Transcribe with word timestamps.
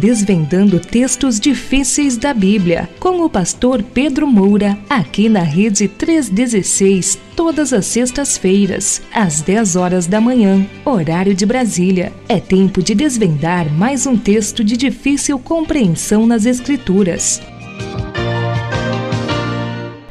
desvendando 0.00 0.80
textos 0.80 1.38
difíceis 1.38 2.16
da 2.16 2.32
Bíblia, 2.32 2.88
com 2.98 3.22
o 3.22 3.28
pastor 3.28 3.82
Pedro 3.82 4.26
Moura, 4.26 4.78
aqui 4.88 5.28
na 5.28 5.42
Rede 5.42 5.86
316, 5.88 7.18
todas 7.36 7.70
as 7.74 7.84
sextas-feiras, 7.84 9.02
às 9.14 9.42
10 9.42 9.76
horas 9.76 10.06
da 10.06 10.18
manhã, 10.18 10.66
horário 10.86 11.34
de 11.34 11.44
Brasília. 11.44 12.14
É 12.26 12.40
tempo 12.40 12.82
de 12.82 12.94
desvendar 12.94 13.70
mais 13.70 14.06
um 14.06 14.16
texto 14.16 14.64
de 14.64 14.74
difícil 14.74 15.38
compreensão 15.38 16.26
nas 16.26 16.46
Escrituras. 16.46 17.42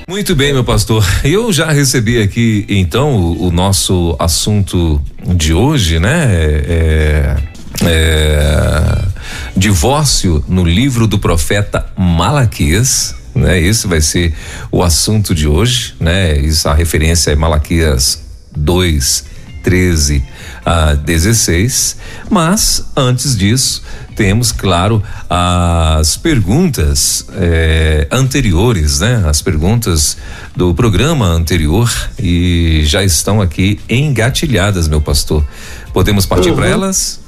Muito 0.08 0.36
bem, 0.36 0.54
meu 0.54 0.64
pastor. 0.64 1.04
Eu 1.24 1.52
já 1.52 1.72
recebi 1.72 2.22
aqui, 2.22 2.64
então, 2.70 3.16
o, 3.16 3.48
o 3.48 3.52
nosso 3.52 4.16
assunto 4.20 5.02
de 5.36 5.54
hoje, 5.54 6.00
né? 6.00 6.28
É, 6.32 7.38
é, 7.86 9.09
divórcio 9.56 10.44
no 10.48 10.64
livro 10.64 11.08
do 11.08 11.20
profeta 11.20 11.86
Malaquias. 11.98 13.16
Né? 13.34 13.60
Esse 13.60 13.88
vai 13.88 14.02
ser 14.02 14.34
o 14.72 14.84
assunto 14.84 15.34
de 15.36 15.48
hoje, 15.48 15.96
né? 16.00 16.38
Isso 16.38 16.68
a 16.68 16.74
referência 16.74 17.32
é 17.32 17.36
Malaquias 17.36 18.22
2, 18.56 19.26
13 19.64 20.24
a 20.66 20.94
16. 20.94 21.98
Mas 22.30 22.86
antes 22.96 23.38
disso, 23.38 23.84
temos, 24.16 24.52
claro, 24.52 25.02
as 25.30 26.18
perguntas 26.18 27.26
eh, 27.34 28.08
anteriores, 28.12 29.00
né? 29.00 29.24
As 29.26 29.42
perguntas 29.42 30.18
do 30.56 30.74
programa 30.74 31.26
anterior 31.26 31.90
e 32.18 32.82
já 32.84 33.04
estão 33.04 33.42
aqui 33.42 33.80
engatilhadas, 33.90 34.88
meu 34.88 35.00
pastor. 35.00 35.46
Podemos 35.94 36.26
partir 36.26 36.50
uhum. 36.50 36.56
para 36.58 36.68
elas? 36.68 37.19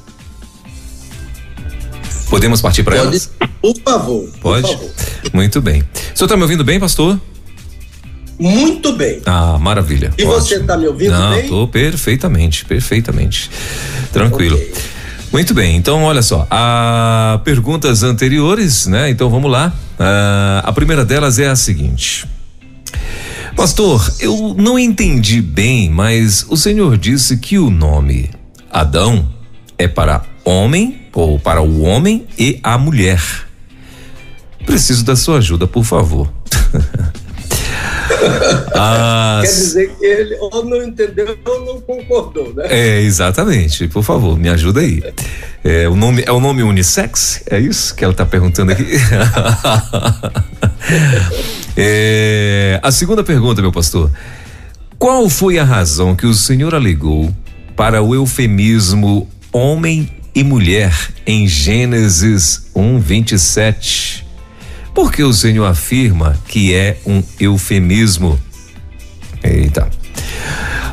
Podemos 2.31 2.61
partir 2.61 2.81
para 2.83 2.95
elas? 2.95 3.29
Por 3.61 3.75
favor. 3.83 4.25
Pode? 4.39 4.65
Por 4.65 4.77
favor. 4.77 4.91
Muito 5.33 5.61
bem. 5.61 5.81
O 5.81 6.17
senhor 6.17 6.27
está 6.27 6.37
me 6.37 6.43
ouvindo 6.43 6.63
bem, 6.63 6.79
pastor? 6.79 7.19
Muito 8.39 8.93
bem. 8.93 9.21
Ah, 9.25 9.57
maravilha. 9.59 10.13
E 10.17 10.23
Ótimo. 10.23 10.39
você 10.39 10.55
está 10.55 10.77
me 10.77 10.87
ouvindo 10.87 11.11
Não, 11.11 11.31
bem? 11.31 11.41
Estou 11.41 11.67
perfeitamente, 11.67 12.63
perfeitamente. 12.63 13.51
Tranquilo. 14.13 14.55
Okay. 14.55 14.73
Muito 15.33 15.53
bem, 15.53 15.75
então 15.75 16.03
olha 16.03 16.21
só, 16.21 16.47
a 16.49 17.41
perguntas 17.43 18.01
anteriores, 18.01 18.87
né? 18.87 19.09
Então 19.09 19.29
vamos 19.29 19.51
lá. 19.51 19.73
Ah, 19.99 20.61
a 20.65 20.71
primeira 20.71 21.03
delas 21.03 21.37
é 21.37 21.49
a 21.49 21.55
seguinte. 21.57 22.25
Pastor, 23.57 24.09
eu 24.21 24.55
não 24.57 24.79
entendi 24.79 25.41
bem, 25.41 25.89
mas 25.89 26.45
o 26.47 26.55
senhor 26.55 26.97
disse 26.97 27.35
que 27.37 27.59
o 27.59 27.69
nome 27.69 28.29
Adão 28.71 29.27
é 29.77 29.87
para 29.89 30.23
homem 30.45 31.00
ou 31.13 31.39
para 31.39 31.61
o 31.61 31.81
homem 31.81 32.27
e 32.37 32.59
a 32.63 32.77
mulher. 32.77 33.21
Preciso 34.65 35.03
da 35.03 35.15
sua 35.15 35.37
ajuda, 35.37 35.67
por 35.67 35.83
favor. 35.83 36.31
As... 38.73 39.41
Quer 39.41 39.47
dizer 39.47 39.95
que 39.97 40.05
ele 40.05 40.35
ou 40.39 40.65
não 40.65 40.83
entendeu 40.83 41.37
ou 41.45 41.65
não 41.65 41.81
concordou, 41.81 42.53
né? 42.53 42.65
É, 42.69 43.01
exatamente. 43.01 43.87
Por 43.87 44.03
favor, 44.03 44.37
me 44.37 44.49
ajuda 44.49 44.81
aí. 44.81 45.01
É 45.63 45.87
o 45.87 45.95
nome, 45.95 46.23
é 46.25 46.31
o 46.31 46.39
nome 46.39 46.63
unissex? 46.63 47.43
É 47.49 47.59
isso 47.59 47.95
que 47.95 48.03
ela 48.03 48.13
está 48.13 48.25
perguntando 48.25 48.71
aqui? 48.71 48.85
é, 51.77 52.79
a 52.81 52.91
segunda 52.91 53.23
pergunta, 53.23 53.61
meu 53.61 53.71
pastor. 53.71 54.11
Qual 54.97 55.29
foi 55.29 55.57
a 55.57 55.63
razão 55.63 56.15
que 56.15 56.25
o 56.25 56.33
senhor 56.33 56.75
alegou 56.75 57.33
para 57.75 58.01
o 58.01 58.13
eufemismo 58.13 59.27
homem 59.51 60.09
e 60.33 60.43
mulher 60.43 60.93
em 61.25 61.47
Gênesis 61.47 62.69
1, 62.75 62.99
27? 62.99 64.25
Porque 64.93 65.23
o 65.23 65.33
Senhor 65.33 65.65
afirma 65.65 66.37
que 66.47 66.73
é 66.73 66.99
um 67.05 67.23
eufemismo. 67.39 68.39
Eita. 69.43 69.89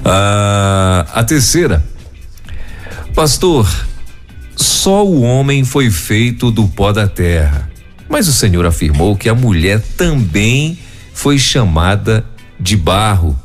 Ah, 0.04 1.06
a 1.12 1.24
terceira. 1.24 1.84
Pastor, 3.14 3.68
só 4.56 5.04
o 5.04 5.22
homem 5.22 5.64
foi 5.64 5.90
feito 5.90 6.50
do 6.50 6.66
pó 6.68 6.92
da 6.92 7.06
terra. 7.06 7.68
Mas 8.08 8.26
o 8.26 8.32
Senhor 8.32 8.64
afirmou 8.64 9.16
que 9.16 9.28
a 9.28 9.34
mulher 9.34 9.80
também 9.96 10.78
foi 11.12 11.38
chamada 11.38 12.24
de 12.58 12.76
barro. 12.76 13.38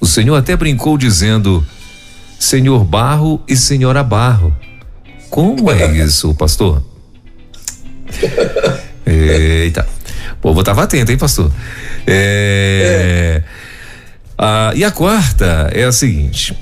O 0.00 0.06
Senhor 0.06 0.36
até 0.36 0.56
brincou 0.56 0.96
dizendo: 0.96 1.66
Senhor 2.38 2.84
barro 2.84 3.42
e 3.48 3.56
Senhora 3.56 4.02
barro. 4.02 4.54
Como 5.32 5.70
é 5.72 5.90
isso, 5.96 6.34
pastor? 6.34 6.82
Eita. 9.06 9.88
O 10.34 10.36
povo 10.42 10.60
estava 10.60 10.82
atento, 10.82 11.10
hein, 11.10 11.16
pastor? 11.16 11.50
É, 12.06 13.42
é. 14.38 14.76
E 14.76 14.84
a 14.84 14.90
quarta 14.90 15.70
é 15.72 15.84
a 15.84 15.92
seguinte. 15.92 16.54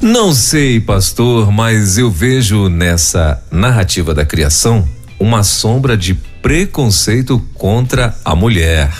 Não 0.00 0.32
sei, 0.32 0.78
pastor, 0.78 1.50
mas 1.50 1.98
eu 1.98 2.08
vejo 2.08 2.68
nessa 2.68 3.42
narrativa 3.50 4.14
da 4.14 4.24
criação 4.24 4.88
uma 5.18 5.42
sombra 5.42 5.96
de 5.96 6.14
preconceito 6.14 7.40
contra 7.54 8.16
a 8.24 8.36
mulher. 8.36 8.92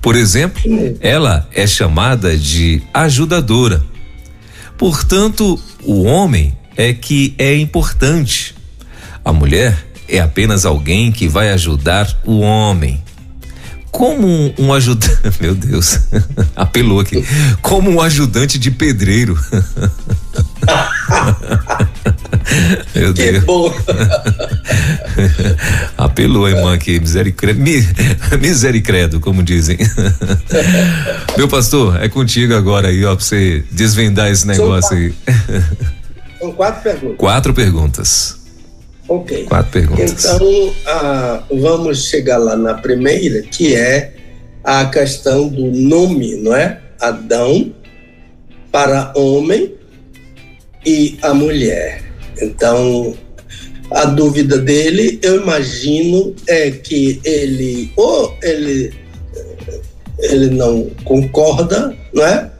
Por 0.00 0.16
exemplo, 0.16 0.62
ela 0.98 1.46
é 1.52 1.66
chamada 1.66 2.38
de 2.38 2.82
ajudadora. 2.94 3.84
Portanto, 4.78 5.60
o 5.82 6.04
homem 6.04 6.56
é 6.76 6.92
que 6.92 7.34
é 7.38 7.56
importante. 7.56 8.54
A 9.24 9.32
mulher 9.32 9.86
é 10.08 10.20
apenas 10.20 10.64
alguém 10.66 11.10
que 11.10 11.28
vai 11.28 11.50
ajudar 11.50 12.20
o 12.24 12.40
homem. 12.40 13.02
Como 13.90 14.26
um, 14.26 14.52
um 14.58 14.72
ajudante, 14.72 15.16
meu 15.40 15.54
Deus, 15.54 16.00
apelou 16.56 16.98
aqui, 16.98 17.24
como 17.62 17.90
um 17.90 18.00
ajudante 18.00 18.58
de 18.58 18.70
pedreiro. 18.70 19.38
Meu 22.94 23.14
que 23.14 23.32
Deus. 23.32 23.44
bom. 23.44 23.74
Apelou 25.96 26.46
a 26.46 26.50
irmã 26.50 26.74
aqui, 26.74 27.00
misericredo, 27.00 27.60
misericredo, 28.40 29.20
como 29.20 29.42
dizem. 29.42 29.78
Meu 31.36 31.48
pastor, 31.48 32.02
é 32.02 32.08
contigo 32.08 32.54
agora 32.54 32.88
aí, 32.88 33.04
ó, 33.04 33.14
pra 33.14 33.24
você 33.24 33.64
desvendar 33.70 34.30
esse 34.30 34.46
negócio 34.46 34.96
aí. 34.96 35.14
São 36.44 36.52
quatro 36.52 36.82
perguntas. 36.82 37.16
Quatro 37.16 37.54
perguntas. 37.54 38.36
Ok. 39.08 39.44
Quatro 39.44 39.72
perguntas. 39.72 40.24
Então, 40.24 40.74
ah, 40.86 41.42
vamos 41.50 42.06
chegar 42.06 42.36
lá 42.36 42.54
na 42.54 42.74
primeira, 42.74 43.40
que 43.42 43.74
é 43.74 44.12
a 44.62 44.84
questão 44.86 45.48
do 45.48 45.70
nome, 45.70 46.36
não 46.36 46.54
é? 46.54 46.80
Adão 47.00 47.72
para 48.70 49.10
homem 49.16 49.72
e 50.84 51.18
a 51.22 51.32
mulher. 51.32 52.02
Então, 52.42 53.14
a 53.90 54.04
dúvida 54.04 54.58
dele, 54.58 55.18
eu 55.22 55.40
imagino, 55.40 56.34
é 56.46 56.70
que 56.70 57.22
ele 57.24 57.90
ou 57.96 58.36
ele 58.42 58.92
ele 60.18 60.50
não 60.50 60.90
concorda, 61.04 61.96
não 62.12 62.24
é? 62.24 62.50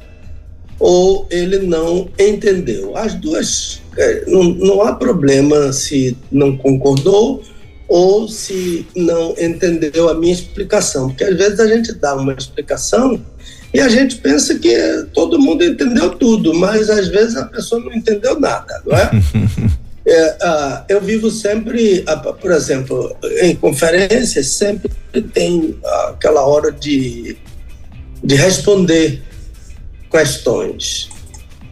Ou 0.79 1.27
ele 1.31 1.59
não 1.59 2.09
entendeu. 2.19 2.97
As 2.97 3.15
duas 3.15 3.81
é, 3.97 4.25
não, 4.27 4.43
não 4.43 4.83
há 4.83 4.95
problema 4.95 5.73
se 5.73 6.17
não 6.31 6.57
concordou 6.57 7.43
ou 7.87 8.29
se 8.29 8.87
não 8.97 9.35
entendeu 9.39 10.09
a 10.09 10.15
minha 10.15 10.33
explicação, 10.33 11.09
porque 11.09 11.25
às 11.25 11.37
vezes 11.37 11.61
a 11.61 11.67
gente 11.67 11.93
dá 11.93 12.15
uma 12.15 12.33
explicação 12.33 13.21
e 13.73 13.81
a 13.81 13.89
gente 13.89 14.17
pensa 14.17 14.59
que 14.59 14.75
todo 15.13 15.39
mundo 15.39 15.65
entendeu 15.65 16.11
tudo, 16.11 16.55
mas 16.55 16.89
às 16.89 17.09
vezes 17.09 17.37
a 17.37 17.45
pessoa 17.45 17.83
não 17.83 17.93
entendeu 17.93 18.39
nada, 18.41 18.81
não 18.87 18.97
é? 18.97 19.11
é 20.07 20.37
ah, 20.41 20.85
eu 20.89 21.01
vivo 21.01 21.31
sempre, 21.31 22.03
ah, 22.07 22.17
por 22.17 22.53
exemplo, 22.53 23.15
em 23.43 23.55
conferências, 23.55 24.47
sempre 24.49 24.91
tem 25.33 25.77
aquela 26.09 26.47
hora 26.47 26.73
de, 26.73 27.37
de 28.23 28.35
responder 28.35 29.23
questões. 30.15 31.09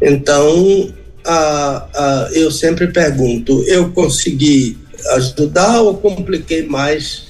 Então, 0.01 0.93
ah, 1.25 1.89
ah, 1.95 2.29
eu 2.33 2.51
sempre 2.51 2.89
pergunto: 2.89 3.63
eu 3.69 3.93
consegui 3.93 4.77
ajudar 5.13 5.81
ou 5.83 5.95
compliquei 5.99 6.67
mais 6.67 7.29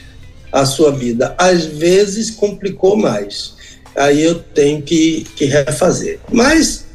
a 0.50 0.64
sua 0.64 0.90
vida? 0.90 1.34
Às 1.36 1.66
vezes 1.66 2.30
complicou 2.30 2.96
mais. 2.96 3.60
Aí 3.94 4.22
eu 4.22 4.36
tenho 4.36 4.80
que, 4.80 5.26
que 5.36 5.44
refazer. 5.44 6.18
Mas 6.32 6.86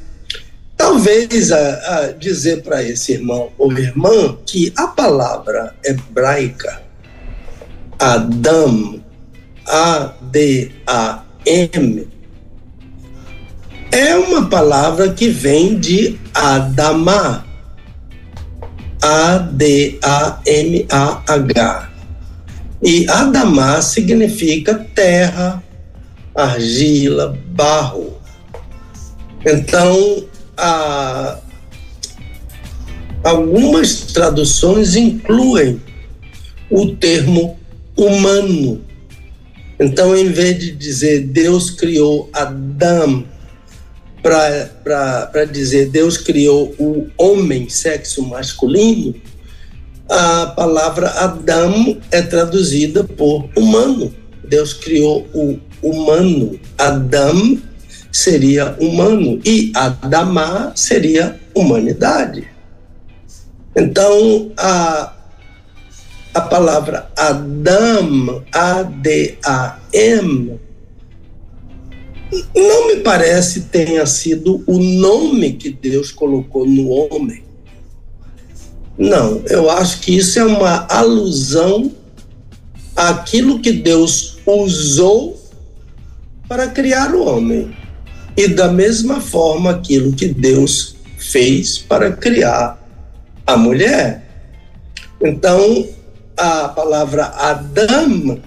talvez 0.76 1.52
a, 1.52 2.00
a 2.00 2.12
dizer 2.12 2.64
para 2.64 2.82
esse 2.82 3.12
irmão 3.12 3.52
ou 3.56 3.72
irmã 3.72 4.36
que 4.48 4.74
a 4.76 4.88
palavra 4.88 5.76
hebraica 5.86 6.82
Adam, 8.00 9.00
A-D-A-M, 9.68 10.18
é 13.92 14.16
uma 14.16 14.50
palavra 14.50 15.12
que 15.14 15.30
vem 15.30 15.80
de 15.80 16.20
Adama. 16.34 17.46
A-D-A-M-A-H. 19.02 19.98
E 22.84 23.08
Adamá 23.10 23.82
significa 23.82 24.76
terra, 24.94 25.64
argila, 26.36 27.38
barro. 27.48 28.18
Então, 29.46 30.26
a, 30.58 31.40
algumas 33.24 34.02
traduções 34.14 34.96
incluem 34.96 35.82
o 36.70 36.96
termo 36.96 37.58
humano. 37.96 38.82
Então, 39.80 40.16
em 40.16 40.28
vez 40.28 40.60
de 40.60 40.72
dizer 40.72 41.28
Deus 41.28 41.70
criou 41.70 42.30
Adão, 42.34 43.26
para 44.22 45.46
dizer 45.46 45.90
Deus 45.90 46.18
criou 46.18 46.74
o 46.78 47.08
homem, 47.18 47.70
sexo 47.70 48.24
masculino, 48.24 49.16
a 50.10 50.48
palavra 50.48 51.10
Adão 51.10 51.98
é 52.12 52.22
traduzida 52.22 53.04
por 53.04 53.50
humano. 53.58 54.14
Deus 54.44 54.72
criou 54.74 55.28
o 55.34 55.60
humano. 55.84 56.58
Adão 56.78 57.62
seria 58.10 58.76
humano 58.80 59.42
e 59.46 59.74
Adamá 59.76 60.72
seria 60.76 61.38
humanidade. 61.54 62.48
Então, 63.76 64.52
a, 64.58 65.14
a 66.34 66.42
palavra 66.42 67.12
Adam, 67.16 68.44
A-D-A-M, 68.52 69.38
não 72.56 72.88
me 72.88 72.98
parece 72.98 73.62
tenha 73.62 74.06
sido 74.06 74.64
o 74.68 74.78
nome 74.78 75.54
que 75.54 75.70
Deus 75.70 76.12
colocou 76.12 76.66
no 76.66 76.90
homem. 76.90 77.44
Não, 78.98 79.42
eu 79.48 79.70
acho 79.70 80.00
que 80.02 80.18
isso 80.18 80.40
é 80.40 80.44
uma 80.44 80.88
alusão 80.90 81.92
àquilo 82.96 83.60
que 83.60 83.72
Deus 83.72 84.40
usou 84.46 85.40
para 86.48 86.68
criar 86.68 87.14
o 87.14 87.24
homem. 87.24 87.76
E 88.36 88.48
da 88.48 88.72
mesma 88.72 89.22
forma 89.22 89.72
aquilo 89.72 90.14
que 90.14 90.28
Deus 90.28 90.96
fez 91.18 91.78
para 91.78 92.12
criar 92.12 92.82
a 93.46 93.56
mulher. 93.56 94.24
Então, 95.22 95.88
a 96.36 96.68
palavra 96.70 97.26
Adam 97.36 98.40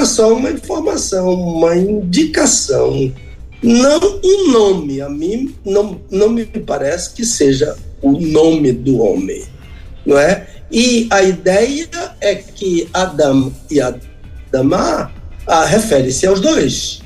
é 0.00 0.04
só 0.06 0.32
uma 0.32 0.50
informação, 0.50 1.34
uma 1.34 1.76
indicação, 1.76 3.12
não 3.62 4.20
um 4.24 4.50
nome. 4.50 5.00
A 5.00 5.10
mim 5.10 5.54
não, 5.64 6.00
não 6.10 6.30
me 6.30 6.46
parece 6.46 7.12
que 7.12 7.24
seja 7.24 7.76
o 8.00 8.12
nome 8.12 8.72
do 8.72 8.98
homem, 8.98 9.44
não 10.06 10.18
é? 10.18 10.46
E 10.72 11.06
a 11.10 11.22
ideia 11.22 11.88
é 12.20 12.34
que 12.34 12.88
Adam 12.94 13.52
e 13.70 13.78
Adamá 13.80 15.12
ah, 15.46 15.66
refere-se 15.66 16.26
aos 16.26 16.40
dois. 16.40 17.02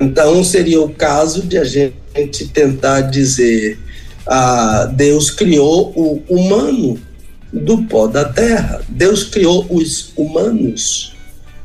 Então 0.00 0.42
seria 0.42 0.82
o 0.82 0.92
caso 0.92 1.42
de 1.42 1.58
a 1.58 1.64
gente 1.64 2.48
tentar 2.48 3.02
dizer 3.02 3.78
ah, 4.26 4.86
Deus 4.92 5.30
criou 5.30 5.92
o 5.94 6.22
humano 6.28 6.98
do 7.52 7.84
pó 7.84 8.08
da 8.08 8.24
terra. 8.24 8.82
Deus 8.88 9.22
criou 9.22 9.64
os 9.70 10.12
humanos 10.16 11.09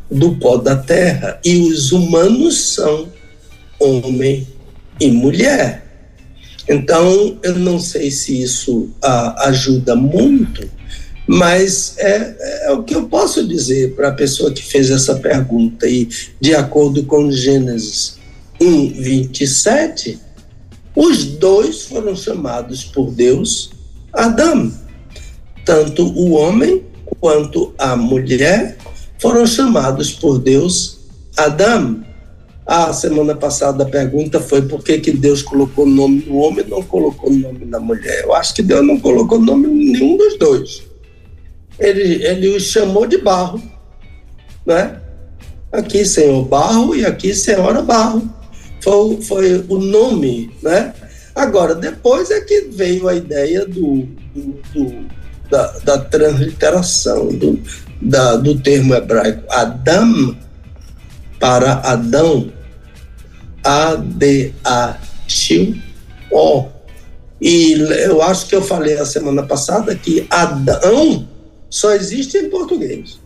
do 0.09 0.35
pó 0.35 0.57
da 0.57 0.75
terra. 0.75 1.39
E 1.43 1.57
os 1.57 1.91
humanos 1.91 2.73
são 2.73 3.07
homem 3.79 4.47
e 4.99 5.11
mulher. 5.11 5.85
Então, 6.67 7.37
eu 7.43 7.55
não 7.59 7.79
sei 7.79 8.09
se 8.09 8.41
isso 8.41 8.89
ah, 9.03 9.47
ajuda 9.47 9.95
muito, 9.95 10.67
mas 11.27 11.95
é, 11.97 12.35
é, 12.65 12.71
o 12.71 12.83
que 12.83 12.95
eu 12.95 13.07
posso 13.07 13.47
dizer 13.47 13.95
para 13.95 14.09
a 14.09 14.13
pessoa 14.13 14.51
que 14.51 14.63
fez 14.63 14.89
essa 14.89 15.15
pergunta. 15.15 15.87
E, 15.87 16.09
de 16.39 16.55
acordo 16.55 17.03
com 17.03 17.31
Gênesis 17.31 18.17
1, 18.59 18.93
27, 18.93 20.19
os 20.95 21.25
dois 21.25 21.83
foram 21.83 22.15
chamados 22.15 22.83
por 22.83 23.11
Deus 23.11 23.71
Adão. 24.13 24.71
Tanto 25.63 26.07
o 26.07 26.31
homem 26.31 26.83
quanto 27.19 27.73
a 27.77 27.95
mulher 27.95 28.77
foram 29.19 29.45
chamados 29.45 30.11
por 30.11 30.39
Deus 30.39 30.99
Adão. 31.37 32.03
A 32.65 32.91
semana 32.93 33.35
passada 33.35 33.83
a 33.83 33.87
pergunta 33.87 34.39
foi 34.39 34.63
por 34.63 34.83
que, 34.83 34.97
que 34.99 35.11
Deus 35.11 35.43
colocou 35.43 35.85
o 35.85 35.89
nome 35.89 36.21
do 36.21 36.35
homem 36.37 36.65
e 36.65 36.69
não 36.69 36.81
colocou 36.81 37.29
o 37.29 37.35
nome 37.35 37.65
da 37.65 37.79
mulher. 37.79 38.23
Eu 38.23 38.33
acho 38.33 38.55
que 38.55 38.63
Deus 38.63 38.85
não 38.85 38.99
colocou 38.99 39.37
o 39.37 39.41
nome 39.41 39.67
nenhum 39.67 40.17
dos 40.17 40.37
dois. 40.39 40.83
Ele, 41.79 42.25
ele 42.25 42.47
os 42.55 42.63
chamou 42.63 43.05
de 43.05 43.19
barro, 43.19 43.61
né? 44.65 44.99
Aqui, 45.71 46.05
Senhor 46.05 46.43
Barro, 46.45 46.95
e 46.95 47.05
aqui, 47.05 47.35
Senhora 47.35 47.81
Barro 47.81 48.27
foi, 48.81 49.21
foi 49.21 49.65
o 49.67 49.77
nome, 49.77 50.49
né? 50.63 50.93
Agora, 51.35 51.75
depois 51.75 52.31
é 52.31 52.39
que 52.39 52.61
veio 52.71 53.07
a 53.07 53.15
ideia 53.15 53.65
do, 53.65 54.07
do, 54.33 54.61
do 54.73 55.05
da, 55.49 55.67
da, 55.83 55.97
transliteração 55.99 57.29
do, 57.29 57.59
da, 58.01 58.35
do 58.35 58.59
termo 58.59 58.93
hebraico 58.93 59.43
Adam 59.49 60.35
para 61.39 61.73
Adão, 61.73 62.51
A-D-A-T-O. 63.63 64.55
E 67.41 67.73
eu 67.73 68.21
acho 68.21 68.47
que 68.47 68.55
eu 68.55 68.61
falei 68.61 68.97
a 68.97 69.05
semana 69.05 69.43
passada 69.43 69.93
que 69.95 70.25
Adão 70.29 71.27
só 71.69 71.91
existe 71.93 72.37
em 72.37 72.49
português. 72.49 73.19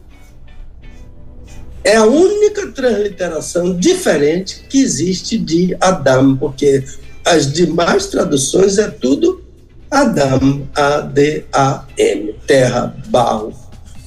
É 1.84 1.96
a 1.96 2.06
única 2.06 2.68
transliteração 2.72 3.78
diferente 3.78 4.66
que 4.70 4.82
existe 4.82 5.38
de 5.38 5.78
Adam, 5.80 6.36
porque 6.36 6.84
as 7.24 7.52
demais 7.52 8.08
traduções 8.08 8.78
é 8.78 8.90
tudo 8.90 9.44
Adam, 9.92 10.68
A-D-A-M, 10.76 12.36
terra, 12.46 12.96
barro, 13.08 13.54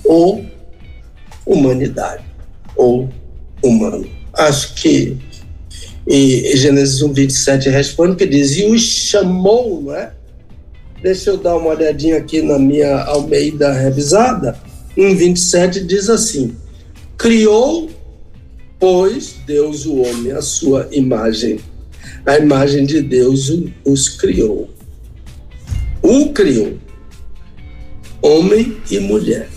ou 0.05 0.45
humanidade, 1.47 2.25
ou 2.77 3.09
humano. 3.63 4.09
Acho 4.33 4.75
que 4.75 5.19
e 6.07 6.57
Gênesis 6.57 7.01
1, 7.01 7.13
27 7.13 7.69
responde 7.69 8.17
que 8.17 8.27
diz, 8.27 8.57
e 8.57 8.65
os 8.65 8.83
chamou, 8.83 9.83
não 9.83 9.95
é? 9.95 10.13
Deixa 11.01 11.31
eu 11.31 11.37
dar 11.37 11.57
uma 11.57 11.71
olhadinha 11.71 12.17
aqui 12.17 12.43
na 12.43 12.59
minha 12.59 13.03
Almeida 13.05 13.73
revisada. 13.73 14.59
1, 14.97 15.17
27 15.17 15.85
diz 15.85 16.09
assim: 16.09 16.57
Criou, 17.17 17.91
pois, 18.79 19.37
Deus 19.47 19.85
o 19.85 19.97
homem, 19.97 20.33
a 20.33 20.43
sua 20.43 20.89
imagem. 20.93 21.59
A 22.27 22.39
imagem 22.39 22.85
de 22.85 23.01
Deus 23.01 23.53
os 23.85 24.09
criou. 24.09 24.71
O 26.03 26.33
criou. 26.33 26.79
Homem 28.21 28.77
e 28.91 28.99
mulher. 28.99 29.49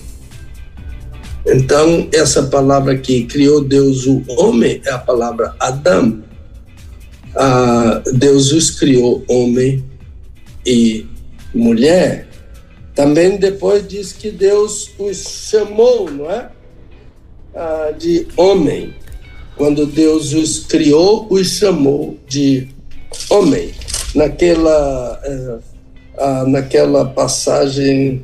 Então, 1.46 2.08
essa 2.14 2.44
palavra 2.44 2.94
aqui, 2.94 3.26
criou 3.26 3.64
Deus 3.64 4.06
o 4.08 4.24
homem, 4.28 4.82
é 4.86 4.92
a 4.92 4.98
palavra 4.98 5.56
Adão. 5.60 6.24
Ah, 7.36 8.02
Deus 8.14 8.52
os 8.52 8.72
criou 8.72 9.24
homem 9.28 9.84
e 10.66 11.06
mulher. 11.54 12.28
Também 12.96 13.38
depois 13.38 13.88
diz 13.88 14.14
que 14.14 14.32
Deus 14.32 14.92
os 14.98 15.18
chamou, 15.50 16.10
não 16.10 16.32
é? 16.32 16.50
ah, 17.56 17.92
de 17.98 18.28
homem. 18.36 18.94
Quando 19.56 19.86
Deus 19.86 20.34
os 20.34 20.60
criou, 20.66 21.28
os 21.30 21.48
chamou 21.48 22.20
de 22.28 22.68
homem. 23.30 23.72
Naquela, 24.14 25.22
eh, 25.24 25.58
ah, 26.18 26.46
naquela 26.48 27.06
passagem 27.06 28.24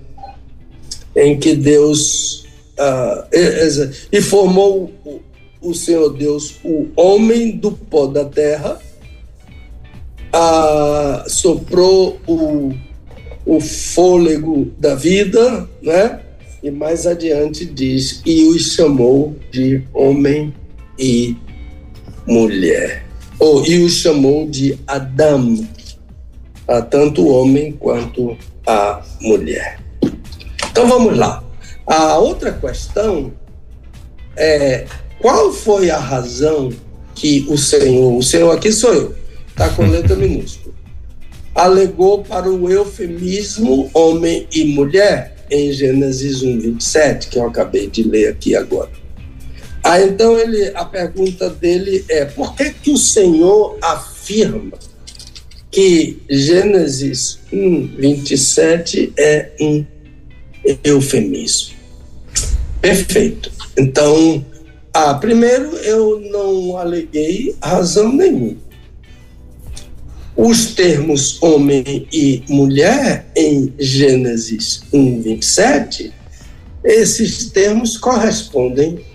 em 1.16 1.38
que 1.38 1.56
Deus 1.56 2.46
ah, 2.78 3.28
e 4.12 4.22
formou 4.22 4.92
o, 5.06 5.22
o 5.62 5.74
Senhor 5.74 6.10
Deus 6.14 6.56
o 6.64 6.88
homem 6.96 7.52
do 7.52 7.72
pó 7.72 8.08
da 8.08 8.26
terra, 8.26 8.80
ah, 10.34 11.26
soprou 11.28 12.20
o, 12.28 12.74
o 13.46 13.60
fôlego 13.60 14.72
da 14.80 14.96
vida, 14.96 15.70
né? 15.82 16.22
E 16.64 16.70
mais 16.72 17.06
adiante 17.06 17.66
diz: 17.66 18.22
E 18.26 18.44
os 18.44 18.74
chamou 18.74 19.36
de 19.52 19.84
homem 19.94 20.54
e 20.98 21.36
mulher. 22.28 23.06
Ou, 23.40 23.66
e 23.66 23.80
os 23.80 23.94
chamou 23.94 24.48
de 24.48 24.78
Adão, 24.86 25.68
a 26.72 26.82
tanto 26.82 27.22
o 27.22 27.30
homem 27.30 27.74
quanto 27.74 28.38
a 28.66 29.02
mulher. 29.20 29.80
Então 30.72 30.88
vamos 30.88 31.18
lá. 31.18 31.44
A 31.86 32.18
outra 32.18 32.54
questão 32.54 33.34
é 34.38 34.86
qual 35.20 35.52
foi 35.52 35.90
a 35.90 35.98
razão 35.98 36.72
que 37.14 37.46
o 37.50 37.58
Senhor, 37.58 38.18
o 38.18 38.24
Senhor 38.24 38.52
aqui 38.52 38.72
sou 38.72 38.94
eu, 38.94 39.16
está 39.50 39.70
com 39.70 39.86
letra 39.86 40.16
minúscula. 40.18 40.74
alegou 41.54 42.24
para 42.24 42.50
o 42.50 42.70
eufemismo 42.70 43.90
homem 43.94 44.48
e 44.54 44.64
mulher, 44.64 45.36
em 45.52 45.72
Gênesis 45.74 46.42
1, 46.42 46.60
27, 46.62 47.28
que 47.28 47.38
eu 47.38 47.46
acabei 47.46 47.88
de 47.88 48.04
ler 48.04 48.30
aqui 48.30 48.56
agora. 48.56 48.90
Ah, 49.84 50.00
então 50.00 50.38
ele, 50.38 50.72
a 50.74 50.86
pergunta 50.86 51.50
dele 51.50 52.06
é: 52.08 52.24
por 52.24 52.56
que, 52.56 52.70
que 52.70 52.92
o 52.92 52.98
Senhor 52.98 53.78
afirma 53.82 54.78
que 55.72 56.22
Gênesis 56.30 57.40
1, 57.52 57.96
27 57.98 59.14
é 59.18 59.52
um 59.62 59.86
eufemismo? 60.84 61.76
Perfeito. 62.82 63.52
Então, 63.78 64.46
ah, 64.94 65.14
primeiro, 65.14 65.78
eu 65.78 66.20
não 66.20 66.78
aleguei 66.78 67.56
razão 67.62 68.12
nenhuma. 68.12 68.58
Os 70.36 70.74
termos 70.74 71.42
homem 71.42 72.08
e 72.12 72.44
mulher 72.50 73.26
em 73.36 73.74
Gênesis 73.80 74.84
1, 74.92 75.22
27, 75.22 76.12
esses 76.84 77.50
termos 77.52 77.98
correspondem 77.98 79.06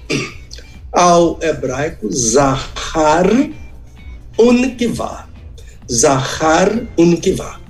ao 0.92 1.38
hebraico 1.42 2.10
Zahar 2.10 3.26
Unkivá. 4.38 5.25
Zahar 5.90 6.86
Unkivá. 6.98 7.60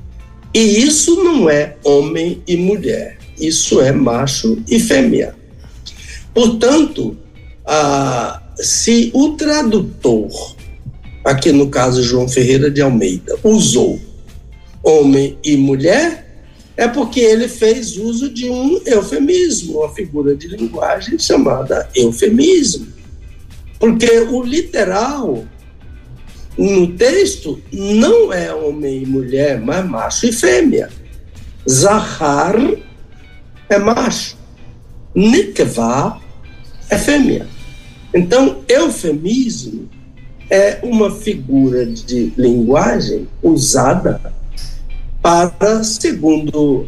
E 0.55 0.61
isso 0.61 1.23
não 1.23 1.51
é 1.51 1.77
homem 1.85 2.43
e 2.47 2.57
mulher, 2.57 3.19
isso 3.39 3.81
é 3.81 3.93
macho 3.93 4.59
e 4.69 4.81
fêmea. 4.81 5.35
Portanto, 6.33 7.17
ah, 7.65 8.43
se 8.57 9.11
o 9.13 9.33
tradutor, 9.33 10.57
aqui 11.25 11.53
no 11.53 11.69
caso 11.69 12.03
João 12.03 12.29
Ferreira 12.29 12.71
de 12.71 12.81
Almeida, 12.81 13.39
usou 13.45 14.01
homem 14.83 15.37
e 15.45 15.57
mulher, 15.57 16.27
é 16.77 16.87
porque 16.87 17.21
ele 17.21 17.49
fez 17.49 17.97
uso 17.97 18.31
de 18.31 18.49
um 18.49 18.81
eufemismo, 18.85 19.81
uma 19.81 19.93
figura 19.95 20.35
de 20.35 20.47
linguagem 20.49 21.19
chamada 21.19 21.89
eufemismo. 21.95 22.87
Porque 23.79 24.11
o 24.21 24.43
literal 24.43 25.45
no 26.59 26.87
texto 26.89 27.61
não 27.73 28.33
é 28.33 28.53
homem 28.53 29.03
e 29.03 29.07
mulher, 29.07 29.61
mas 29.61 29.85
macho 29.85 30.27
e 30.27 30.33
fêmea. 30.33 30.89
Zahar 31.69 32.57
é 33.69 33.79
macho, 33.79 34.37
Nikvah 35.15 36.19
é 36.89 36.97
fêmea. 36.97 37.47
Então, 38.15 38.63
eufemismo 38.69 39.89
é 40.49 40.79
uma 40.83 41.11
figura 41.11 41.85
de 41.85 42.33
linguagem 42.39 43.29
usada 43.43 44.33
para, 45.21 45.83
segundo 45.83 46.87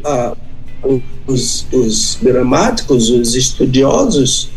os, 1.27 1.67
os 1.71 2.17
gramáticos, 2.21 3.09
os 3.09 3.35
estudiosos, 3.35 4.49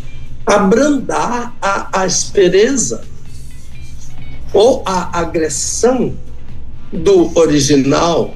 abrandar 0.45 1.55
a 1.61 2.03
aspereza 2.03 3.03
ou 4.53 4.83
a 4.85 5.19
agressão 5.19 6.13
do 6.91 7.31
original. 7.37 8.35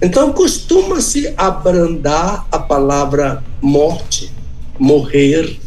Então, 0.00 0.32
costuma-se 0.32 1.34
abrandar 1.36 2.46
a 2.50 2.58
palavra 2.58 3.42
morte, 3.60 4.32
morrer, 4.78 5.58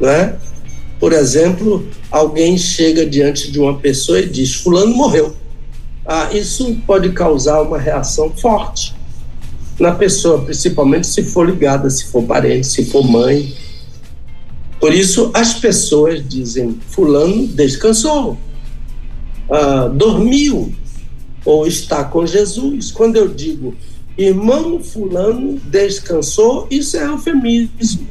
né? 0.00 0.36
Por 1.00 1.12
exemplo, 1.12 1.86
alguém 2.10 2.58
chega 2.58 3.06
diante 3.06 3.50
de 3.50 3.58
uma 3.58 3.78
pessoa 3.78 4.20
e 4.20 4.28
diz: 4.28 4.54
Fulano 4.54 4.94
morreu. 4.94 5.34
Ah, 6.06 6.28
isso 6.32 6.76
pode 6.86 7.10
causar 7.12 7.62
uma 7.62 7.78
reação 7.78 8.30
forte 8.30 8.94
na 9.78 9.92
pessoa, 9.92 10.44
principalmente 10.44 11.06
se 11.06 11.22
for 11.24 11.48
ligada, 11.48 11.88
se 11.88 12.06
for 12.06 12.22
parente, 12.22 12.66
se 12.66 12.84
for 12.84 13.02
mãe. 13.02 13.54
Por 14.78 14.92
isso, 14.92 15.30
as 15.34 15.54
pessoas 15.54 16.26
dizem: 16.26 16.78
Fulano 16.88 17.46
descansou, 17.46 18.36
ah, 19.50 19.88
dormiu, 19.88 20.74
ou 21.44 21.66
está 21.66 22.04
com 22.04 22.26
Jesus. 22.26 22.90
Quando 22.90 23.16
eu 23.16 23.28
digo 23.28 23.74
irmão 24.16 24.80
Fulano 24.80 25.58
descansou, 25.64 26.66
isso 26.70 26.96
é 26.96 27.04
eufemismo. 27.04 28.06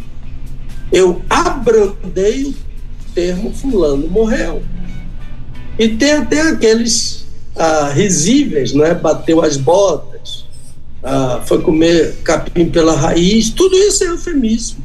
Eu 0.91 1.22
abrandei 1.29 2.46
o 2.46 2.55
termo 3.13 3.53
fulano 3.53 4.08
morreu. 4.08 4.63
E 5.77 5.88
tem 5.89 6.13
até 6.13 6.41
aqueles 6.41 7.25
ah, 7.55 7.89
risíveis, 7.93 8.74
não 8.74 8.86
é? 8.86 8.93
Bateu 8.93 9.43
as 9.43 9.55
botas, 9.55 10.46
ah, 11.03 11.41
foi 11.46 11.62
comer 11.62 12.15
capim 12.24 12.69
pela 12.69 12.96
raiz, 12.96 13.50
tudo 13.50 13.75
isso 13.77 14.03
é 14.03 14.08
eufemismo 14.08 14.84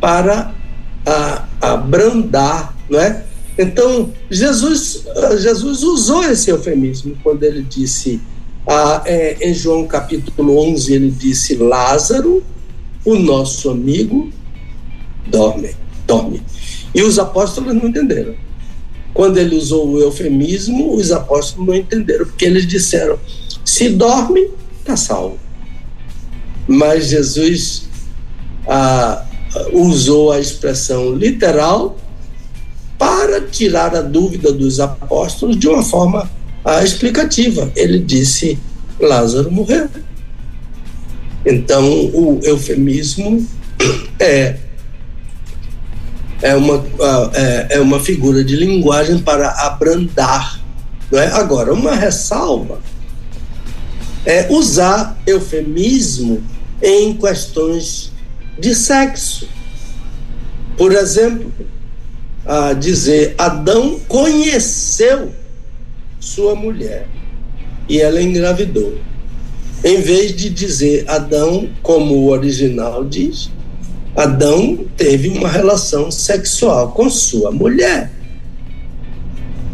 para 0.00 0.54
ah, 1.06 1.44
abrandar, 1.60 2.76
não 2.88 3.00
é? 3.00 3.24
Então, 3.56 4.12
Jesus, 4.30 5.04
Jesus 5.38 5.82
usou 5.82 6.24
esse 6.24 6.50
eufemismo 6.50 7.16
quando 7.22 7.44
ele 7.44 7.62
disse, 7.62 8.20
ah, 8.66 9.02
é, 9.04 9.36
em 9.48 9.54
João 9.54 9.86
capítulo 9.86 10.58
11, 10.72 10.94
ele 10.94 11.10
disse: 11.10 11.54
Lázaro, 11.56 12.42
o 13.04 13.14
nosso 13.14 13.70
amigo, 13.70 14.30
dorme, 15.26 15.76
dorme. 16.06 16.42
E 16.94 17.02
os 17.02 17.18
apóstolos 17.18 17.74
não 17.74 17.88
entenderam. 17.88 18.34
Quando 19.12 19.36
ele 19.36 19.54
usou 19.54 19.88
o 19.90 20.00
eufemismo, 20.00 20.94
os 20.94 21.12
apóstolos 21.12 21.68
não 21.68 21.74
entenderam, 21.74 22.24
porque 22.24 22.46
eles 22.46 22.66
disseram: 22.66 23.18
se 23.64 23.90
dorme, 23.90 24.50
está 24.80 24.96
salvo. 24.96 25.38
Mas 26.66 27.08
Jesus 27.08 27.86
ah, 28.66 29.26
usou 29.72 30.32
a 30.32 30.40
expressão 30.40 31.14
literal 31.14 31.98
para 32.98 33.40
tirar 33.40 33.94
a 33.94 34.00
dúvida 34.00 34.52
dos 34.52 34.80
apóstolos 34.80 35.58
de 35.58 35.68
uma 35.68 35.82
forma 35.82 36.30
ah, 36.64 36.82
explicativa. 36.82 37.70
Ele 37.74 37.98
disse: 37.98 38.58
Lázaro 39.00 39.50
morreu. 39.50 39.88
Então, 41.44 41.84
o 42.14 42.40
eufemismo 42.42 43.46
é 44.18 44.56
é 46.44 46.54
uma, 46.54 46.84
é, 47.32 47.76
é 47.76 47.80
uma 47.80 47.98
figura 47.98 48.44
de 48.44 48.54
linguagem 48.54 49.18
para 49.18 49.48
abrandar. 49.50 50.60
Não 51.10 51.18
é? 51.18 51.28
Agora, 51.28 51.72
uma 51.72 51.94
ressalva 51.94 52.80
é 54.26 54.46
usar 54.50 55.16
eufemismo 55.26 56.42
em 56.82 57.14
questões 57.14 58.12
de 58.58 58.74
sexo. 58.74 59.48
Por 60.76 60.92
exemplo, 60.92 61.50
a 62.46 62.72
dizer 62.72 63.34
Adão 63.38 63.98
conheceu 64.06 65.32
sua 66.20 66.54
mulher 66.54 67.06
e 67.88 68.00
ela 68.00 68.20
engravidou. 68.20 68.98
Em 69.82 70.00
vez 70.00 70.34
de 70.34 70.48
dizer 70.48 71.04
Adão, 71.08 71.68
como 71.82 72.14
o 72.14 72.28
original 72.30 73.04
diz, 73.04 73.50
Adão 74.16 74.86
teve 74.96 75.28
uma 75.28 75.48
relação 75.48 76.10
sexual 76.10 76.92
com 76.92 77.10
sua 77.10 77.50
mulher. 77.50 78.10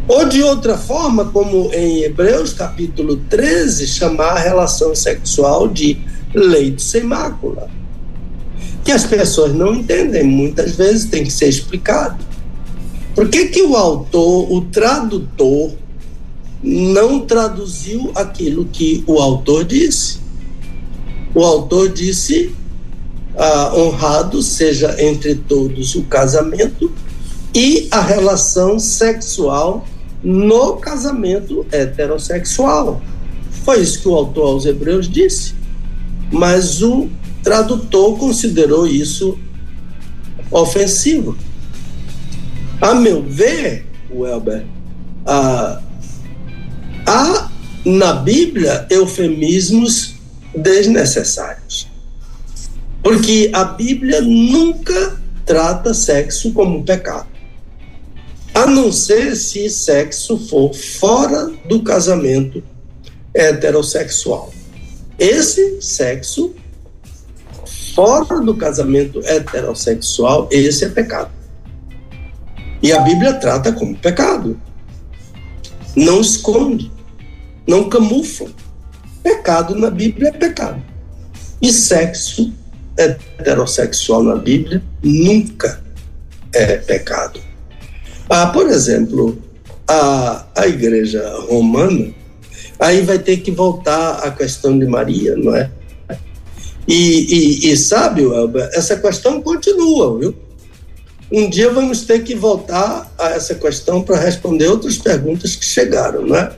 Ou 0.08 0.28
de 0.28 0.42
outra 0.42 0.76
forma, 0.76 1.26
como 1.26 1.72
em 1.72 2.02
Hebreus 2.02 2.52
capítulo 2.52 3.16
13, 3.28 3.86
chamar 3.86 4.30
a 4.30 4.38
relação 4.40 4.92
sexual 4.94 5.68
de 5.68 5.98
leito 6.34 6.82
sem 6.82 7.04
mácula. 7.04 7.68
Que 8.82 8.90
as 8.90 9.04
pessoas 9.04 9.54
não 9.54 9.74
entendem, 9.74 10.24
muitas 10.24 10.72
vezes 10.74 11.04
tem 11.04 11.22
que 11.22 11.30
ser 11.30 11.48
explicado. 11.48 12.29
Por 13.14 13.28
que, 13.28 13.46
que 13.46 13.62
o 13.62 13.76
autor, 13.76 14.52
o 14.52 14.60
tradutor, 14.62 15.72
não 16.62 17.20
traduziu 17.20 18.12
aquilo 18.14 18.66
que 18.66 19.02
o 19.06 19.18
autor 19.18 19.64
disse? 19.64 20.20
O 21.34 21.44
autor 21.44 21.88
disse 21.90 22.54
ah, 23.36 23.72
honrado 23.74 24.42
seja 24.42 24.96
entre 25.02 25.34
todos 25.34 25.94
o 25.94 26.02
casamento 26.04 26.92
e 27.54 27.88
a 27.90 28.00
relação 28.00 28.78
sexual 28.78 29.86
no 30.22 30.76
casamento 30.76 31.66
heterossexual. 31.72 33.00
Foi 33.64 33.80
isso 33.80 34.00
que 34.00 34.08
o 34.08 34.14
autor 34.14 34.48
aos 34.48 34.66
Hebreus 34.66 35.08
disse. 35.08 35.54
Mas 36.30 36.82
o 36.82 37.08
tradutor 37.42 38.18
considerou 38.18 38.86
isso 38.86 39.38
ofensivo. 40.50 41.36
A 42.80 42.94
meu 42.94 43.22
ver, 43.22 43.84
Welber, 44.10 44.64
ah, 45.26 45.82
há 47.06 47.50
na 47.84 48.14
Bíblia 48.14 48.86
eufemismos 48.88 50.14
desnecessários. 50.56 51.86
Porque 53.02 53.50
a 53.52 53.64
Bíblia 53.64 54.22
nunca 54.22 55.20
trata 55.44 55.92
sexo 55.92 56.52
como 56.52 56.82
pecado. 56.82 57.28
A 58.54 58.66
não 58.66 58.90
ser 58.90 59.36
se 59.36 59.68
sexo 59.68 60.38
for 60.48 60.74
fora 60.74 61.50
do 61.68 61.82
casamento 61.82 62.62
heterossexual. 63.34 64.52
Esse 65.18 65.82
sexo, 65.82 66.54
fora 67.94 68.40
do 68.40 68.56
casamento 68.56 69.20
heterossexual, 69.24 70.48
esse 70.50 70.86
é 70.86 70.88
pecado. 70.88 71.39
E 72.82 72.92
a 72.92 73.00
Bíblia 73.00 73.34
trata 73.34 73.72
como 73.72 73.96
pecado. 73.96 74.60
Não 75.96 76.20
esconde, 76.20 76.90
não 77.66 77.88
camufla. 77.88 78.48
Pecado 79.22 79.74
na 79.74 79.90
Bíblia 79.90 80.28
é 80.28 80.32
pecado. 80.32 80.82
E 81.60 81.72
sexo 81.72 82.52
heterossexual 82.96 84.22
na 84.22 84.36
Bíblia 84.36 84.82
nunca 85.02 85.82
é 86.54 86.76
pecado. 86.76 87.40
Ah, 88.28 88.46
por 88.46 88.68
exemplo, 88.68 89.42
a, 89.86 90.46
a 90.54 90.66
igreja 90.66 91.28
romana, 91.48 92.14
aí 92.78 93.02
vai 93.02 93.18
ter 93.18 93.38
que 93.38 93.50
voltar 93.50 94.20
à 94.24 94.30
questão 94.30 94.78
de 94.78 94.86
Maria, 94.86 95.36
não 95.36 95.54
é? 95.54 95.70
E, 96.86 97.64
e, 97.64 97.72
e 97.72 97.76
sabe, 97.76 98.22
Elber, 98.22 98.68
essa 98.72 98.96
questão 98.96 99.40
continua, 99.42 100.18
viu? 100.18 100.34
Um 101.32 101.48
dia 101.48 101.70
vamos 101.70 102.02
ter 102.02 102.24
que 102.24 102.34
voltar 102.34 103.12
a 103.18 103.30
essa 103.30 103.54
questão 103.54 104.02
para 104.02 104.18
responder 104.18 104.66
outras 104.66 104.98
perguntas 104.98 105.54
que 105.54 105.64
chegaram, 105.64 106.26
não 106.26 106.36
é? 106.36 106.52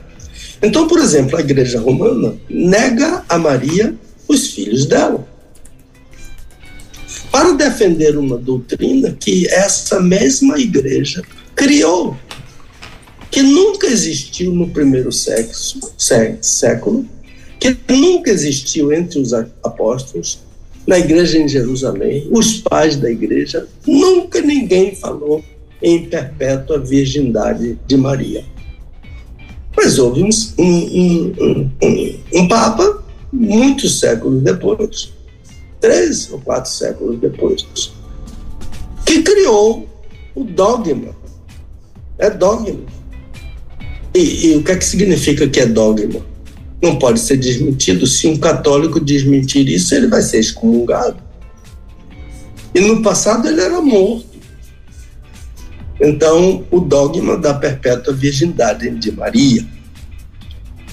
Então, 0.61 0.87
por 0.87 0.99
exemplo, 0.99 1.37
a 1.37 1.41
igreja 1.41 1.79
romana 1.79 2.35
nega 2.49 3.23
a 3.29 3.37
Maria 3.37 3.95
os 4.27 4.47
filhos 4.47 4.85
dela 4.85 5.27
para 7.33 7.53
defender 7.53 8.15
uma 8.15 8.37
doutrina 8.37 9.17
que 9.19 9.47
essa 9.47 9.99
mesma 9.99 10.59
igreja 10.59 11.23
criou, 11.55 12.15
que 13.31 13.41
nunca 13.41 13.87
existiu 13.87 14.53
no 14.53 14.69
primeiro 14.69 15.11
sexo, 15.11 15.79
século, 16.41 17.07
que 17.59 17.75
nunca 17.89 18.29
existiu 18.29 18.93
entre 18.93 19.19
os 19.19 19.33
apóstolos, 19.33 20.42
na 20.85 20.99
igreja 20.99 21.37
em 21.37 21.47
Jerusalém, 21.47 22.27
os 22.29 22.57
pais 22.61 22.95
da 22.97 23.09
igreja, 23.09 23.67
nunca 23.87 24.41
ninguém 24.41 24.95
falou 24.95 25.43
em 25.81 26.05
perpétua 26.05 26.79
virgindade 26.79 27.77
de 27.87 27.97
Maria. 27.97 28.43
Mas 29.75 29.97
houve 29.97 30.23
um, 30.23 30.29
um, 30.59 31.69
um, 31.81 32.19
um 32.33 32.47
Papa, 32.47 33.03
muitos 33.31 33.99
séculos 33.99 34.43
depois, 34.43 35.11
três 35.79 36.31
ou 36.31 36.39
quatro 36.39 36.71
séculos 36.71 37.19
depois, 37.19 37.65
que 39.05 39.21
criou 39.23 39.87
o 40.35 40.43
dogma. 40.43 41.15
É 42.17 42.29
dogma. 42.29 42.79
E, 44.15 44.47
e, 44.47 44.55
o 44.55 44.63
que 44.63 44.71
é 44.71 44.75
que 44.75 44.85
significa 44.85 45.47
que 45.47 45.59
é 45.59 45.65
dogma? 45.65 46.21
Não 46.83 46.97
pode 46.97 47.21
ser 47.21 47.37
desmentido. 47.37 48.05
Se 48.05 48.27
um 48.27 48.37
católico 48.37 48.99
desmentir 48.99 49.67
isso, 49.69 49.95
ele 49.95 50.07
vai 50.07 50.21
ser 50.21 50.39
excomungado. 50.39 51.15
E 52.75 52.81
no 52.81 53.01
passado 53.01 53.47
ele 53.47 53.61
era 53.61 53.81
morto. 53.81 54.33
Então, 56.01 56.65
o 56.69 56.81
dogma 56.81 57.37
da 57.37 57.53
perpétua 57.53 58.13
virgindade 58.13 58.89
de 58.89 59.11
Maria. 59.13 59.65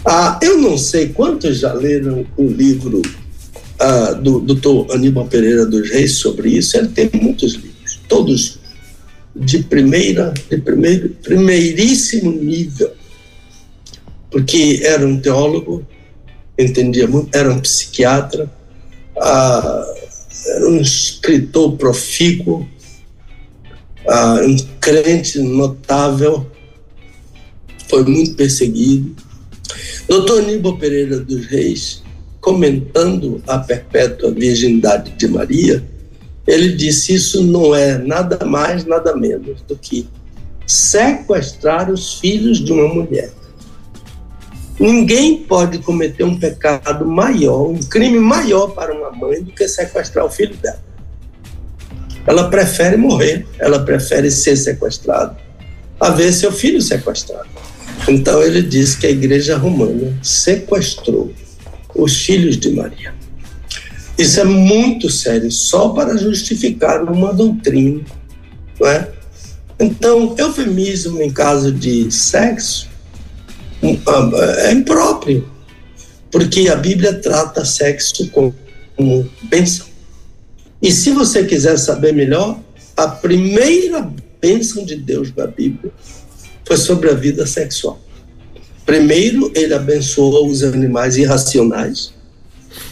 Ah, 0.06 0.38
eu 0.40 0.58
não 0.58 0.78
sei 0.78 1.08
quantos 1.08 1.58
já 1.58 1.72
leram 1.72 2.24
o 2.36 2.46
livro 2.46 3.02
ah, 3.80 4.12
do 4.12 4.40
doutor 4.40 4.92
Aníbal 4.92 5.26
Pereira 5.26 5.66
dos 5.66 5.90
Reis 5.90 6.18
sobre 6.18 6.50
isso, 6.50 6.76
ele 6.76 6.88
tem 6.88 7.10
muitos 7.14 7.54
livros, 7.54 7.98
todos 8.06 8.60
de 9.34 9.62
primeira, 9.62 10.34
de 10.50 10.58
primeiro, 10.58 11.08
primeiríssimo 11.22 12.30
nível, 12.30 12.92
porque 14.30 14.80
era 14.84 15.06
um 15.06 15.20
teólogo, 15.20 15.86
entendia 16.58 17.06
muito, 17.06 17.36
era 17.36 17.50
um 17.52 17.60
psiquiatra, 17.60 18.50
ah, 19.18 19.94
era 20.46 20.68
um 20.68 20.80
escritor 20.80 21.76
profícuo, 21.76 22.68
ah, 24.06 24.40
um 24.42 24.56
crente 24.80 25.38
notável, 25.40 26.46
foi 27.88 28.04
muito 28.04 28.34
perseguido. 28.34 29.14
Doutor 30.08 30.42
Aníbal 30.42 30.78
Pereira 30.78 31.18
dos 31.20 31.46
Reis 31.46 32.02
comentando 32.40 33.42
a 33.46 33.58
perpétua 33.58 34.30
virgindade 34.30 35.12
de 35.12 35.28
Maria, 35.28 35.84
ele 36.46 36.72
disse: 36.72 37.14
Isso 37.14 37.42
não 37.42 37.74
é 37.74 37.98
nada 37.98 38.44
mais, 38.44 38.84
nada 38.84 39.14
menos 39.14 39.60
do 39.62 39.76
que 39.76 40.08
sequestrar 40.66 41.90
os 41.90 42.14
filhos 42.14 42.64
de 42.64 42.72
uma 42.72 42.88
mulher. 42.88 43.30
Ninguém 44.80 45.36
pode 45.36 45.78
cometer 45.80 46.24
um 46.24 46.38
pecado 46.38 47.04
maior, 47.06 47.68
um 47.68 47.78
crime 47.78 48.18
maior 48.18 48.68
para 48.68 48.94
uma 48.94 49.10
mãe 49.10 49.42
do 49.42 49.52
que 49.52 49.68
sequestrar 49.68 50.24
o 50.24 50.30
filho 50.30 50.56
dela. 50.56 50.82
Ela 52.26 52.48
prefere 52.48 52.96
morrer, 52.96 53.46
ela 53.58 53.80
prefere 53.80 54.30
ser 54.30 54.56
sequestrada 54.56 55.36
a 56.00 56.08
ver 56.08 56.32
seu 56.32 56.50
filho 56.50 56.80
sequestrado. 56.80 57.48
Então 58.08 58.42
ele 58.42 58.62
diz 58.62 58.96
que 58.96 59.06
a 59.06 59.10
igreja 59.10 59.58
romana 59.58 60.18
sequestrou 60.22 61.30
os 61.94 62.16
filhos 62.24 62.56
de 62.56 62.70
Maria. 62.70 63.14
Isso 64.16 64.40
é 64.40 64.44
muito 64.44 65.10
sério, 65.10 65.50
só 65.50 65.90
para 65.90 66.16
justificar 66.16 67.02
uma 67.04 67.34
doutrina, 67.34 68.00
não 68.80 68.88
é? 68.88 69.08
Então, 69.78 70.34
eufemismo 70.38 71.22
em 71.22 71.30
caso 71.30 71.72
de 71.72 72.10
sexo 72.10 72.89
é 73.82 74.72
impróprio, 74.72 75.48
porque 76.30 76.68
a 76.68 76.76
Bíblia 76.76 77.14
trata 77.14 77.64
sexo 77.64 78.28
como 78.30 78.54
bênção. 79.42 79.86
E 80.82 80.90
se 80.90 81.10
você 81.10 81.44
quiser 81.44 81.78
saber 81.78 82.12
melhor, 82.12 82.58
a 82.96 83.08
primeira 83.08 84.10
bênção 84.40 84.84
de 84.84 84.96
Deus 84.96 85.34
na 85.34 85.46
Bíblia 85.46 85.92
foi 86.64 86.76
sobre 86.76 87.10
a 87.10 87.14
vida 87.14 87.46
sexual. 87.46 87.98
Primeiro, 88.84 89.52
ele 89.54 89.74
abençoou 89.74 90.48
os 90.48 90.62
animais 90.62 91.16
irracionais 91.16 92.12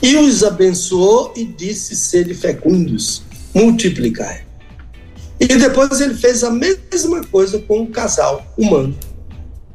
e 0.03 0.16
os 0.16 0.44
abençoou 0.44 1.33
e 1.37 1.44
disse: 1.44 1.96
sede 1.96 2.35
fecundos, 2.35 3.22
multiplicar. 3.55 4.46
E 5.40 5.46
depois 5.46 6.01
ele 6.01 6.14
fez 6.14 6.42
a 6.42 6.51
mesma 6.51 7.24
coisa 7.24 7.59
com 7.61 7.83
o 7.83 7.87
casal 7.87 8.44
humano. 8.57 8.96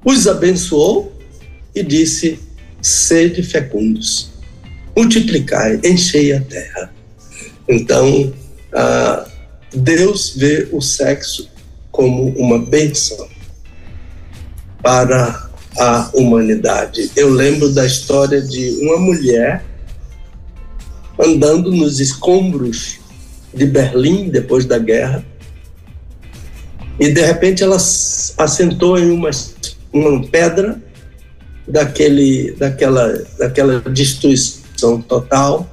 Os 0.06 0.28
abençoou 0.28 1.14
e 1.74 1.84
disse: 1.84 2.40
sede 2.82 3.42
fecundos, 3.44 4.32
multiplicai, 4.96 5.80
enchei 5.84 6.34
a 6.34 6.42
terra. 6.42 6.94
Então, 7.68 8.34
ah, 8.74 9.26
Deus 9.74 10.34
vê 10.36 10.68
o 10.72 10.82
sexo 10.82 11.50
como 11.92 12.30
uma 12.38 12.60
bênção 12.60 13.28
para 14.82 15.50
a 15.78 16.10
humanidade. 16.14 17.10
Eu 17.16 17.30
lembro 17.30 17.70
da 17.70 17.86
história 17.86 18.42
de 18.42 18.78
uma 18.82 18.98
mulher 18.98 19.64
andando 21.20 21.72
nos 21.72 22.00
escombros 22.00 23.00
de 23.54 23.66
Berlim 23.66 24.30
depois 24.30 24.66
da 24.66 24.78
guerra 24.78 25.24
e 27.00 27.12
de 27.12 27.22
repente 27.22 27.64
ela 27.64 27.78
assentou 27.78 29.00
em 29.00 29.10
uma, 29.12 29.30
uma 29.94 30.26
pedra 30.28 30.82
daquele, 31.68 32.52
daquela, 32.54 33.24
daquela 33.38 33.80
destruição 33.82 35.02
total 35.02 35.70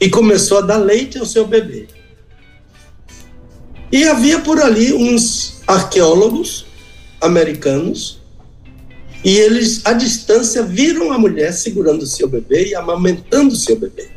e 0.00 0.08
começou 0.08 0.58
a 0.58 0.62
dar 0.62 0.78
leite 0.78 1.18
ao 1.18 1.26
seu 1.26 1.46
bebê. 1.46 1.86
E 3.92 4.04
havia 4.04 4.40
por 4.40 4.60
ali 4.60 4.92
uns 4.92 5.62
arqueólogos 5.66 6.64
americanos 7.20 8.20
e 9.24 9.36
eles, 9.36 9.82
à 9.84 9.92
distância, 9.92 10.62
viram 10.62 11.12
a 11.12 11.18
mulher 11.18 11.52
segurando 11.52 12.02
o 12.02 12.06
seu 12.06 12.28
bebê 12.28 12.70
e 12.70 12.74
amamentando 12.74 13.54
o 13.54 13.56
seu 13.56 13.78
bebê. 13.78 14.08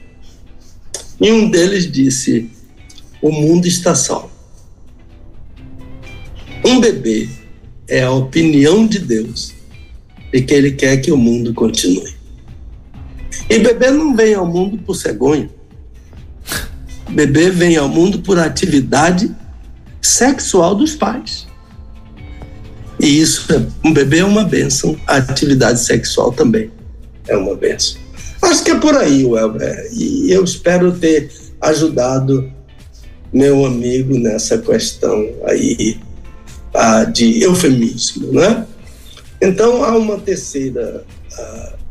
E 1.21 1.32
um 1.32 1.50
deles 1.50 1.91
disse: 1.91 2.50
O 3.21 3.32
mundo 3.32 3.67
está 3.67 3.93
salvo. 3.93 4.32
Um 6.65 6.80
bebê 6.80 7.30
é 7.88 8.04
a 8.04 8.12
opinião 8.12 8.86
de 8.88 9.00
Deus 9.00 9.54
e 10.34 10.41
que 10.41 10.54
ele 10.54 10.71
quer 10.71 10.98
que 10.98 11.12
o 11.12 11.17
mundo 11.17 11.54
continue. 11.54 12.13
E 13.50 13.60
bebê 13.60 13.91
não 13.91 14.15
vem 14.15 14.34
ao 14.34 14.45
mundo 14.45 14.78
por 14.78 14.95
cegonha. 14.95 15.50
Bebê 17.10 17.50
vem 17.50 17.78
ao 17.78 17.88
mundo 17.88 18.19
por 18.19 18.39
atividade 18.39 19.34
sexual 20.02 20.76
dos 20.76 20.95
pais. 20.95 21.48
E 23.00 23.19
isso, 23.19 23.45
um 23.84 23.93
bebê 23.93 24.19
é 24.19 24.26
uma 24.26 24.43
benção, 24.43 24.98
a 25.06 25.17
atividade 25.17 25.80
sexual 25.80 26.32
também 26.32 26.71
é 27.28 27.36
uma 27.36 27.56
benção. 27.56 28.02
Acho 28.41 28.63
que 28.63 28.71
é 28.71 28.76
por 28.76 28.95
aí, 28.95 29.26
Welber. 29.26 29.89
E 29.91 30.32
eu 30.32 30.43
espero 30.43 30.91
ter 30.91 31.32
ajudado 31.62 32.52
meu 33.34 33.65
amigo 33.65 34.17
nessa 34.17 34.58
questão 34.58 35.28
aí 35.45 36.00
de 37.11 37.43
eufemismo, 37.43 38.31
né? 38.33 38.65
Então 39.41 39.83
há 39.83 39.97
uma 39.97 40.17
terceira 40.17 41.03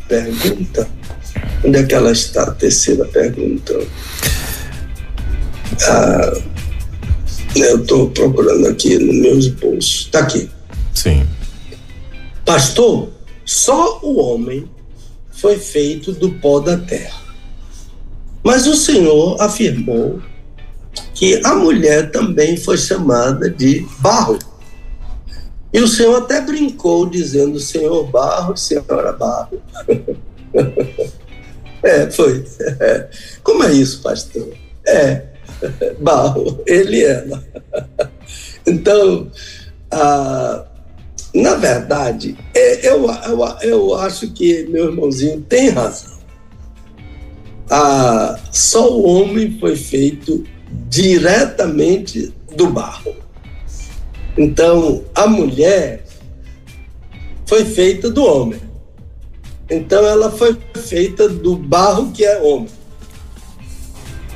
pergunta. 0.09 0.89
Onde 1.65 1.79
é 1.79 1.83
que 1.85 1.95
ela 1.95 2.13
está? 2.13 2.43
A 2.45 2.51
terceira 2.53 3.05
pergunta. 3.07 3.75
Ah, 5.83 6.41
eu 7.57 7.81
estou 7.81 8.11
procurando 8.11 8.69
aqui 8.69 8.99
nos 8.99 9.15
meus 9.17 9.49
bolsos. 9.49 10.03
Está 10.07 10.21
aqui. 10.21 10.51
Sim. 10.93 11.27
Pastor, 12.45 13.11
só 13.45 14.01
o 14.03 14.19
homem 14.21 14.69
foi 15.31 15.59
feito 15.59 16.13
do 16.13 16.31
pó 16.33 16.61
da 16.61 16.77
terra. 16.77 17.23
Mas 18.43 18.67
o 18.67 18.75
Senhor 18.77 19.41
afirmou 19.41 20.21
que 21.15 21.41
a 21.45 21.55
mulher 21.55 22.11
também 22.11 22.57
foi 22.57 22.77
chamada 22.77 23.49
de 23.49 23.87
barro. 24.01 24.39
E 25.75 25.81
o 25.81 25.89
Senhor 25.89 26.23
até 26.23 26.41
brincou, 26.41 27.05
dizendo: 27.05 27.59
Senhor 27.59 28.07
barro, 28.07 28.57
Senhora 28.57 29.13
barro. 29.13 29.61
é, 31.83 32.09
foi. 32.13 32.45
Como 33.43 33.65
é 33.65 33.73
isso, 33.73 34.01
pastor? 34.01 34.55
É, 34.87 35.25
barro, 35.99 36.63
ele 36.65 36.99
e 36.99 37.05
ela. 37.05 37.45
Então, 38.65 39.29
ah, 39.91 40.65
na 41.35 41.57
verdade, 41.57 42.39
é, 42.55 42.89
eu, 42.89 43.07
eu, 43.25 43.41
eu 43.63 43.95
acho 43.97 44.31
que 44.31 44.69
meu 44.69 44.85
irmãozinho 44.85 45.41
tem 45.41 45.71
razão. 45.71 46.21
Ah, 47.69 48.39
só 48.53 48.93
o 48.93 49.05
homem 49.05 49.59
foi 49.59 49.75
feito 49.75 50.45
diretamente 50.89 52.33
do 52.55 52.69
barro. 52.69 53.24
Então, 54.37 55.05
a 55.15 55.27
mulher 55.27 56.05
foi 57.47 57.65
feita 57.65 58.11
do 58.11 58.25
homem. 58.25 58.61
Então, 59.71 60.05
ela 60.05 60.31
foi 60.31 60.59
feita 60.77 61.29
do 61.29 61.57
barro 61.57 62.11
que 62.13 62.25
é 62.25 62.41
homem. 62.41 62.69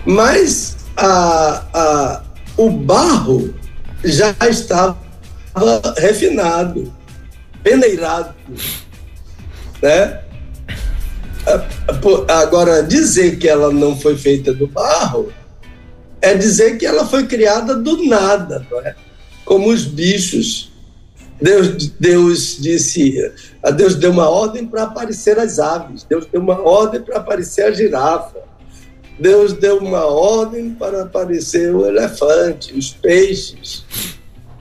Mas 0.06 0.76
a, 0.96 1.64
a, 1.72 2.24
o 2.56 2.70
barro 2.70 3.54
já 4.04 4.34
estava 4.48 4.96
refinado, 5.96 6.92
peneirado, 7.62 8.34
né? 9.82 10.20
Agora, 12.28 12.82
dizer 12.82 13.38
que 13.38 13.48
ela 13.48 13.72
não 13.72 13.98
foi 13.98 14.16
feita 14.16 14.52
do 14.52 14.66
barro 14.66 15.32
é 16.20 16.34
dizer 16.34 16.76
que 16.78 16.84
ela 16.84 17.06
foi 17.06 17.26
criada 17.26 17.74
do 17.74 18.04
nada, 18.04 18.66
não 18.70 18.80
é? 18.80 18.94
Como 19.48 19.70
os 19.70 19.86
bichos. 19.86 20.70
Deus, 21.40 21.86
Deus 21.98 22.58
disse, 22.60 23.32
a 23.62 23.70
Deus 23.70 23.94
deu 23.94 24.10
uma 24.10 24.28
ordem 24.28 24.66
para 24.66 24.82
aparecer 24.82 25.38
as 25.38 25.58
aves, 25.58 26.02
Deus 26.02 26.26
deu 26.26 26.40
uma 26.40 26.60
ordem 26.60 27.00
para 27.00 27.16
aparecer 27.16 27.62
a 27.62 27.70
girafa, 27.70 28.42
Deus 29.18 29.52
deu 29.52 29.78
uma 29.78 30.04
ordem 30.04 30.74
para 30.74 31.04
aparecer 31.04 31.72
o 31.74 31.86
elefante, 31.86 32.76
os 32.76 32.90
peixes, 32.90 33.84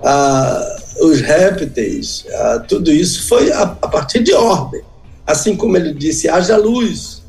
ah, 0.03 0.77
os 1.01 1.19
répteis, 1.19 2.25
ah, 2.31 2.59
tudo 2.59 2.91
isso 2.91 3.27
foi 3.27 3.51
a, 3.51 3.63
a, 3.63 3.87
partir 3.87 4.21
de 4.21 4.33
ordem. 4.33 4.83
Assim 5.25 5.55
como 5.55 5.75
ele 5.75 5.93
disse, 5.95 6.29
haja 6.29 6.55
luz. 6.55 7.23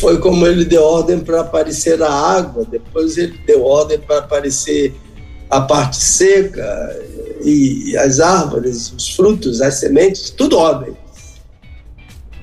Foi 0.00 0.18
como 0.18 0.46
ele 0.46 0.64
deu 0.64 0.82
ordem 0.82 1.20
para 1.20 1.40
aparecer 1.40 2.02
a 2.02 2.10
água, 2.10 2.64
depois 2.64 3.18
ele 3.18 3.38
deu 3.44 3.64
ordem 3.64 3.98
para 3.98 4.18
aparecer 4.18 4.94
a 5.50 5.60
parte 5.60 5.96
seca 5.96 6.96
e, 7.42 7.96
as 7.96 8.20
árvores, 8.20 8.92
os 8.92 9.14
frutos, 9.14 9.60
as 9.60 9.74
sementes, 9.74 10.30
tudo 10.30 10.58
ordem. 10.58 10.96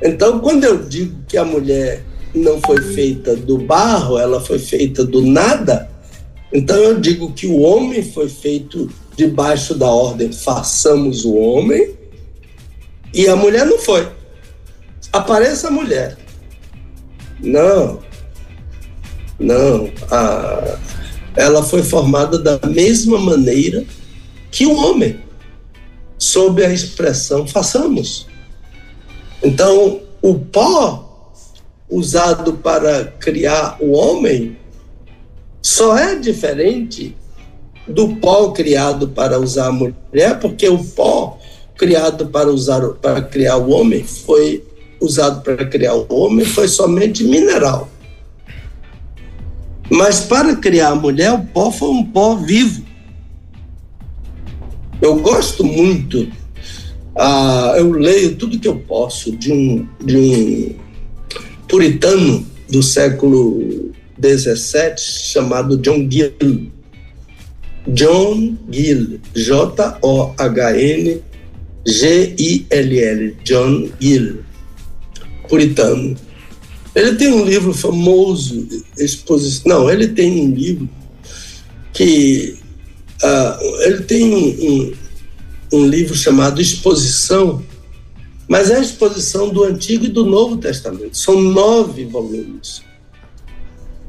Então, 0.02 0.40
quando 0.40 0.64
eu 0.64 0.84
digo 0.84 1.24
que 1.28 1.38
a 1.38 1.46
mulher 1.46 2.04
não 2.34 2.60
foi 2.62 2.82
feita 2.82 3.36
do 3.36 3.58
barro, 3.58 4.18
ela 4.18 4.42
foi 4.42 4.60
feita 4.60 5.04
do 5.04 5.22
nada, 5.22 5.90
então 6.52 6.76
eu 6.78 7.00
digo 7.00 7.32
que 7.34 7.48
o 7.48 7.60
homem 7.60 8.04
foi 8.04 8.30
feito 8.30 8.90
debaixo 9.16 9.76
da 9.76 9.88
ordem 9.88 10.32
façamos 10.32 11.26
o 11.26 11.36
homem 11.36 11.96
e 13.14 13.28
a 13.28 13.36
mulher 13.36 13.66
não 13.66 13.80
foi. 13.80 14.08
Apareça 15.12 15.68
a 15.68 15.72
mulher. 15.72 16.18
Não. 17.40 18.00
Não. 19.40 19.92
A, 20.10 20.78
ela 21.36 21.64
foi 21.64 21.84
formada 21.84 22.38
da 22.38 22.60
mesma 22.68 23.18
maneira 23.18 23.84
que 24.52 24.66
o 24.66 24.76
homem, 24.76 25.20
sob 26.18 26.64
a 26.64 26.72
expressão 26.72 27.48
façamos. 27.48 28.28
Então, 29.44 30.02
o 30.22 30.36
pó 30.36 31.32
usado 31.90 32.54
para 32.54 33.06
criar 33.20 33.78
o 33.80 33.92
homem 33.92 34.58
só 35.62 35.98
é 35.98 36.16
diferente 36.16 37.16
do 37.88 38.16
pó 38.16 38.52
criado 38.52 39.10
para 39.10 39.40
usar 39.40 39.68
a 39.68 39.72
mulher, 39.72 40.40
porque 40.40 40.68
o 40.68 40.84
pó 40.84 41.38
criado 41.76 42.28
para 42.28 42.50
usar 42.50 42.82
para 43.02 43.22
criar 43.22 43.58
o 43.58 43.70
homem 43.70 44.04
foi 44.04 44.64
usado 45.02 45.42
para 45.42 45.66
criar 45.66 45.96
o 45.96 46.06
homem 46.10 46.46
foi 46.46 46.68
somente 46.68 47.24
mineral. 47.24 47.90
Mas 49.90 50.22
para 50.22 50.56
criar 50.56 50.90
a 50.90 50.96
mulher, 50.96 51.34
o 51.34 51.46
pó 51.46 51.72
foi 51.72 51.90
um 51.90 52.04
pó 52.04 52.36
vivo. 52.36 52.84
Eu 55.02 55.20
gosto 55.20 55.64
muito, 55.64 56.32
ah, 57.16 57.76
eu 57.78 57.92
leio 57.92 58.36
tudo 58.36 58.60
que 58.60 58.68
eu 58.68 58.78
posso 58.78 59.36
de 59.36 59.52
um, 59.52 59.88
de 60.04 60.18
um 60.18 60.76
puritano 61.68 62.46
do 62.70 62.82
século 62.82 63.92
17 64.18 65.02
chamado 65.02 65.78
John 65.78 66.10
Gill. 66.10 66.72
John 67.88 68.58
Gill, 68.72 69.20
J-O-H-N-G-I-L-L, 69.36 69.98
John 73.44 73.90
Gill, 74.00 74.40
puritano. 75.50 76.16
Ele 76.96 77.16
tem 77.16 77.34
um 77.34 77.44
livro 77.44 77.74
famoso, 77.74 78.68
exposição. 78.98 79.64
Não, 79.66 79.90
ele 79.90 80.10
tem 80.10 80.42
um 80.42 80.54
livro 80.54 80.88
que 81.92 82.58
uh, 83.24 83.84
ele 83.84 84.04
tem 84.04 84.34
um, 84.34 84.48
um, 84.48 84.94
um 85.74 85.88
livro 85.88 86.16
chamado 86.16 86.62
Exposição, 86.62 87.64
mas 88.48 88.70
é 88.70 88.78
a 88.78 88.82
exposição 88.82 89.50
do 89.50 89.64
Antigo 89.64 90.06
e 90.06 90.10
do 90.10 90.26
Novo 90.26 90.58
Testamento. 90.58 91.18
São 91.18 91.40
nove 91.42 92.06
volumes. 92.06 92.84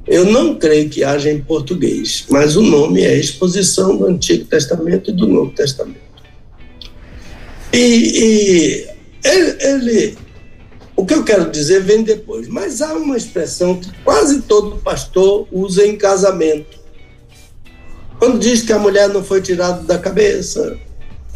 Eu 0.06 0.26
não 0.26 0.56
creio 0.56 0.90
que 0.90 1.02
haja 1.02 1.30
em 1.30 1.40
português, 1.40 2.26
mas 2.28 2.56
o 2.56 2.62
nome 2.62 3.00
é 3.02 3.16
Exposição 3.16 3.96
do 3.96 4.06
Antigo 4.06 4.44
Testamento 4.44 5.10
e 5.10 5.14
do 5.14 5.26
Novo 5.26 5.52
Testamento. 5.52 6.04
E, 7.72 7.78
e 7.78 8.86
ele, 9.24 9.56
ele, 9.60 10.18
o 10.96 11.04
que 11.04 11.14
eu 11.14 11.24
quero 11.24 11.50
dizer 11.50 11.82
vem 11.82 12.02
depois, 12.02 12.46
mas 12.48 12.80
há 12.80 12.94
uma 12.94 13.16
expressão 13.16 13.76
que 13.76 13.90
quase 14.04 14.42
todo 14.42 14.76
pastor 14.76 15.46
usa 15.50 15.84
em 15.86 15.96
casamento. 15.96 16.78
Quando 18.18 18.38
diz 18.38 18.62
que 18.62 18.72
a 18.72 18.78
mulher 18.78 19.08
não 19.08 19.22
foi 19.22 19.42
tirada 19.42 19.82
da 19.82 19.98
cabeça 19.98 20.78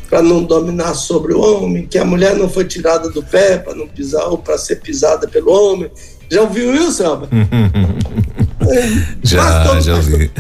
para 0.09 0.23
não 0.23 0.42
dominar 0.42 0.94
sobre 0.94 1.35
o 1.35 1.40
homem, 1.40 1.87
que 1.87 1.99
a 1.99 2.05
mulher 2.05 2.37
não 2.37 2.49
foi 2.49 2.64
tirada 2.64 3.11
do 3.11 3.23
pé 3.23 3.59
para 3.59 3.75
não 3.75 3.87
pisar 3.87 4.29
ou 4.29 4.38
para 4.38 4.57
ser 4.57 4.77
pisada 4.77 5.27
pelo 5.27 5.51
homem. 5.51 5.90
Já 6.31 6.42
ouviu 6.42 6.75
isso, 6.75 7.03
Elba? 7.03 7.29
já, 9.23 9.42
pastor, 9.42 9.81
já 9.83 9.97
ouvi. 9.97 10.31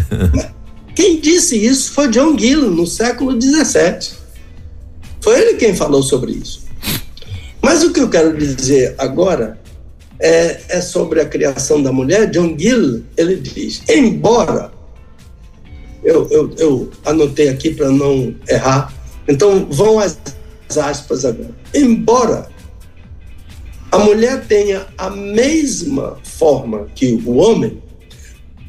Quem 0.94 1.20
disse 1.20 1.56
isso 1.56 1.92
foi 1.92 2.08
John 2.08 2.38
Gill, 2.38 2.70
no 2.70 2.86
século 2.86 3.38
XVII. 3.40 4.16
Foi 5.20 5.38
ele 5.40 5.54
quem 5.54 5.74
falou 5.74 6.02
sobre 6.02 6.32
isso. 6.32 6.67
Mas 7.68 7.84
o 7.84 7.92
que 7.92 8.00
eu 8.00 8.08
quero 8.08 8.34
dizer 8.34 8.94
agora 8.96 9.58
é, 10.18 10.58
é 10.70 10.80
sobre 10.80 11.20
a 11.20 11.26
criação 11.26 11.82
da 11.82 11.92
mulher. 11.92 12.30
John 12.30 12.56
Gill, 12.58 13.04
ele 13.14 13.36
diz, 13.36 13.82
embora, 13.86 14.72
eu, 16.02 16.26
eu, 16.30 16.50
eu 16.56 16.90
anotei 17.04 17.50
aqui 17.50 17.74
para 17.74 17.90
não 17.90 18.34
errar, 18.48 18.90
então 19.28 19.66
vão 19.70 19.98
as 19.98 20.18
aspas 20.78 21.26
agora. 21.26 21.50
Embora 21.74 22.48
a 23.92 23.98
mulher 23.98 24.46
tenha 24.46 24.86
a 24.96 25.10
mesma 25.10 26.16
forma 26.24 26.86
que 26.94 27.22
o 27.26 27.36
homem, 27.36 27.82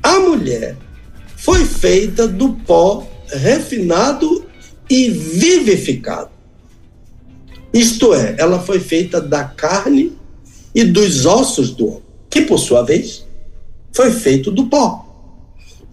a 0.03 0.19
mulher 0.19 0.75
foi 1.37 1.63
feita 1.63 2.27
do 2.27 2.51
pó 2.67 3.07
refinado 3.31 4.45
e 4.89 5.09
vivificado. 5.09 6.38
Isto 7.73 8.13
é, 8.13 8.35
ela 8.39 8.59
foi 8.59 8.79
feita 8.79 9.21
da 9.21 9.43
carne 9.43 10.13
e 10.73 10.83
dos 10.83 11.25
ossos 11.25 11.71
do 11.71 11.87
homem, 11.87 12.03
que 12.29 12.41
por 12.41 12.57
sua 12.57 12.83
vez 12.83 13.25
foi 13.93 14.11
feito 14.11 14.51
do 14.51 14.67
pó. 14.67 15.05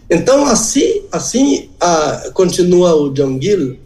Então, 0.08 0.46
assim, 0.46 1.02
assim 1.10 1.68
continua 2.32 2.94
o 2.94 3.12
John 3.12 3.40
Gill, 3.40 3.78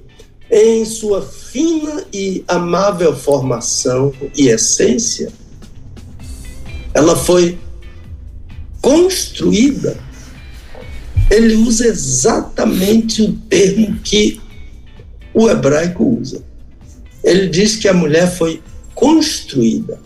em 0.51 0.85
sua 0.85 1.23
fina 1.23 2.05
e 2.13 2.45
amável 2.47 3.17
formação 3.17 4.13
e 4.37 4.49
essência, 4.49 5.33
ela 6.93 7.17
foi 7.17 7.59
construída. 8.83 9.97
Ele 11.31 11.55
usa 11.55 11.87
exatamente 11.87 13.23
o 13.23 13.33
termo 13.49 13.97
que 14.01 14.41
o 15.33 15.49
hebraico 15.49 16.05
usa. 16.21 16.43
Ele 17.23 17.49
diz 17.49 17.77
que 17.77 17.89
a 17.89 17.95
mulher 17.95 18.31
foi 18.37 18.63
construída. 18.95 19.99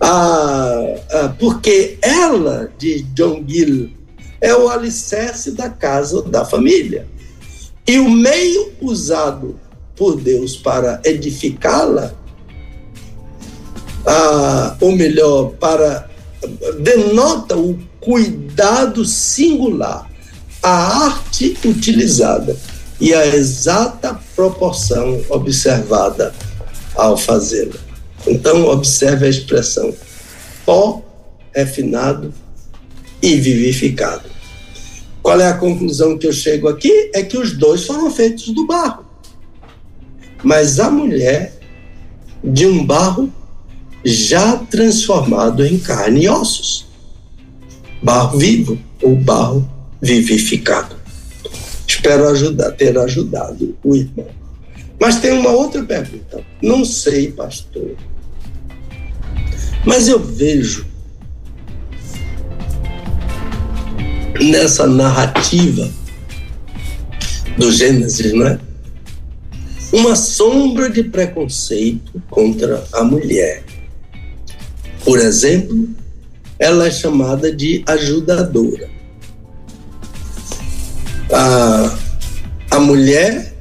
Ah, 0.00 0.94
ah, 1.12 1.34
porque 1.38 1.98
ela, 2.00 2.72
de 2.78 3.02
John 3.14 3.44
Gill, 3.46 3.90
é 4.40 4.54
o 4.54 4.68
alicerce 4.68 5.52
da 5.52 5.68
casa 5.68 6.22
da 6.22 6.44
família. 6.44 7.06
E 7.86 7.98
o 7.98 8.08
meio 8.08 8.72
usado 8.80 9.58
por 9.96 10.16
Deus 10.18 10.56
para 10.56 11.00
edificá-la, 11.04 12.14
ah, 14.06 14.76
ou 14.80 14.96
melhor, 14.96 15.50
para 15.60 16.08
denota 16.80 17.56
o 17.56 17.78
cuidado 18.00 19.04
singular, 19.04 20.08
a 20.62 21.06
arte 21.06 21.56
utilizada 21.64 22.56
e 23.00 23.14
a 23.14 23.26
exata 23.26 24.18
proporção 24.40 25.22
observada 25.28 26.34
ao 26.94 27.14
fazê-la. 27.14 27.76
Então, 28.26 28.68
observe 28.68 29.26
a 29.26 29.28
expressão 29.28 29.94
pó 30.64 31.02
refinado 31.54 32.32
e 33.22 33.36
vivificado. 33.36 34.30
Qual 35.22 35.38
é 35.38 35.46
a 35.46 35.58
conclusão 35.58 36.16
que 36.16 36.26
eu 36.26 36.32
chego 36.32 36.68
aqui? 36.68 37.10
É 37.14 37.22
que 37.22 37.36
os 37.36 37.52
dois 37.52 37.84
foram 37.84 38.10
feitos 38.10 38.48
do 38.48 38.66
barro. 38.66 39.04
Mas 40.42 40.80
a 40.80 40.90
mulher 40.90 41.58
de 42.42 42.66
um 42.66 42.82
barro 42.82 43.30
já 44.02 44.56
transformado 44.56 45.66
em 45.66 45.78
carne 45.78 46.24
e 46.24 46.28
ossos. 46.30 46.86
Barro 48.02 48.38
vivo 48.38 48.78
ou 49.02 49.14
barro 49.16 49.68
vivificado. 50.00 50.99
Espero 52.00 52.30
ajudar, 52.30 52.70
ter 52.72 52.98
ajudado 52.98 53.76
o 53.84 53.94
irmão. 53.94 54.26
Mas 54.98 55.16
tem 55.16 55.32
uma 55.32 55.50
outra 55.50 55.82
pergunta. 55.82 56.42
Não 56.62 56.82
sei, 56.82 57.30
pastor. 57.30 57.94
Mas 59.84 60.08
eu 60.08 60.18
vejo 60.18 60.86
nessa 64.40 64.86
narrativa 64.86 65.90
do 67.58 67.70
Gênesis, 67.70 68.32
né? 68.32 68.58
Uma 69.92 70.16
sombra 70.16 70.88
de 70.88 71.04
preconceito 71.04 72.22
contra 72.30 72.82
a 72.94 73.04
mulher. 73.04 73.62
Por 75.04 75.18
exemplo, 75.18 75.86
ela 76.58 76.86
é 76.86 76.90
chamada 76.90 77.54
de 77.54 77.84
ajudadora. 77.86 78.89
A, 81.32 81.98
a 82.72 82.80
mulher, 82.80 83.54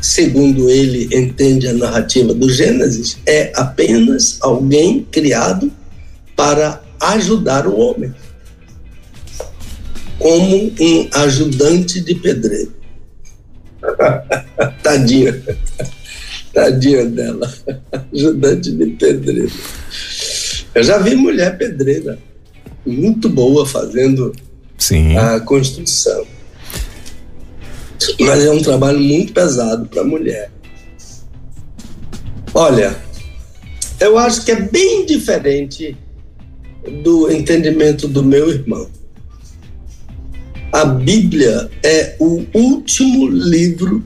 segundo 0.00 0.70
ele 0.70 1.08
entende 1.14 1.68
a 1.68 1.72
narrativa 1.72 2.32
do 2.32 2.48
Gênesis, 2.48 3.18
é 3.26 3.52
apenas 3.54 4.38
alguém 4.40 5.06
criado 5.10 5.70
para 6.36 6.82
ajudar 7.00 7.66
o 7.66 7.78
homem 7.78 8.14
como 10.18 10.72
um 10.80 11.08
ajudante 11.12 12.00
de 12.00 12.14
pedreiro. 12.14 12.74
Tadinha. 14.82 15.42
Tadinha 16.52 17.04
dela. 17.06 17.52
Ajudante 18.12 18.72
de 18.72 18.86
pedreiro. 18.86 19.52
Eu 20.74 20.82
já 20.82 20.98
vi 20.98 21.14
mulher 21.14 21.56
pedreira 21.58 22.18
muito 22.84 23.28
boa 23.28 23.66
fazendo 23.66 24.32
Sim. 24.78 25.16
a 25.16 25.40
construção. 25.40 26.26
Mas 28.20 28.44
é 28.44 28.50
um 28.50 28.62
trabalho 28.62 29.00
muito 29.00 29.32
pesado 29.32 29.86
para 29.86 30.02
a 30.02 30.04
mulher. 30.04 30.50
Olha, 32.54 32.96
eu 34.00 34.18
acho 34.18 34.44
que 34.44 34.52
é 34.52 34.60
bem 34.60 35.04
diferente 35.06 35.96
do 37.02 37.30
entendimento 37.30 38.06
do 38.06 38.22
meu 38.22 38.50
irmão 38.50 38.88
a 40.76 40.84
Bíblia 40.84 41.70
é 41.82 42.16
o 42.18 42.44
último 42.52 43.28
livro 43.28 44.04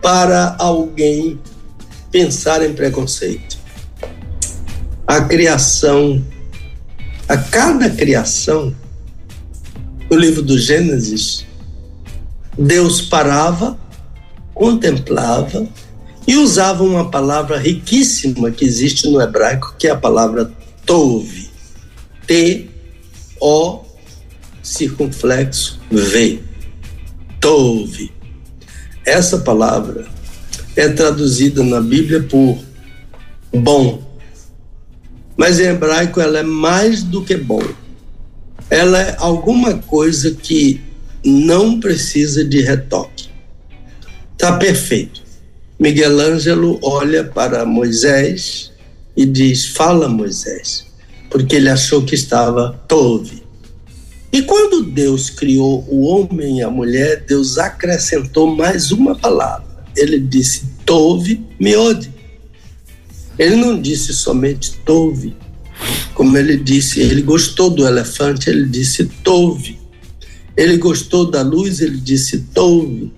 para 0.00 0.54
alguém 0.60 1.40
pensar 2.10 2.64
em 2.64 2.72
preconceito. 2.72 3.58
A 5.06 5.22
criação, 5.22 6.24
a 7.28 7.36
cada 7.36 7.90
criação, 7.90 8.74
no 10.08 10.16
livro 10.16 10.42
do 10.42 10.56
Gênesis, 10.56 11.45
Deus 12.58 13.02
parava, 13.02 13.78
contemplava 14.54 15.66
e 16.26 16.36
usava 16.36 16.82
uma 16.82 17.10
palavra 17.10 17.58
riquíssima 17.58 18.50
que 18.50 18.64
existe 18.64 19.08
no 19.08 19.20
hebraico, 19.20 19.74
que 19.78 19.86
é 19.86 19.90
a 19.90 19.96
palavra 19.96 20.50
tove. 20.84 21.50
T-O 22.26 23.84
circunflexo 24.62 25.78
V. 25.90 26.40
Tove. 27.40 28.12
Essa 29.04 29.38
palavra 29.38 30.06
é 30.74 30.88
traduzida 30.88 31.62
na 31.62 31.80
Bíblia 31.80 32.22
por 32.22 32.58
bom. 33.54 34.02
Mas 35.36 35.60
em 35.60 35.66
hebraico 35.66 36.20
ela 36.20 36.38
é 36.38 36.42
mais 36.42 37.02
do 37.02 37.22
que 37.22 37.36
bom. 37.36 37.62
Ela 38.68 39.00
é 39.00 39.16
alguma 39.18 39.74
coisa 39.74 40.32
que 40.32 40.80
não 41.30 41.80
precisa 41.80 42.44
de 42.44 42.60
retoque. 42.60 43.28
Está 44.32 44.56
perfeito. 44.56 45.22
Miguel 45.78 46.20
Ângelo 46.20 46.78
olha 46.82 47.24
para 47.24 47.64
Moisés 47.66 48.72
e 49.16 49.26
diz: 49.26 49.66
Fala, 49.66 50.08
Moisés, 50.08 50.86
porque 51.30 51.56
ele 51.56 51.68
achou 51.68 52.04
que 52.04 52.14
estava 52.14 52.72
tove. 52.86 53.42
E 54.32 54.42
quando 54.42 54.82
Deus 54.82 55.30
criou 55.30 55.86
o 55.88 56.02
homem 56.02 56.58
e 56.58 56.62
a 56.62 56.70
mulher, 56.70 57.24
Deus 57.26 57.58
acrescentou 57.58 58.54
mais 58.54 58.92
uma 58.92 59.16
palavra. 59.16 59.66
Ele 59.96 60.18
disse 60.18 60.64
tove 60.84 61.44
miode. 61.58 62.12
Ele 63.38 63.56
não 63.56 63.80
disse 63.80 64.12
somente 64.12 64.74
tove. 64.84 65.34
Como 66.14 66.36
ele 66.36 66.56
disse, 66.56 67.00
ele 67.00 67.22
gostou 67.22 67.70
do 67.70 67.86
elefante, 67.86 68.48
ele 68.48 68.66
disse 68.66 69.04
tove. 69.22 69.78
Ele 70.56 70.76
gostou 70.76 71.30
da 71.30 71.42
luz, 71.42 71.80
ele 71.80 71.98
disse 71.98 72.38
tove. 72.54 73.12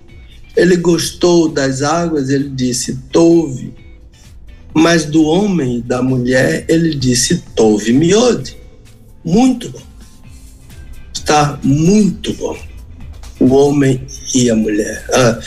Ele 0.55 0.75
gostou 0.77 1.49
das 1.49 1.81
águas, 1.81 2.29
ele 2.29 2.49
disse 2.49 2.97
tove. 3.11 3.73
Mas 4.73 5.05
do 5.05 5.23
homem 5.23 5.77
e 5.77 5.81
da 5.81 6.01
mulher, 6.01 6.65
ele 6.67 6.95
disse 6.95 7.43
tove 7.55 7.93
miode. 7.93 8.57
Muito 9.23 9.69
bom 9.69 9.89
está 11.29 11.59
muito 11.63 12.33
bom. 12.33 12.57
O 13.39 13.53
homem 13.53 14.05
e 14.33 14.49
a 14.49 14.55
mulher. 14.55 15.05
Ah, 15.13 15.39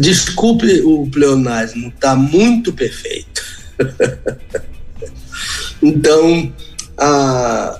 desculpe 0.00 0.80
o 0.82 1.08
pleonasmo, 1.10 1.88
está 1.88 2.14
muito 2.14 2.72
perfeito. 2.72 3.44
então, 5.82 6.52
a, 6.96 7.78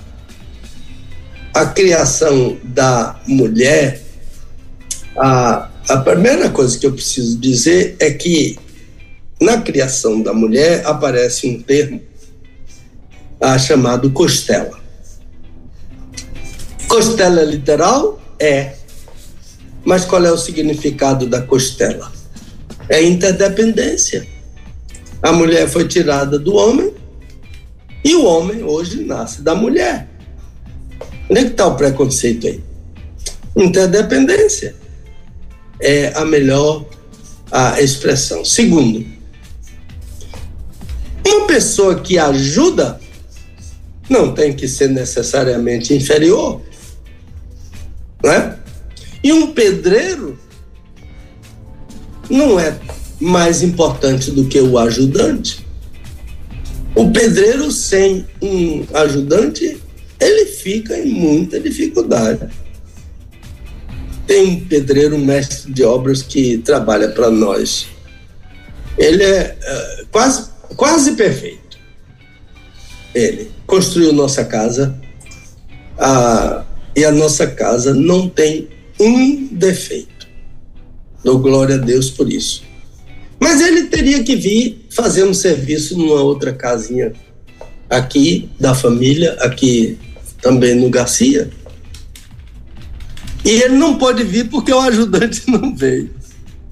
a 1.55 1.65
criação 1.67 2.57
da 2.65 3.17
mulher, 3.25 4.01
a, 5.17 5.69
a 5.87 5.97
primeira 5.99 6.49
coisa 6.49 6.77
que 6.77 6.85
eu 6.85 6.91
preciso 6.91 7.39
dizer 7.39 7.95
é 7.97 8.11
que 8.11 8.59
na 9.39 9.61
criação 9.61 10.21
da 10.21 10.33
mulher 10.33 10.85
aparece 10.85 11.47
um 11.47 11.61
termo 11.61 12.01
ah, 13.39 13.57
chamado 13.57 14.11
costela. 14.11 14.77
Costela 16.89 17.41
literal? 17.43 18.21
É. 18.37 18.73
Mas 19.85 20.03
qual 20.03 20.25
é 20.25 20.31
o 20.33 20.37
significado 20.37 21.25
da 21.25 21.41
costela? 21.41 22.11
É 22.89 23.01
interdependência. 23.01 24.27
A 25.21 25.31
mulher 25.31 25.69
foi 25.69 25.87
tirada 25.87 26.37
do 26.37 26.53
homem 26.53 26.93
e 28.03 28.13
o 28.13 28.25
homem 28.25 28.61
hoje 28.61 29.05
nasce 29.05 29.41
da 29.41 29.55
mulher. 29.55 30.14
Onde 31.29 31.39
é 31.39 31.43
que 31.45 31.51
está 31.51 31.67
o 31.67 31.75
preconceito 31.75 32.47
aí? 32.47 32.61
Interdependência 33.55 34.75
é 35.79 36.13
a 36.15 36.25
melhor 36.25 36.85
a 37.51 37.81
expressão. 37.81 38.43
Segundo, 38.43 39.05
uma 41.25 41.47
pessoa 41.47 41.99
que 41.99 42.17
ajuda 42.17 42.99
não 44.09 44.33
tem 44.33 44.53
que 44.53 44.67
ser 44.67 44.89
necessariamente 44.89 45.93
inferior. 45.93 46.61
Né? 48.23 48.57
E 49.23 49.33
um 49.33 49.53
pedreiro 49.53 50.37
não 52.29 52.59
é 52.59 52.77
mais 53.19 53.63
importante 53.63 54.31
do 54.31 54.45
que 54.45 54.59
o 54.59 54.77
ajudante. 54.77 55.65
O 56.95 57.11
pedreiro 57.11 57.71
sem 57.71 58.25
um 58.41 58.85
ajudante, 58.93 59.81
ele 60.25 60.45
fica 60.45 60.97
em 60.97 61.11
muita 61.11 61.59
dificuldade. 61.59 62.49
Tem 64.25 64.43
um 64.47 64.65
pedreiro, 64.65 65.17
mestre 65.19 65.71
de 65.71 65.83
obras 65.83 66.23
que 66.23 66.57
trabalha 66.57 67.09
para 67.09 67.29
nós. 67.29 67.87
Ele 68.97 69.23
é 69.23 69.55
uh, 70.01 70.07
quase, 70.11 70.49
quase 70.75 71.11
perfeito. 71.11 71.77
Ele 73.13 73.51
construiu 73.67 74.11
nossa 74.11 74.43
casa 74.43 74.99
e 76.95 77.05
a 77.05 77.11
nossa 77.11 77.47
casa 77.47 77.93
não 77.93 78.27
tem 78.27 78.67
um 78.99 79.47
defeito. 79.47 80.27
Dou 81.23 81.39
glória 81.39 81.75
a 81.75 81.79
Deus 81.79 82.09
por 82.09 82.31
isso. 82.31 82.63
Mas 83.39 83.61
ele 83.61 83.83
teria 83.83 84.23
que 84.23 84.35
vir 84.35 84.85
fazer 84.89 85.23
um 85.23 85.33
serviço 85.33 85.97
numa 85.97 86.21
outra 86.21 86.53
casinha 86.53 87.13
aqui 87.89 88.49
da 88.59 88.73
família, 88.73 89.33
aqui 89.39 89.97
também 90.45 90.75
no 90.75 90.91
Garcia. 90.91 91.49
E 93.43 93.49
ele 93.49 93.77
não 93.77 93.97
pode 93.97 94.23
vir 94.23 94.47
porque 94.47 94.71
o 94.71 94.79
ajudante 94.79 95.41
não 95.49 95.75
veio. 95.75 96.13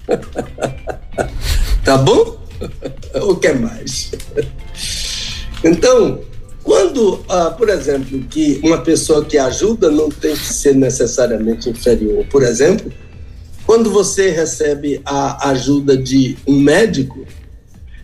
tá 1.84 1.98
bom? 1.98 2.40
o 3.20 3.36
que 3.36 3.52
mais? 3.54 4.12
Então, 5.64 6.22
quando, 6.64 7.26
ah, 7.28 7.50
por 7.50 7.68
exemplo, 7.68 8.20
que 8.30 8.60
uma 8.64 8.78
pessoa 8.78 9.26
que 9.26 9.40
ajuda 9.40 9.90
não 9.90 10.08
tem 10.10 10.36
que 10.36 10.54
ser 10.54 10.76
necessariamente 10.76 11.68
inferior. 11.68 12.24
Por 12.30 12.44
exemplo, 12.44 12.94
quando 13.66 13.90
você 13.90 14.30
recebe 14.30 15.02
a 15.04 15.50
ajuda 15.50 15.98
de 15.98 16.38
um 16.46 16.60
médico, 16.60 17.26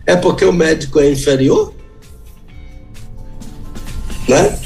é 0.04 0.16
porque 0.16 0.44
o 0.44 0.52
médico 0.52 0.98
é 0.98 1.08
inferior? 1.08 1.72
Né? 4.28 4.59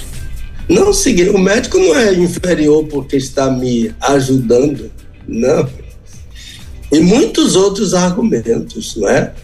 Não, 0.69 0.91
o 0.91 1.39
médico 1.39 1.79
não 1.79 1.95
é 1.95 2.15
inferior 2.15 2.87
porque 2.87 3.17
está 3.17 3.51
me 3.51 3.95
ajudando, 4.01 4.91
não. 5.29 5.69
E 6.91 7.01
muitos 7.01 7.55
outros 7.57 7.93
argumentos, 7.93 8.97
não 8.97 9.09
é? 9.09 9.35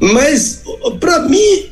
Mas, 0.00 0.62
para 1.00 1.20
mim, 1.20 1.66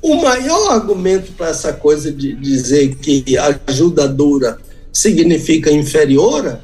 o 0.00 0.16
maior 0.16 0.72
argumento 0.72 1.32
para 1.32 1.48
essa 1.48 1.72
coisa 1.72 2.12
de 2.12 2.34
dizer 2.34 2.94
que 2.96 3.24
ajudadora 3.66 4.58
significa 4.92 5.70
inferior 5.70 6.60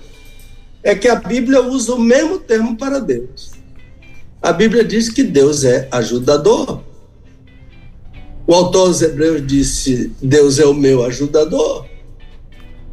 é 0.83 0.95
que 0.95 1.09
a 1.09 1.17
Bíblia 1.17 1.63
usa 1.63 1.95
o 1.95 2.01
mesmo 2.01 2.39
termo 2.39 2.77
para 2.77 2.99
Deus. 2.99 3.53
A 4.41 4.53
Bíblia 4.53 4.85
diz 4.85 5.09
que 5.09 5.23
Deus 5.23 5.65
é 5.65 5.89
ajudador. 5.91 6.83
O 8.47 8.55
autor 8.55 8.89
dos 8.89 9.03
Hebreus 9.03 9.47
disse: 9.47 10.13
Deus 10.21 10.59
é 10.59 10.67
o 10.67 10.75
meu 10.75 11.05
ajudador. 11.05 11.87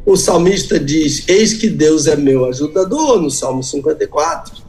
O 0.06 0.16
salmista 0.16 0.78
diz: 0.78 1.28
Eis 1.28 1.54
que 1.54 1.68
Deus 1.68 2.06
é 2.06 2.16
meu 2.16 2.44
ajudador, 2.46 3.20
no 3.20 3.30
Salmo 3.30 3.62
54. 3.62 4.62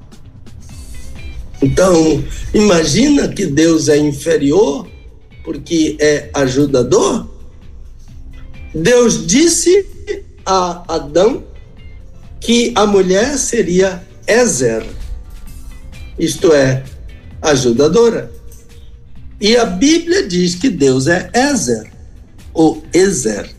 Então, 1.61 2.23
imagina 2.53 3.27
que 3.27 3.45
Deus 3.45 3.87
é 3.87 3.97
inferior 3.97 4.87
porque 5.43 5.95
é 5.99 6.29
ajudador. 6.33 7.27
Deus 8.73 9.27
disse 9.27 9.85
a 10.45 10.95
Adão 10.95 11.43
que 12.39 12.73
a 12.75 12.85
mulher 12.85 13.37
seria 13.37 14.01
Ezer, 14.27 14.85
isto 16.17 16.53
é, 16.53 16.83
ajudadora. 17.41 18.31
E 19.41 19.57
a 19.57 19.65
Bíblia 19.65 20.27
diz 20.27 20.53
que 20.53 20.69
Deus 20.69 21.07
é 21.07 21.31
Ezer, 21.33 21.91
ou 22.53 22.83
Ezer, 22.93 23.49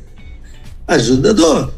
ajudador. 0.86 1.72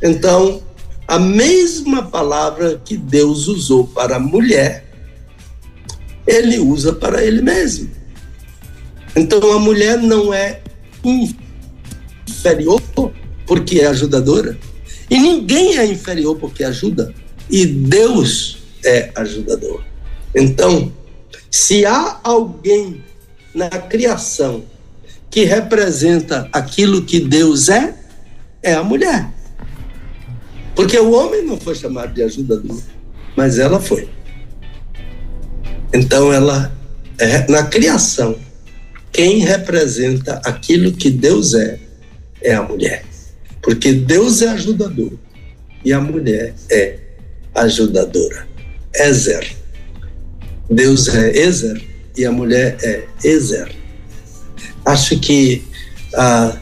Então, 0.00 0.62
a 1.08 1.18
mesma 1.18 2.04
palavra 2.04 2.80
que 2.84 2.96
Deus 2.96 3.48
usou 3.48 3.88
para 3.88 4.16
a 4.16 4.20
mulher, 4.20 4.84
ele 6.24 6.60
usa 6.60 6.92
para 6.92 7.24
ele 7.24 7.42
mesmo. 7.42 7.90
Então, 9.16 9.52
a 9.52 9.58
mulher 9.58 9.98
não 9.98 10.32
é 10.32 10.60
inferior 11.04 12.80
porque 13.44 13.80
é 13.80 13.88
ajudadora, 13.88 14.56
e 15.10 15.18
ninguém 15.18 15.76
é 15.76 15.84
inferior 15.84 16.36
porque 16.36 16.62
ajuda. 16.62 17.12
E 17.50 17.66
Deus 17.66 18.58
é 18.84 19.10
ajudador. 19.16 19.82
Então, 20.36 20.92
se 21.50 21.84
há 21.84 22.20
alguém 22.22 23.07
na 23.58 23.68
criação 23.68 24.64
que 25.28 25.44
representa 25.44 26.48
aquilo 26.52 27.02
que 27.02 27.18
Deus 27.18 27.68
é, 27.68 27.92
é 28.62 28.72
a 28.72 28.84
mulher. 28.84 29.28
Porque 30.76 30.96
o 30.96 31.10
homem 31.10 31.44
não 31.44 31.58
foi 31.58 31.74
chamado 31.74 32.14
de 32.14 32.22
ajudador, 32.22 32.80
mas 33.36 33.58
ela 33.58 33.80
foi. 33.80 34.08
Então, 35.92 36.32
ela 36.32 36.72
é 37.18 37.50
na 37.50 37.64
criação. 37.64 38.38
Quem 39.10 39.40
representa 39.40 40.40
aquilo 40.44 40.92
que 40.92 41.10
Deus 41.10 41.52
é, 41.52 41.80
é 42.40 42.54
a 42.54 42.62
mulher. 42.62 43.04
Porque 43.60 43.92
Deus 43.92 44.40
é 44.40 44.50
ajudador 44.50 45.12
e 45.84 45.92
a 45.92 46.00
mulher 46.00 46.54
é 46.70 46.98
ajudadora. 47.56 48.46
Ezer. 48.94 49.56
Deus 50.70 51.08
é 51.08 51.36
Ezer 51.36 51.97
e 52.18 52.26
a 52.26 52.32
mulher 52.32 52.76
é 52.82 53.06
Ezer. 53.22 53.72
Acho 54.84 55.18
que 55.20 55.62
ah, 56.14 56.58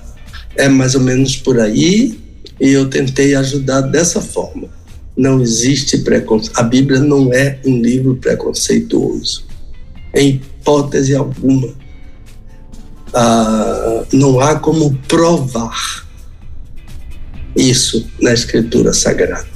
é 0.54 0.68
mais 0.68 0.94
ou 0.94 1.00
menos 1.00 1.36
por 1.36 1.58
aí 1.58 2.20
e 2.60 2.68
eu 2.68 2.90
tentei 2.90 3.34
ajudar 3.34 3.80
dessa 3.80 4.20
forma. 4.20 4.68
Não 5.16 5.40
existe 5.40 5.98
preconceito. 5.98 6.58
A 6.58 6.62
Bíblia 6.62 7.00
não 7.00 7.32
é 7.32 7.58
um 7.64 7.80
livro 7.80 8.16
preconceituoso. 8.16 9.46
Em 10.14 10.34
hipótese 10.34 11.14
alguma. 11.14 11.74
Ah, 13.14 14.04
não 14.12 14.38
há 14.40 14.56
como 14.58 14.94
provar 15.08 16.06
isso 17.56 18.06
na 18.20 18.34
Escritura 18.34 18.92
Sagrada. 18.92 19.48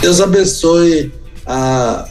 Deus 0.00 0.20
abençoe 0.20 1.12
a, 1.46 2.08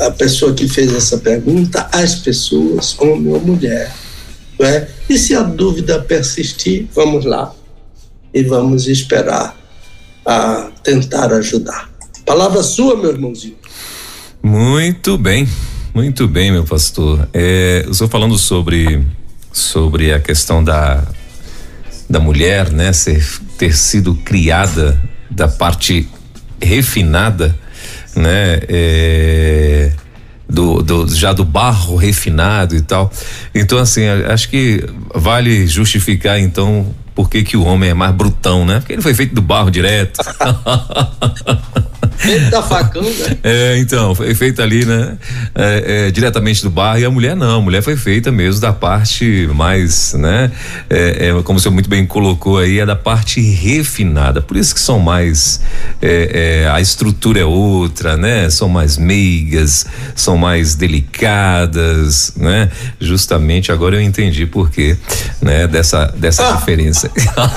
a 0.00 0.10
pessoa 0.10 0.54
que 0.54 0.68
fez 0.68 0.94
essa 0.94 1.18
pergunta, 1.18 1.88
as 1.92 2.16
pessoas, 2.16 2.96
homem 2.98 3.32
ou 3.32 3.40
mulher. 3.40 3.92
Né? 4.58 4.88
E 5.08 5.18
se 5.18 5.34
a 5.34 5.42
dúvida 5.42 6.00
persistir, 6.00 6.86
vamos 6.94 7.24
lá 7.24 7.54
e 8.32 8.42
vamos 8.42 8.86
esperar 8.86 9.56
a 10.24 10.70
tentar 10.82 11.32
ajudar. 11.32 11.90
Palavra 12.24 12.62
sua, 12.62 12.96
meu 12.96 13.10
irmãozinho. 13.10 13.56
Muito 14.42 15.16
bem, 15.16 15.48
muito 15.94 16.26
bem, 16.26 16.52
meu 16.52 16.64
pastor. 16.64 17.28
É, 17.32 17.82
eu 17.86 17.92
estou 17.92 18.08
falando 18.08 18.36
sobre 18.36 19.04
sobre 19.52 20.12
a 20.12 20.20
questão 20.20 20.62
da 20.62 21.02
da 22.08 22.20
mulher, 22.20 22.70
né, 22.70 22.92
ser 22.92 23.24
ter 23.58 23.76
sido 23.76 24.14
criada 24.14 25.00
da 25.30 25.48
parte 25.48 26.08
refinada, 26.62 27.58
né? 28.16 28.60
É, 28.68 29.92
do, 30.48 30.82
do, 30.82 31.14
já 31.14 31.32
do 31.32 31.44
barro 31.44 31.96
refinado 31.96 32.76
e 32.76 32.80
tal. 32.80 33.10
Então, 33.54 33.78
assim, 33.78 34.06
acho 34.06 34.48
que 34.48 34.84
vale 35.14 35.66
justificar, 35.66 36.38
então, 36.38 36.94
por 37.14 37.28
que, 37.28 37.42
que 37.42 37.56
o 37.56 37.64
homem 37.64 37.90
é 37.90 37.94
mais 37.94 38.14
brutão, 38.14 38.64
né? 38.64 38.78
Porque 38.78 38.92
ele 38.92 39.02
foi 39.02 39.14
feito 39.14 39.34
do 39.34 39.42
barro 39.42 39.70
direto. 39.70 40.20
Feito 42.18 42.50
da 42.50 42.62
facão, 42.62 43.02
né? 43.02 43.36
É, 43.46 43.78
então, 43.78 44.14
foi 44.14 44.34
feita 44.34 44.62
ali, 44.62 44.84
né? 44.84 45.16
É, 45.54 46.06
é, 46.06 46.10
diretamente 46.10 46.62
do 46.62 46.70
barro. 46.70 46.98
E 46.98 47.04
a 47.04 47.10
mulher 47.10 47.36
não, 47.36 47.58
a 47.58 47.60
mulher 47.60 47.82
foi 47.82 47.96
feita 47.96 48.32
mesmo 48.32 48.60
da 48.60 48.72
parte 48.72 49.48
mais, 49.54 50.14
né? 50.14 50.50
É, 50.90 51.28
é 51.28 51.42
como 51.42 51.60
você 51.60 51.68
muito 51.68 51.88
bem 51.88 52.04
colocou 52.06 52.58
aí, 52.58 52.80
é 52.80 52.86
da 52.86 52.96
parte 52.96 53.40
refinada. 53.40 54.40
Por 54.40 54.56
isso 54.56 54.74
que 54.74 54.80
são 54.80 54.98
mais. 54.98 55.60
É, 56.02 56.64
é, 56.64 56.68
a 56.68 56.80
estrutura 56.80 57.40
é 57.40 57.44
outra, 57.44 58.16
né? 58.16 58.50
São 58.50 58.68
mais 58.68 58.96
meigas, 58.96 59.86
são 60.14 60.36
mais 60.36 60.74
delicadas, 60.74 62.32
né? 62.36 62.70
Justamente 63.00 63.70
agora 63.70 63.96
eu 63.96 64.00
entendi 64.00 64.46
por 64.46 64.70
quê, 64.70 64.96
né? 65.40 65.66
Dessa, 65.66 66.06
dessa 66.16 66.48
ah, 66.48 66.52
diferença. 66.52 67.10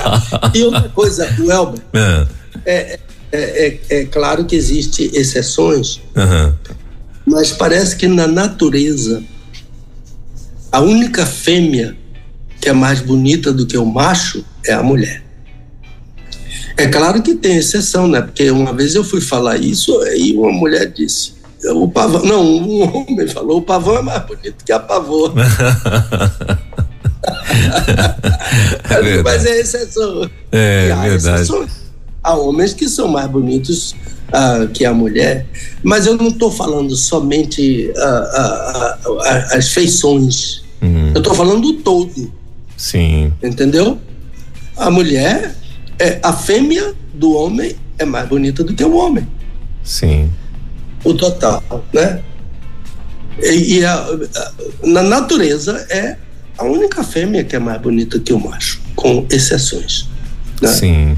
e 0.53 0.63
outra 0.63 0.89
coisa, 0.89 1.27
o 1.39 1.51
Elber. 1.51 1.81
Ah. 1.93 2.27
é 2.65 2.99
é, 3.31 3.79
é, 3.89 3.99
é 4.01 4.05
claro 4.05 4.45
que 4.45 4.55
existem 4.55 5.09
exceções, 5.13 6.01
uhum. 6.15 6.53
mas 7.25 7.51
parece 7.51 7.95
que 7.95 8.07
na 8.07 8.27
natureza 8.27 9.23
a 10.71 10.81
única 10.81 11.25
fêmea 11.25 11.97
que 12.61 12.69
é 12.69 12.73
mais 12.73 12.99
bonita 12.99 13.51
do 13.53 13.65
que 13.65 13.77
o 13.77 13.85
macho 13.85 14.43
é 14.65 14.73
a 14.73 14.83
mulher. 14.83 15.23
É 16.77 16.87
claro 16.87 17.21
que 17.21 17.35
tem 17.35 17.57
exceção, 17.57 18.07
né? 18.07 18.21
Porque 18.21 18.49
uma 18.51 18.73
vez 18.73 18.95
eu 18.95 19.03
fui 19.03 19.19
falar 19.19 19.57
isso 19.57 19.91
e 20.15 20.35
uma 20.37 20.51
mulher 20.51 20.91
disse: 20.91 21.33
o 21.65 21.89
pavão, 21.89 22.23
não, 22.23 22.41
um 22.41 22.81
homem 22.83 23.27
falou: 23.27 23.57
o 23.57 23.61
pavão 23.61 23.97
é 23.97 24.01
mais 24.01 24.25
bonito 24.25 24.63
que 24.63 24.71
a 24.71 24.79
pavor. 24.79 25.33
é 28.89 29.23
Mas 29.23 29.45
é 29.45 29.59
exceção. 29.59 30.29
É, 30.51 30.91
há 30.91 31.01
verdade. 31.01 31.41
Exceções. 31.41 31.88
Há 32.29 32.35
homens 32.35 32.75
que 32.75 32.87
são 32.87 33.07
mais 33.07 33.27
bonitos 33.27 33.95
uh, 34.29 34.67
que 34.67 34.85
a 34.85 34.93
mulher, 34.93 35.47
mas 35.81 36.05
eu 36.05 36.15
não 36.15 36.27
estou 36.27 36.51
falando 36.51 36.95
somente 36.95 37.91
uh, 37.95 39.09
uh, 39.09 39.21
as 39.51 39.69
feições. 39.69 40.63
Uhum. 40.79 41.07
Eu 41.15 41.17
estou 41.17 41.33
falando 41.33 41.61
do 41.61 41.73
todo. 41.81 42.31
Sim. 42.77 43.33
Entendeu? 43.41 43.97
A 44.77 44.91
mulher, 44.91 45.55
é, 45.97 46.19
a 46.21 46.31
fêmea 46.31 46.93
do 47.15 47.33
homem 47.33 47.75
é 47.97 48.05
mais 48.05 48.29
bonita 48.29 48.63
do 48.63 48.75
que 48.75 48.83
o 48.83 48.95
homem. 48.95 49.27
Sim. 49.83 50.29
O 51.03 51.15
total, 51.15 51.63
né? 51.91 52.21
E, 53.41 53.79
e 53.79 53.85
a, 53.85 53.95
a, 53.95 54.51
na 54.83 55.01
natureza 55.01 55.83
é 55.89 56.15
a 56.59 56.63
única 56.63 57.03
fêmea 57.03 57.43
que 57.43 57.55
é 57.55 57.59
mais 57.59 57.81
bonita 57.81 58.19
que 58.19 58.33
o 58.33 58.39
macho, 58.39 58.79
com 58.95 59.25
exceções. 59.31 60.07
Né? 60.61 60.67
Sim. 60.67 61.17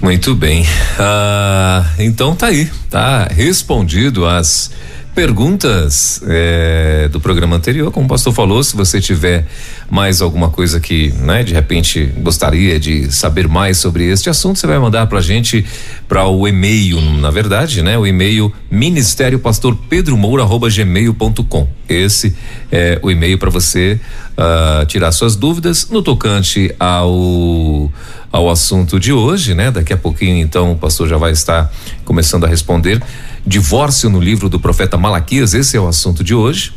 Muito 0.00 0.34
bem. 0.34 0.66
Ah, 0.98 1.84
então 1.98 2.34
tá 2.34 2.46
aí, 2.46 2.70
tá 2.88 3.24
respondido 3.24 4.26
as 4.26 4.70
perguntas 5.14 6.22
é, 6.26 7.08
do 7.08 7.20
programa 7.20 7.56
anterior, 7.56 7.90
como 7.90 8.06
o 8.06 8.08
pastor 8.08 8.32
falou, 8.32 8.62
se 8.62 8.76
você 8.76 9.00
tiver 9.00 9.46
mais 9.90 10.22
alguma 10.22 10.50
coisa 10.50 10.80
que, 10.80 11.12
né, 11.18 11.42
de 11.42 11.52
repente 11.52 12.06
gostaria 12.18 12.78
de 12.78 13.12
saber 13.12 13.48
mais 13.48 13.78
sobre 13.78 14.04
este 14.04 14.30
assunto, 14.30 14.58
você 14.58 14.66
vai 14.66 14.78
mandar 14.78 15.06
pra 15.06 15.20
gente 15.20 15.64
para 16.08 16.26
o 16.26 16.46
e-mail, 16.46 17.00
na 17.00 17.30
verdade, 17.30 17.82
né? 17.82 17.98
O 17.98 18.06
e-mail 18.06 18.52
ministério 18.70 19.38
pastor 19.38 19.76
Pedro 19.88 20.16
Moura 20.16 20.44
gmail.com. 20.44 21.68
Esse 21.88 22.36
é 22.70 22.98
o 23.02 23.10
e-mail 23.10 23.36
para 23.38 23.50
você 23.50 24.00
uh, 24.38 24.86
tirar 24.86 25.12
suas 25.12 25.36
dúvidas 25.36 25.88
no 25.90 26.02
tocante 26.02 26.74
ao 26.78 27.90
ao 28.32 28.48
assunto 28.48 29.00
de 29.00 29.12
hoje, 29.12 29.54
né? 29.54 29.70
Daqui 29.70 29.92
a 29.92 29.96
pouquinho, 29.96 30.36
então, 30.38 30.72
o 30.72 30.76
pastor 30.76 31.08
já 31.08 31.16
vai 31.16 31.32
estar 31.32 31.70
começando 32.04 32.44
a 32.44 32.48
responder. 32.48 33.02
Divórcio 33.46 34.10
no 34.10 34.20
livro 34.20 34.48
do 34.48 34.60
profeta 34.60 34.96
Malaquias, 34.96 35.54
esse 35.54 35.76
é 35.76 35.80
o 35.80 35.88
assunto 35.88 36.22
de 36.22 36.34
hoje. 36.34 36.72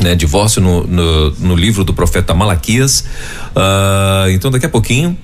Né, 0.00 0.14
divórcio 0.14 0.62
no, 0.62 0.86
no, 0.86 1.30
no 1.32 1.56
livro 1.56 1.82
do 1.82 1.92
profeta 1.92 2.32
Malaquias. 2.32 3.04
Uh, 3.50 4.30
então, 4.30 4.48
daqui 4.50 4.64
a 4.64 4.68
pouquinho, 4.68 5.18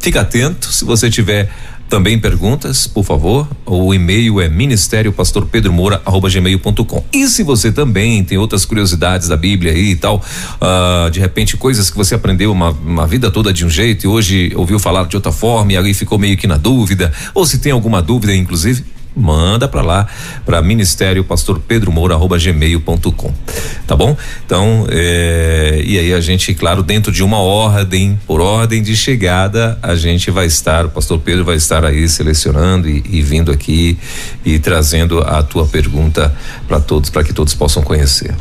fica 0.00 0.20
atento. 0.22 0.72
Se 0.72 0.84
você 0.84 1.08
tiver 1.08 1.48
também 1.88 2.18
perguntas, 2.18 2.86
por 2.86 3.04
favor, 3.04 3.48
o 3.64 3.94
e-mail 3.94 4.40
é 4.40 4.48
ministério 4.48 5.12
pastor 5.12 5.46
Pedro 5.46 5.72
Moura 5.72 6.02
gmail.com. 6.04 7.04
E 7.12 7.26
se 7.28 7.42
você 7.42 7.72
também 7.72 8.22
tem 8.22 8.36
outras 8.36 8.64
curiosidades 8.64 9.28
da 9.28 9.36
Bíblia 9.36 9.72
aí 9.72 9.92
e 9.92 9.96
tal, 9.96 10.16
uh, 10.16 11.10
de 11.10 11.18
repente 11.18 11.56
coisas 11.56 11.90
que 11.90 11.96
você 11.96 12.14
aprendeu 12.14 12.52
uma, 12.52 12.70
uma 12.70 13.06
vida 13.06 13.30
toda 13.30 13.52
de 13.52 13.64
um 13.64 13.70
jeito 13.70 14.04
e 14.04 14.08
hoje 14.08 14.52
ouviu 14.54 14.78
falar 14.78 15.06
de 15.06 15.16
outra 15.16 15.32
forma 15.32 15.72
e 15.72 15.76
aí 15.76 15.94
ficou 15.94 16.18
meio 16.18 16.36
que 16.36 16.46
na 16.46 16.56
dúvida, 16.56 17.12
ou 17.34 17.46
se 17.46 17.58
tem 17.58 17.72
alguma 17.72 18.02
dúvida, 18.02 18.34
inclusive, 18.34 18.84
manda 19.18 19.66
para 19.66 19.82
lá 19.82 20.06
para 20.46 20.62
ministério 20.62 21.24
pastor 21.24 21.60
Pedro 21.60 21.90
Moura 21.90 22.14
arroba 22.14 22.38
gmail.com 22.38 23.34
tá 23.86 23.96
bom? 23.96 24.16
Então 24.44 24.86
é, 24.90 25.82
e 25.84 25.98
aí 25.98 26.12
a 26.14 26.20
gente 26.20 26.54
claro 26.54 26.82
dentro 26.82 27.10
de 27.10 27.22
uma 27.22 27.38
ordem 27.38 28.18
por 28.26 28.40
ordem 28.40 28.82
de 28.82 28.96
chegada 28.96 29.78
a 29.82 29.96
gente 29.96 30.30
vai 30.30 30.46
estar 30.46 30.86
o 30.86 30.90
pastor 30.90 31.18
Pedro 31.18 31.44
vai 31.44 31.56
estar 31.56 31.84
aí 31.84 32.08
selecionando 32.08 32.88
e, 32.88 33.02
e 33.08 33.22
vindo 33.22 33.50
aqui 33.50 33.98
e 34.44 34.58
trazendo 34.58 35.20
a 35.20 35.42
tua 35.42 35.66
pergunta 35.66 36.34
para 36.66 36.80
todos 36.80 37.10
para 37.10 37.24
que 37.24 37.32
todos 37.32 37.54
possam 37.54 37.82
conhecer. 37.82 38.34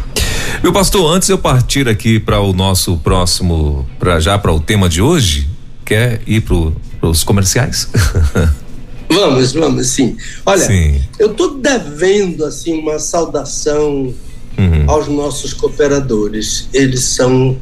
Meu 0.61 0.71
pastor 0.71 1.13
antes 1.13 1.29
eu 1.29 1.37
partir 1.37 1.87
aqui 1.87 2.19
para 2.19 2.39
o 2.39 2.53
nosso 2.53 2.97
próximo 2.97 3.87
para 3.99 4.19
já 4.19 4.37
para 4.37 4.51
o 4.51 4.59
tema 4.59 4.87
de 4.87 5.01
hoje 5.01 5.47
quer 5.85 6.21
ir 6.27 6.41
para 6.41 7.09
os 7.09 7.23
comerciais 7.23 7.89
Vamos, 9.09 9.53
vamos, 9.53 9.87
sim. 9.87 10.17
Olha, 10.45 10.65
sim. 10.65 11.01
eu 11.17 11.31
estou 11.31 11.57
devendo 11.57 12.45
assim 12.45 12.77
uma 12.77 12.99
saudação 12.99 14.13
uhum. 14.57 14.83
aos 14.89 15.07
nossos 15.07 15.53
cooperadores. 15.53 16.67
Eles 16.73 17.03
são 17.03 17.57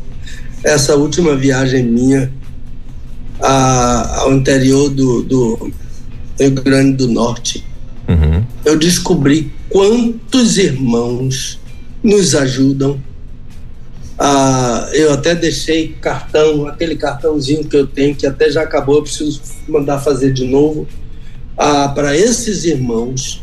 essa 0.63 0.95
última 0.95 1.35
viagem 1.35 1.83
minha 1.83 2.31
a, 3.39 4.21
ao 4.21 4.33
interior 4.33 4.89
do, 4.89 5.21
do, 5.21 5.71
Rio 6.39 6.51
Grande 6.51 6.97
do 6.97 7.07
Norte. 7.07 7.63
Uhum. 8.07 8.43
Eu 8.63 8.77
descobri 8.77 9.51
quantos 9.69 10.57
irmãos 10.57 11.59
nos 12.03 12.33
ajudam. 12.33 12.99
Ah, 14.17 14.89
eu 14.93 15.13
até 15.13 15.35
deixei 15.35 15.89
cartão, 16.01 16.67
aquele 16.67 16.95
cartãozinho 16.95 17.65
que 17.65 17.75
eu 17.75 17.85
tenho, 17.85 18.15
que 18.15 18.25
até 18.25 18.49
já 18.49 18.61
acabou, 18.61 18.95
eu 18.95 19.03
preciso 19.03 19.41
mandar 19.67 19.99
fazer 19.99 20.31
de 20.31 20.45
novo 20.45 20.87
ah, 21.57 21.89
para 21.89 22.17
esses 22.17 22.65
irmãos 22.65 23.41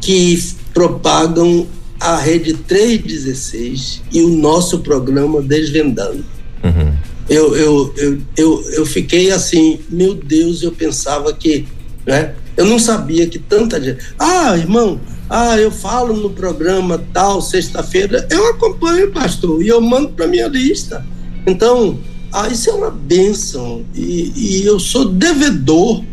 que 0.00 0.54
propagam 0.72 1.66
a 2.00 2.16
rede 2.16 2.54
316 2.54 4.02
e 4.12 4.22
o 4.22 4.28
nosso 4.28 4.80
programa 4.80 5.40
Desvendando. 5.40 6.24
Uhum. 6.62 6.94
Eu, 7.28 7.56
eu, 7.56 7.94
eu, 7.96 8.18
eu, 8.36 8.70
eu 8.72 8.86
fiquei 8.86 9.30
assim, 9.30 9.80
meu 9.88 10.14
Deus, 10.14 10.62
eu 10.62 10.72
pensava 10.72 11.32
que, 11.32 11.66
né? 12.04 12.34
Eu 12.56 12.66
não 12.66 12.78
sabia 12.78 13.26
que 13.26 13.38
tanta 13.38 13.82
gente. 13.82 14.04
Ah, 14.18 14.56
irmão, 14.56 15.00
ah, 15.30 15.56
eu 15.58 15.70
falo 15.70 16.14
no 16.14 16.30
programa 16.30 17.02
tal, 17.12 17.40
sexta-feira, 17.40 18.26
eu 18.30 18.50
acompanho, 18.50 19.10
pastor, 19.10 19.62
e 19.62 19.68
eu 19.68 19.80
mando 19.80 20.10
para 20.10 20.26
minha 20.26 20.46
lista. 20.46 21.04
Então, 21.46 21.98
ah, 22.30 22.48
isso 22.48 22.68
é 22.68 22.72
uma 22.74 22.90
bênção, 22.90 23.84
e, 23.94 24.32
e 24.36 24.66
eu 24.66 24.78
sou 24.78 25.06
devedor 25.06 26.04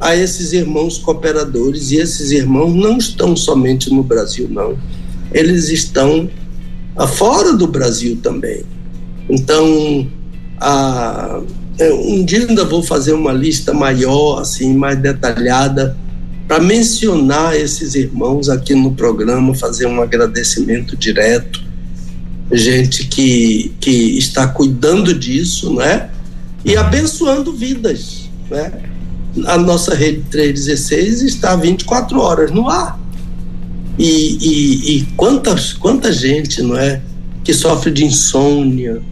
a 0.00 0.16
esses 0.16 0.52
irmãos 0.52 0.98
cooperadores. 0.98 1.90
E 1.90 1.96
esses 1.96 2.30
irmãos 2.30 2.74
não 2.74 2.96
estão 2.96 3.36
somente 3.36 3.92
no 3.92 4.02
Brasil, 4.02 4.48
não. 4.50 4.76
Eles 5.32 5.68
estão 5.68 6.28
fora 7.06 7.52
do 7.52 7.66
Brasil 7.66 8.18
também. 8.22 8.64
Então, 9.28 10.08
a, 10.58 11.40
é, 11.78 11.92
um 11.92 12.24
dia 12.24 12.46
ainda 12.46 12.64
vou 12.64 12.82
fazer 12.82 13.12
uma 13.12 13.32
lista 13.32 13.72
maior, 13.72 14.40
assim, 14.40 14.74
mais 14.74 14.98
detalhada, 14.98 15.96
para 16.48 16.60
mencionar 16.60 17.56
esses 17.56 17.94
irmãos 17.94 18.48
aqui 18.48 18.74
no 18.74 18.92
programa, 18.92 19.54
fazer 19.54 19.86
um 19.86 20.02
agradecimento 20.02 20.96
direto. 20.96 21.62
Gente 22.50 23.06
que, 23.06 23.72
que 23.80 24.18
está 24.18 24.48
cuidando 24.48 25.14
disso, 25.14 25.72
né? 25.72 26.10
E 26.64 26.76
abençoando 26.76 27.52
vidas, 27.52 28.28
né? 28.50 28.72
A 29.46 29.58
nossa 29.58 29.94
rede 29.94 30.22
316 30.30 31.22
está 31.22 31.56
24 31.56 32.20
horas 32.20 32.50
no 32.50 32.68
ar. 32.68 32.98
E, 33.98 34.38
e, 34.40 34.96
e 34.96 35.02
quantas, 35.16 35.72
quanta 35.72 36.12
gente, 36.12 36.62
não 36.62 36.76
é, 36.76 37.02
que 37.44 37.52
sofre 37.52 37.90
de 37.90 38.04
insônia, 38.04 39.02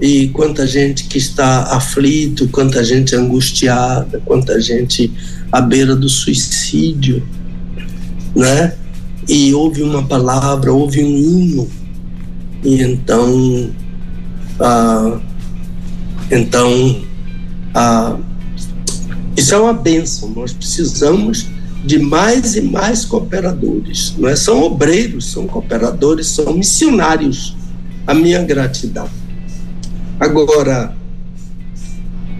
e 0.00 0.28
quanta 0.28 0.66
gente 0.66 1.04
que 1.04 1.18
está 1.18 1.74
aflito, 1.74 2.48
quanta 2.48 2.84
gente 2.84 3.16
angustiada, 3.16 4.22
quanta 4.24 4.60
gente 4.60 5.12
à 5.50 5.60
beira 5.60 5.96
do 5.96 6.08
suicídio, 6.08 7.26
né? 8.34 8.74
E 9.28 9.52
ouve 9.52 9.82
uma 9.82 10.04
palavra, 10.04 10.72
ouve 10.72 11.02
um 11.02 11.16
hino, 11.16 11.68
e 12.62 12.80
então, 12.80 13.70
ah, 14.60 15.18
então, 16.30 17.02
ah, 17.74 18.16
isso 19.38 19.54
é 19.54 19.58
uma 19.58 19.72
benção. 19.72 20.30
Nós 20.30 20.52
precisamos 20.52 21.46
de 21.84 21.98
mais 21.98 22.56
e 22.56 22.60
mais 22.60 23.04
cooperadores. 23.04 24.14
Não 24.18 24.28
é? 24.28 24.34
São 24.34 24.62
obreiros, 24.62 25.30
são 25.30 25.46
cooperadores, 25.46 26.26
são 26.26 26.52
missionários. 26.54 27.56
A 28.04 28.14
minha 28.14 28.42
gratidão. 28.42 29.08
Agora, 30.18 30.92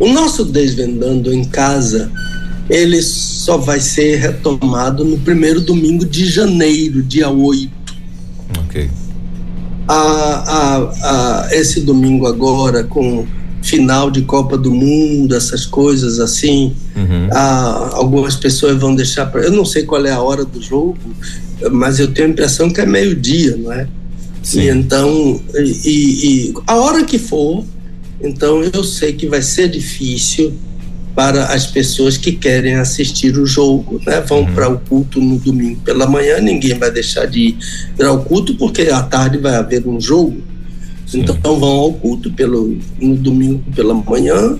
o 0.00 0.08
nosso 0.08 0.44
Desvendando 0.44 1.32
em 1.32 1.44
Casa, 1.44 2.10
ele 2.68 3.00
só 3.00 3.56
vai 3.56 3.78
ser 3.78 4.16
retomado 4.16 5.04
no 5.04 5.18
primeiro 5.18 5.60
domingo 5.60 6.04
de 6.04 6.26
janeiro, 6.26 7.02
dia 7.02 7.28
8. 7.28 7.70
Ok. 8.64 8.90
A, 9.86 9.94
a, 9.94 10.76
a, 11.46 11.48
esse 11.54 11.80
domingo 11.80 12.26
agora, 12.26 12.82
com 12.82 13.24
final 13.68 14.10
de 14.10 14.22
Copa 14.22 14.56
do 14.56 14.72
Mundo, 14.72 15.34
essas 15.34 15.66
coisas 15.66 16.18
assim. 16.18 16.74
Uhum. 16.96 17.28
Ah, 17.30 17.90
algumas 17.92 18.36
pessoas 18.36 18.76
vão 18.78 18.94
deixar 18.94 19.26
para. 19.26 19.42
Eu 19.42 19.52
não 19.52 19.64
sei 19.64 19.84
qual 19.84 20.04
é 20.06 20.10
a 20.10 20.20
hora 20.20 20.44
do 20.44 20.60
jogo, 20.60 20.98
mas 21.70 21.98
eu 22.00 22.08
tenho 22.08 22.28
a 22.28 22.30
impressão 22.30 22.70
que 22.70 22.80
é 22.80 22.86
meio-dia, 22.86 23.56
não 23.56 23.72
é? 23.72 23.86
Sim. 24.42 24.60
E 24.60 24.68
então, 24.68 25.40
e, 25.54 25.90
e, 25.90 26.54
a 26.66 26.76
hora 26.76 27.04
que 27.04 27.18
for, 27.18 27.64
então 28.22 28.62
eu 28.62 28.82
sei 28.82 29.12
que 29.12 29.26
vai 29.26 29.42
ser 29.42 29.68
difícil 29.68 30.54
para 31.14 31.46
as 31.46 31.66
pessoas 31.66 32.16
que 32.16 32.32
querem 32.32 32.76
assistir 32.76 33.36
o 33.36 33.44
jogo, 33.44 34.00
né? 34.06 34.20
Vão 34.20 34.40
uhum. 34.40 34.54
para 34.54 34.68
o 34.68 34.78
culto 34.78 35.20
no 35.20 35.38
domingo 35.38 35.80
pela 35.80 36.06
manhã, 36.06 36.40
ninguém 36.40 36.78
vai 36.78 36.90
deixar 36.90 37.26
de 37.26 37.56
ir 37.98 38.04
ao 38.04 38.22
culto 38.22 38.54
porque 38.54 38.82
à 38.82 39.02
tarde 39.02 39.36
vai 39.38 39.56
haver 39.56 39.86
um 39.86 40.00
jogo. 40.00 40.40
Sim. 41.08 41.20
Então 41.20 41.58
vão 41.58 41.70
ao 41.70 41.92
culto 41.94 42.30
pelo, 42.32 42.76
no 43.00 43.16
domingo 43.16 43.64
pela 43.74 43.94
manhã 43.94 44.58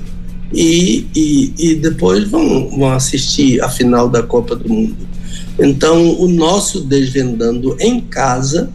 e, 0.53 1.07
e, 1.15 1.53
e 1.59 1.75
depois 1.75 2.27
vão, 2.29 2.71
vão 2.71 2.91
assistir 2.91 3.63
a 3.63 3.69
final 3.69 4.09
da 4.09 4.23
Copa 4.23 4.57
do 4.57 4.67
Mundo. 4.67 4.97
Então 5.59 6.19
o 6.19 6.27
nosso 6.27 6.81
Desvendando 6.81 7.77
em 7.79 8.01
Casa 8.01 8.71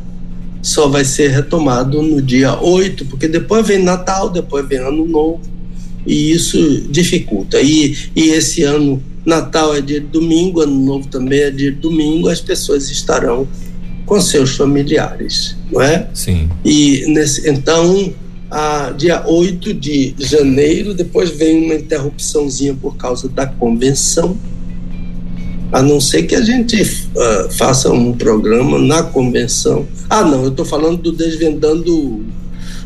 só 0.62 0.88
vai 0.88 1.04
ser 1.04 1.30
retomado 1.32 2.02
no 2.02 2.22
dia 2.22 2.62
8, 2.62 3.06
porque 3.08 3.28
depois 3.28 3.68
vem 3.68 3.82
Natal, 3.82 4.30
depois 4.30 4.68
vem 4.68 4.78
Ano 4.78 5.06
Novo 5.06 5.42
e 6.06 6.32
isso 6.32 6.82
dificulta. 6.90 7.60
E, 7.60 7.98
e 8.16 8.30
esse 8.30 8.62
ano, 8.64 9.02
Natal 9.26 9.76
é 9.76 9.82
de 9.82 10.00
domingo, 10.00 10.62
Ano 10.62 10.80
Novo 10.80 11.08
também 11.08 11.40
é 11.40 11.50
de 11.50 11.72
domingo, 11.72 12.30
as 12.30 12.40
pessoas 12.40 12.92
estarão 12.92 13.48
com 14.14 14.22
seus 14.22 14.56
familiares, 14.56 15.58
não 15.72 15.82
é? 15.82 16.08
Sim. 16.14 16.48
E 16.64 17.04
nesse, 17.08 17.50
então, 17.50 18.14
a, 18.52 18.94
dia 18.96 19.28
8 19.28 19.74
de 19.74 20.14
janeiro, 20.20 20.94
depois 20.94 21.32
vem 21.32 21.66
uma 21.66 21.74
interrupçãozinha 21.74 22.76
por 22.80 22.96
causa 22.96 23.28
da 23.28 23.48
convenção, 23.48 24.38
a 25.72 25.82
não 25.82 26.00
ser 26.00 26.28
que 26.28 26.36
a 26.36 26.44
gente 26.44 26.80
uh, 26.80 27.52
faça 27.54 27.92
um 27.92 28.14
programa 28.14 28.78
na 28.78 29.02
convenção. 29.02 29.88
Ah, 30.08 30.22
não, 30.22 30.44
eu 30.44 30.50
estou 30.50 30.64
falando 30.64 31.02
do 31.02 31.12
Desvendando 31.12 32.24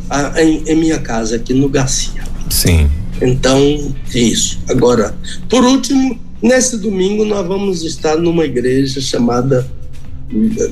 a, 0.10 0.42
em, 0.42 0.64
em 0.66 0.76
minha 0.76 1.00
casa, 1.00 1.36
aqui 1.36 1.54
no 1.54 1.68
Garcia. 1.68 2.24
Sim. 2.50 2.90
Então, 3.22 3.94
isso. 4.16 4.60
Agora, 4.70 5.14
por 5.50 5.66
último, 5.66 6.18
nesse 6.42 6.78
domingo 6.78 7.26
nós 7.26 7.46
vamos 7.46 7.84
estar 7.84 8.16
numa 8.16 8.46
igreja 8.46 9.02
chamada 9.02 9.70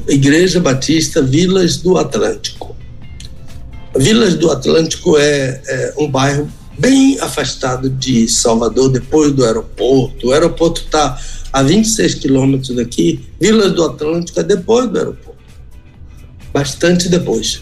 Igreja 0.08 0.60
Batista 0.60 1.22
Vilas 1.22 1.78
do 1.78 1.98
Atlântico. 1.98 2.76
Vilas 3.96 4.36
do 4.36 4.52
Atlântico 4.52 5.18
é, 5.18 5.62
é 5.66 5.94
um 5.98 6.10
bairro 6.10 6.52
bem 6.78 7.18
afastado 7.22 7.90
de 7.90 8.28
Salvador, 8.28 8.90
depois 8.90 9.32
do 9.32 9.46
aeroporto. 9.46 10.28
O 10.28 10.34
aeroporto 10.34 10.82
está 10.82 11.18
a 11.54 11.64
26 11.64 12.16
quilômetros 12.16 12.76
daqui. 12.76 13.26
Vilas 13.40 13.72
do 13.72 13.86
Atlântico 13.86 14.40
é 14.40 14.44
depois 14.44 14.90
do 14.90 14.98
aeroporto. 14.98 15.40
Bastante 16.54 17.08
depois. 17.08 17.62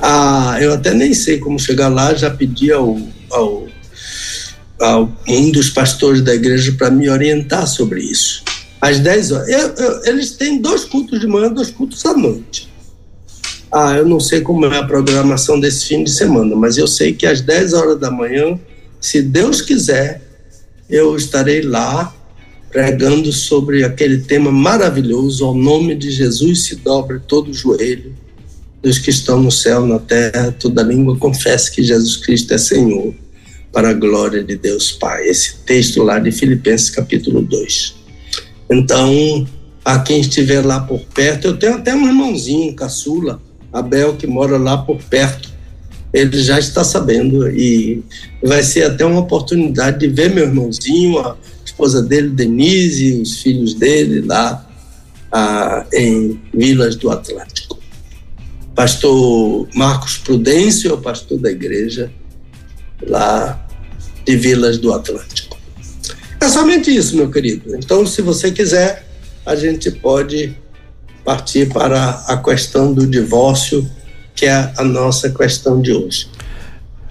Ah, 0.00 0.58
eu 0.60 0.74
até 0.74 0.94
nem 0.94 1.12
sei 1.12 1.38
como 1.38 1.58
chegar 1.58 1.88
lá, 1.88 2.14
já 2.14 2.30
pedi 2.30 2.70
ao, 2.70 2.98
ao 3.30 3.66
um 5.26 5.50
dos 5.50 5.70
pastores 5.70 6.20
da 6.20 6.34
igreja 6.34 6.72
para 6.72 6.90
me 6.90 7.08
orientar 7.08 7.66
sobre 7.66 8.00
isso. 8.00 8.44
Às 8.80 8.98
10 8.98 9.32
horas. 9.32 9.48
Eu, 9.48 9.68
eu, 9.74 10.04
eles 10.04 10.32
têm 10.32 10.60
dois 10.60 10.84
cultos 10.84 11.20
de 11.20 11.26
manhã, 11.26 11.52
dois 11.52 11.70
cultos 11.70 12.04
à 12.04 12.14
noite. 12.14 12.68
Ah, 13.72 13.96
eu 13.96 14.06
não 14.06 14.20
sei 14.20 14.40
como 14.40 14.64
é 14.66 14.78
a 14.78 14.84
programação 14.84 15.58
desse 15.58 15.86
fim 15.86 16.04
de 16.04 16.10
semana, 16.10 16.54
mas 16.54 16.78
eu 16.78 16.86
sei 16.86 17.12
que 17.12 17.26
às 17.26 17.40
10 17.40 17.72
horas 17.72 17.98
da 17.98 18.10
manhã, 18.10 18.58
se 19.00 19.20
Deus 19.20 19.60
quiser, 19.60 20.22
eu 20.88 21.16
estarei 21.16 21.62
lá 21.62 22.14
pregando 22.70 23.32
sobre 23.32 23.84
aquele 23.84 24.18
tema 24.18 24.52
maravilhoso, 24.52 25.44
ao 25.44 25.54
nome 25.54 25.94
de 25.94 26.10
Jesus 26.10 26.64
se 26.64 26.76
dobre 26.76 27.20
todo 27.26 27.50
o 27.50 27.54
joelho 27.54 28.14
dos 28.82 28.98
que 28.98 29.10
estão 29.10 29.42
no 29.42 29.50
céu, 29.50 29.84
na 29.86 29.98
terra, 29.98 30.52
toda 30.52 30.82
língua 30.82 31.16
confesse 31.16 31.72
que 31.72 31.82
Jesus 31.82 32.16
Cristo 32.16 32.54
é 32.54 32.58
Senhor 32.58 33.14
para 33.72 33.90
a 33.90 33.92
glória 33.92 34.44
de 34.44 34.56
Deus 34.56 34.92
Pai. 34.92 35.26
Esse 35.26 35.56
texto 35.66 36.02
lá 36.02 36.18
de 36.18 36.30
Filipenses 36.30 36.90
capítulo 36.90 37.42
2. 37.42 38.05
Então, 38.70 39.46
a 39.84 39.98
quem 40.00 40.20
estiver 40.20 40.64
lá 40.64 40.80
por 40.80 41.00
perto, 41.14 41.46
eu 41.46 41.56
tenho 41.56 41.76
até 41.76 41.94
um 41.94 42.06
irmãozinho, 42.06 42.74
caçula, 42.74 43.40
Abel, 43.72 44.16
que 44.16 44.26
mora 44.26 44.58
lá 44.58 44.78
por 44.78 45.02
perto. 45.04 45.54
Ele 46.12 46.42
já 46.42 46.58
está 46.58 46.82
sabendo 46.82 47.48
e 47.50 48.02
vai 48.42 48.62
ser 48.62 48.84
até 48.84 49.04
uma 49.04 49.20
oportunidade 49.20 50.00
de 50.00 50.08
ver 50.08 50.30
meu 50.30 50.46
irmãozinho, 50.46 51.18
a 51.18 51.36
esposa 51.64 52.02
dele, 52.02 52.30
Denise, 52.30 53.20
os 53.20 53.42
filhos 53.42 53.74
dele 53.74 54.22
lá 54.22 54.66
em 55.92 56.40
Vilas 56.54 56.96
do 56.96 57.10
Atlântico. 57.10 57.78
Pastor 58.74 59.68
Marcos 59.74 60.18
Prudêncio 60.18 60.90
é 60.90 60.94
o 60.94 60.98
pastor 60.98 61.38
da 61.38 61.50
igreja 61.50 62.12
lá 63.02 63.66
de 64.24 64.36
Vilas 64.36 64.78
do 64.78 64.92
Atlântico. 64.92 65.55
É 66.46 66.48
somente 66.48 66.96
isso, 66.96 67.16
meu 67.16 67.28
querido. 67.28 67.74
Então, 67.74 68.06
se 68.06 68.22
você 68.22 68.52
quiser, 68.52 69.04
a 69.44 69.56
gente 69.56 69.90
pode 69.90 70.56
partir 71.24 71.66
para 71.72 72.22
a 72.28 72.36
questão 72.36 72.94
do 72.94 73.04
divórcio, 73.04 73.84
que 74.32 74.46
é 74.46 74.72
a 74.76 74.84
nossa 74.84 75.28
questão 75.28 75.82
de 75.82 75.90
hoje. 75.90 76.28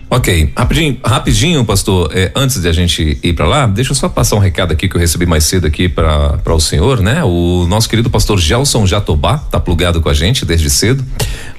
Ok, 0.10 0.54
rapidinho, 0.56 0.98
rapidinho, 1.04 1.66
pastor, 1.66 2.10
é, 2.14 2.32
antes 2.34 2.62
de 2.62 2.70
a 2.70 2.72
gente 2.72 3.20
ir 3.22 3.34
para 3.34 3.46
lá, 3.46 3.68
deixa 3.68 3.92
eu 3.92 3.96
só 3.96 4.08
passar 4.08 4.38
um 4.38 4.40
recado 4.40 4.72
aqui 4.72 4.88
que 4.88 4.96
eu 4.96 5.02
recebi 5.02 5.26
mais 5.26 5.44
cedo 5.44 5.68
aqui 5.68 5.90
para 5.90 6.54
o 6.54 6.60
senhor, 6.62 7.02
né? 7.02 7.22
O 7.26 7.66
nosso 7.68 7.90
querido 7.90 8.10
pastor 8.10 8.40
Gelson 8.40 8.86
Jatobá 8.86 9.38
tá 9.38 9.60
plugado 9.60 10.00
com 10.00 10.08
a 10.08 10.14
gente 10.14 10.46
desde 10.46 10.70
cedo, 10.70 11.04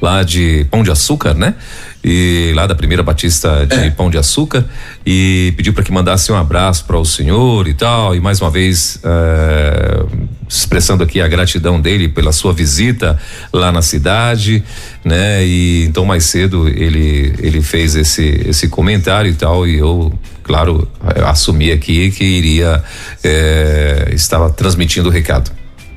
lá 0.00 0.22
de 0.22 0.64
Pão 0.70 0.82
de 0.82 0.90
Açúcar, 0.90 1.34
né? 1.34 1.56
E 2.02 2.52
lá 2.54 2.66
da 2.66 2.74
primeira 2.74 3.02
Batista 3.02 3.66
de 3.66 3.74
é. 3.74 3.90
Pão 3.90 4.08
de 4.08 4.16
Açúcar 4.16 4.64
e 5.04 5.52
pediu 5.56 5.72
para 5.72 5.82
que 5.82 5.90
mandasse 5.90 6.30
um 6.30 6.36
abraço 6.36 6.84
para 6.84 6.98
o 6.98 7.04
senhor 7.04 7.66
e 7.66 7.74
tal 7.74 8.14
e 8.14 8.20
mais 8.20 8.40
uma 8.40 8.50
vez 8.50 9.00
é, 9.02 10.04
expressando 10.48 11.02
aqui 11.02 11.20
a 11.20 11.28
gratidão 11.28 11.80
dele 11.80 12.08
pela 12.08 12.32
sua 12.32 12.52
visita 12.52 13.18
lá 13.52 13.72
na 13.72 13.82
cidade, 13.82 14.62
né? 15.04 15.44
E 15.44 15.84
então 15.84 16.04
mais 16.04 16.24
cedo 16.24 16.68
ele 16.68 17.34
ele 17.38 17.60
fez 17.60 17.96
esse 17.96 18.44
esse 18.46 18.68
comentário 18.68 19.30
e 19.30 19.34
tal 19.34 19.66
e 19.66 19.78
eu 19.78 20.12
claro 20.42 20.88
assumi 21.26 21.72
aqui 21.72 22.10
que 22.10 22.24
iria 22.24 22.84
é, 23.24 24.10
estava 24.12 24.48
transmitindo 24.50 25.08
o 25.08 25.12
recado, 25.12 25.50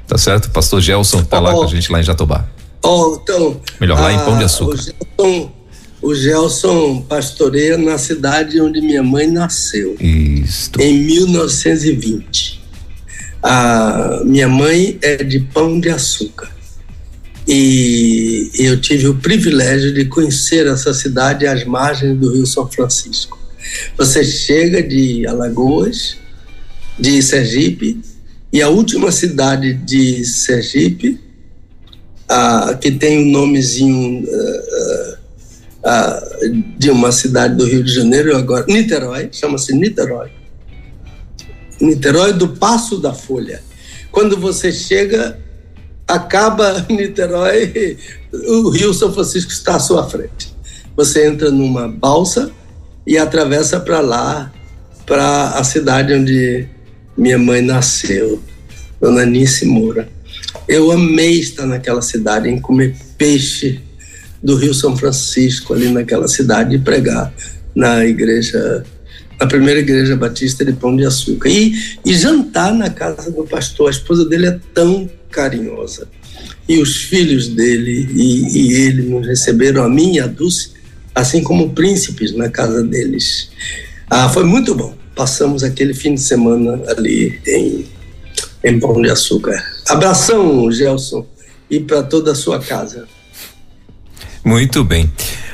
tá 0.07 0.17
certo? 0.17 0.49
Pastor 0.49 0.81
Gelson 0.81 1.23
tá 1.23 1.39
oh, 1.39 1.41
lá 1.41 1.51
com 1.53 1.63
a 1.63 1.67
gente 1.67 1.91
lá 1.91 1.99
em 1.99 2.03
Jatobá. 2.03 2.45
Oh, 2.81 3.19
então, 3.21 3.59
melhor 3.79 3.99
lá 3.99 4.11
em 4.11 4.19
Pão 4.19 4.37
de 4.37 4.45
Açúcar. 4.45 4.77
O 6.01 6.15
Gelson 6.15 7.01
pastoreia 7.01 7.77
na 7.77 7.97
cidade 7.97 8.61
onde 8.61 8.79
minha 8.79 9.03
mãe 9.03 9.27
nasceu. 9.27 9.97
Isso. 9.99 10.71
Em 10.79 10.97
1920. 10.99 12.59
A 13.43 14.21
minha 14.25 14.47
mãe 14.47 14.97
é 15.01 15.17
de 15.23 15.39
Pão 15.39 15.79
de 15.79 15.89
Açúcar. 15.89 16.49
E 17.47 18.51
eu 18.53 18.79
tive 18.79 19.07
o 19.07 19.15
privilégio 19.15 19.93
de 19.93 20.05
conhecer 20.05 20.67
essa 20.67 20.93
cidade 20.93 21.47
às 21.47 21.65
margens 21.65 22.17
do 22.17 22.31
Rio 22.33 22.45
São 22.45 22.69
Francisco. 22.69 23.39
Você 23.97 24.23
chega 24.23 24.83
de 24.83 25.25
Alagoas, 25.25 26.17
de 26.97 27.21
Sergipe, 27.21 27.99
e 28.51 28.61
a 28.61 28.69
última 28.69 29.11
cidade 29.11 29.73
de 29.73 30.23
Sergipe, 30.25 31.19
a, 32.27 32.77
que 32.79 32.91
tem 32.91 33.17
o 33.17 33.21
um 33.21 33.31
nomezinho. 33.31 34.25
De 36.77 36.91
uma 36.91 37.11
cidade 37.11 37.55
do 37.55 37.65
Rio 37.65 37.83
de 37.83 37.93
Janeiro, 37.93 38.35
agora 38.35 38.65
Niterói, 38.67 39.29
chama-se 39.31 39.73
Niterói. 39.73 40.29
Niterói 41.81 42.33
do 42.33 42.49
Passo 42.49 42.99
da 42.99 43.13
Folha. 43.13 43.61
Quando 44.11 44.37
você 44.37 44.71
chega, 44.71 45.39
acaba 46.07 46.85
Niterói, 46.89 47.97
o 48.31 48.69
Rio 48.69 48.93
São 48.93 49.13
Francisco 49.13 49.51
está 49.51 49.75
à 49.75 49.79
sua 49.79 50.07
frente. 50.09 50.53
Você 50.95 51.27
entra 51.27 51.49
numa 51.49 51.87
balsa 51.87 52.51
e 53.07 53.17
atravessa 53.17 53.79
para 53.79 54.01
lá, 54.01 54.51
para 55.05 55.51
a 55.51 55.63
cidade 55.63 56.13
onde 56.13 56.67
minha 57.17 57.37
mãe 57.37 57.61
nasceu, 57.61 58.41
Dona 58.99 59.25
Nice 59.25 59.65
Moura. 59.65 60.09
Eu 60.67 60.91
amei 60.91 61.39
estar 61.39 61.65
naquela 61.65 62.01
cidade, 62.01 62.49
em 62.49 62.59
comer 62.59 62.95
peixe, 63.17 63.81
do 64.41 64.55
Rio 64.55 64.73
São 64.73 64.95
Francisco, 64.95 65.73
ali 65.73 65.89
naquela 65.89 66.27
cidade, 66.27 66.75
e 66.75 66.79
pregar 66.79 67.33
na 67.75 68.05
igreja, 68.05 68.83
na 69.39 69.47
primeira 69.47 69.79
igreja 69.79 70.15
batista 70.15 70.63
de 70.65 70.73
Pão 70.73 70.95
de 70.95 71.05
Açúcar. 71.05 71.49
E, 71.49 71.73
e 72.05 72.13
jantar 72.13 72.73
na 72.73 72.89
casa 72.89 73.31
do 73.31 73.43
pastor. 73.43 73.87
A 73.87 73.91
esposa 73.91 74.25
dele 74.25 74.47
é 74.47 74.59
tão 74.73 75.09
carinhosa. 75.29 76.07
E 76.67 76.77
os 76.77 76.95
filhos 76.95 77.47
dele 77.47 78.07
e, 78.13 78.57
e 78.57 78.73
ele 78.73 79.03
nos 79.03 79.27
receberam, 79.27 79.83
a 79.83 79.89
mim 79.89 80.15
e 80.15 80.19
a 80.19 80.27
Dulce, 80.27 80.71
assim 81.13 81.43
como 81.43 81.73
príncipes 81.73 82.33
na 82.33 82.49
casa 82.49 82.83
deles. 82.83 83.49
Ah, 84.09 84.29
foi 84.29 84.43
muito 84.43 84.73
bom. 84.73 84.95
Passamos 85.15 85.63
aquele 85.63 85.93
fim 85.93 86.13
de 86.13 86.21
semana 86.21 86.81
ali 86.87 87.39
em, 87.45 87.85
em 88.63 88.79
Pão 88.79 89.01
de 89.01 89.09
Açúcar. 89.09 89.61
Abração, 89.87 90.71
Gelson, 90.71 91.25
e 91.69 91.79
para 91.79 92.03
toda 92.03 92.31
a 92.31 92.35
sua 92.35 92.59
casa. 92.59 93.07
Muito 94.43 94.83
bem. 94.83 95.11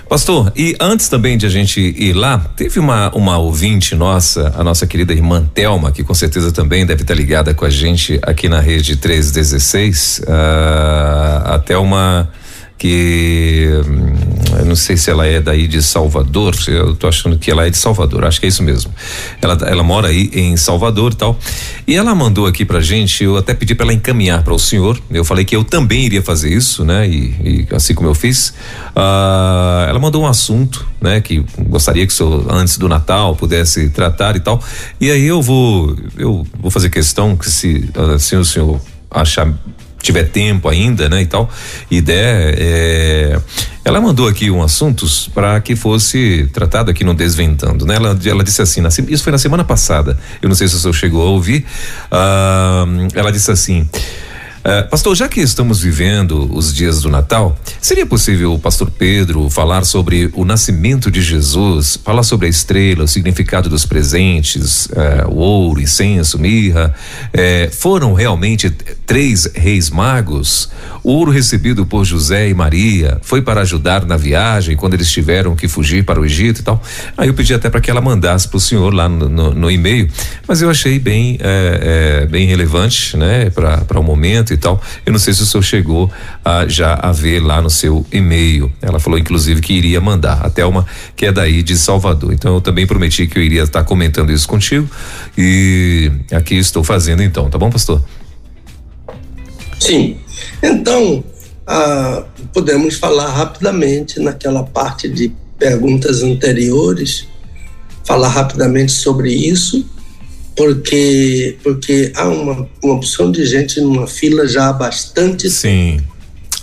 Pastor, 0.07 0.53
e 0.55 0.75
antes 0.79 1.09
também 1.09 1.35
de 1.35 1.47
a 1.47 1.49
gente 1.49 1.81
ir 1.81 2.13
lá, 2.13 2.37
teve 2.55 2.79
uma, 2.79 3.09
uma 3.15 3.37
ouvinte 3.39 3.95
nossa, 3.95 4.53
a 4.55 4.63
nossa 4.63 4.85
querida 4.85 5.11
irmã 5.13 5.49
Telma, 5.51 5.91
que 5.91 6.03
com 6.03 6.13
certeza 6.13 6.51
também 6.51 6.85
deve 6.85 7.01
estar 7.01 7.15
ligada 7.15 7.55
com 7.55 7.65
a 7.65 7.69
gente 7.69 8.19
aqui 8.21 8.47
na 8.47 8.59
rede 8.59 8.97
316. 8.97 10.21
Uh, 10.27 10.31
a 11.45 11.59
Telma 11.65 12.29
que 12.77 13.67
hum, 13.87 14.34
eu 14.59 14.65
não 14.65 14.75
sei 14.75 14.97
se 14.97 15.09
ela 15.09 15.25
é 15.25 15.39
daí 15.41 15.67
de 15.67 15.81
Salvador, 15.81 16.55
eu 16.67 16.95
tô 16.95 17.07
achando 17.07 17.37
que 17.37 17.49
ela 17.49 17.65
é 17.65 17.69
de 17.69 17.77
Salvador, 17.77 18.25
acho 18.25 18.39
que 18.39 18.45
é 18.45 18.49
isso 18.49 18.63
mesmo. 18.63 18.93
Ela, 19.41 19.57
ela 19.65 19.83
mora 19.83 20.07
aí 20.07 20.29
em 20.33 20.57
Salvador 20.57 21.13
e 21.13 21.15
tal. 21.15 21.37
E 21.87 21.95
ela 21.95 22.13
mandou 22.15 22.45
aqui 22.45 22.65
pra 22.65 22.81
gente, 22.81 23.23
eu 23.23 23.37
até 23.37 23.53
pedi 23.53 23.75
para 23.75 23.85
ela 23.85 23.93
encaminhar 23.93 24.43
para 24.43 24.53
o 24.53 24.59
senhor. 24.59 24.99
Eu 25.09 25.23
falei 25.23 25.45
que 25.45 25.55
eu 25.55 25.63
também 25.63 26.05
iria 26.05 26.21
fazer 26.21 26.51
isso, 26.51 26.83
né? 26.83 27.07
E, 27.07 27.67
e 27.71 27.75
assim 27.75 27.93
como 27.93 28.09
eu 28.09 28.15
fiz. 28.15 28.49
Uh, 28.95 29.89
ela 29.89 29.99
mandou 29.99 30.23
um 30.23 30.27
assunto, 30.27 30.85
né? 31.01 31.21
Que 31.21 31.43
gostaria 31.59 32.05
que 32.05 32.13
o 32.13 32.15
senhor, 32.15 32.45
antes 32.49 32.77
do 32.77 32.87
Natal, 32.87 33.35
pudesse 33.35 33.89
tratar 33.89 34.35
e 34.35 34.39
tal. 34.39 34.61
E 34.99 35.11
aí 35.11 35.25
eu 35.25 35.41
vou, 35.41 35.95
eu 36.17 36.45
vou 36.59 36.71
fazer 36.71 36.89
questão 36.89 37.35
que 37.35 37.49
se 37.49 37.89
assim 38.15 38.35
o 38.35 38.45
senhor 38.45 38.79
achar 39.09 39.53
tiver 40.05 40.23
tempo 40.23 40.69
ainda, 40.69 41.09
né, 41.09 41.21
e 41.21 41.25
tal, 41.25 41.49
e 41.89 41.99
der, 41.99 42.55
é, 42.57 43.39
ela 43.83 43.99
mandou 43.99 44.27
aqui 44.27 44.49
um 44.49 44.63
assuntos 44.63 45.29
para 45.33 45.59
que 45.59 45.75
fosse 45.75 46.49
tratado 46.53 46.91
aqui 46.91 47.03
no 47.03 47.13
Desventando, 47.13 47.85
né? 47.85 47.95
Ela, 47.95 48.17
ela 48.25 48.43
disse 48.43 48.61
assim, 48.61 48.81
na, 48.81 48.89
isso 48.89 49.23
foi 49.23 49.31
na 49.31 49.37
semana 49.37 49.63
passada, 49.63 50.17
eu 50.41 50.49
não 50.49 50.55
sei 50.55 50.67
se 50.67 50.75
o 50.75 50.79
senhor 50.79 50.93
chegou 50.93 51.21
a 51.21 51.29
ouvir, 51.29 51.65
uh, 52.11 53.07
ela 53.13 53.31
disse 53.31 53.51
assim, 53.51 53.87
Uh, 54.65 54.89
pastor, 54.89 55.15
já 55.15 55.27
que 55.27 55.39
estamos 55.41 55.79
vivendo 55.79 56.51
os 56.51 56.73
dias 56.73 57.03
do 57.03 57.07
Natal, 57.07 57.55
seria 57.79 58.03
possível 58.03 58.51
o 58.51 58.57
pastor 58.57 58.89
Pedro 58.89 59.47
falar 59.47 59.85
sobre 59.85 60.31
o 60.33 60.43
nascimento 60.43 61.11
de 61.11 61.21
Jesus, 61.21 61.99
falar 62.03 62.23
sobre 62.23 62.47
a 62.47 62.49
estrela, 62.49 63.03
o 63.03 63.07
significado 63.07 63.69
dos 63.69 63.85
presentes, 63.85 64.87
uh, 64.87 65.29
o 65.29 65.35
ouro, 65.35 65.79
incenso, 65.79 66.39
mirra? 66.39 66.95
Uh, 67.27 67.71
foram 67.71 68.13
realmente 68.13 68.71
três 69.05 69.47
reis 69.53 69.91
magos? 69.91 70.71
O 71.03 71.11
ouro 71.11 71.29
recebido 71.29 71.85
por 71.85 72.03
José 72.03 72.49
e 72.49 72.53
Maria 72.55 73.19
foi 73.21 73.43
para 73.43 73.61
ajudar 73.61 74.03
na 74.03 74.17
viagem 74.17 74.75
quando 74.75 74.95
eles 74.95 75.11
tiveram 75.11 75.55
que 75.55 75.67
fugir 75.67 76.03
para 76.03 76.19
o 76.19 76.25
Egito 76.25 76.61
e 76.61 76.63
tal? 76.63 76.81
Aí 77.15 77.27
eu 77.27 77.35
pedi 77.35 77.53
até 77.53 77.69
para 77.69 77.79
que 77.79 77.91
ela 77.91 78.01
mandasse 78.01 78.47
para 78.47 78.57
o 78.57 78.59
senhor 78.59 78.91
lá 78.91 79.07
no, 79.07 79.29
no, 79.29 79.53
no, 79.53 79.69
e-mail, 79.69 80.09
mas 80.47 80.63
eu 80.63 80.71
achei 80.71 80.97
bem, 80.97 81.37
bem 82.29 82.47
relevante, 82.47 83.15
né, 83.15 83.51
para 83.51 83.99
o 83.99 84.03
momento 84.03 84.54
e 84.55 84.57
tal. 84.57 84.81
Eu 85.05 85.11
não 85.11 85.19
sei 85.19 85.33
se 85.33 85.43
o 85.43 85.45
senhor 85.45 85.63
chegou 85.63 86.11
a 86.43 86.67
já 86.67 86.95
a 86.95 87.11
ver 87.11 87.39
lá 87.39 87.61
no 87.61 87.69
seu 87.69 88.05
e-mail. 88.11 88.71
Ela 88.81 88.99
falou 88.99 89.19
inclusive 89.19 89.61
que 89.61 89.73
iria 89.73 90.01
mandar. 90.01 90.45
A 90.45 90.49
Thelma, 90.49 90.85
que 91.15 91.25
é 91.25 91.31
daí 91.31 91.61
de 91.61 91.77
Salvador. 91.77 92.33
Então 92.33 92.55
eu 92.55 92.61
também 92.61 92.87
prometi 92.87 93.27
que 93.27 93.37
eu 93.37 93.43
iria 93.43 93.63
estar 93.63 93.83
comentando 93.83 94.31
isso 94.31 94.47
contigo 94.47 94.89
e 95.37 96.11
aqui 96.31 96.55
estou 96.55 96.83
fazendo 96.83 97.21
então, 97.21 97.49
tá 97.49 97.57
bom, 97.57 97.69
pastor? 97.69 98.01
Sim. 99.79 100.17
Então, 100.61 101.23
ah, 101.67 102.23
podemos 102.53 102.95
falar 102.95 103.29
rapidamente 103.31 104.19
naquela 104.19 104.63
parte 104.63 105.07
de 105.07 105.31
perguntas 105.57 106.21
anteriores, 106.21 107.27
falar 108.03 108.29
rapidamente 108.29 108.91
sobre 108.91 109.33
isso 109.33 109.85
porque 110.55 111.57
porque 111.63 112.11
há 112.15 112.27
uma, 112.27 112.67
uma 112.83 112.93
opção 112.93 113.31
de 113.31 113.45
gente 113.45 113.81
numa 113.81 114.07
fila 114.07 114.47
já 114.47 114.69
há 114.69 114.73
bastante 114.73 115.49
Sim. 115.49 116.01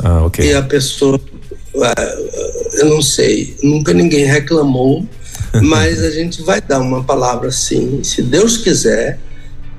Ah, 0.03 0.25
ok. 0.25 0.45
E 0.45 0.55
a 0.55 0.63
pessoa, 0.63 1.21
ah, 1.77 2.17
eu 2.75 2.87
não 2.87 3.03
sei, 3.03 3.57
nunca 3.63 3.93
ninguém 3.93 4.25
reclamou, 4.25 5.07
mas 5.63 6.03
a 6.03 6.11
gente 6.11 6.43
vai 6.43 6.61
dar 6.61 6.81
uma 6.81 7.05
palavra 7.05 7.51
sim, 7.51 8.03
se 8.03 8.23
Deus 8.23 8.57
quiser, 8.57 9.19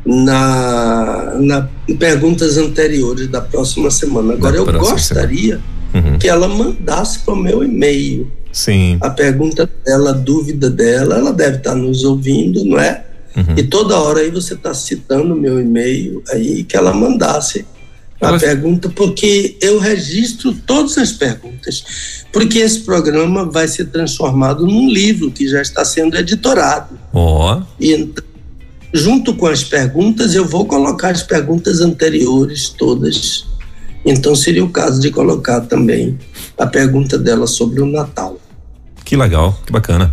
na, 0.06 1.36
na 1.40 1.70
perguntas 1.98 2.58
anteriores 2.58 3.28
da 3.28 3.42
próxima 3.42 3.90
semana. 3.90 4.34
Agora, 4.34 4.58
eu 4.58 4.66
gostaria 4.66 5.60
uhum. 5.94 6.18
que 6.20 6.28
ela 6.28 6.48
mandasse 6.48 7.20
para 7.20 7.34
o 7.34 7.38
meu 7.38 7.64
e-mail. 7.64 8.30
Sim. 8.52 8.98
A 9.02 9.10
pergunta 9.10 9.70
dela, 9.86 10.12
a 10.12 10.14
dúvida 10.14 10.70
dela, 10.70 11.16
ela 11.16 11.34
deve 11.34 11.58
estar 11.58 11.76
nos 11.76 12.04
ouvindo, 12.04 12.64
não 12.66 12.80
é? 12.80 13.04
Uhum. 13.36 13.56
E 13.58 13.64
toda 13.64 13.98
hora 13.98 14.20
aí 14.20 14.30
você 14.30 14.54
está 14.54 14.74
citando 14.74 15.36
meu 15.36 15.60
e-mail 15.60 16.22
aí 16.30 16.64
que 16.64 16.78
ela 16.78 16.94
mandasse 16.94 17.66
a 18.22 18.30
ela... 18.30 18.40
pergunta, 18.40 18.90
porque 18.90 19.58
eu 19.62 19.80
registro 19.80 20.54
todas 20.54 20.98
as 20.98 21.12
perguntas, 21.12 21.84
porque 22.32 22.60
esse 22.60 22.82
programa 22.82 23.46
vai 23.46 23.68
ser 23.68 23.86
transformado 23.86 24.66
num 24.66 24.90
livro 24.90 25.32
que 25.32 25.48
já 25.48 25.62
está 25.62 25.84
sendo 25.84 26.18
editorado. 26.18 26.98
Ó. 27.12 27.58
Oh. 27.58 27.64
E 27.80 27.92
então, 27.92 28.24
junto 28.94 29.34
com 29.34 29.48
as 29.48 29.64
perguntas, 29.64 30.36
eu 30.36 30.46
vou 30.46 30.66
colocar 30.66 31.10
as 31.10 31.24
perguntas 31.24 31.82
anteriores 31.82 32.70
todas. 32.70 33.46
Então 34.06 34.36
seria 34.36 34.64
o 34.64 34.70
caso 34.70 35.02
de 35.02 35.10
colocar 35.10 35.62
também 35.62 36.18
a 36.58 36.68
pergunta 36.68 37.18
dela 37.18 37.48
sobre 37.48 37.82
o 37.82 37.86
Natal. 37.86 38.40
Que 39.14 39.18
legal, 39.18 39.56
que 39.64 39.72
bacana. 39.72 40.12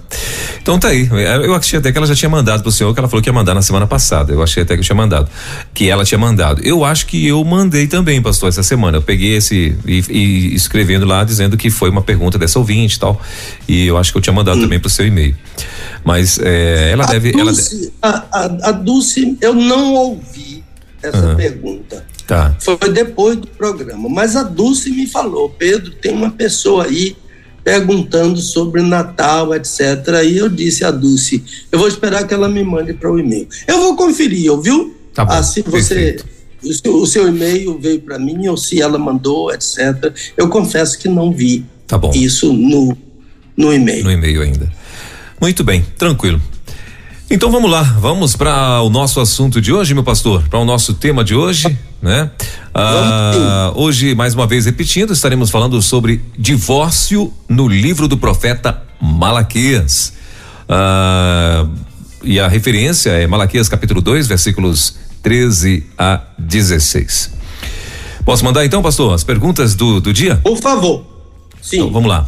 Então 0.60 0.78
tá 0.78 0.88
aí. 0.88 1.08
Eu 1.42 1.54
achei 1.54 1.78
até 1.78 1.90
que 1.90 1.96
ela 1.96 2.06
já 2.06 2.14
tinha 2.14 2.28
mandado 2.28 2.62
pro 2.62 2.70
senhor, 2.70 2.92
que 2.92 3.00
ela 3.00 3.08
falou 3.08 3.22
que 3.22 3.30
ia 3.30 3.32
mandar 3.32 3.54
na 3.54 3.62
semana 3.62 3.86
passada. 3.86 4.30
Eu 4.30 4.42
achei 4.42 4.62
até 4.62 4.74
que 4.74 4.80
eu 4.80 4.84
tinha 4.84 4.94
mandado. 4.94 5.26
Que 5.72 5.88
ela 5.88 6.04
tinha 6.04 6.18
mandado. 6.18 6.60
Eu 6.62 6.84
acho 6.84 7.06
que 7.06 7.26
eu 7.26 7.42
mandei 7.42 7.86
também, 7.86 8.20
pastor, 8.20 8.50
essa 8.50 8.62
semana. 8.62 8.98
Eu 8.98 9.02
peguei 9.02 9.36
esse 9.36 9.74
e, 9.86 10.04
e 10.10 10.54
escrevendo 10.54 11.06
lá 11.06 11.24
dizendo 11.24 11.56
que 11.56 11.70
foi 11.70 11.88
uma 11.88 12.02
pergunta 12.02 12.36
dessa 12.36 12.58
ouvinte 12.58 12.96
e 12.96 13.00
tal. 13.00 13.18
E 13.66 13.86
eu 13.86 13.96
acho 13.96 14.12
que 14.12 14.18
eu 14.18 14.20
tinha 14.20 14.34
mandado 14.34 14.58
hum. 14.58 14.60
também 14.64 14.78
pro 14.78 14.90
seu 14.90 15.06
e-mail. 15.06 15.34
Mas 16.04 16.38
é, 16.38 16.90
ela 16.92 17.04
a 17.04 17.06
deve. 17.06 17.32
Dulce, 17.32 17.94
ela 18.02 18.28
a, 18.30 18.38
a, 18.38 18.68
a 18.68 18.72
Dulce, 18.72 19.38
eu 19.40 19.54
não 19.54 19.94
ouvi 19.94 20.62
essa 21.02 21.26
uhum. 21.26 21.36
pergunta. 21.36 22.04
Tá. 22.26 22.54
Foi 22.60 22.76
depois 22.92 23.38
do 23.38 23.46
programa. 23.46 24.10
Mas 24.10 24.36
a 24.36 24.42
Dulce 24.42 24.90
me 24.90 25.06
falou, 25.06 25.48
Pedro, 25.48 25.90
tem 25.92 26.12
uma 26.12 26.30
pessoa 26.30 26.84
aí 26.84 27.16
perguntando 27.62 28.40
sobre 28.40 28.82
Natal, 28.82 29.54
etc. 29.54 29.80
E 30.24 30.38
eu 30.38 30.48
disse 30.48 30.84
a 30.84 30.90
Dulce, 30.90 31.42
eu 31.70 31.78
vou 31.78 31.88
esperar 31.88 32.26
que 32.26 32.34
ela 32.34 32.48
me 32.48 32.62
mande 32.64 32.94
para 32.94 33.10
o 33.10 33.18
e-mail. 33.18 33.48
Eu 33.66 33.78
vou 33.80 33.96
conferir, 33.96 34.50
ouviu? 34.50 34.96
Tá 35.14 35.24
bom, 35.24 35.32
assim 35.32 35.62
você 35.62 36.16
o 36.62 36.72
seu, 36.72 36.94
o 36.94 37.06
seu, 37.06 37.28
e-mail 37.28 37.78
veio 37.78 38.00
para 38.00 38.18
mim 38.18 38.46
ou 38.48 38.56
se 38.56 38.80
ela 38.80 38.98
mandou, 38.98 39.52
etc. 39.52 40.14
Eu 40.36 40.48
confesso 40.48 40.98
que 40.98 41.08
não 41.08 41.32
vi 41.32 41.64
tá 41.86 41.96
bom. 41.96 42.10
isso 42.14 42.52
no 42.52 42.96
no 43.56 43.72
e-mail. 43.72 44.04
No 44.04 44.10
e-mail 44.10 44.42
ainda. 44.42 44.72
Muito 45.40 45.62
bem, 45.62 45.84
tranquilo. 45.98 46.40
Então 47.32 47.48
vamos 47.48 47.70
lá, 47.70 47.84
vamos 47.84 48.34
para 48.34 48.82
o 48.82 48.90
nosso 48.90 49.20
assunto 49.20 49.60
de 49.60 49.72
hoje, 49.72 49.94
meu 49.94 50.02
pastor, 50.02 50.42
para 50.48 50.58
o 50.58 50.64
nosso 50.64 50.94
tema 50.94 51.22
de 51.22 51.32
hoje, 51.32 51.78
né? 52.02 52.28
Ah, 52.74 53.70
hoje, 53.76 54.16
mais 54.16 54.34
uma 54.34 54.48
vez 54.48 54.66
repetindo, 54.66 55.12
estaremos 55.12 55.48
falando 55.48 55.80
sobre 55.80 56.20
divórcio 56.36 57.32
no 57.48 57.68
livro 57.68 58.08
do 58.08 58.18
profeta 58.18 58.82
Malaquias. 59.00 60.12
Ah, 60.68 61.68
e 62.24 62.40
a 62.40 62.48
referência 62.48 63.10
é 63.10 63.28
Malaquias 63.28 63.68
capítulo 63.68 64.00
2, 64.00 64.26
versículos 64.26 64.96
13 65.22 65.86
a 65.96 66.22
16. 66.36 67.32
Posso 68.24 68.44
mandar 68.44 68.64
então, 68.64 68.82
pastor, 68.82 69.14
as 69.14 69.22
perguntas 69.22 69.76
do, 69.76 70.00
do 70.00 70.12
dia? 70.12 70.34
Por 70.34 70.58
favor. 70.58 71.04
Sim. 71.62 71.76
Então, 71.76 71.92
vamos 71.92 72.08
lá. 72.08 72.26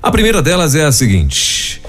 A 0.00 0.12
primeira 0.12 0.40
delas 0.40 0.76
é 0.76 0.84
a 0.84 0.92
seguinte: 0.92 1.82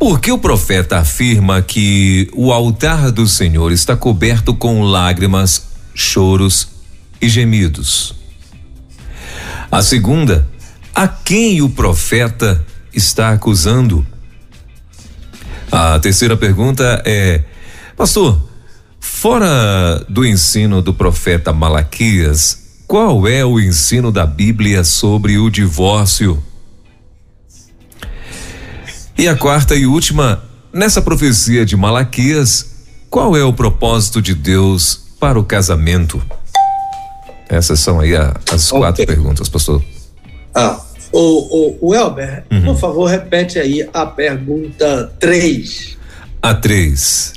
por 0.00 0.18
que 0.18 0.32
o 0.32 0.38
profeta 0.38 0.96
afirma 0.96 1.60
que 1.60 2.30
o 2.32 2.54
altar 2.54 3.12
do 3.12 3.28
Senhor 3.28 3.70
está 3.70 3.94
coberto 3.94 4.54
com 4.54 4.82
lágrimas, 4.82 5.66
choros 5.94 6.68
e 7.20 7.28
gemidos? 7.28 8.14
A 9.70 9.82
segunda, 9.82 10.48
a 10.94 11.06
quem 11.06 11.60
o 11.60 11.68
profeta 11.68 12.64
está 12.94 13.32
acusando? 13.32 14.04
A 15.70 15.98
terceira 15.98 16.34
pergunta 16.34 17.02
é: 17.04 17.44
Pastor, 17.94 18.40
fora 18.98 20.02
do 20.08 20.24
ensino 20.24 20.80
do 20.80 20.94
profeta 20.94 21.52
Malaquias, 21.52 22.80
qual 22.86 23.28
é 23.28 23.44
o 23.44 23.60
ensino 23.60 24.10
da 24.10 24.24
Bíblia 24.24 24.82
sobre 24.82 25.36
o 25.36 25.50
divórcio? 25.50 26.42
E 29.20 29.28
a 29.28 29.36
quarta 29.36 29.74
e 29.74 29.84
última, 29.84 30.42
nessa 30.72 31.02
profecia 31.02 31.66
de 31.66 31.76
Malaquias, 31.76 32.86
qual 33.10 33.36
é 33.36 33.44
o 33.44 33.52
propósito 33.52 34.22
de 34.22 34.34
Deus 34.34 34.98
para 35.20 35.38
o 35.38 35.44
casamento? 35.44 36.22
Essas 37.46 37.80
são 37.80 38.00
aí 38.00 38.16
a, 38.16 38.34
as 38.50 38.70
quatro 38.70 39.04
perguntas, 39.04 39.46
pastor. 39.46 39.84
Ah, 40.54 40.80
o, 41.12 41.18
o, 41.18 41.90
o 41.90 41.94
Elber, 41.94 42.44
uhum. 42.50 42.64
por 42.64 42.78
favor, 42.78 43.10
repete 43.10 43.58
aí 43.58 43.86
a 43.92 44.06
pergunta 44.06 45.12
3. 45.20 45.98
A 46.40 46.54
3. 46.54 47.34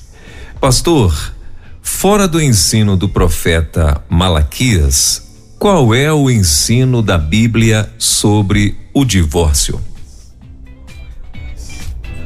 Pastor, 0.61 1.33
fora 1.81 2.29
do 2.29 2.41
ensino 2.41 2.95
do 2.95 3.09
profeta 3.09 4.01
Malaquias, 4.07 5.21
qual 5.59 5.93
é 5.93 6.13
o 6.13 6.31
ensino 6.31 7.01
da 7.01 7.17
Bíblia 7.17 7.89
sobre 7.97 8.77
o 8.93 9.03
divórcio? 9.03 9.81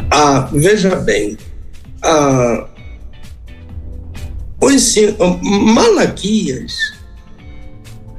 Ah, 0.09 0.49
veja 0.53 0.95
bem, 0.95 1.37
ah, 2.01 2.67
o 4.61 4.71
ensino, 4.71 5.15
Malaquias, 5.41 6.73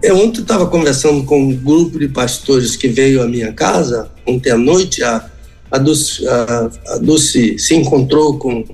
eu 0.02 0.16
ontem 0.16 0.42
estava 0.42 0.66
conversando 0.66 1.24
com 1.24 1.40
um 1.40 1.56
grupo 1.56 1.98
de 1.98 2.08
pastores 2.08 2.76
que 2.76 2.88
veio 2.88 3.22
à 3.22 3.26
minha 3.26 3.52
casa 3.52 4.10
ontem 4.28 4.50
à 4.50 4.58
noite, 4.58 5.02
a, 5.02 5.28
a, 5.70 5.78
Dulce, 5.78 6.26
a, 6.28 6.70
a 6.88 6.98
Dulce 6.98 7.58
se 7.58 7.74
encontrou 7.74 8.38
com 8.38 8.64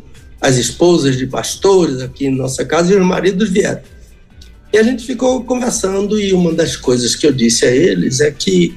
as 0.41 0.57
esposas 0.57 1.17
de 1.17 1.27
pastores 1.27 2.01
aqui 2.01 2.27
em 2.27 2.35
nossa 2.35 2.65
casa 2.65 2.93
e 2.93 2.97
os 2.97 3.07
maridos 3.07 3.49
vieram. 3.49 3.81
E 4.73 4.79
a 4.79 4.83
gente 4.83 5.07
ficou 5.07 5.45
conversando 5.45 6.19
e 6.21 6.33
uma 6.33 6.53
das 6.53 6.77
coisas 6.77 7.15
que 7.15 7.27
eu 7.27 7.33
disse 7.33 7.65
a 7.65 7.71
eles 7.71 8.21
é 8.21 8.31
que 8.31 8.77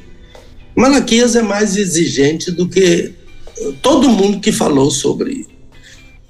Malaquias 0.76 1.36
é 1.36 1.42
mais 1.42 1.76
exigente 1.76 2.52
do 2.52 2.70
que 2.70 3.14
todo 3.82 4.10
mundo 4.10 4.40
que 4.40 4.52
falou 4.52 4.92
sobre 4.92 5.48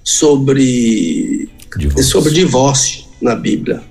sobre 0.04 1.50
divórcio. 1.78 2.04
sobre 2.04 2.34
divórcio 2.34 3.06
na 3.22 3.36
Bíblia. 3.36 3.84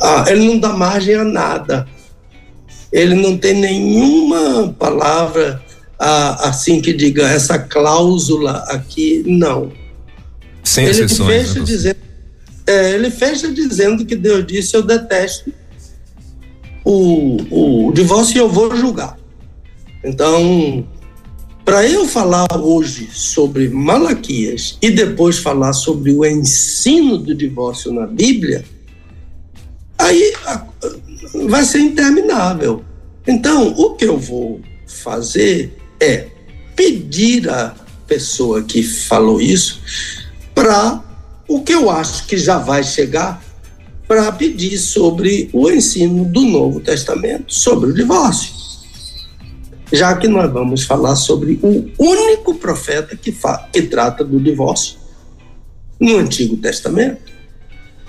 Ah, 0.00 0.24
ele 0.28 0.46
não 0.46 0.58
dá 0.58 0.72
margem 0.72 1.14
a 1.14 1.24
nada. 1.24 1.86
Ele 2.92 3.14
não 3.14 3.36
tem 3.36 3.54
nenhuma 3.54 4.74
palavra 4.78 5.62
ah, 5.98 6.48
assim 6.48 6.80
que 6.80 6.92
diga 6.92 7.28
essa 7.28 7.58
cláusula 7.58 8.64
aqui, 8.68 9.22
não. 9.26 9.70
Sem 10.64 10.86
ele 10.86 11.04
exceções. 11.04 11.28
Fecha 11.28 11.58
né, 11.60 11.64
dizendo, 11.64 11.96
é, 12.66 12.90
ele 12.92 13.10
fecha 13.10 13.52
dizendo 13.52 14.04
que 14.04 14.16
Deus 14.16 14.46
disse: 14.46 14.74
Eu 14.74 14.82
detesto 14.82 15.52
o, 16.84 17.86
o 17.88 17.92
divórcio 17.92 18.36
e 18.36 18.40
eu 18.40 18.48
vou 18.48 18.74
julgar. 18.74 19.18
Então, 20.02 20.86
para 21.64 21.86
eu 21.86 22.06
falar 22.06 22.48
hoje 22.56 23.08
sobre 23.12 23.68
Malaquias 23.68 24.78
e 24.80 24.90
depois 24.90 25.38
falar 25.38 25.72
sobre 25.72 26.12
o 26.12 26.24
ensino 26.24 27.18
do 27.18 27.34
divórcio 27.34 27.92
na 27.92 28.06
Bíblia, 28.06 28.64
aí 29.98 30.32
vai 31.46 31.64
ser 31.64 31.80
interminável. 31.80 32.84
Então, 33.26 33.74
o 33.76 33.94
que 33.94 34.04
eu 34.04 34.18
vou 34.18 34.60
fazer 34.86 35.76
é 36.00 36.26
pedir 36.74 37.48
à 37.48 37.74
pessoa 38.06 38.62
que 38.62 38.82
falou 38.82 39.40
isso 39.40 39.80
para 40.54 41.02
o 41.46 41.62
que 41.62 41.72
eu 41.72 41.90
acho 41.90 42.26
que 42.26 42.36
já 42.36 42.58
vai 42.58 42.82
chegar 42.82 43.42
para 44.08 44.32
pedir 44.32 44.76
sobre 44.78 45.48
o 45.52 45.70
ensino 45.70 46.24
do 46.24 46.40
Novo 46.40 46.80
Testamento 46.80 47.54
sobre 47.54 47.90
o 47.90 47.94
divórcio. 47.94 48.59
Já 49.92 50.14
que 50.14 50.28
nós 50.28 50.50
vamos 50.52 50.84
falar 50.84 51.16
sobre 51.16 51.58
o 51.62 51.92
único 51.98 52.54
profeta 52.54 53.16
que, 53.16 53.34
que 53.72 53.82
trata 53.82 54.24
do 54.24 54.38
divórcio 54.38 54.98
no 56.00 56.16
Antigo 56.16 56.56
Testamento. 56.56 57.30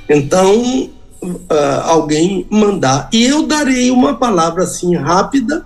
Então, 0.08 0.90
uh, 1.22 1.82
alguém 1.84 2.46
mandar. 2.50 3.10
E 3.12 3.26
eu 3.26 3.46
darei 3.46 3.92
uma 3.92 4.18
palavra 4.18 4.64
assim 4.64 4.96
rápida 4.96 5.66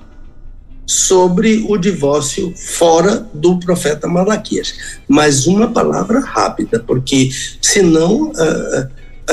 sobre 0.86 1.66
o 1.68 1.78
divórcio 1.78 2.54
fora 2.56 3.28
do 3.34 3.60
profeta 3.60 4.08
Malaquias. 4.08 4.76
Mas 5.08 5.48
uma 5.48 5.72
palavra 5.72 6.20
rápida, 6.20 6.80
porque 6.80 7.30
senão 7.62 8.30
uh, 8.32 8.88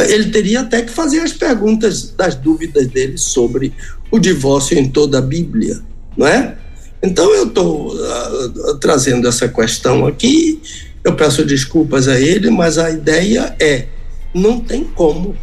ele 0.08 0.30
teria 0.30 0.60
até 0.60 0.82
que 0.82 0.90
fazer 0.90 1.20
as 1.20 1.32
perguntas 1.32 2.10
das 2.10 2.34
dúvidas 2.34 2.86
dele 2.86 3.18
sobre 3.18 3.72
o 4.10 4.18
divórcio 4.18 4.78
em 4.78 4.88
toda 4.88 5.18
a 5.18 5.22
Bíblia, 5.22 5.80
não 6.16 6.26
é? 6.26 6.56
Então 7.02 7.34
eu 7.34 7.48
estou 7.48 7.94
uh, 7.94 8.78
trazendo 8.78 9.26
essa 9.26 9.48
questão 9.48 10.06
aqui, 10.06 10.60
eu 11.02 11.14
peço 11.14 11.44
desculpas 11.44 12.06
a 12.06 12.18
ele, 12.20 12.48
mas 12.50 12.78
a 12.78 12.90
ideia 12.90 13.54
é: 13.60 13.86
não 14.32 14.60
tem 14.60 14.84
como, 14.84 15.36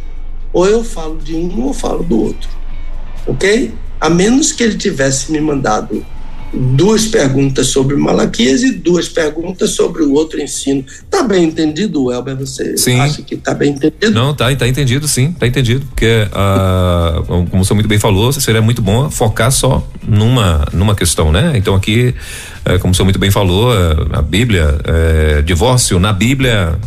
ou 0.52 0.66
eu 0.66 0.82
falo 0.82 1.18
de 1.18 1.34
um 1.34 1.64
ou 1.64 1.74
falo 1.74 2.02
do 2.02 2.18
outro, 2.18 2.48
ok? 3.26 3.72
a 4.00 4.08
menos 4.08 4.50
que 4.50 4.62
ele 4.62 4.78
tivesse 4.78 5.30
me 5.30 5.40
mandado 5.40 6.04
duas 6.52 7.06
perguntas 7.06 7.68
sobre 7.68 7.96
Malaquias 7.96 8.62
e 8.62 8.72
duas 8.72 9.08
perguntas 9.08 9.70
sobre 9.70 10.02
o 10.02 10.12
outro 10.12 10.40
ensino. 10.40 10.84
Tá 11.08 11.22
bem 11.22 11.44
entendido, 11.44 12.10
Elber? 12.12 12.36
Você 12.36 12.76
sim. 12.76 12.98
acha 12.98 13.22
que 13.22 13.36
tá 13.36 13.54
bem 13.54 13.70
entendido? 13.70 14.10
Não, 14.10 14.34
tá, 14.34 14.54
tá 14.56 14.66
entendido, 14.66 15.06
sim, 15.06 15.32
tá 15.32 15.46
entendido. 15.46 15.86
Porque, 15.86 16.28
ah, 16.32 17.22
como 17.50 17.64
você 17.64 17.74
muito 17.74 17.88
bem 17.88 17.98
falou, 17.98 18.32
seria 18.32 18.62
muito 18.62 18.82
bom 18.82 19.10
focar 19.10 19.52
só 19.52 19.86
numa, 20.06 20.66
numa 20.72 20.94
questão, 20.94 21.30
né? 21.30 21.52
Então 21.54 21.74
aqui, 21.74 22.14
eh, 22.64 22.78
como 22.78 22.94
você 22.94 23.02
muito 23.02 23.18
bem 23.18 23.30
falou, 23.30 23.72
eh, 23.72 23.96
a 24.12 24.22
Bíblia, 24.22 24.78
eh, 24.84 25.42
divórcio 25.42 25.98
na 26.00 26.12
Bíblia 26.12 26.78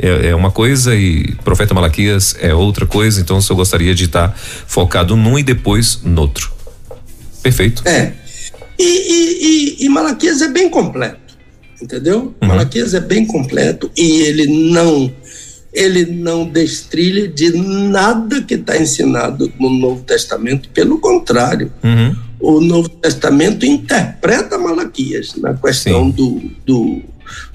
é, 0.00 0.28
é, 0.28 0.34
uma 0.34 0.50
coisa 0.50 0.94
e 0.94 1.34
profeta 1.44 1.72
Malaquias 1.72 2.36
é 2.40 2.52
outra 2.52 2.84
coisa, 2.84 3.20
então 3.20 3.38
eu 3.48 3.56
gostaria 3.56 3.94
de 3.94 4.04
estar 4.04 4.36
focado 4.36 5.16
num 5.16 5.38
e 5.38 5.42
depois 5.42 6.00
no 6.02 6.22
outro. 6.22 6.52
Perfeito. 7.42 7.86
É. 7.86 8.23
E, 8.78 8.82
e, 8.82 9.82
e, 9.82 9.84
e 9.84 9.88
Malaquias 9.88 10.42
é 10.42 10.48
bem 10.48 10.68
completo, 10.68 11.36
entendeu? 11.80 12.34
Uhum. 12.40 12.48
Malaquias 12.48 12.94
é 12.94 13.00
bem 13.00 13.24
completo 13.26 13.90
e 13.96 14.22
ele 14.22 14.46
não 14.46 15.12
ele 15.72 16.06
não 16.06 16.46
destrilha 16.46 17.26
de 17.26 17.50
nada 17.50 18.40
que 18.42 18.54
está 18.54 18.80
ensinado 18.80 19.52
no 19.58 19.68
Novo 19.70 20.04
Testamento, 20.04 20.68
pelo 20.68 20.98
contrário. 20.98 21.72
Uhum. 21.82 22.16
O 22.38 22.60
Novo 22.60 22.88
Testamento 22.88 23.66
interpreta 23.66 24.56
Malaquias 24.56 25.34
na 25.34 25.52
questão 25.54 26.08
do, 26.10 26.40
do, 26.64 27.02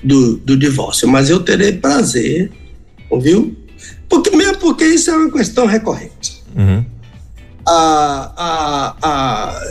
do, 0.03 0.35
do, 0.37 0.57
divórcio. 0.57 1.07
Mas 1.07 1.29
eu 1.29 1.39
terei 1.39 1.71
prazer, 1.71 2.51
ouviu? 3.09 3.55
Porque, 4.09 4.35
mesmo 4.35 4.57
porque 4.57 4.83
isso 4.83 5.09
é 5.11 5.15
uma 5.15 5.31
questão 5.31 5.65
recorrente. 5.65 6.43
Uhum 6.53 6.83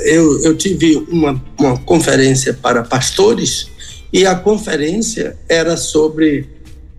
eu, 0.04 0.42
eu 0.42 0.56
tive 0.56 0.96
uma, 1.10 1.42
uma 1.58 1.78
conferência 1.78 2.54
para 2.54 2.82
pastores 2.82 3.68
e 4.12 4.26
a 4.26 4.34
conferência 4.34 5.36
era 5.48 5.76
sobre 5.76 6.48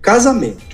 casamento. 0.02 0.70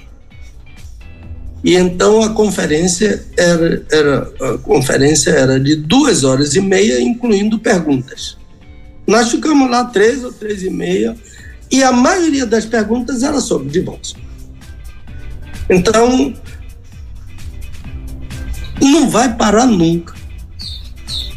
E 1.64 1.76
então 1.76 2.22
a 2.22 2.30
conferência 2.30 3.26
era, 3.36 3.84
era, 3.92 4.32
a 4.40 4.58
conferência 4.60 5.32
era 5.32 5.60
de 5.60 5.76
duas 5.76 6.24
horas 6.24 6.56
e 6.56 6.62
meia, 6.62 7.02
incluindo 7.02 7.58
perguntas. 7.58 8.38
Nós 9.08 9.32
ficamos 9.32 9.70
lá 9.70 9.86
três 9.86 10.24
ou 10.24 10.32
três 10.32 10.62
e 10.62 10.70
meia 10.70 11.16
e 11.72 11.84
a 11.84 11.92
maioria 11.92 12.46
das 12.46 12.66
perguntas 12.66 13.24
era 13.24 13.40
sobre 13.40 13.70
divórcio. 13.70 14.18
Então, 15.70 16.34
não 18.82 19.10
vai 19.10 19.36
parar 19.36 19.66
nunca 19.66 20.14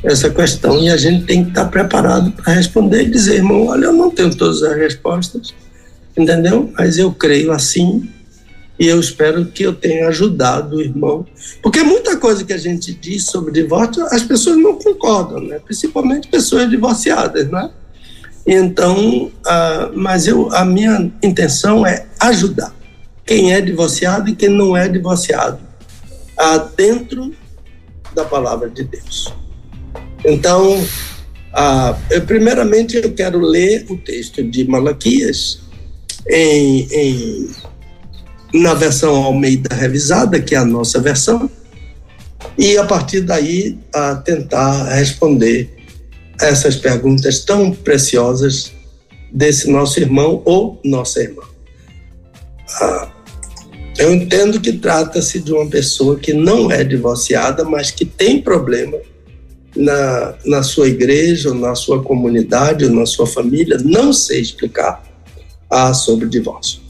essa 0.03 0.30
questão 0.30 0.80
e 0.80 0.89
a 0.89 0.97
gente 0.97 1.24
tem 1.24 1.43
que 1.43 1.51
estar 1.51 1.66
preparado 1.66 2.30
para 2.32 2.53
responder 2.53 3.03
e 3.03 3.11
dizer, 3.11 3.36
irmão, 3.36 3.66
olha, 3.66 3.86
eu 3.86 3.93
não 3.93 4.11
tenho 4.11 4.34
todas 4.34 4.62
as 4.62 4.76
respostas, 4.76 5.55
entendeu? 6.16 6.72
Mas 6.76 6.99
eu 6.99 7.12
creio 7.12 7.53
assim 7.53 8.09
e 8.78 8.86
eu 8.86 9.01
espero 9.01 9.47
que 9.47 9.64
eu 9.64 9.74
tenha 9.74 10.07
ajudado 10.07 10.76
o 10.76 10.80
irmão, 10.80 11.26
porque 11.62 11.82
muita 11.82 12.16
coisa 12.16 12.45
que 12.45 12.53
a 12.53 12.59
gente 12.59 12.95
diz 12.95 13.24
sobre 13.24 13.53
divórcio 13.53 14.07
as 14.07 14.22
pessoas 14.22 14.57
não 14.57 14.76
concordam, 14.76 15.41
né? 15.41 15.59
Principalmente 15.59 16.28
pessoas 16.28 16.70
divorciadas, 16.70 17.51
né? 17.51 17.70
Então, 18.47 19.24
uh, 19.24 19.93
mas 19.95 20.28
eu, 20.28 20.49
a 20.55 20.64
minha 20.64 21.11
intenção 21.22 21.84
é 21.84 22.07
ajudar 22.20 22.72
quem 23.26 23.53
é 23.53 23.61
divorciado 23.61 24.30
e 24.30 24.36
quem 24.36 24.49
não 24.49 24.76
é 24.76 24.89
divorciado 24.89 25.68
uh, 26.41 26.68
dentro 26.76 27.34
da 28.14 28.24
palavra 28.24 28.70
de 28.70 28.84
Deus. 28.84 29.32
Então, 30.24 30.84
ah, 31.53 31.97
eu, 32.11 32.22
primeiramente, 32.22 32.97
eu 32.97 33.12
quero 33.12 33.41
ler 33.41 33.86
o 33.89 33.97
texto 33.97 34.43
de 34.43 34.68
Malaquias 34.68 35.61
em, 36.28 36.89
em, 36.93 37.51
na 38.55 38.74
versão 38.74 39.14
Almeida 39.24 39.74
revisada, 39.74 40.41
que 40.41 40.55
é 40.55 40.59
a 40.59 40.64
nossa 40.64 41.01
versão, 41.01 41.51
e 42.57 42.76
a 42.76 42.84
partir 42.84 43.22
daí 43.22 43.78
a 43.95 44.16
tentar 44.16 44.84
responder 44.95 45.74
essas 46.41 46.76
perguntas 46.76 47.45
tão 47.45 47.72
preciosas 47.72 48.72
desse 49.32 49.70
nosso 49.70 49.99
irmão 49.99 50.43
ou 50.45 50.80
nossa 50.84 51.20
irmã. 51.20 51.43
Ah, 52.80 53.11
eu 53.99 54.14
entendo 54.14 54.61
que 54.61 54.72
trata-se 54.72 55.40
de 55.40 55.53
uma 55.53 55.68
pessoa 55.68 56.18
que 56.18 56.32
não 56.32 56.70
é 56.70 56.84
divorciada, 56.84 57.64
mas 57.64 57.90
que 57.90 58.05
tem 58.05 58.40
problema 58.40 58.96
na, 59.74 60.34
na 60.46 60.62
sua 60.62 60.86
igreja, 60.88 61.53
na 61.53 61.74
sua 61.74 62.03
comunidade, 62.03 62.88
na 62.88 63.05
sua 63.05 63.26
família, 63.26 63.76
não 63.84 64.12
sei 64.12 64.40
explicar 64.40 65.03
ah, 65.68 65.92
sobre 65.92 66.28
divórcio. 66.28 66.80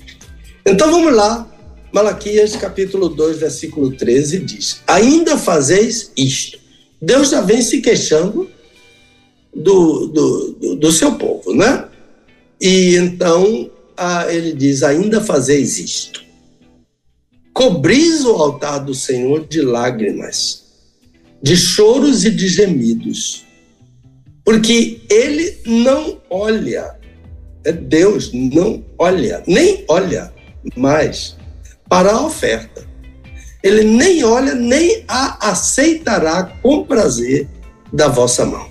Então 0.67 0.91
vamos 0.91 1.15
lá, 1.15 1.49
Malaquias 1.91 2.55
capítulo 2.57 3.09
2, 3.09 3.39
versículo 3.39 3.91
13 3.91 4.39
diz: 4.41 4.83
Ainda 4.87 5.39
fazeis 5.39 6.13
isto. 6.15 6.59
Deus 7.01 7.31
já 7.31 7.41
vem 7.41 7.63
se 7.63 7.81
queixando 7.81 8.51
do, 9.55 10.09
do, 10.09 10.53
do, 10.53 10.77
do 10.77 10.93
seu 10.93 11.13
povo, 11.15 11.55
né? 11.55 11.87
E 12.61 12.97
então 12.97 13.71
ele 14.31 14.53
diz: 14.53 14.83
ainda 14.83 15.23
fazeis 15.23 15.79
isto. 15.79 16.28
Cobris 17.59 18.25
o 18.25 18.37
altar 18.37 18.79
do 18.85 18.95
Senhor 18.95 19.45
de 19.49 19.61
lágrimas, 19.61 20.63
de 21.43 21.57
choros 21.57 22.25
e 22.25 22.31
de 22.31 22.47
gemidos, 22.47 23.45
porque 24.45 25.01
ele 25.11 25.59
não 25.67 26.21
olha, 26.31 26.97
é 27.65 27.73
Deus, 27.73 28.31
não 28.33 28.85
olha, 28.97 29.43
nem 29.45 29.85
olha 29.89 30.33
mais 30.77 31.37
para 31.89 32.13
a 32.13 32.25
oferta. 32.25 32.87
Ele 33.61 33.83
nem 33.83 34.23
olha, 34.23 34.55
nem 34.55 35.03
a 35.09 35.51
aceitará 35.51 36.45
com 36.63 36.85
prazer 36.85 37.49
da 37.93 38.07
vossa 38.07 38.47
mão. 38.47 38.71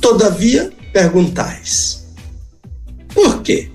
Todavia, 0.00 0.72
perguntais: 0.94 2.06
por 3.12 3.42
quê? 3.42 3.70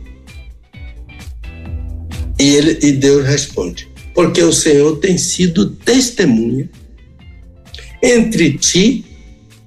E, 2.39 2.55
ele, 2.55 2.79
e 2.81 2.91
Deus 2.91 3.25
responde: 3.25 3.89
porque 4.13 4.41
o 4.41 4.53
Senhor 4.53 4.97
tem 4.97 5.17
sido 5.17 5.71
testemunha 5.71 6.69
entre 8.01 8.57
ti 8.57 9.05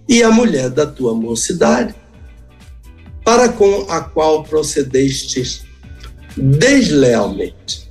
e 0.09 0.23
a 0.23 0.31
mulher 0.31 0.71
da 0.71 0.87
tua 0.87 1.15
mocidade, 1.15 1.95
para 3.25 3.49
com 3.49 3.87
a 3.91 4.01
qual 4.01 4.45
procedestes 4.45 5.65
deslealmente, 6.37 7.89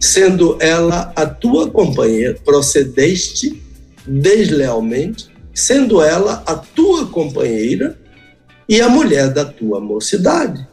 sendo 0.00 0.56
ela 0.60 1.12
a 1.16 1.26
tua 1.26 1.68
companheira, 1.70 2.38
procedeste 2.44 3.62
deslealmente, 4.06 5.28
sendo 5.52 6.00
ela 6.00 6.42
a 6.46 6.54
tua 6.54 7.08
companheira 7.08 7.98
e 8.68 8.80
a 8.80 8.88
mulher 8.88 9.32
da 9.32 9.44
tua 9.44 9.80
mocidade. 9.80 10.67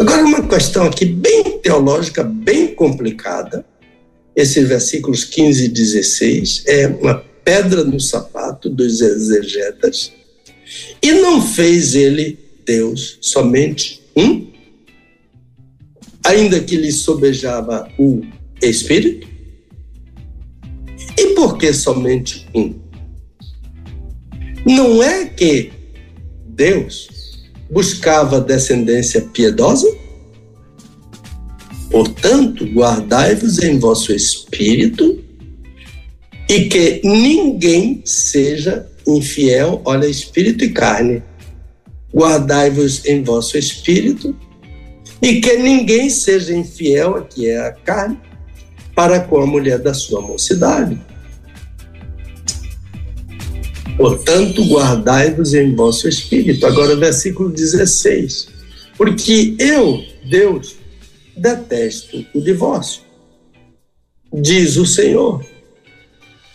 Agora, 0.00 0.24
uma 0.24 0.48
questão 0.48 0.86
aqui 0.86 1.04
bem 1.04 1.58
teológica, 1.58 2.24
bem 2.24 2.74
complicada. 2.74 3.66
Esses 4.34 4.66
versículos 4.66 5.24
15 5.24 5.66
e 5.66 5.68
16 5.68 6.64
é 6.66 6.86
uma 6.86 7.22
pedra 7.44 7.84
no 7.84 8.00
sapato 8.00 8.70
dos 8.70 9.02
exegetas. 9.02 10.10
E 11.02 11.12
não 11.12 11.42
fez 11.42 11.94
ele, 11.94 12.38
Deus, 12.64 13.18
somente 13.20 14.00
um? 14.16 14.50
Ainda 16.24 16.60
que 16.60 16.76
lhe 16.78 16.92
sobejava 16.92 17.86
o 17.98 18.22
Espírito? 18.62 19.28
E 21.18 21.34
por 21.34 21.58
que 21.58 21.74
somente 21.74 22.48
um? 22.54 22.74
Não 24.64 25.02
é 25.02 25.26
que 25.26 25.70
Deus 26.46 27.09
buscava 27.70 28.40
descendência 28.40 29.22
piedosa? 29.32 29.86
Portanto, 31.90 32.64
guardai-vos 32.66 33.58
em 33.60 33.78
vosso 33.78 34.12
espírito 34.12 35.22
e 36.48 36.64
que 36.68 37.00
ninguém 37.04 38.02
seja 38.04 38.88
infiel, 39.06 39.80
olha, 39.84 40.06
espírito 40.06 40.64
e 40.64 40.70
carne. 40.70 41.22
Guardai-vos 42.12 43.04
em 43.04 43.22
vosso 43.22 43.56
espírito 43.56 44.36
e 45.22 45.40
que 45.40 45.56
ninguém 45.56 46.08
seja 46.10 46.54
infiel, 46.54 47.16
aqui 47.16 47.48
é 47.48 47.58
a 47.58 47.72
carne, 47.72 48.18
para 48.94 49.20
com 49.20 49.40
a 49.40 49.46
mulher 49.46 49.78
da 49.78 49.94
sua 49.94 50.20
mocidade. 50.20 51.00
Portanto, 54.00 54.64
guardai-vos 54.64 55.52
em 55.52 55.74
vosso 55.74 56.08
espírito. 56.08 56.66
Agora, 56.66 56.96
versículo 56.96 57.50
16. 57.50 58.48
Porque 58.96 59.54
eu, 59.58 60.02
Deus, 60.24 60.76
detesto 61.36 62.24
o 62.34 62.40
divórcio, 62.40 63.02
diz 64.32 64.78
o 64.78 64.86
Senhor, 64.86 65.44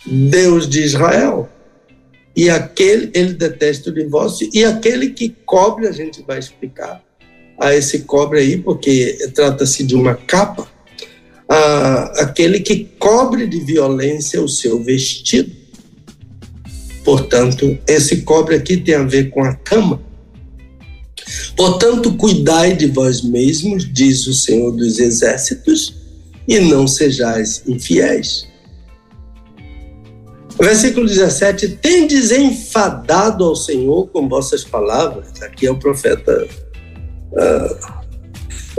Deus 0.07 0.67
de 0.67 0.81
Israel. 0.81 1.47
E 2.35 2.49
aquele, 2.49 3.11
ele 3.13 3.33
detesta 3.33 3.91
o 3.91 3.93
divórcio, 3.93 4.49
e 4.51 4.65
aquele 4.65 5.11
que 5.11 5.29
cobre, 5.45 5.87
a 5.87 5.91
gente 5.91 6.23
vai 6.23 6.39
explicar 6.39 7.03
a 7.61 7.75
esse 7.75 7.99
cobre 7.99 8.39
aí, 8.39 8.57
porque 8.57 9.29
trata-se 9.35 9.83
de 9.83 9.93
uma 9.93 10.15
capa, 10.15 10.67
a, 11.47 12.23
aquele 12.23 12.59
que 12.59 12.85
cobre 12.97 13.45
de 13.45 13.59
violência 13.59 14.41
o 14.41 14.49
seu 14.49 14.81
vestido 14.81 15.54
Portanto, 17.05 17.77
esse 17.87 18.23
cobre 18.23 18.55
aqui 18.55 18.77
tem 18.77 18.95
a 18.95 19.03
ver 19.03 19.29
com 19.29 19.43
a 19.43 19.53
cama. 19.53 20.01
Portanto, 21.55 22.17
cuidai 22.17 22.75
de 22.75 22.87
vós 22.87 23.21
mesmos, 23.21 23.87
diz 23.93 24.25
o 24.25 24.33
Senhor 24.33 24.71
dos 24.71 24.99
Exércitos, 24.99 25.95
e 26.47 26.59
não 26.59 26.87
sejais 26.87 27.63
infiéis. 27.67 28.47
Versículo 30.59 31.05
17: 31.05 31.77
Tendes 31.77 32.31
enfadado 32.31 33.43
ao 33.43 33.55
Senhor 33.55 34.07
com 34.07 34.27
vossas 34.27 34.63
palavras. 34.63 35.41
Aqui 35.41 35.67
é 35.67 35.71
o 35.71 35.77
profeta. 35.77 36.47
Uh, 37.31 37.75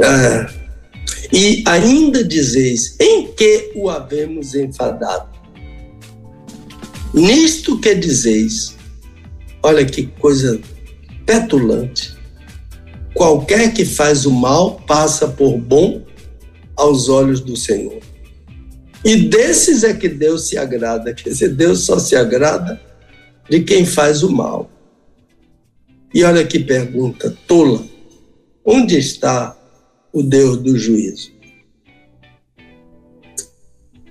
uh, 0.01 0.66
e 1.33 1.62
ainda 1.66 2.24
dizeis: 2.24 2.97
Em 2.99 3.27
que 3.33 3.72
o 3.77 3.91
havemos 3.91 4.55
enfadado? 4.55 5.36
Nisto 7.14 7.78
que 7.80 7.94
dizeis, 7.94 8.76
olha 9.62 9.84
que 9.84 10.07
coisa 10.07 10.61
petulante. 11.24 12.14
Qualquer 13.14 13.72
que 13.72 13.84
faz 13.84 14.26
o 14.26 14.30
mal 14.30 14.80
passa 14.86 15.26
por 15.26 15.57
bom 15.57 16.04
aos 16.76 17.09
olhos 17.09 17.40
do 17.40 17.57
Senhor. 17.57 18.00
E 19.04 19.16
desses 19.16 19.84
é 19.84 19.94
que 19.94 20.09
Deus 20.09 20.48
se 20.48 20.59
agrada. 20.59 21.14
Quer 21.14 21.30
dizer, 21.30 21.48
Deus 21.50 21.80
só 21.80 21.98
se 21.98 22.14
agrada 22.14 22.80
de 23.48 23.61
quem 23.61 23.86
faz 23.86 24.22
o 24.22 24.30
mal. 24.30 24.70
E 26.12 26.24
olha 26.24 26.44
que 26.46 26.59
pergunta 26.59 27.36
tola: 27.46 27.84
onde 28.64 28.98
está 28.98 29.57
o 30.12 30.22
Deus 30.22 30.59
do 30.59 30.76
juízo? 30.76 31.30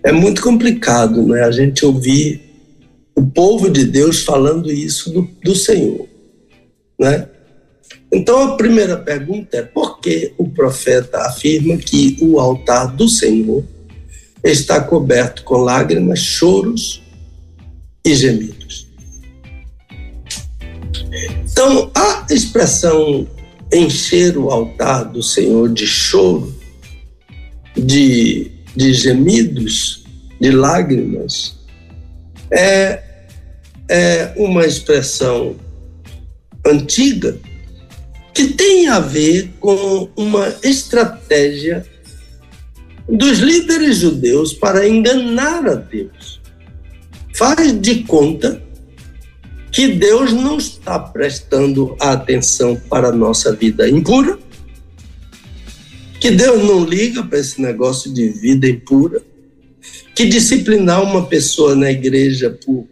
É 0.03 0.11
muito 0.11 0.41
complicado, 0.41 1.21
não 1.21 1.35
é? 1.35 1.43
A 1.43 1.51
gente 1.51 1.85
ouvir 1.85 2.44
o 3.15 3.25
povo 3.25 3.69
de 3.69 3.85
Deus 3.85 4.23
falando 4.23 4.71
isso 4.71 5.11
do, 5.11 5.21
do 5.43 5.55
Senhor, 5.55 6.07
né? 6.99 7.29
Então 8.11 8.41
a 8.41 8.57
primeira 8.57 8.97
pergunta 8.97 9.57
é 9.57 9.61
por 9.61 9.99
que 9.99 10.33
o 10.37 10.49
profeta 10.49 11.19
afirma 11.19 11.77
que 11.77 12.17
o 12.21 12.39
altar 12.39 12.95
do 12.95 13.07
Senhor 13.07 13.63
está 14.43 14.81
coberto 14.81 15.43
com 15.43 15.57
lágrimas, 15.57 16.19
choros 16.19 17.01
e 18.05 18.13
gemidos? 18.13 18.87
Então 21.43 21.89
a 21.95 22.25
expressão 22.29 23.27
encher 23.73 24.37
o 24.37 24.49
altar 24.49 25.05
do 25.05 25.23
Senhor 25.23 25.69
de 25.73 25.87
choro, 25.87 26.53
de, 27.75 28.51
de 28.75 28.93
gemidos, 28.93 30.03
de 30.39 30.51
lágrimas, 30.51 31.55
é 32.51 33.04
é 33.89 34.33
uma 34.35 34.65
expressão 34.65 35.55
antiga 36.65 37.37
que 38.33 38.47
tem 38.47 38.89
a 38.89 38.99
ver 38.99 39.51
com 39.59 40.09
uma 40.15 40.53
estratégia 40.63 41.85
dos 43.07 43.39
líderes 43.39 43.97
judeus 43.97 44.53
para 44.53 44.87
enganar 44.87 45.67
a 45.67 45.75
Deus. 45.75 46.41
Faz 47.33 47.79
de 47.79 48.03
conta 48.03 48.61
que 49.71 49.89
Deus 49.89 50.33
não 50.33 50.57
está 50.57 50.97
prestando 50.97 51.95
atenção 51.99 52.75
para 52.89 53.09
a 53.09 53.11
nossa 53.11 53.53
vida 53.53 53.87
impura, 53.89 54.39
que 56.19 56.31
Deus 56.31 56.63
não 56.63 56.83
liga 56.83 57.23
para 57.23 57.39
esse 57.39 57.61
negócio 57.61 58.11
de 58.11 58.29
vida 58.29 58.67
impura, 58.67 59.21
que 60.15 60.25
disciplinar 60.25 61.03
uma 61.03 61.25
pessoa 61.25 61.75
na 61.75 61.91
igreja 61.91 62.49
por 62.65 62.87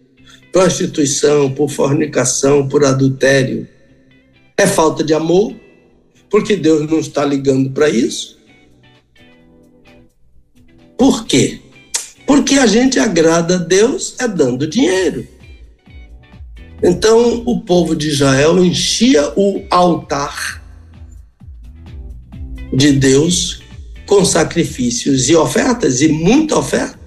prostituição, 0.53 1.51
por 1.51 1.67
fornicação, 1.67 2.69
por 2.69 2.85
adultério. 2.85 3.67
É 4.55 4.67
falta 4.67 5.03
de 5.03 5.11
amor, 5.11 5.55
porque 6.29 6.55
Deus 6.55 6.89
não 6.89 6.99
está 6.99 7.25
ligando 7.25 7.71
para 7.71 7.89
isso. 7.89 8.37
Por 10.95 11.25
quê? 11.25 11.59
Porque 12.27 12.53
a 12.53 12.67
gente 12.67 12.99
agrada 12.99 13.55
a 13.55 13.57
Deus 13.57 14.15
é 14.19 14.27
dando 14.27 14.67
dinheiro. 14.67 15.27
Então 16.83 17.41
o 17.45 17.61
povo 17.61 17.95
de 17.95 18.09
Israel 18.09 18.63
enchia 18.63 19.33
o 19.35 19.65
altar 19.71 20.61
de 22.71 22.91
Deus 22.91 23.63
com 24.05 24.23
sacrifícios 24.23 25.29
e 25.29 25.35
ofertas, 25.35 26.01
e 26.01 26.09
muita 26.09 26.57
oferta 26.57 27.02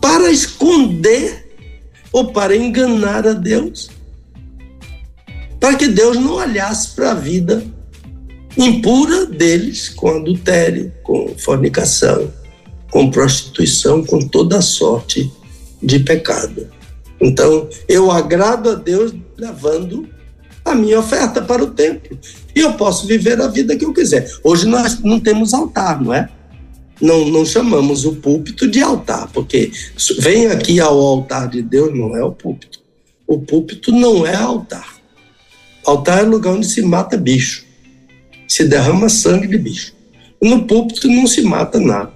para 0.00 0.30
esconder 0.30 1.46
ou 2.12 2.32
para 2.32 2.56
enganar 2.56 3.26
a 3.26 3.32
Deus. 3.32 3.90
para 5.60 5.74
que 5.74 5.88
Deus 5.88 6.16
não 6.16 6.34
olhasse 6.34 6.94
para 6.94 7.10
a 7.10 7.14
vida 7.14 7.64
impura 8.56 9.26
deles 9.26 9.88
com 9.88 10.08
adultério, 10.08 10.92
com 11.02 11.34
fornicação, 11.36 12.32
com 12.90 13.10
prostituição, 13.10 14.04
com 14.04 14.20
toda 14.20 14.60
sorte 14.60 15.30
de 15.82 16.00
pecado. 16.00 16.68
Então, 17.20 17.68
eu 17.88 18.10
agrado 18.10 18.70
a 18.70 18.74
Deus 18.74 19.14
levando 19.36 20.08
a 20.64 20.74
minha 20.74 20.98
oferta 20.98 21.40
para 21.40 21.62
o 21.62 21.70
templo. 21.70 22.18
E 22.54 22.60
eu 22.60 22.72
posso 22.74 23.06
viver 23.06 23.40
a 23.40 23.46
vida 23.46 23.76
que 23.76 23.84
eu 23.84 23.92
quiser. 23.92 24.28
Hoje 24.42 24.66
nós 24.66 25.00
não 25.00 25.20
temos 25.20 25.54
altar, 25.54 26.00
não 26.00 26.12
é? 26.12 26.28
Não, 27.00 27.28
não 27.28 27.44
chamamos 27.44 28.04
o 28.04 28.16
púlpito 28.16 28.68
de 28.68 28.80
altar, 28.80 29.28
porque 29.32 29.70
vem 30.18 30.46
aqui 30.48 30.80
ao 30.80 30.98
altar 30.98 31.48
de 31.48 31.62
Deus, 31.62 31.96
não 31.96 32.16
é 32.16 32.24
o 32.24 32.32
púlpito. 32.32 32.80
O 33.26 33.38
púlpito 33.38 33.92
não 33.92 34.26
é 34.26 34.34
altar. 34.34 34.96
Altar 35.84 36.20
é 36.20 36.22
lugar 36.22 36.54
onde 36.54 36.66
se 36.66 36.82
mata 36.82 37.16
bicho, 37.16 37.64
se 38.48 38.64
derrama 38.64 39.08
sangue 39.08 39.46
de 39.46 39.58
bicho. 39.58 39.94
No 40.42 40.66
púlpito 40.66 41.08
não 41.08 41.26
se 41.26 41.42
mata 41.42 41.78
nada. 41.78 42.12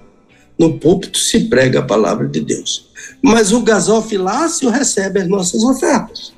No 0.57 0.77
púlpito 0.79 1.17
se 1.17 1.41
prega 1.45 1.79
a 1.79 1.83
palavra 1.83 2.27
de 2.27 2.39
Deus. 2.39 2.89
Mas 3.21 3.51
o 3.51 3.61
gasofilácio 3.61 4.69
recebe 4.69 5.21
as 5.21 5.27
nossas 5.27 5.63
ofertas. 5.63 6.33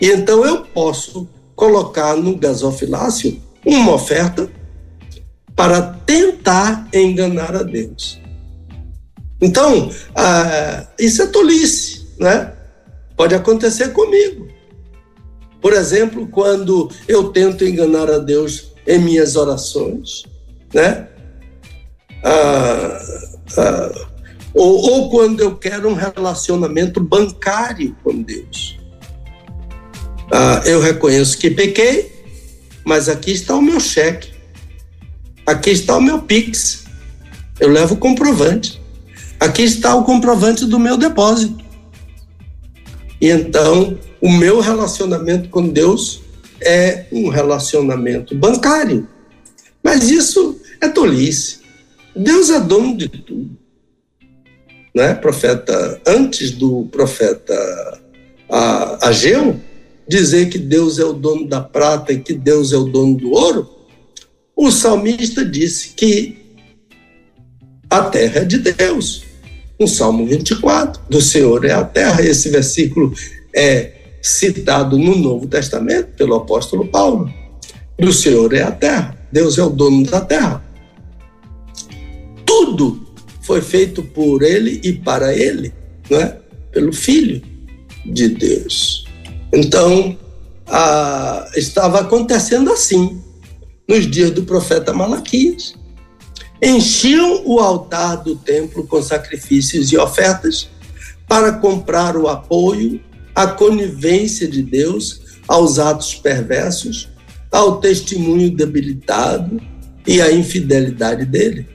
E 0.00 0.06
então 0.06 0.44
eu 0.44 0.62
posso 0.62 1.28
colocar 1.56 2.16
no 2.16 2.36
gasofilácio 2.36 3.40
uma 3.66 3.92
oferta 3.94 4.50
para 5.58 5.82
tentar 6.06 6.86
enganar 6.94 7.56
a 7.56 7.64
Deus. 7.64 8.20
Então, 9.40 9.90
ah, 10.14 10.86
isso 10.96 11.20
é 11.20 11.26
tolice, 11.26 12.06
né? 12.16 12.52
Pode 13.16 13.34
acontecer 13.34 13.88
comigo. 13.88 14.46
Por 15.60 15.72
exemplo, 15.72 16.28
quando 16.28 16.88
eu 17.08 17.32
tento 17.32 17.64
enganar 17.64 18.08
a 18.08 18.18
Deus 18.18 18.72
em 18.86 19.00
minhas 19.00 19.34
orações, 19.34 20.22
né? 20.72 21.08
Ah, 22.22 23.02
ah, 23.56 24.08
ou, 24.54 24.76
ou 24.92 25.10
quando 25.10 25.40
eu 25.40 25.56
quero 25.56 25.88
um 25.88 25.94
relacionamento 25.94 27.00
bancário 27.00 27.96
com 28.04 28.22
Deus. 28.22 28.78
Ah, 30.32 30.62
eu 30.66 30.80
reconheço 30.80 31.36
que 31.36 31.50
pequei, 31.50 32.12
mas 32.84 33.08
aqui 33.08 33.32
está 33.32 33.56
o 33.56 33.62
meu 33.62 33.80
cheque, 33.80 34.37
aqui 35.48 35.70
está 35.70 35.96
o 35.96 36.02
meu 36.02 36.20
Pix, 36.20 36.84
eu 37.58 37.70
levo 37.70 37.94
o 37.94 37.98
comprovante, 37.98 38.78
aqui 39.40 39.62
está 39.62 39.94
o 39.94 40.04
comprovante 40.04 40.66
do 40.66 40.78
meu 40.78 40.98
depósito. 40.98 41.64
E 43.18 43.30
então, 43.30 43.98
o 44.20 44.30
meu 44.30 44.60
relacionamento 44.60 45.48
com 45.48 45.66
Deus 45.66 46.20
é 46.60 47.06
um 47.10 47.30
relacionamento 47.30 48.34
bancário. 48.34 49.08
Mas 49.82 50.10
isso 50.10 50.60
é 50.82 50.88
tolice. 50.88 51.60
Deus 52.14 52.50
é 52.50 52.60
dono 52.60 52.94
de 52.96 53.08
tudo. 53.08 53.56
Né? 54.94 55.14
Profeta, 55.14 56.00
antes 56.06 56.50
do 56.50 56.86
profeta 56.92 58.00
Ageu, 59.00 59.58
dizer 60.06 60.50
que 60.50 60.58
Deus 60.58 60.98
é 60.98 61.04
o 61.04 61.14
dono 61.14 61.48
da 61.48 61.62
prata 61.62 62.12
e 62.12 62.20
que 62.20 62.34
Deus 62.34 62.72
é 62.72 62.76
o 62.76 62.84
dono 62.84 63.16
do 63.16 63.30
ouro, 63.30 63.77
o 64.58 64.72
salmista 64.72 65.44
disse 65.44 65.90
que 65.90 66.36
a 67.88 68.02
terra 68.02 68.40
é 68.40 68.44
de 68.44 68.58
Deus. 68.58 69.22
No 69.78 69.86
Salmo 69.86 70.26
24, 70.26 71.00
do 71.08 71.22
Senhor 71.22 71.64
é 71.64 71.70
a 71.70 71.84
terra. 71.84 72.20
Esse 72.22 72.48
versículo 72.48 73.14
é 73.54 73.92
citado 74.20 74.98
no 74.98 75.14
Novo 75.14 75.46
Testamento 75.46 76.08
pelo 76.16 76.34
apóstolo 76.34 76.88
Paulo. 76.88 77.32
Do 77.96 78.12
Senhor 78.12 78.52
é 78.52 78.62
a 78.62 78.72
terra. 78.72 79.16
Deus 79.30 79.58
é 79.58 79.62
o 79.62 79.70
dono 79.70 80.04
da 80.04 80.22
terra. 80.22 80.64
Tudo 82.44 83.06
foi 83.42 83.62
feito 83.62 84.02
por 84.02 84.42
ele 84.42 84.80
e 84.82 84.92
para 84.92 85.32
ele, 85.32 85.72
não 86.10 86.20
é? 86.20 86.36
Pelo 86.72 86.92
Filho 86.92 87.40
de 88.04 88.28
Deus. 88.30 89.06
Então, 89.52 90.18
a, 90.66 91.48
estava 91.54 92.00
acontecendo 92.00 92.72
assim 92.72 93.22
nos 93.88 94.08
dias 94.08 94.30
do 94.30 94.42
profeta 94.42 94.92
Malaquias. 94.92 95.74
Enchiam 96.62 97.42
o 97.46 97.58
altar 97.58 98.16
do 98.16 98.36
templo 98.36 98.86
com 98.86 99.00
sacrifícios 99.00 99.90
e 99.90 99.96
ofertas 99.96 100.68
para 101.26 101.52
comprar 101.52 102.16
o 102.16 102.28
apoio, 102.28 103.00
a 103.34 103.46
conivência 103.46 104.46
de 104.46 104.62
Deus 104.62 105.38
aos 105.46 105.78
atos 105.78 106.14
perversos, 106.14 107.08
ao 107.50 107.80
testemunho 107.80 108.50
debilitado 108.50 109.60
e 110.06 110.20
à 110.20 110.30
infidelidade 110.30 111.24
dele. 111.24 111.66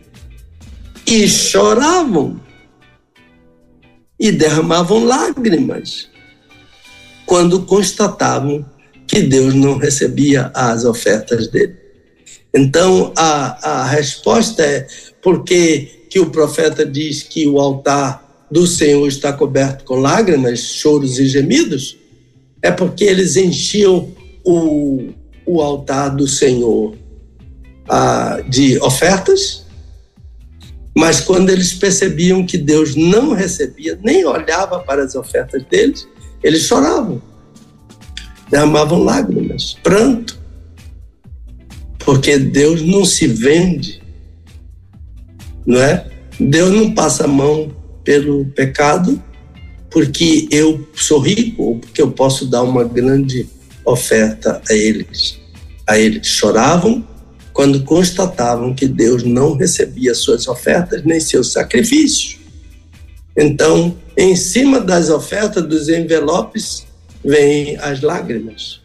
E 1.08 1.28
choravam 1.28 2.40
e 4.20 4.32
derramavam 4.32 5.04
lágrimas 5.04 6.10
quando 7.26 7.64
constatavam 7.64 8.66
que 9.08 9.22
Deus 9.22 9.54
não 9.54 9.78
recebia 9.78 10.52
as 10.54 10.86
ofertas 10.86 11.48
dele. 11.48 11.83
Então, 12.54 13.12
a, 13.16 13.82
a 13.82 13.86
resposta 13.88 14.64
é 14.64 14.88
porque 15.22 16.06
que 16.10 16.20
o 16.20 16.30
profeta 16.30 16.86
diz 16.86 17.24
que 17.24 17.48
o 17.48 17.60
altar 17.60 18.46
do 18.52 18.68
Senhor 18.68 19.08
está 19.08 19.34
coberto 19.34 19.84
com 19.84 19.96
lágrimas, 19.96 20.60
choros 20.60 21.18
e 21.18 21.26
gemidos? 21.26 21.98
É 22.62 22.70
porque 22.70 23.04
eles 23.04 23.36
enchiam 23.36 24.12
o, 24.46 25.10
o 25.44 25.62
altar 25.62 26.16
do 26.16 26.28
Senhor 26.28 26.94
ah, 27.90 28.44
de 28.48 28.78
ofertas, 28.80 29.66
mas 30.96 31.20
quando 31.20 31.50
eles 31.50 31.74
percebiam 31.74 32.46
que 32.46 32.58
Deus 32.58 32.96
não 32.96 33.34
recebia, 33.34 34.00
nem 34.04 34.24
olhava 34.24 34.80
para 34.82 35.04
as 35.04 35.16
ofertas 35.16 35.64
deles, 35.66 36.08
eles 36.44 36.62
choravam, 36.62 37.20
derramavam 38.52 39.04
lágrimas, 39.04 39.76
pranto, 39.82 40.40
porque 42.06 42.38
Deus 42.38 42.82
não 42.82 43.06
se 43.06 43.28
vende, 43.28 44.02
não 45.66 45.82
é? 45.82 46.06
Deus 46.40 46.72
não 46.72 46.94
passa 46.94 47.26
a 47.26 47.28
mão 47.28 47.74
pelo 48.04 48.46
pecado 48.46 49.22
porque 49.90 50.48
eu 50.52 50.88
sou 50.96 51.20
rico 51.20 51.64
ou 51.64 51.80
porque 51.80 52.02
eu 52.02 52.12
posso 52.12 52.46
dar 52.48 52.64
uma 52.64 52.84
grande 52.84 53.48
oferta 53.86 54.62
a 54.68 54.74
eles. 54.74 55.40
A 55.88 56.00
eles 56.00 56.28
choravam 56.28 57.08
quando 57.54 57.84
constatavam 57.84 58.74
que 58.74 58.88
Deus 58.88 59.24
não 59.24 59.56
recebia 59.56 60.16
suas 60.16 60.48
ofertas 60.48 61.04
nem 61.04 61.20
seus 61.20 61.52
sacrifícios. 61.52 62.40
Então, 63.38 63.96
em 64.18 64.36
cima 64.36 64.80
das 64.80 65.10
ofertas 65.10 65.64
dos 65.64 65.88
envelopes, 65.90 66.86
vêm 67.24 67.78
as 67.78 68.02
lágrimas, 68.02 68.82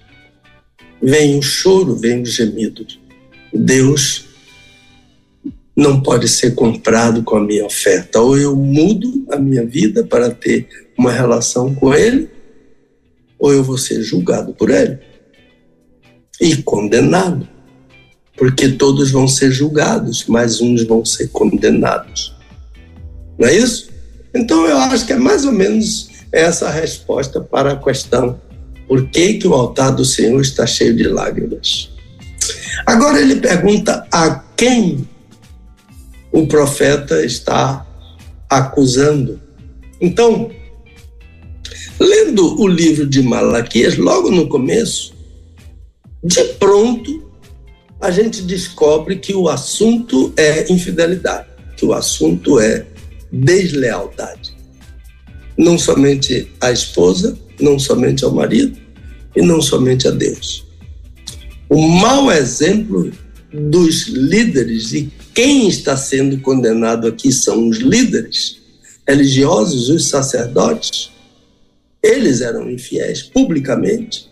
vem 1.03 1.39
o 1.39 1.43
choro, 1.43 1.97
vem 1.97 2.23
o 2.23 2.27
gemido. 2.27 2.87
Deus 3.53 4.27
não 5.79 6.01
pode 6.01 6.27
ser 6.27 6.57
comprado 6.57 7.23
com 7.23 7.37
a 7.37 7.41
minha 7.41 7.65
oferta. 7.65 8.21
Ou 8.21 8.37
eu 8.37 8.57
mudo 8.57 9.25
a 9.31 9.37
minha 9.37 9.65
vida 9.65 10.03
para 10.05 10.29
ter 10.29 10.69
uma 10.99 11.13
relação 11.13 11.73
com 11.73 11.95
Ele, 11.95 12.29
ou 13.39 13.53
eu 13.53 13.63
vou 13.63 13.79
ser 13.79 14.03
julgado 14.03 14.53
por 14.53 14.71
Ele 14.71 14.99
e 16.41 16.57
condenado. 16.57 17.49
Porque 18.37 18.69
todos 18.69 19.11
vão 19.11 19.29
ser 19.29 19.53
julgados, 19.53 20.25
mas 20.27 20.61
uns 20.61 20.85
vão 20.85 21.05
ser 21.05 21.29
condenados. 21.29 22.37
Não 23.39 23.49
é 23.49 23.55
isso? 23.55 23.89
Então, 24.35 24.67
eu 24.67 24.77
acho 24.79 25.07
que 25.07 25.13
é 25.13 25.17
mais 25.17 25.45
ou 25.45 25.53
menos 25.53 26.09
essa 26.33 26.67
a 26.67 26.71
resposta 26.71 27.41
para 27.41 27.73
a 27.73 27.77
questão: 27.77 28.41
por 28.87 29.09
que, 29.09 29.35
que 29.35 29.47
o 29.47 29.55
altar 29.55 29.95
do 29.95 30.05
Senhor 30.05 30.41
está 30.41 30.67
cheio 30.67 30.95
de 30.95 31.05
lágrimas? 31.05 31.91
Agora 32.87 33.21
ele 33.21 33.37
pergunta 33.37 34.07
a 34.11 34.43
quem 34.57 35.07
o 36.33 36.47
profeta 36.47 37.25
está 37.25 37.87
acusando. 38.49 39.41
Então, 40.01 40.51
lendo 41.99 42.61
o 42.61 42.67
livro 42.67 43.07
de 43.07 43.23
Malaquias, 43.23 43.97
logo 43.97 44.31
no 44.31 44.49
começo, 44.49 45.15
de 46.23 46.43
pronto, 46.55 47.31
a 48.01 48.11
gente 48.11 48.43
descobre 48.43 49.17
que 49.17 49.35
o 49.35 49.49
assunto 49.49 50.33
é 50.37 50.71
infidelidade, 50.73 51.49
que 51.77 51.85
o 51.85 51.93
assunto 51.93 52.61
é 52.61 52.87
deslealdade. 53.33 54.57
Não 55.57 55.77
somente 55.77 56.51
à 56.61 56.71
esposa, 56.71 57.37
não 57.61 57.79
somente 57.79 58.25
ao 58.25 58.33
marido 58.33 58.79
e 59.35 59.43
não 59.43 59.61
somente 59.61 60.07
a 60.07 60.11
Deus. 60.11 60.68
O 61.71 61.87
mau 61.87 62.33
exemplo 62.33 63.13
dos 63.53 64.07
líderes 64.09 64.93
e 64.93 65.13
quem 65.35 65.69
está 65.69 65.97
sendo 65.97 66.41
condenado 66.41 67.07
aqui 67.07 67.31
são 67.31 67.69
os 67.69 67.79
líderes 67.79 68.59
religiosos, 69.07 69.89
os 69.89 70.09
sacerdotes. 70.09 71.11
Eles 72.03 72.41
eram 72.41 72.71
infiéis 72.71 73.23
publicamente. 73.23 74.31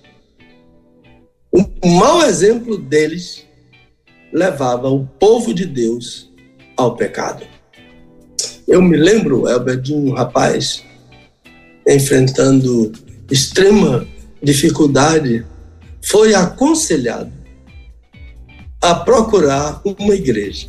O 1.53 1.89
mau 1.89 2.23
exemplo 2.23 2.79
deles 2.79 3.45
levava 4.33 4.89
o 4.89 5.07
povo 5.07 5.53
de 5.53 5.67
Deus 5.67 6.33
ao 6.77 6.97
pecado. 6.97 7.45
Eu 8.67 8.83
me 8.83 8.97
lembro, 8.97 9.49
Elber, 9.49 9.81
de 9.81 9.95
um 9.95 10.11
rapaz 10.13 10.83
enfrentando 11.87 12.93
extrema 13.31 14.07
dificuldade, 14.43 15.47
foi 16.07 16.35
aconselhado 16.35 17.33
a 18.81 18.95
procurar 18.95 19.81
uma 19.85 20.15
igreja. 20.15 20.69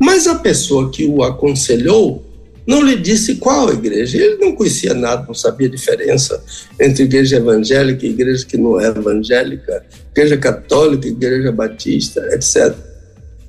Mas 0.00 0.26
a 0.26 0.36
pessoa 0.36 0.90
que 0.90 1.04
o 1.04 1.22
aconselhou 1.22 2.24
não 2.66 2.82
lhe 2.82 2.96
disse 2.96 3.36
qual 3.36 3.72
igreja. 3.72 4.16
Ele 4.16 4.36
não 4.36 4.54
conhecia 4.54 4.94
nada, 4.94 5.24
não 5.26 5.34
sabia 5.34 5.68
a 5.68 5.70
diferença 5.70 6.42
entre 6.80 7.04
igreja 7.04 7.36
evangélica 7.36 8.06
e 8.06 8.10
igreja 8.10 8.46
que 8.46 8.56
não 8.56 8.80
é 8.80 8.86
evangélica, 8.86 9.84
igreja 10.12 10.36
católica, 10.36 11.08
igreja 11.08 11.52
batista, 11.52 12.20
etc. 12.32 12.74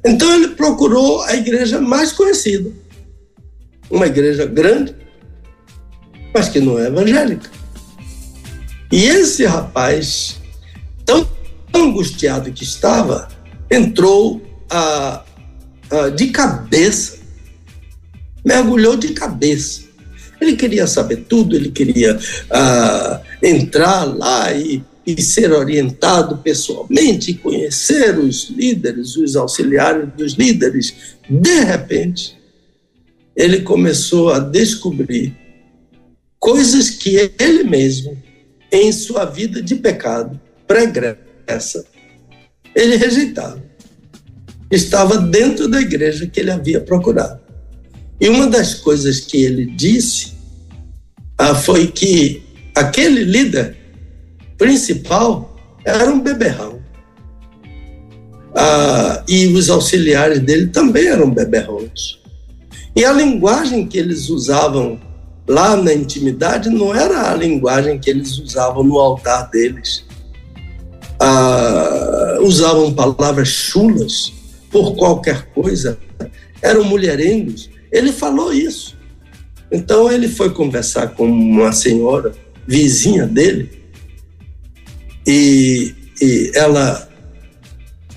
Então 0.06 0.34
ele 0.34 0.50
procurou 0.50 1.22
a 1.24 1.36
igreja 1.36 1.80
mais 1.80 2.12
conhecida, 2.12 2.72
uma 3.90 4.08
igreja 4.08 4.46
grande, 4.46 4.96
mas 6.34 6.50
que 6.50 6.60
não 6.60 6.80
é 6.80 6.88
evangélica. 6.88 7.50
E 8.92 9.04
esse 9.04 9.46
rapaz, 9.46 10.39
tão 11.10 11.28
angustiado 11.74 12.52
que 12.52 12.64
estava, 12.64 13.28
entrou 13.72 14.40
a, 14.70 15.26
a, 15.90 16.10
de 16.10 16.28
cabeça, 16.28 17.18
mergulhou 18.46 18.96
de 18.96 19.14
cabeça. 19.14 19.90
Ele 20.40 20.56
queria 20.56 20.86
saber 20.86 21.26
tudo, 21.28 21.56
ele 21.56 21.72
queria 21.72 22.16
uh, 22.16 23.20
entrar 23.44 24.04
lá 24.04 24.54
e, 24.54 24.84
e 25.06 25.20
ser 25.20 25.52
orientado 25.52 26.38
pessoalmente, 26.38 27.34
conhecer 27.34 28.18
os 28.20 28.52
líderes, 28.52 29.18
os 29.18 29.36
auxiliares 29.36 30.10
dos 30.16 30.34
líderes. 30.34 30.94
De 31.28 31.64
repente, 31.64 32.38
ele 33.36 33.62
começou 33.62 34.30
a 34.30 34.38
descobrir 34.38 35.36
coisas 36.40 36.92
que 36.92 37.32
ele 37.40 37.64
mesmo, 37.64 38.16
em 38.72 38.92
sua 38.92 39.26
vida 39.26 39.60
de 39.60 39.76
pecado 39.76 40.40
pregressa, 40.70 41.84
ele 42.76 42.96
rejeitava. 42.96 43.60
Estava 44.70 45.18
dentro 45.18 45.68
da 45.68 45.82
igreja 45.82 46.28
que 46.28 46.40
ele 46.40 46.52
havia 46.52 46.80
procurado. 46.80 47.42
E 48.22 48.30
uma 48.30 48.46
das 48.46 48.76
coisas 48.76 49.20
que 49.20 49.44
ele 49.44 49.66
disse 49.66 50.34
ah, 51.40 51.56
foi 51.56 51.88
que 51.88 52.44
aquele 52.76 53.24
líder 53.24 53.76
principal 54.60 55.58
era 55.84 56.12
um 56.12 56.22
beberrão. 56.22 56.80
Ah, 58.56 59.24
e 59.28 59.48
os 59.48 59.72
auxiliares 59.72 60.40
dele 60.40 60.68
também 60.68 61.08
eram 61.08 61.32
beberrões. 61.32 62.20
E 62.96 63.04
a 63.04 63.12
linguagem 63.12 63.88
que 63.88 63.98
eles 63.98 64.30
usavam 64.30 65.02
lá 65.48 65.76
na 65.76 65.94
intimidade 65.94 66.70
não 66.70 66.94
era 66.94 67.32
a 67.32 67.36
linguagem 67.36 67.98
que 67.98 68.10
eles 68.12 68.38
usavam 68.38 68.84
no 68.84 69.00
altar 69.00 69.50
deles. 69.50 70.08
Ah, 71.20 72.38
usavam 72.42 72.94
palavras 72.94 73.50
chulas 73.50 74.32
por 74.72 74.96
qualquer 74.96 75.48
coisa, 75.48 75.98
eram 76.62 76.84
mulherengos. 76.84 77.70
Ele 77.92 78.12
falou 78.12 78.54
isso. 78.54 78.98
Então 79.72 80.12
ele 80.12 80.28
foi 80.28 80.52
conversar 80.52 81.10
com 81.10 81.30
uma 81.30 81.72
senhora 81.72 82.34
vizinha 82.68 83.26
dele 83.26 83.70
e, 85.28 85.94
e 86.22 86.52
ela 86.56 87.08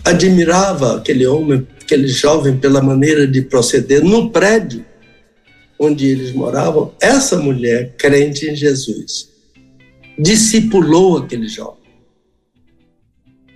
admirava 0.05 0.97
aquele 0.97 1.27
homem, 1.27 1.67
aquele 1.81 2.09
jovem 2.09 2.57
pela 2.57 2.83
maneira 2.83 3.27
de 3.27 3.43
proceder 3.43 4.03
no 4.03 4.31
prédio 4.31 4.85
onde 5.79 6.07
eles 6.07 6.33
moravam. 6.33 6.95
Essa 7.01 7.39
mulher, 7.39 7.95
crente 7.99 8.49
em 8.49 8.55
Jesus, 8.55 9.29
discipulou 10.19 11.19
aquele 11.19 11.49
jovem 11.49 11.82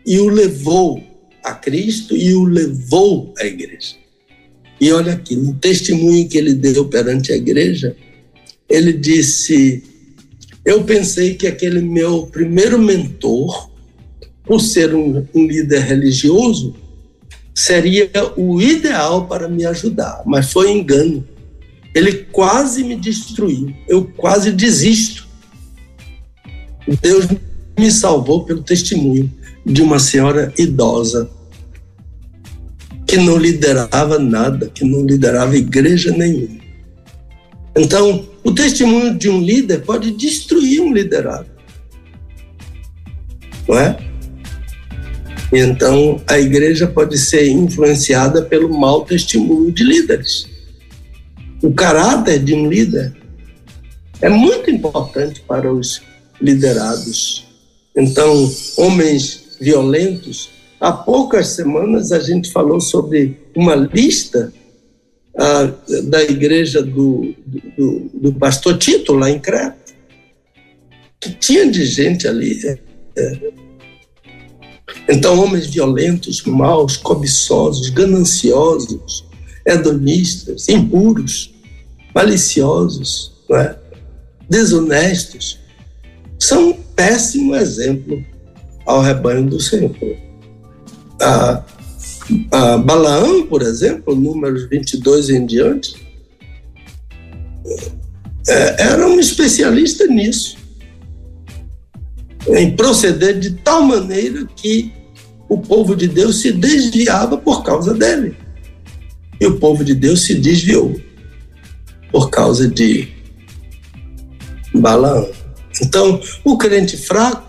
e 0.06 0.20
o 0.20 0.28
levou 0.28 1.02
a 1.42 1.52
Cristo 1.52 2.16
e 2.16 2.32
o 2.34 2.44
levou 2.44 3.34
à 3.38 3.44
igreja. 3.44 3.96
E 4.80 4.92
olha 4.92 5.14
aqui, 5.14 5.34
no 5.34 5.54
testemunho 5.54 6.28
que 6.28 6.38
ele 6.38 6.54
deu 6.54 6.84
perante 6.86 7.32
a 7.32 7.36
igreja, 7.36 7.96
ele 8.68 8.92
disse: 8.92 9.82
Eu 10.64 10.84
pensei 10.84 11.34
que 11.34 11.46
aquele 11.46 11.80
meu 11.80 12.26
primeiro 12.26 12.78
mentor, 12.78 13.70
por 14.44 14.60
ser 14.60 14.94
um, 14.94 15.26
um 15.34 15.46
líder 15.46 15.80
religioso, 15.80 16.74
seria 17.54 18.10
o 18.36 18.60
ideal 18.60 19.26
para 19.26 19.48
me 19.48 19.64
ajudar, 19.64 20.22
mas 20.26 20.52
foi 20.52 20.70
engano. 20.70 21.26
Ele 21.94 22.12
quase 22.30 22.84
me 22.84 22.94
destruiu, 22.94 23.74
eu 23.88 24.04
quase 24.04 24.52
desisto. 24.52 25.26
Deus 27.00 27.26
me 27.78 27.90
salvou 27.90 28.44
pelo 28.44 28.62
testemunho 28.62 29.32
de 29.66 29.82
uma 29.82 29.98
senhora 29.98 30.52
idosa 30.56 31.28
que 33.04 33.16
não 33.16 33.36
liderava 33.36 34.16
nada, 34.16 34.70
que 34.72 34.84
não 34.84 35.04
liderava 35.04 35.56
igreja 35.56 36.12
nenhuma. 36.12 36.60
Então, 37.76 38.28
o 38.44 38.52
testemunho 38.52 39.18
de 39.18 39.28
um 39.28 39.40
líder 39.40 39.82
pode 39.82 40.12
destruir 40.12 40.80
um 40.80 40.92
liderado. 40.92 41.48
Não 43.68 43.78
é? 43.78 43.98
Então, 45.52 46.20
a 46.28 46.38
igreja 46.38 46.86
pode 46.86 47.18
ser 47.18 47.48
influenciada 47.48 48.42
pelo 48.42 48.68
mau 48.68 49.04
testemunho 49.04 49.72
de 49.72 49.82
líderes. 49.82 50.46
O 51.60 51.72
caráter 51.72 52.38
de 52.42 52.54
um 52.54 52.68
líder 52.68 53.14
é 54.20 54.28
muito 54.28 54.70
importante 54.70 55.40
para 55.46 55.72
os 55.72 56.02
liderados. 56.40 57.46
Então, 57.96 58.52
homens 58.76 59.45
violentos 59.60 60.50
Há 60.80 60.92
poucas 60.92 61.48
semanas 61.48 62.12
a 62.12 62.18
gente 62.18 62.52
falou 62.52 62.80
sobre 62.80 63.38
uma 63.56 63.74
lista 63.74 64.52
ah, 65.36 65.72
da 66.04 66.22
igreja 66.22 66.82
do, 66.82 67.34
do, 67.76 68.10
do, 68.12 68.34
pastor 68.34 68.76
Tito, 68.76 69.14
lá 69.14 69.30
em 69.30 69.38
Creta, 69.38 69.76
que 71.18 71.30
tinha 71.30 71.70
de 71.70 71.84
gente 71.86 72.28
ali. 72.28 72.60
É, 72.66 72.78
é. 73.16 73.52
Então, 75.08 75.38
homens 75.42 75.66
violentos, 75.66 76.42
maus, 76.44 76.96
cobiçosos, 76.96 77.88
gananciosos, 77.90 79.24
hedonistas, 79.64 80.68
impuros, 80.68 81.54
maliciosos, 82.14 83.32
é? 83.50 83.76
desonestos, 84.48 85.58
são 86.38 86.70
um 86.70 86.72
péssimo 86.74 87.54
exemplo 87.54 88.22
ao 88.86 89.00
rebanho 89.00 89.46
do 89.46 89.60
Senhor 89.60 89.94
a, 91.20 91.64
a 92.52 92.78
Balaão, 92.78 93.46
por 93.46 93.62
exemplo, 93.62 94.14
números 94.14 94.68
22 94.68 95.30
em 95.30 95.46
diante, 95.46 96.06
é, 98.48 98.82
era 98.82 99.06
um 99.06 99.18
especialista 99.18 100.06
nisso, 100.06 100.56
em 102.48 102.76
proceder 102.76 103.38
de 103.38 103.50
tal 103.54 103.82
maneira 103.82 104.46
que 104.56 104.92
o 105.48 105.58
povo 105.58 105.96
de 105.96 106.06
Deus 106.06 106.40
se 106.40 106.52
desviava 106.52 107.36
por 107.36 107.64
causa 107.64 107.92
dele. 107.94 108.36
E 109.40 109.46
o 109.46 109.58
povo 109.58 109.84
de 109.84 109.94
Deus 109.94 110.22
se 110.22 110.34
desviou 110.34 110.98
por 112.10 112.30
causa 112.30 112.68
de 112.68 113.08
Balaão. 114.74 115.28
Então, 115.82 116.20
o 116.44 116.56
crente 116.56 116.96
fraco, 116.96 117.45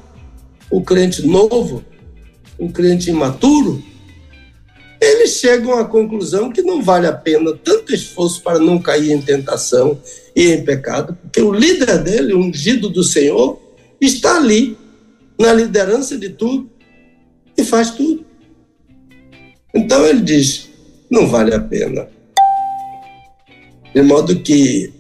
o 0.70 0.82
crente 0.82 1.26
novo, 1.26 1.84
um 2.60 2.70
crente 2.70 3.10
imaturo, 3.10 3.84
eles 5.00 5.38
chegam 5.38 5.78
à 5.78 5.86
conclusão 5.86 6.52
que 6.52 6.62
não 6.62 6.82
vale 6.82 7.08
a 7.08 7.14
pena 7.14 7.54
tanto 7.64 7.94
esforço 7.94 8.42
para 8.42 8.60
não 8.60 8.80
cair 8.80 9.12
em 9.12 9.22
tentação 9.22 10.00
e 10.36 10.52
em 10.52 10.64
pecado, 10.64 11.18
porque 11.22 11.42
o 11.42 11.52
líder 11.52 12.04
dele, 12.04 12.34
o 12.34 12.40
ungido 12.40 12.90
do 12.90 13.04
Senhor, 13.04 13.60
está 14.02 14.38
ali, 14.38 14.78
na 15.40 15.54
liderança 15.54 16.18
de 16.18 16.30
tudo, 16.30 16.70
e 17.56 17.64
faz 17.64 17.92
tudo. 17.92 18.26
Então 19.74 20.06
ele 20.06 20.22
diz: 20.22 20.70
não 21.10 21.28
vale 21.28 21.54
a 21.54 21.60
pena. 21.60 22.08
De 23.94 24.02
modo 24.02 24.40
que 24.40 24.94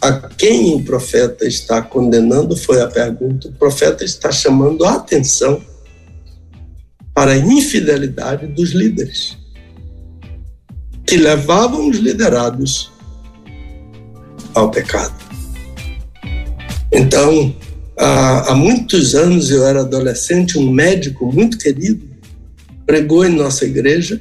a 0.00 0.12
quem 0.12 0.74
o 0.74 0.84
profeta 0.84 1.46
está 1.46 1.80
condenando 1.82 2.56
foi 2.56 2.82
a 2.82 2.86
pergunta, 2.86 3.48
o 3.48 3.52
profeta 3.52 4.04
está 4.04 4.30
chamando 4.30 4.84
a 4.84 4.94
atenção 4.94 5.60
para 7.14 7.32
a 7.32 7.38
infidelidade 7.38 8.46
dos 8.46 8.70
líderes, 8.72 9.36
que 11.06 11.16
levavam 11.16 11.88
os 11.88 11.96
liderados 11.96 12.92
ao 14.54 14.70
pecado. 14.70 15.14
Então, 16.92 17.54
há, 17.96 18.54
muitos 18.54 19.14
anos, 19.14 19.50
eu 19.50 19.66
era 19.66 19.80
adolescente, 19.80 20.58
um 20.58 20.70
médico 20.70 21.32
muito 21.32 21.58
querido 21.58 22.16
pregou 22.86 23.26
em 23.26 23.34
nossa 23.34 23.64
igreja 23.64 24.20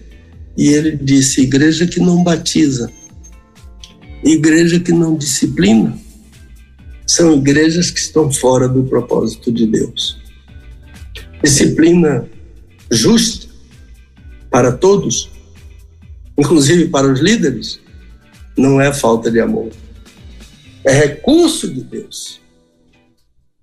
e 0.57 0.69
ele 0.69 0.97
disse: 0.97 1.41
igreja 1.41 1.85
que 1.85 1.99
não 1.99 2.23
batiza, 2.23 2.91
igreja 4.31 4.79
que 4.79 4.91
não 4.91 5.15
disciplina, 5.15 5.97
são 7.05 7.35
igrejas 7.35 7.91
que 7.91 7.99
estão 7.99 8.31
fora 8.31 8.67
do 8.67 8.83
propósito 8.83 9.51
de 9.51 9.67
Deus. 9.67 10.17
Disciplina 11.43 12.27
justa 12.89 13.47
para 14.49 14.71
todos, 14.71 15.29
inclusive 16.37 16.87
para 16.87 17.11
os 17.11 17.19
líderes, 17.19 17.79
não 18.57 18.81
é 18.81 18.91
falta 18.91 19.29
de 19.29 19.39
amor. 19.39 19.69
É 20.83 20.91
recurso 20.91 21.71
de 21.71 21.81
Deus 21.81 22.41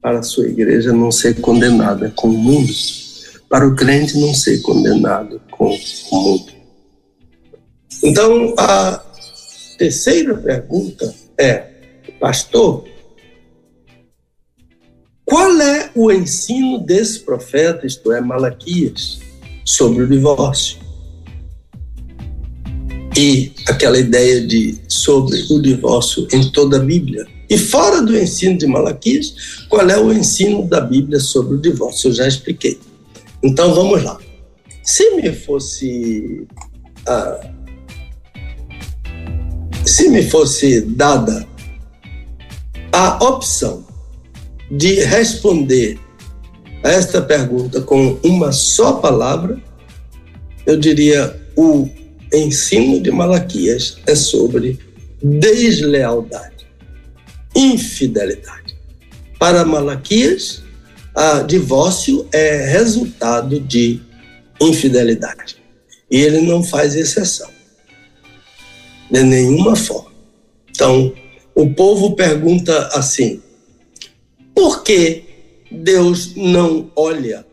para 0.00 0.18
a 0.18 0.22
sua 0.22 0.46
igreja 0.46 0.92
não 0.92 1.10
ser 1.10 1.40
condenada 1.40 2.12
com 2.14 2.28
o 2.28 2.38
mundo, 2.38 2.72
para 3.48 3.66
o 3.66 3.74
crente 3.74 4.18
não 4.18 4.34
ser 4.34 4.60
condenado 4.60 5.40
com 5.50 5.76
o 6.10 6.16
mundo. 6.16 6.52
Então, 8.02 8.54
a 8.58 9.11
terceira 9.82 10.36
pergunta 10.36 11.12
é, 11.36 11.66
pastor, 12.20 12.84
qual 15.24 15.60
é 15.60 15.90
o 15.96 16.12
ensino 16.12 16.78
desse 16.78 17.18
profeta, 17.18 17.84
isto 17.84 18.12
é, 18.12 18.20
Malaquias, 18.20 19.18
sobre 19.64 20.04
o 20.04 20.08
divórcio? 20.08 20.78
E 23.18 23.50
aquela 23.66 23.98
ideia 23.98 24.46
de 24.46 24.78
sobre 24.86 25.36
o 25.50 25.60
divórcio 25.60 26.28
em 26.32 26.48
toda 26.52 26.76
a 26.76 26.80
Bíblia. 26.80 27.26
E 27.50 27.58
fora 27.58 28.02
do 28.02 28.16
ensino 28.16 28.56
de 28.56 28.68
Malaquias, 28.68 29.66
qual 29.68 29.90
é 29.90 29.98
o 29.98 30.12
ensino 30.12 30.64
da 30.64 30.80
Bíblia 30.80 31.18
sobre 31.18 31.56
o 31.56 31.60
divórcio? 31.60 32.10
Eu 32.10 32.14
já 32.14 32.28
expliquei. 32.28 32.78
Então 33.42 33.74
vamos 33.74 34.04
lá. 34.04 34.16
Se 34.84 35.10
me 35.16 35.32
fosse 35.32 36.46
ah, 37.04 37.52
se 39.84 40.08
me 40.08 40.22
fosse 40.22 40.80
dada 40.80 41.46
a 42.92 43.24
opção 43.24 43.84
de 44.70 44.94
responder 45.04 45.98
a 46.84 46.90
esta 46.90 47.22
pergunta 47.22 47.80
com 47.80 48.18
uma 48.24 48.52
só 48.52 48.94
palavra, 48.94 49.60
eu 50.66 50.76
diria 50.76 51.40
o 51.56 51.88
ensino 52.32 53.00
de 53.00 53.10
Malaquias 53.10 53.98
é 54.06 54.14
sobre 54.14 54.78
deslealdade 55.22 56.52
infidelidade. 57.54 58.76
Para 59.38 59.64
Malaquias, 59.64 60.62
a 61.14 61.40
divórcio 61.40 62.26
é 62.32 62.66
resultado 62.66 63.60
de 63.60 64.00
infidelidade. 64.60 65.56
E 66.10 66.20
ele 66.20 66.40
não 66.42 66.62
faz 66.62 66.94
exceção, 66.94 67.50
de 69.12 69.22
nenhuma 69.22 69.76
forma. 69.76 70.10
Então, 70.70 71.12
o 71.54 71.68
povo 71.70 72.16
pergunta 72.16 72.88
assim: 72.94 73.42
por 74.54 74.82
que 74.82 75.24
Deus 75.70 76.34
não 76.34 76.90
olha 76.96 77.46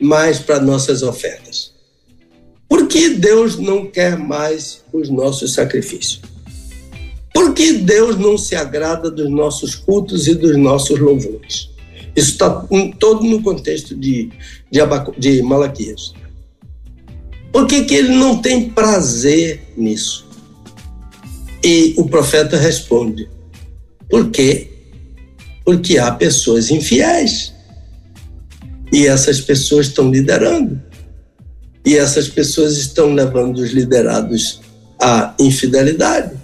mais 0.00 0.38
para 0.38 0.60
nossas 0.60 1.02
ofertas? 1.02 1.74
Por 2.68 2.86
que 2.86 3.10
Deus 3.10 3.58
não 3.58 3.86
quer 3.86 4.16
mais 4.16 4.84
os 4.92 5.10
nossos 5.10 5.52
sacrifícios? 5.52 6.22
Por 7.32 7.52
que 7.52 7.72
Deus 7.72 8.16
não 8.16 8.38
se 8.38 8.54
agrada 8.54 9.10
dos 9.10 9.28
nossos 9.28 9.74
cultos 9.74 10.28
e 10.28 10.34
dos 10.34 10.56
nossos 10.56 10.98
louvores? 10.98 11.70
Isso 12.14 12.30
está 12.30 12.64
todo 13.00 13.24
no 13.24 13.42
contexto 13.42 13.96
de, 13.96 14.30
de, 14.70 14.80
Abacu, 14.80 15.12
de 15.18 15.42
Malaquias. 15.42 16.14
Por 17.54 17.68
que, 17.68 17.84
que 17.84 17.94
ele 17.94 18.16
não 18.16 18.42
tem 18.42 18.68
prazer 18.68 19.62
nisso? 19.76 20.26
E 21.62 21.94
o 21.96 22.08
profeta 22.08 22.56
responde: 22.56 23.30
por 24.10 24.28
quê? 24.32 24.70
Porque 25.64 25.96
há 25.96 26.10
pessoas 26.10 26.72
infiéis. 26.72 27.54
E 28.92 29.06
essas 29.06 29.40
pessoas 29.40 29.86
estão 29.86 30.10
liderando. 30.10 30.82
E 31.86 31.96
essas 31.96 32.26
pessoas 32.26 32.76
estão 32.76 33.14
levando 33.14 33.58
os 33.58 33.70
liderados 33.70 34.60
à 35.00 35.32
infidelidade. 35.38 36.36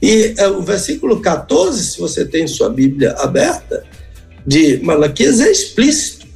E 0.00 0.34
é, 0.36 0.46
o 0.46 0.62
versículo 0.62 1.18
14, 1.20 1.84
se 1.84 1.98
você 1.98 2.24
tem 2.24 2.46
sua 2.46 2.70
Bíblia 2.70 3.10
aberta, 3.14 3.82
de 4.46 4.78
Malaquias 4.84 5.40
é 5.40 5.50
explícito. 5.50 6.28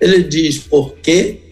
Ele 0.00 0.22
diz: 0.22 0.56
porque 0.58 1.45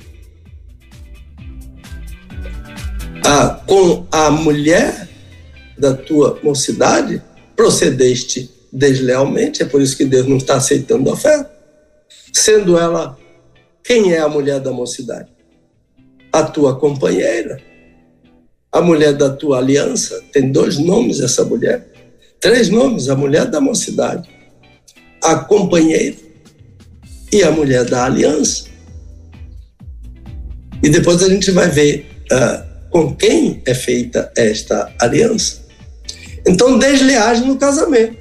a, 3.24 3.48
com 3.66 4.06
a 4.12 4.30
mulher 4.30 5.08
da 5.78 5.94
tua 5.94 6.38
mocidade 6.42 7.22
procedeste 7.56 8.50
deslealmente, 8.72 9.62
é 9.62 9.66
por 9.66 9.80
isso 9.80 9.96
que 9.96 10.04
Deus 10.04 10.26
não 10.26 10.36
está 10.36 10.56
aceitando 10.56 11.08
a 11.10 11.14
oferta. 11.14 11.50
Sendo 12.32 12.78
ela, 12.78 13.18
quem 13.82 14.12
é 14.12 14.20
a 14.20 14.28
mulher 14.28 14.60
da 14.60 14.72
mocidade? 14.72 15.28
A 16.32 16.42
tua 16.42 16.76
companheira 16.76 17.74
a 18.74 18.82
mulher 18.82 19.12
da 19.12 19.30
tua 19.30 19.58
aliança, 19.58 20.20
tem 20.32 20.50
dois 20.50 20.78
nomes 20.78 21.20
essa 21.20 21.44
mulher, 21.44 21.86
três 22.40 22.68
nomes, 22.68 23.08
a 23.08 23.14
mulher 23.14 23.46
da 23.46 23.60
mocidade, 23.60 24.28
a 25.22 25.36
companheira 25.36 26.16
e 27.32 27.44
a 27.44 27.52
mulher 27.52 27.84
da 27.84 28.04
aliança. 28.04 28.64
E 30.82 30.88
depois 30.88 31.22
a 31.22 31.28
gente 31.28 31.52
vai 31.52 31.68
ver 31.68 32.04
uh, 32.32 32.73
com 32.94 33.12
quem 33.12 33.60
é 33.66 33.74
feita 33.74 34.30
esta 34.36 34.94
aliança. 35.00 35.64
Então, 36.46 36.78
desleais 36.78 37.40
no 37.40 37.56
casamento. 37.56 38.16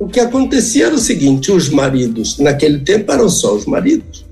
O 0.00 0.08
que 0.08 0.18
acontecia 0.18 0.86
era 0.86 0.96
o 0.96 0.98
seguinte: 0.98 1.52
os 1.52 1.68
maridos, 1.68 2.38
naquele 2.38 2.80
tempo 2.80 3.12
eram 3.12 3.28
só 3.28 3.54
os 3.54 3.66
maridos, 3.66 4.26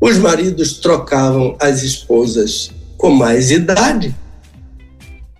os 0.00 0.16
maridos 0.16 0.74
trocavam 0.74 1.56
as 1.58 1.82
esposas 1.82 2.70
com 2.96 3.10
mais 3.10 3.50
idade 3.50 4.14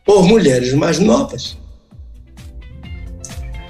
por 0.05 0.25
mulheres 0.25 0.73
mais 0.75 0.99
novas. 0.99 1.57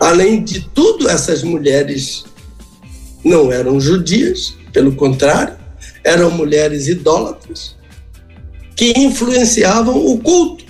Além 0.01 0.43
de 0.43 0.63
tudo, 0.63 1.11
essas 1.11 1.43
mulheres 1.43 2.25
não 3.23 3.53
eram 3.53 3.79
judias, 3.79 4.55
pelo 4.73 4.97
contrário, 4.97 5.59
eram 6.03 6.31
mulheres 6.31 6.89
idólatras 6.89 7.79
que 8.81 8.99
influenciavam 8.99 10.07
o 10.07 10.19
culto 10.19 10.65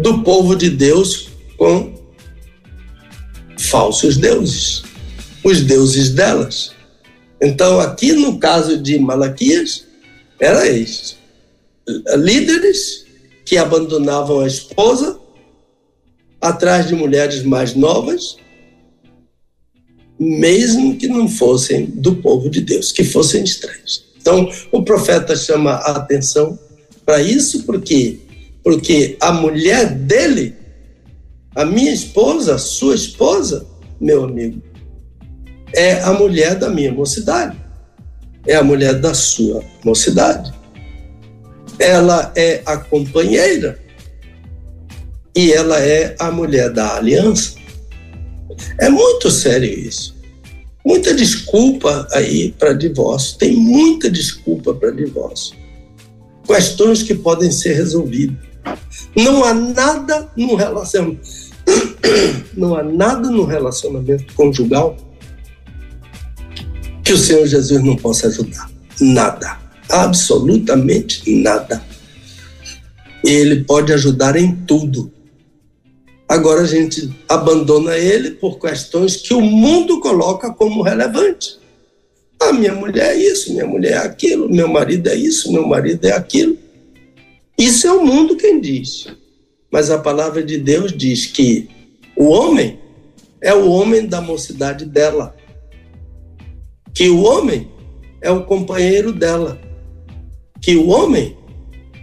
do 0.00 0.22
povo 0.22 0.54
de 0.54 0.70
Deus 0.70 1.28
com 1.56 1.92
falsos 3.58 4.16
deuses, 4.16 4.84
os 5.42 5.60
deuses 5.62 6.10
delas. 6.10 6.70
Então, 7.40 7.80
aqui 7.80 8.12
no 8.12 8.38
caso 8.38 8.80
de 8.80 8.96
Malaquias, 8.96 9.84
era 10.38 10.68
este 10.68 11.16
líderes 12.16 13.06
que 13.44 13.56
abandonavam 13.56 14.38
a 14.38 14.46
esposa 14.46 15.18
atrás 16.40 16.86
de 16.86 16.94
mulheres 16.94 17.42
mais 17.42 17.74
novas, 17.74 18.36
mesmo 20.16 20.96
que 20.96 21.08
não 21.08 21.28
fossem 21.28 21.86
do 21.86 22.14
povo 22.14 22.48
de 22.48 22.60
Deus, 22.60 22.92
que 22.92 23.02
fossem 23.02 23.42
estranhos. 23.42 24.11
Então, 24.22 24.48
o 24.70 24.82
profeta 24.82 25.36
chama 25.36 25.72
a 25.72 25.96
atenção 25.96 26.58
para 27.04 27.20
isso, 27.20 27.64
porque 27.64 28.20
porque 28.64 29.16
a 29.20 29.32
mulher 29.32 29.90
dele, 29.90 30.54
a 31.54 31.64
minha 31.64 31.92
esposa, 31.92 32.56
sua 32.56 32.94
esposa, 32.94 33.66
meu 34.00 34.22
amigo, 34.22 34.62
é 35.74 36.00
a 36.00 36.12
mulher 36.12 36.54
da 36.54 36.70
minha 36.70 36.92
mocidade, 36.92 37.56
é 38.46 38.54
a 38.54 38.62
mulher 38.62 39.00
da 39.00 39.12
sua 39.12 39.64
mocidade 39.84 40.54
ela 41.82 42.32
é 42.36 42.62
a 42.64 42.76
companheira 42.76 43.78
e 45.34 45.52
ela 45.52 45.80
é 45.80 46.14
a 46.18 46.30
mulher 46.30 46.70
da 46.70 46.96
aliança. 46.96 47.54
É 48.78 48.88
muito 48.88 49.30
sério 49.30 49.68
isso. 49.68 50.14
Muita 50.84 51.14
desculpa 51.14 52.06
aí 52.12 52.52
para 52.58 52.72
divórcio, 52.72 53.38
tem 53.38 53.56
muita 53.56 54.10
desculpa 54.10 54.74
para 54.74 54.90
divórcio. 54.90 55.56
Questões 56.46 57.02
que 57.02 57.14
podem 57.14 57.50
ser 57.50 57.74
resolvidas. 57.74 58.36
Não 59.16 59.44
há 59.44 59.54
nada 59.54 60.28
no 60.36 60.54
relacionamento, 60.54 61.28
não 62.56 62.74
há 62.74 62.82
nada 62.82 63.30
no 63.30 63.44
relacionamento 63.44 64.32
conjugal 64.34 64.96
que 67.04 67.12
o 67.12 67.18
Senhor 67.18 67.46
Jesus 67.46 67.82
não 67.82 67.96
possa 67.96 68.28
ajudar. 68.28 68.70
Nada 69.00 69.62
absolutamente 69.92 71.30
nada. 71.30 71.82
Ele 73.22 73.62
pode 73.62 73.92
ajudar 73.92 74.36
em 74.36 74.56
tudo. 74.56 75.12
Agora 76.32 76.62
a 76.62 76.66
gente 76.66 77.12
abandona 77.28 77.98
ele 77.98 78.30
por 78.30 78.58
questões 78.58 79.16
que 79.18 79.34
o 79.34 79.40
mundo 79.42 80.00
coloca 80.00 80.50
como 80.50 80.80
relevante. 80.80 81.58
Ah, 82.40 82.54
minha 82.54 82.74
mulher 82.74 83.10
é 83.10 83.16
isso, 83.18 83.52
minha 83.52 83.66
mulher 83.66 83.92
é 83.92 83.98
aquilo, 83.98 84.48
meu 84.48 84.66
marido 84.66 85.10
é 85.10 85.14
isso, 85.14 85.52
meu 85.52 85.66
marido 85.66 86.06
é 86.06 86.12
aquilo. 86.12 86.56
Isso 87.58 87.86
é 87.86 87.92
o 87.92 88.02
mundo 88.02 88.34
quem 88.34 88.62
diz. 88.62 89.08
Mas 89.70 89.90
a 89.90 89.98
palavra 89.98 90.42
de 90.42 90.56
Deus 90.56 90.96
diz 90.96 91.26
que 91.26 91.68
o 92.16 92.30
homem 92.30 92.80
é 93.38 93.52
o 93.52 93.68
homem 93.68 94.06
da 94.06 94.22
mocidade 94.22 94.86
dela. 94.86 95.36
Que 96.94 97.10
o 97.10 97.24
homem 97.24 97.68
é 98.22 98.30
o 98.30 98.46
companheiro 98.46 99.12
dela. 99.12 99.60
Que 100.62 100.76
o 100.76 100.88
homem 100.88 101.36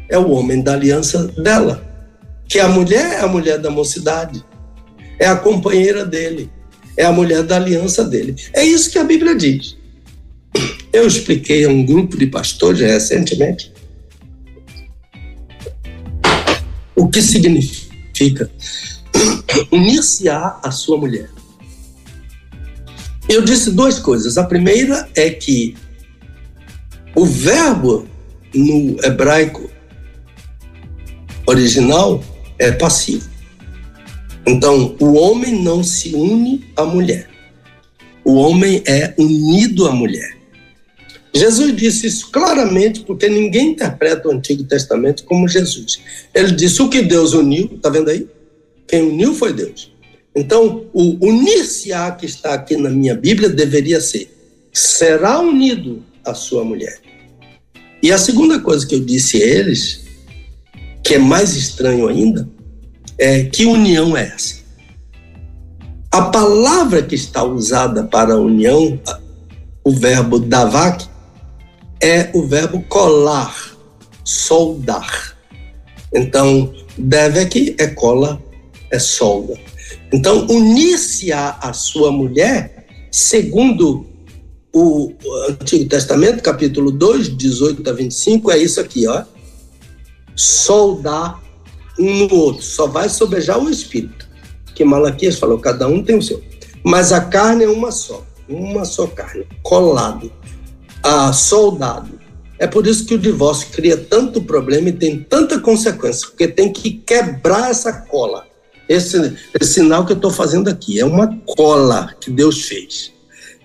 é 0.08 0.20
o 0.20 0.30
homem 0.30 0.62
da 0.62 0.74
aliança 0.74 1.30
dela. 1.30 1.89
Que 2.50 2.60
a 2.60 2.68
mulher 2.68 3.14
é 3.14 3.20
a 3.22 3.28
mulher 3.28 3.60
da 3.60 3.70
mocidade. 3.70 4.44
É 5.18 5.28
a 5.28 5.36
companheira 5.36 6.04
dele. 6.04 6.52
É 6.98 7.06
a 7.06 7.12
mulher 7.12 7.44
da 7.44 7.56
aliança 7.56 8.04
dele. 8.04 8.36
É 8.52 8.66
isso 8.66 8.92
que 8.92 8.98
a 8.98 9.04
Bíblia 9.04 9.36
diz. 9.36 9.78
Eu 10.92 11.08
expliquei 11.08 11.64
a 11.64 11.70
um 11.70 11.86
grupo 11.86 12.18
de 12.18 12.26
pastores 12.26 12.82
recentemente 12.82 13.72
o 17.00 17.08
que 17.08 17.22
significa 17.22 18.52
iniciar 19.72 20.60
a 20.62 20.72
sua 20.72 20.98
mulher. 20.98 21.30
Eu 23.30 23.44
disse 23.44 23.72
duas 23.72 24.00
coisas. 24.00 24.38
A 24.38 24.44
primeira 24.44 25.08
é 25.16 25.30
que 25.30 25.78
o 27.16 27.26
verbo 27.26 28.08
no 28.54 28.98
hebraico 29.04 29.70
original 31.46 32.24
é 32.60 32.72
passivo. 32.72 33.28
Então, 34.46 34.96
o 35.00 35.14
homem 35.14 35.64
não 35.64 35.84
se 35.84 36.14
une 36.14 36.66
à 36.76 36.84
mulher. 36.84 37.30
O 38.24 38.36
homem 38.36 38.84
é 38.86 39.14
unido 39.18 39.88
à 39.88 39.92
mulher. 39.92 40.38
Jesus 41.34 41.76
disse 41.76 42.08
isso 42.08 42.32
claramente 42.32 43.02
porque 43.02 43.30
ninguém 43.30 43.70
interpreta 43.70 44.28
o 44.28 44.32
Antigo 44.32 44.64
Testamento 44.64 45.24
como 45.24 45.48
Jesus. 45.48 46.02
Ele 46.34 46.52
disse: 46.52 46.82
o 46.82 46.90
que 46.90 47.02
Deus 47.02 47.34
uniu, 47.34 47.72
está 47.76 47.90
vendo 47.90 48.10
aí? 48.10 48.28
Quem 48.88 49.04
uniu 49.04 49.34
foi 49.34 49.54
Deus. 49.54 49.92
Então, 50.36 50.86
o 50.94 51.18
unir-se-á 51.26 52.12
que 52.12 52.26
está 52.26 52.54
aqui 52.54 52.76
na 52.76 52.90
minha 52.90 53.16
Bíblia 53.16 53.50
deveria 53.50 54.02
ser: 54.02 54.30
será 54.74 55.40
unido 55.40 56.04
à 56.26 56.34
sua 56.34 56.64
mulher. 56.64 57.00
E 58.02 58.12
a 58.12 58.18
segunda 58.18 58.60
coisa 58.60 58.88
que 58.88 58.96
eu 58.96 59.00
disse 59.00 59.42
a 59.42 59.46
eles, 59.46 60.09
que 61.04 61.16
é 61.16 61.20
mais 61.20 61.56
estranho 61.56 62.08
ainda, 62.08 62.48
é 63.18 63.44
que 63.44 63.66
união 63.66 64.16
é 64.16 64.28
essa? 64.28 64.60
A 66.12 66.24
palavra 66.24 67.04
que 67.04 67.16
está 67.16 67.44
usada 67.44 68.04
para 68.04 68.38
união, 68.38 69.00
o 69.84 69.92
verbo 69.92 70.40
davak, 70.40 71.08
é 72.02 72.30
o 72.34 72.48
verbo 72.48 72.82
colar, 72.90 73.56
soldar. 74.24 75.38
Então, 76.14 76.74
deve 76.98 77.40
aqui 77.40 77.76
é 77.78 77.88
cola, 77.88 78.42
é 78.90 78.98
solda. 78.98 79.54
Então, 80.12 80.48
unir-se 80.50 81.32
a, 81.32 81.58
a 81.62 81.74
sua 81.74 82.12
mulher, 82.12 82.86
segundo 83.12 84.08
o 84.74 85.14
Antigo 85.50 85.88
Testamento, 85.88 86.42
capítulo 86.42 86.92
2, 86.92 87.38
18 87.38 87.88
a 87.90 87.94
25, 87.94 88.52
é 88.52 88.58
isso 88.58 88.80
aqui, 88.80 89.08
ó. 89.08 89.24
Soldar 90.40 91.42
um 92.00 92.28
no 92.28 92.34
outro, 92.34 92.64
só 92.64 92.88
vai 92.88 93.10
sobejar 93.10 93.60
o 93.60 93.70
espírito. 93.70 94.28
Que 94.74 94.86
Malaquias 94.86 95.38
falou, 95.38 95.60
cada 95.60 95.86
um 95.88 96.02
tem 96.02 96.18
o 96.18 96.22
seu. 96.22 96.42
Mas 96.82 97.12
a 97.12 97.20
carne 97.20 97.66
é 97.66 97.70
uma 97.70 97.92
só, 97.92 98.26
uma 98.48 98.86
só 98.86 99.06
carne, 99.06 99.46
colado 99.62 100.32
a 101.04 101.34
soldado. 101.34 102.20
É 102.58 102.68
por 102.68 102.88
isso 102.88 103.06
que 103.06 103.16
o 103.16 103.20
divórcio 103.20 103.68
cria 103.72 103.98
tanto 103.98 104.42
problema 104.42 104.90
e 104.90 104.94
tem 104.94 105.22
tanta 105.22 105.60
consequência, 105.60 106.28
porque 106.28 106.48
tem 106.48 106.72
que 106.72 106.92
quebrar 106.92 107.70
essa 107.70 107.92
cola. 107.92 108.46
Esse, 108.88 109.36
esse 109.60 109.74
sinal 109.74 110.06
que 110.06 110.14
eu 110.14 110.16
estou 110.16 110.32
fazendo 110.32 110.70
aqui 110.70 111.00
é 111.00 111.06
uma 111.06 111.38
cola 111.46 112.14
que 112.20 112.32
Deus 112.32 112.64
fez. 112.64 113.12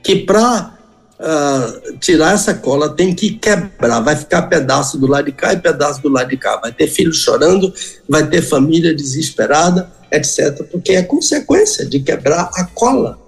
Que 0.03 0.17
para 0.17 0.77
uh, 1.25 1.27
ah, 1.27 1.81
tirar 1.99 2.35
essa 2.35 2.55
cola 2.55 2.91
tem 2.91 3.15
que 3.15 3.33
quebrar. 3.33 4.01
Vai 4.01 4.15
ficar 4.15 4.43
pedaço 4.43 4.99
do 4.99 5.07
lado 5.07 5.25
de 5.25 5.33
cá 5.33 5.53
e 5.55 5.57
pedaço 5.57 6.03
do 6.03 6.09
lado 6.09 6.29
de 6.29 6.37
cá. 6.37 6.59
Vai 6.59 6.73
ter 6.73 6.87
filho 6.87 7.13
chorando, 7.13 7.73
vai 8.09 8.27
ter 8.29 8.43
família 8.43 8.95
desesperada, 8.95 9.91
etc. 10.13 10.63
Porque 10.71 10.93
é 10.93 11.03
consequência 11.03 11.87
de 11.87 12.01
quebrar 12.01 12.51
a 12.55 12.65
cola 12.65 13.19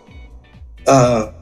uh, 0.87 1.33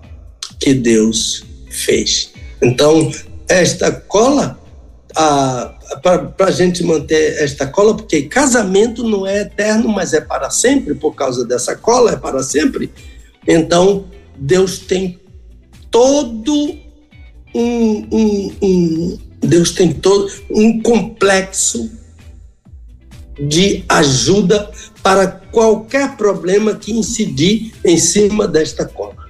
que 0.61 0.73
Deus 0.73 1.45
fez. 1.69 2.33
Então, 2.63 3.11
esta 3.49 3.91
cola, 3.93 4.59
para 6.03 6.47
a 6.47 6.51
gente 6.51 6.83
manter 6.83 7.43
esta 7.43 7.67
cola, 7.67 7.97
porque 7.97 8.23
casamento 8.23 9.03
não 9.03 9.27
é 9.27 9.43
eterno, 9.43 9.89
mas 9.89 10.15
é 10.15 10.21
para 10.21 10.49
sempre, 10.51 10.95
por 10.95 11.15
causa 11.15 11.45
dessa 11.45 11.77
cola, 11.77 12.13
é 12.13 12.17
para 12.17 12.43
sempre. 12.43 12.91
Então, 13.47 14.07
Deus 14.37 14.79
tem 14.79 15.21
todo 15.95 16.77
um, 17.55 18.07
um, 18.11 18.53
um 18.61 19.19
Deus 19.41 19.71
tem 19.71 19.93
todo 19.93 20.29
um 20.51 20.83
complexo 20.83 21.89
de 23.39 23.85
ajuda 23.89 24.69
para 25.05 25.29
qualquer 25.29 26.17
problema 26.17 26.75
que 26.75 26.91
incidir 26.91 27.75
em 27.85 27.97
cima 27.97 28.49
desta 28.49 28.85
cola. 28.85 29.25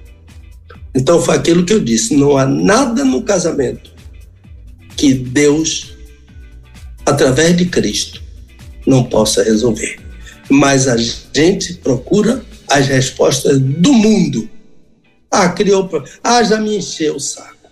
Então 0.95 1.21
foi 1.21 1.35
aquilo 1.35 1.63
que 1.63 1.73
eu 1.73 1.79
disse: 1.79 2.15
não 2.15 2.35
há 2.35 2.47
nada 2.47 3.05
no 3.05 3.21
casamento 3.21 3.93
que 4.97 5.13
Deus, 5.13 5.93
através 7.05 7.55
de 7.55 7.67
Cristo, 7.67 8.23
não 8.87 9.03
possa 9.03 9.43
resolver. 9.43 9.99
Mas 10.49 10.87
a 10.87 10.97
gente 10.97 11.75
procura 11.75 12.43
as 12.67 12.87
respostas 12.87 13.59
do 13.59 13.93
mundo. 13.93 14.49
Ah, 15.43 15.49
criou. 15.49 15.89
Ah, 16.23 16.43
já 16.43 16.59
me 16.59 16.77
encheu 16.77 17.15
o 17.15 17.19
saco. 17.19 17.69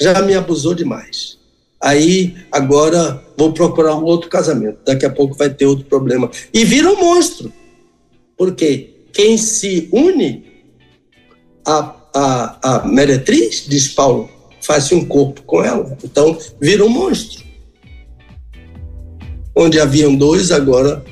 Já 0.00 0.22
me 0.22 0.34
abusou 0.34 0.74
demais. 0.74 1.38
Aí, 1.80 2.36
agora, 2.52 3.22
vou 3.36 3.52
procurar 3.52 3.96
um 3.96 4.04
outro 4.04 4.28
casamento. 4.28 4.78
Daqui 4.84 5.04
a 5.04 5.10
pouco 5.10 5.36
vai 5.36 5.50
ter 5.50 5.66
outro 5.66 5.86
problema. 5.86 6.30
E 6.52 6.64
vira 6.64 6.90
um 6.90 7.00
monstro. 7.00 7.52
Porque 8.36 8.94
quem 9.12 9.36
se 9.36 9.88
une 9.92 10.44
a 11.66 12.00
a, 12.14 12.58
a 12.62 12.86
meretriz, 12.86 13.64
diz 13.68 13.88
Paulo, 13.88 14.28
faz 14.60 14.90
um 14.92 15.04
corpo 15.04 15.42
com 15.42 15.64
ela. 15.64 15.96
Então, 16.02 16.36
vira 16.60 16.84
um 16.84 16.88
monstro. 16.88 17.44
Onde 19.54 19.80
haviam 19.80 20.14
dois, 20.14 20.50
agora 20.50 21.04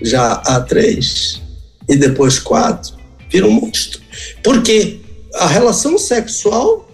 já 0.00 0.32
há 0.32 0.60
três. 0.60 1.40
E 1.88 1.96
depois 1.96 2.38
quatro. 2.38 2.94
Vira 3.30 3.46
um 3.46 3.52
monstro. 3.52 4.00
Porque 4.42 5.00
a 5.34 5.46
relação 5.46 5.98
sexual 5.98 6.88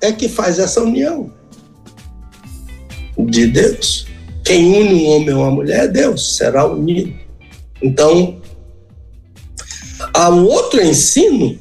é 0.00 0.12
que 0.12 0.28
faz 0.28 0.58
essa 0.58 0.82
união 0.82 1.32
de 3.18 3.46
Deus. 3.46 4.06
Quem 4.44 4.80
une 4.80 4.94
um 4.94 5.06
homem 5.08 5.34
a 5.34 5.38
uma 5.38 5.50
mulher 5.50 5.84
é 5.84 5.88
Deus, 5.88 6.36
será 6.36 6.66
unido. 6.66 7.12
Então, 7.82 8.40
há 10.14 10.30
um 10.30 10.44
outro 10.44 10.80
ensino 10.82 11.58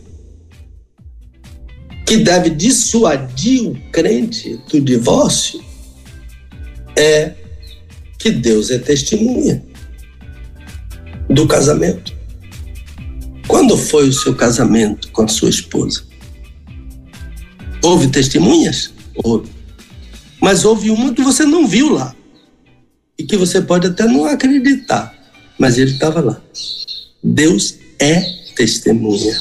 que 2.05 2.17
deve 2.17 2.51
dissuadir 2.51 3.67
o 3.67 3.75
crente 3.91 4.61
do 4.69 4.79
divórcio 4.79 5.63
é 6.95 7.33
que 8.19 8.29
Deus 8.31 8.69
é 8.69 8.77
testemunha 8.77 9.63
do 11.29 11.47
casamento. 11.47 12.14
Quando 13.47 13.77
foi 13.77 14.09
o 14.09 14.13
seu 14.13 14.35
casamento 14.35 15.11
com 15.11 15.23
a 15.23 15.27
sua 15.27 15.49
esposa? 15.49 16.03
Houve 17.83 18.07
testemunhas? 18.07 18.91
Houve. 19.23 19.49
Mas 20.41 20.65
houve 20.65 20.89
uma 20.89 21.13
que 21.13 21.21
você 21.21 21.45
não 21.45 21.67
viu 21.67 21.93
lá. 21.93 22.15
E 23.17 23.23
que 23.23 23.37
você 23.37 23.61
pode 23.61 23.87
até 23.87 24.05
não 24.05 24.25
acreditar. 24.25 25.13
Mas 25.59 25.77
ele 25.77 25.91
estava 25.91 26.19
lá. 26.21 26.41
Deus 27.23 27.77
é 27.99 28.21
testemunha 28.55 29.39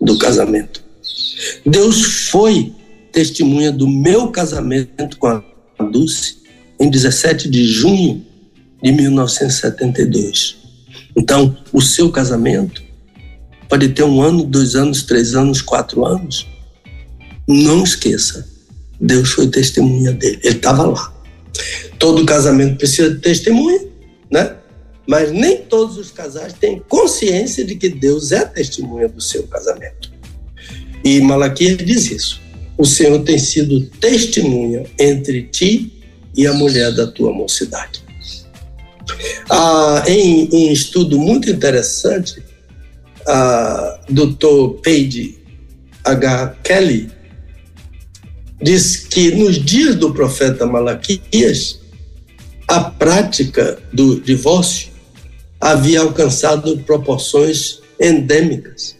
do 0.00 0.18
casamento. 0.18 0.82
Deus 1.64 2.28
foi 2.30 2.72
testemunha 3.12 3.70
do 3.70 3.86
meu 3.86 4.28
casamento 4.28 5.16
com 5.18 5.26
a 5.26 5.42
Dulce 5.90 6.38
em 6.80 6.90
17 6.90 7.48
de 7.48 7.64
junho 7.64 8.24
de 8.82 8.92
1972. 8.92 10.56
Então, 11.16 11.56
o 11.72 11.80
seu 11.80 12.10
casamento 12.10 12.85
pode 13.68 13.88
ter 13.90 14.02
um 14.02 14.20
ano, 14.20 14.44
dois 14.44 14.74
anos, 14.74 15.02
três 15.02 15.34
anos, 15.34 15.60
quatro 15.60 16.04
anos. 16.04 16.46
Não 17.48 17.84
esqueça, 17.84 18.46
Deus 19.00 19.30
foi 19.30 19.48
testemunha 19.48 20.12
dele. 20.12 20.40
Ele 20.42 20.56
estava 20.56 20.86
lá. 20.86 21.12
Todo 21.98 22.26
casamento 22.26 22.76
precisa 22.76 23.10
de 23.10 23.20
testemunha, 23.20 23.80
né? 24.30 24.56
mas 25.06 25.30
nem 25.30 25.58
todos 25.58 25.96
os 25.96 26.10
casais 26.10 26.52
têm 26.52 26.82
consciência 26.88 27.64
de 27.64 27.76
que 27.76 27.88
Deus 27.88 28.32
é 28.32 28.44
testemunha 28.44 29.08
do 29.08 29.20
seu 29.20 29.44
casamento. 29.44 30.12
E 31.04 31.20
Malaquias 31.20 31.76
diz 31.78 32.10
isso. 32.10 32.40
O 32.76 32.84
Senhor 32.84 33.22
tem 33.22 33.38
sido 33.38 33.86
testemunha 34.00 34.84
entre 34.98 35.44
ti 35.44 35.92
e 36.36 36.46
a 36.46 36.52
mulher 36.52 36.92
da 36.92 37.06
tua 37.06 37.32
mocidade. 37.32 38.04
Ah, 39.48 40.02
em 40.08 40.48
um 40.52 40.72
estudo 40.72 41.18
muito 41.18 41.48
interessante, 41.48 42.42
a 43.26 44.00
Dr. 44.08 44.80
Paige 44.82 45.38
H. 46.04 46.56
Kelly 46.62 47.10
diz 48.62 48.96
que 48.96 49.32
nos 49.32 49.62
dias 49.62 49.96
do 49.96 50.12
profeta 50.12 50.66
Malaquias, 50.66 51.80
a 52.68 52.80
prática 52.80 53.78
do 53.92 54.20
divórcio 54.20 54.90
havia 55.60 56.00
alcançado 56.00 56.78
proporções 56.78 57.80
endêmicas. 58.00 58.96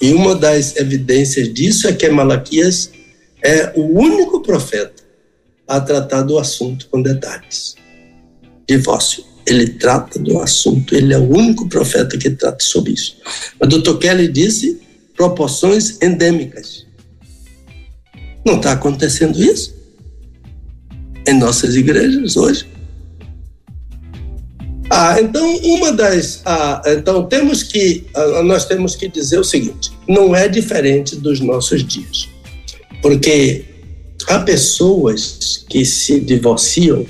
E 0.00 0.12
uma 0.12 0.34
das 0.34 0.76
evidências 0.76 1.52
disso 1.52 1.88
é 1.88 1.92
que 1.92 2.08
Malaquias 2.08 2.90
é 3.42 3.72
o 3.76 3.98
único 3.98 4.42
profeta 4.42 5.02
a 5.66 5.80
tratar 5.80 6.22
do 6.22 6.38
assunto 6.38 6.88
com 6.88 7.02
detalhes. 7.02 7.74
Divórcio. 8.68 9.24
Ele 9.46 9.68
trata 9.68 10.18
do 10.18 10.40
assunto, 10.40 10.94
ele 10.94 11.14
é 11.14 11.18
o 11.18 11.28
único 11.28 11.68
profeta 11.68 12.18
que 12.18 12.30
trata 12.30 12.64
sobre 12.64 12.92
isso. 12.92 13.16
O 13.60 13.66
Dr. 13.66 13.98
Kelly 13.98 14.28
disse 14.28 14.80
proporções 15.16 15.98
endêmicas. 16.02 16.84
Não 18.44 18.56
está 18.56 18.72
acontecendo 18.72 19.42
isso 19.42 19.74
em 21.26 21.38
nossas 21.38 21.74
igrejas 21.74 22.36
hoje. 22.36 22.66
Ah, 24.88 25.20
então 25.20 25.56
uma 25.64 25.92
das, 25.92 26.40
ah, 26.44 26.80
então 26.86 27.26
temos 27.26 27.62
que, 27.62 28.06
ah, 28.14 28.42
nós 28.44 28.66
temos 28.66 28.94
que 28.94 29.08
dizer 29.08 29.38
o 29.38 29.44
seguinte: 29.44 29.90
não 30.08 30.34
é 30.34 30.48
diferente 30.48 31.16
dos 31.16 31.40
nossos 31.40 31.84
dias, 31.84 32.28
porque 33.02 33.64
há 34.28 34.38
pessoas 34.40 35.64
que 35.68 35.84
se 35.84 36.20
divorciam 36.20 37.04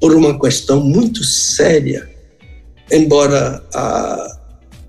por 0.00 0.14
uma 0.14 0.38
questão 0.38 0.82
muito 0.82 1.24
séria, 1.24 2.08
embora 2.90 3.62
a, 3.74 4.38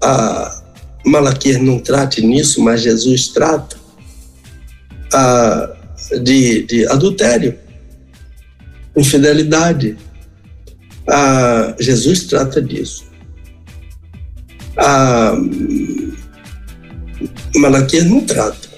a 0.02 0.64
Malaquias 1.06 1.62
não 1.62 1.80
trate 1.80 2.22
nisso, 2.26 2.62
mas 2.62 2.82
Jesus 2.82 3.30
trata, 3.30 3.76
a, 5.14 5.76
de, 6.22 6.64
de 6.64 6.88
adultério, 6.88 7.58
infidelidade. 8.96 9.98
A, 11.08 11.76
Jesus 11.80 12.26
trata 12.26 12.62
disso. 12.62 13.06
A, 14.78 15.34
Malaquias 17.56 18.06
não 18.06 18.22
trata. 18.22 18.70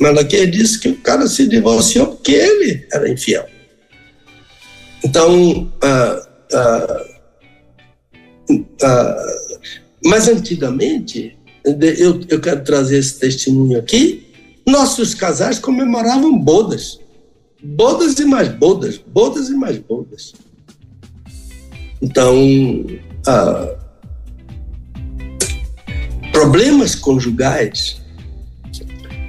Malaquias 0.00 0.50
disse 0.50 0.78
que 0.78 0.88
o 0.88 0.96
cara 0.96 1.26
se 1.26 1.48
divorciou 1.48 2.08
porque 2.08 2.32
ele 2.32 2.86
era 2.92 3.08
infiel. 3.08 3.53
Então, 5.04 5.70
ah, 5.82 6.26
ah, 6.54 7.06
ah, 8.82 9.26
mas 10.02 10.28
antigamente, 10.28 11.36
eu, 11.64 12.20
eu 12.28 12.40
quero 12.40 12.64
trazer 12.64 12.98
esse 12.98 13.18
testemunho 13.18 13.78
aqui, 13.78 14.26
nossos 14.66 15.14
casais 15.14 15.58
comemoravam 15.58 16.38
bodas. 16.38 16.98
Bodas 17.62 18.18
e 18.18 18.24
mais 18.24 18.48
bodas, 18.48 18.98
bodas 18.98 19.48
e 19.48 19.54
mais 19.54 19.78
bodas. 19.78 20.34
Então, 22.00 22.36
problemas 26.32 26.94
conjugais 26.94 28.02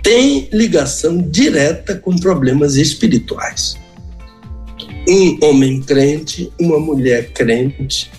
têm 0.03 0.49
ligação 0.51 1.17
direta 1.17 1.95
com 1.95 2.17
problemas 2.17 2.75
espirituais 2.75 3.77
um 5.07 5.37
homem 5.43 5.81
crente, 5.81 6.51
uma 6.59 6.79
mulher 6.79 7.31
crente, 7.31 8.11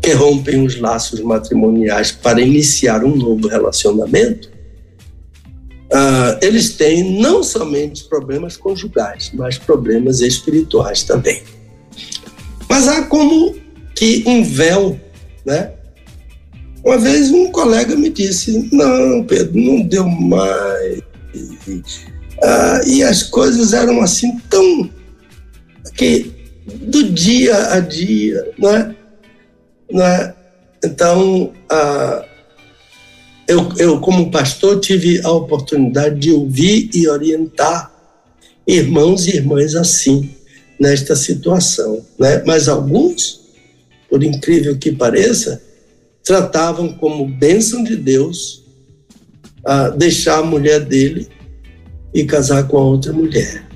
que 0.00 0.12
rompem 0.12 0.64
os 0.64 0.78
laços 0.78 1.20
matrimoniais 1.20 2.12
para 2.12 2.40
iniciar 2.40 3.04
um 3.04 3.16
novo 3.16 3.48
relacionamento, 3.48 4.48
uh, 5.92 6.38
eles 6.40 6.70
têm 6.70 7.20
não 7.20 7.42
somente 7.42 8.04
problemas 8.04 8.56
conjugais, 8.56 9.30
mas 9.34 9.58
problemas 9.58 10.20
espirituais 10.20 11.02
também. 11.02 11.42
Mas 12.68 12.86
há 12.86 13.02
como 13.02 13.56
que 13.94 14.22
um 14.26 14.44
véu, 14.44 14.98
né? 15.44 15.72
Uma 16.84 16.96
vez 16.96 17.30
um 17.30 17.50
colega 17.50 17.96
me 17.96 18.08
disse: 18.08 18.68
Não, 18.72 19.24
Pedro, 19.24 19.58
não 19.60 19.82
deu 19.82 20.06
mais. 20.06 21.00
Ah, 22.42 22.80
e 22.86 23.02
as 23.02 23.24
coisas 23.24 23.72
eram 23.72 24.00
assim 24.00 24.38
tão 24.48 24.88
que 25.98 26.30
do 26.64 27.10
dia 27.10 27.72
a 27.72 27.80
dia, 27.80 28.52
não 28.56 28.70
é? 28.70 28.96
Não 29.90 30.04
é? 30.04 30.34
Então, 30.84 31.52
ah, 31.68 32.24
eu, 33.48 33.68
eu, 33.78 34.00
como 34.00 34.30
pastor, 34.30 34.78
tive 34.78 35.20
a 35.24 35.32
oportunidade 35.32 36.20
de 36.20 36.30
ouvir 36.30 36.88
e 36.94 37.08
orientar 37.08 37.92
irmãos 38.66 39.26
e 39.26 39.36
irmãs 39.36 39.74
assim, 39.74 40.30
nesta 40.78 41.16
situação. 41.16 42.04
Né? 42.18 42.44
Mas 42.46 42.68
alguns, 42.68 43.40
por 44.08 44.22
incrível 44.22 44.78
que 44.78 44.92
pareça, 44.92 45.60
tratavam 46.22 46.92
como 46.92 47.26
bênção 47.26 47.82
de 47.82 47.96
Deus 47.96 48.62
a 49.64 49.88
deixar 49.88 50.38
a 50.38 50.44
mulher 50.44 50.80
dele 50.80 51.26
e 52.14 52.24
casar 52.24 52.68
com 52.68 52.76
a 52.76 52.84
outra 52.84 53.12
mulher 53.12 53.67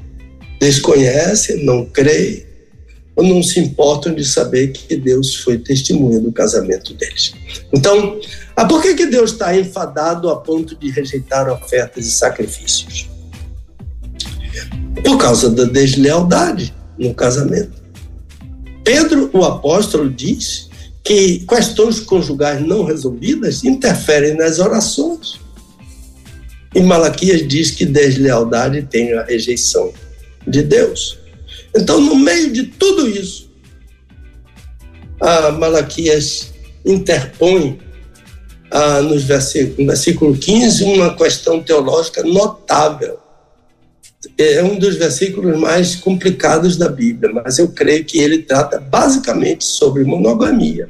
desconhecem, 0.63 1.65
não 1.65 1.85
creem, 1.85 2.47
ou 3.17 3.25
não 3.25 3.43
se 3.43 3.59
importam 3.59 4.15
de 4.15 4.25
saber 4.25 4.69
que 4.69 4.97
Deus 4.97 5.35
foi 5.35 5.59
testemunha 5.59 6.21
do 6.21 6.31
casamento 6.31 6.95
deles. 6.95 7.35
Então, 7.73 8.21
ah, 8.55 8.65
por 8.65 8.81
que, 8.81 8.95
que 8.95 9.07
Deus 9.07 9.33
está 9.33 9.59
enfadado 9.59 10.31
a 10.31 10.37
ponto 10.37 10.77
de 10.77 10.89
rejeitar 10.89 11.51
ofertas 11.51 12.07
e 12.07 12.11
sacrifícios? 12.13 13.11
Por 15.05 15.19
causa 15.19 15.51
da 15.51 15.65
deslealdade 15.65 16.73
no 16.97 17.13
casamento. 17.13 17.83
Pedro, 18.85 19.31
o 19.33 19.45
apóstolo, 19.45 20.09
diz 20.09 20.71
que 21.03 21.41
questões 21.41 21.99
conjugais 21.99 22.65
não 22.65 22.85
resolvidas 22.85 23.65
interferem 23.65 24.37
nas 24.37 24.61
orações. 24.61 25.41
E 26.73 26.81
Malaquias 26.81 27.47
diz 27.49 27.73
que 27.73 27.85
deslealdade 27.85 28.83
tem 28.83 29.13
a 29.13 29.25
rejeição 29.25 29.93
de 30.47 30.63
Deus. 30.63 31.19
Então, 31.75 32.01
no 32.01 32.17
meio 32.17 32.53
de 32.53 32.65
tudo 32.65 33.09
isso, 33.09 33.51
a 35.21 35.53
Malaquias 35.53 36.53
interpõe 36.85 37.79
ah, 38.71 39.03
nos 39.03 39.23
versículo, 39.25 39.77
no 39.79 39.87
versículo 39.87 40.37
15 40.37 40.85
uma 40.85 41.15
questão 41.15 41.63
teológica 41.63 42.23
notável. 42.23 43.19
É 44.39 44.63
um 44.63 44.79
dos 44.79 44.97
versículos 44.97 45.59
mais 45.59 45.97
complicados 45.97 46.77
da 46.77 46.89
Bíblia, 46.89 47.33
mas 47.33 47.59
eu 47.59 47.69
creio 47.69 48.05
que 48.05 48.19
ele 48.19 48.39
trata 48.39 48.79
basicamente 48.81 49.65
sobre 49.65 50.05
monogamia. 50.05 50.89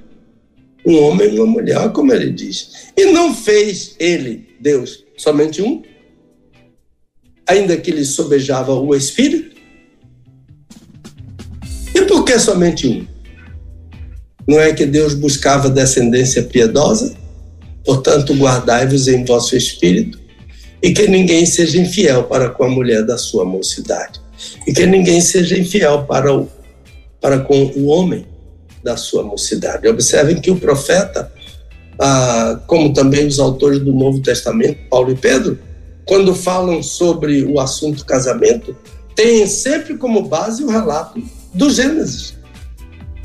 Um 0.84 1.02
homem 1.02 1.34
e 1.34 1.40
uma 1.40 1.46
mulher, 1.46 1.90
como 1.92 2.12
ele 2.12 2.30
diz. 2.30 2.90
E 2.96 3.06
não 3.06 3.34
fez 3.34 3.94
ele, 3.98 4.48
Deus, 4.60 5.04
somente 5.16 5.62
um, 5.62 5.82
ainda 7.47 7.77
que 7.77 7.90
lhe 7.90 8.05
sobejava 8.05 8.73
o 8.73 8.94
espírito? 8.94 9.56
E 11.94 12.02
por 12.02 12.24
que 12.24 12.39
somente 12.39 12.86
um? 12.86 13.06
Não 14.47 14.60
é 14.60 14.73
que 14.73 14.86
Deus 14.86 15.14
buscava 15.14 15.69
descendência 15.69 16.43
piedosa? 16.43 17.14
Portanto, 17.85 18.35
guardai-vos 18.35 19.09
em 19.09 19.24
vosso 19.24 19.56
espírito, 19.56 20.20
e 20.82 20.93
que 20.93 21.06
ninguém 21.06 21.44
seja 21.47 21.78
infiel 21.78 22.24
para 22.24 22.48
com 22.48 22.64
a 22.64 22.69
mulher 22.69 23.05
da 23.05 23.19
sua 23.19 23.44
mocidade, 23.44 24.20
e 24.66 24.73
que 24.73 24.86
ninguém 24.86 25.20
seja 25.20 25.59
infiel 25.59 26.05
para, 26.05 26.32
o, 26.32 26.48
para 27.20 27.40
com 27.40 27.64
o 27.77 27.86
homem 27.86 28.27
da 28.82 28.97
sua 28.97 29.23
mocidade. 29.23 29.86
Observem 29.86 30.40
que 30.40 30.51
o 30.51 30.56
profeta, 30.56 31.32
ah, 31.98 32.60
como 32.66 32.93
também 32.93 33.27
os 33.27 33.39
autores 33.39 33.78
do 33.81 33.93
Novo 33.93 34.20
Testamento, 34.20 34.78
Paulo 34.89 35.12
e 35.12 35.16
Pedro, 35.16 35.59
quando 36.06 36.34
falam 36.34 36.82
sobre 36.82 37.44
o 37.44 37.60
assunto 37.60 38.04
casamento, 38.04 38.76
têm 39.14 39.46
sempre 39.46 39.96
como 39.96 40.22
base 40.22 40.64
o 40.64 40.68
relato 40.68 41.22
do 41.54 41.70
Gênesis. 41.70 42.34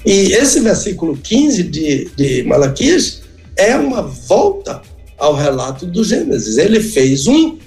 E 0.05 0.33
esse 0.33 0.59
versículo 0.59 1.17
15 1.17 1.63
de, 1.63 2.09
de 2.15 2.43
Malaquias 2.43 3.23
é 3.55 3.75
uma 3.75 4.01
volta 4.01 4.81
ao 5.17 5.35
relato 5.35 5.85
do 5.85 6.03
Gênesis. 6.03 6.57
Ele 6.57 6.79
fez 6.79 7.27
um, 7.27 7.57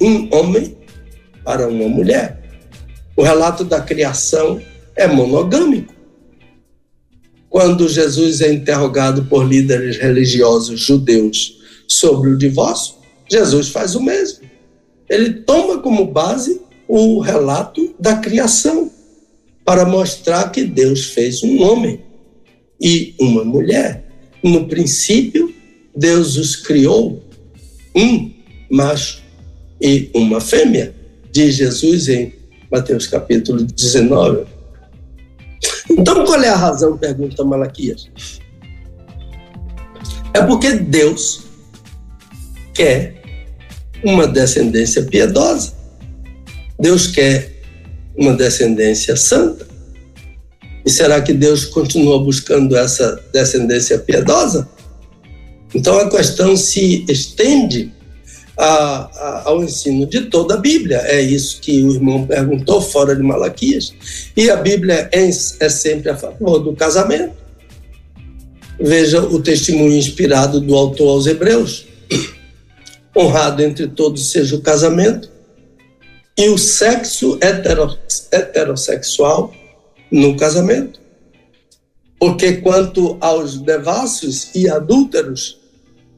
um 0.00 0.28
homem 0.34 0.76
para 1.44 1.66
uma 1.68 1.88
mulher. 1.88 2.40
O 3.16 3.22
relato 3.22 3.64
da 3.64 3.80
criação 3.80 4.60
é 4.94 5.06
monogâmico. 5.06 5.94
quando 7.48 7.88
Jesus 7.88 8.40
é 8.40 8.52
interrogado 8.52 9.24
por 9.24 9.44
líderes 9.44 9.96
religiosos 9.96 10.80
judeus 10.80 11.58
sobre 11.88 12.30
o 12.30 12.38
divórcio, 12.38 12.99
Jesus 13.30 13.68
faz 13.68 13.94
o 13.94 14.02
mesmo. 14.02 14.40
Ele 15.08 15.34
toma 15.34 15.78
como 15.78 16.06
base 16.06 16.60
o 16.88 17.20
relato 17.20 17.94
da 17.98 18.16
criação 18.16 18.90
para 19.64 19.84
mostrar 19.84 20.50
que 20.50 20.64
Deus 20.64 21.06
fez 21.06 21.42
um 21.42 21.62
homem 21.62 22.00
e 22.80 23.14
uma 23.20 23.44
mulher. 23.44 24.04
No 24.42 24.66
princípio, 24.66 25.54
Deus 25.94 26.36
os 26.36 26.56
criou 26.56 27.22
um 27.94 28.32
macho 28.70 29.22
e 29.80 30.10
uma 30.14 30.40
fêmea, 30.40 30.94
diz 31.30 31.54
Jesus 31.54 32.08
em 32.08 32.34
Mateus 32.70 33.06
capítulo 33.06 33.64
19. 33.64 34.46
Então, 35.90 36.24
qual 36.24 36.42
é 36.42 36.48
a 36.48 36.56
razão? 36.56 36.96
Pergunta 36.96 37.44
Malaquias. 37.44 38.08
É 40.32 40.42
porque 40.42 40.72
Deus 40.72 41.44
quer 42.72 43.19
uma 44.04 44.26
descendência 44.26 45.02
piedosa. 45.02 45.72
Deus 46.78 47.06
quer 47.06 47.52
uma 48.16 48.34
descendência 48.34 49.16
santa. 49.16 49.66
E 50.84 50.90
será 50.90 51.20
que 51.20 51.32
Deus 51.32 51.64
continua 51.66 52.22
buscando 52.22 52.76
essa 52.76 53.22
descendência 53.32 53.98
piedosa? 53.98 54.68
Então 55.74 55.98
a 55.98 56.08
questão 56.08 56.56
se 56.56 57.04
estende 57.08 57.92
a, 58.56 58.66
a, 58.66 59.42
ao 59.46 59.62
ensino 59.62 60.06
de 60.06 60.22
toda 60.22 60.54
a 60.54 60.58
Bíblia. 60.58 60.98
É 61.04 61.20
isso 61.20 61.60
que 61.60 61.82
o 61.82 61.92
irmão 61.92 62.26
perguntou 62.26 62.80
fora 62.80 63.14
de 63.14 63.22
Malaquias. 63.22 63.92
E 64.36 64.50
a 64.50 64.56
Bíblia 64.56 65.08
é, 65.12 65.28
é 65.28 65.68
sempre 65.68 66.10
a 66.10 66.16
favor 66.16 66.58
do 66.58 66.74
casamento. 66.74 67.34
Veja 68.78 69.20
o 69.20 69.40
testemunho 69.40 69.96
inspirado 69.96 70.60
do 70.60 70.74
autor 70.74 71.10
aos 71.10 71.26
Hebreus. 71.26 71.86
Honrado 73.16 73.62
entre 73.62 73.88
todos 73.88 74.30
seja 74.30 74.54
o 74.56 74.60
casamento 74.60 75.30
e 76.38 76.48
o 76.48 76.56
sexo 76.56 77.38
heterossexual 78.30 79.52
no 80.10 80.36
casamento. 80.36 81.00
Porque 82.18 82.58
quanto 82.58 83.16
aos 83.20 83.58
devassos 83.58 84.54
e 84.54 84.68
adúlteros, 84.68 85.58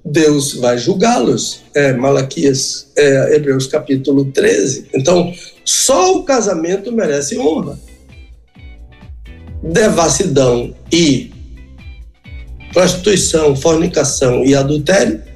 Deus 0.05 0.55
vai 0.55 0.77
julgá-los. 0.77 1.61
É, 1.75 1.93
Malaquias, 1.93 2.91
é, 2.97 3.37
Hebreus 3.37 3.67
capítulo 3.67 4.27
13. 4.27 4.89
Então, 4.95 5.33
só 5.65 6.17
o 6.17 6.25
casamento 6.25 6.93
merece 6.93 7.39
honra. 7.39 7.79
Devassidão 9.63 10.75
e 10.93 11.31
prostituição, 12.73 13.55
fornicação 13.55 14.45
e 14.45 14.55
adultério 14.55 15.32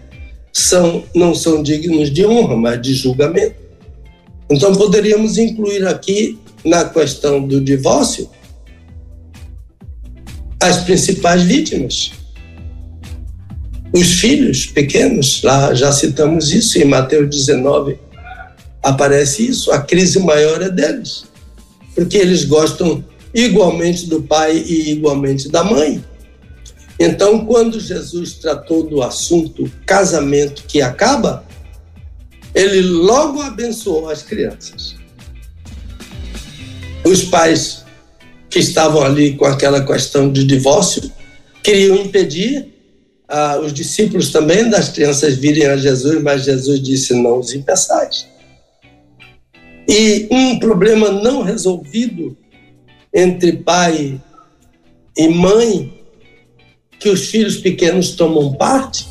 são, 0.56 1.04
não 1.14 1.34
são 1.34 1.62
dignos 1.62 2.10
de 2.10 2.24
honra, 2.24 2.56
mas 2.56 2.80
de 2.80 2.94
julgamento. 2.94 3.56
Então, 4.48 4.74
poderíamos 4.74 5.36
incluir 5.36 5.86
aqui, 5.86 6.38
na 6.64 6.84
questão 6.86 7.46
do 7.46 7.60
divórcio, 7.60 8.28
as 10.58 10.78
principais 10.78 11.42
vítimas. 11.42 12.12
Os 13.92 14.18
filhos 14.18 14.64
pequenos, 14.66 15.42
lá 15.42 15.74
já 15.74 15.92
citamos 15.92 16.50
isso 16.50 16.78
em 16.78 16.86
Mateus 16.86 17.28
19, 17.28 17.98
aparece 18.82 19.46
isso, 19.46 19.70
a 19.70 19.80
crise 19.80 20.18
maior 20.20 20.62
é 20.62 20.70
deles, 20.70 21.24
porque 21.94 22.16
eles 22.16 22.44
gostam 22.44 23.04
igualmente 23.34 24.06
do 24.06 24.22
pai 24.22 24.56
e 24.56 24.90
igualmente 24.90 25.50
da 25.50 25.62
mãe. 25.62 26.02
Então, 26.98 27.44
quando 27.44 27.78
Jesus 27.78 28.34
tratou 28.34 28.82
do 28.82 29.02
assunto 29.02 29.70
casamento 29.84 30.64
que 30.64 30.80
acaba, 30.80 31.44
ele 32.54 32.80
logo 32.80 33.42
abençoou 33.42 34.08
as 34.08 34.22
crianças. 34.22 34.96
Os 37.04 37.24
pais 37.24 37.84
que 38.48 38.58
estavam 38.58 39.02
ali 39.02 39.36
com 39.36 39.44
aquela 39.44 39.84
questão 39.84 40.32
de 40.32 40.44
divórcio 40.44 41.12
queriam 41.62 41.96
impedir 41.96 42.74
ah, 43.28 43.58
os 43.58 43.72
discípulos 43.72 44.30
também 44.30 44.70
das 44.70 44.88
crianças 44.88 45.36
virem 45.36 45.66
a 45.66 45.76
Jesus, 45.76 46.22
mas 46.22 46.44
Jesus 46.44 46.80
disse: 46.80 47.12
não 47.14 47.40
os 47.40 47.52
impeçais. 47.52 48.26
E 49.88 50.26
um 50.30 50.58
problema 50.58 51.10
não 51.10 51.42
resolvido 51.42 52.36
entre 53.12 53.52
pai 53.58 54.20
e 55.16 55.28
mãe, 55.28 55.95
que 56.98 57.08
os 57.08 57.28
filhos 57.28 57.56
pequenos 57.56 58.12
tomam 58.12 58.52
parte, 58.54 59.06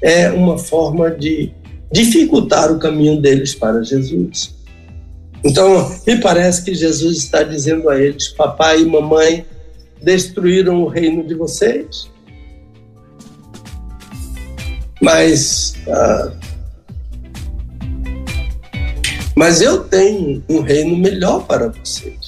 é 0.00 0.30
uma 0.30 0.58
forma 0.58 1.10
de 1.10 1.52
dificultar 1.90 2.72
o 2.72 2.78
caminho 2.78 3.20
deles 3.20 3.54
para 3.54 3.82
Jesus. 3.82 4.54
Então, 5.44 5.94
me 6.06 6.20
parece 6.20 6.64
que 6.64 6.74
Jesus 6.74 7.18
está 7.18 7.42
dizendo 7.42 7.88
a 7.88 8.00
eles: 8.00 8.28
papai 8.28 8.82
e 8.82 8.86
mamãe 8.86 9.44
destruíram 10.00 10.82
o 10.82 10.88
reino 10.88 11.26
de 11.26 11.34
vocês, 11.34 12.10
mas, 15.00 15.74
ah, 15.88 16.32
mas 19.36 19.60
eu 19.60 19.84
tenho 19.84 20.42
um 20.48 20.60
reino 20.60 20.96
melhor 20.96 21.46
para 21.46 21.68
vocês. 21.68 22.21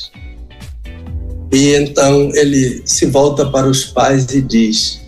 E 1.55 1.72
então 1.76 2.35
ele 2.35 2.82
se 2.85 3.06
volta 3.06 3.48
para 3.48 3.68
os 3.68 3.85
pais 3.85 4.26
e 4.35 4.43
diz: 4.43 5.01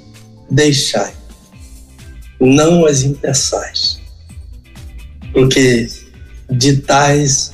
Deixai, 0.49 1.13
não 2.41 2.87
as 2.87 3.03
impeçais, 3.03 3.99
porque 5.33 5.89
de 6.49 6.77
tais 6.77 7.53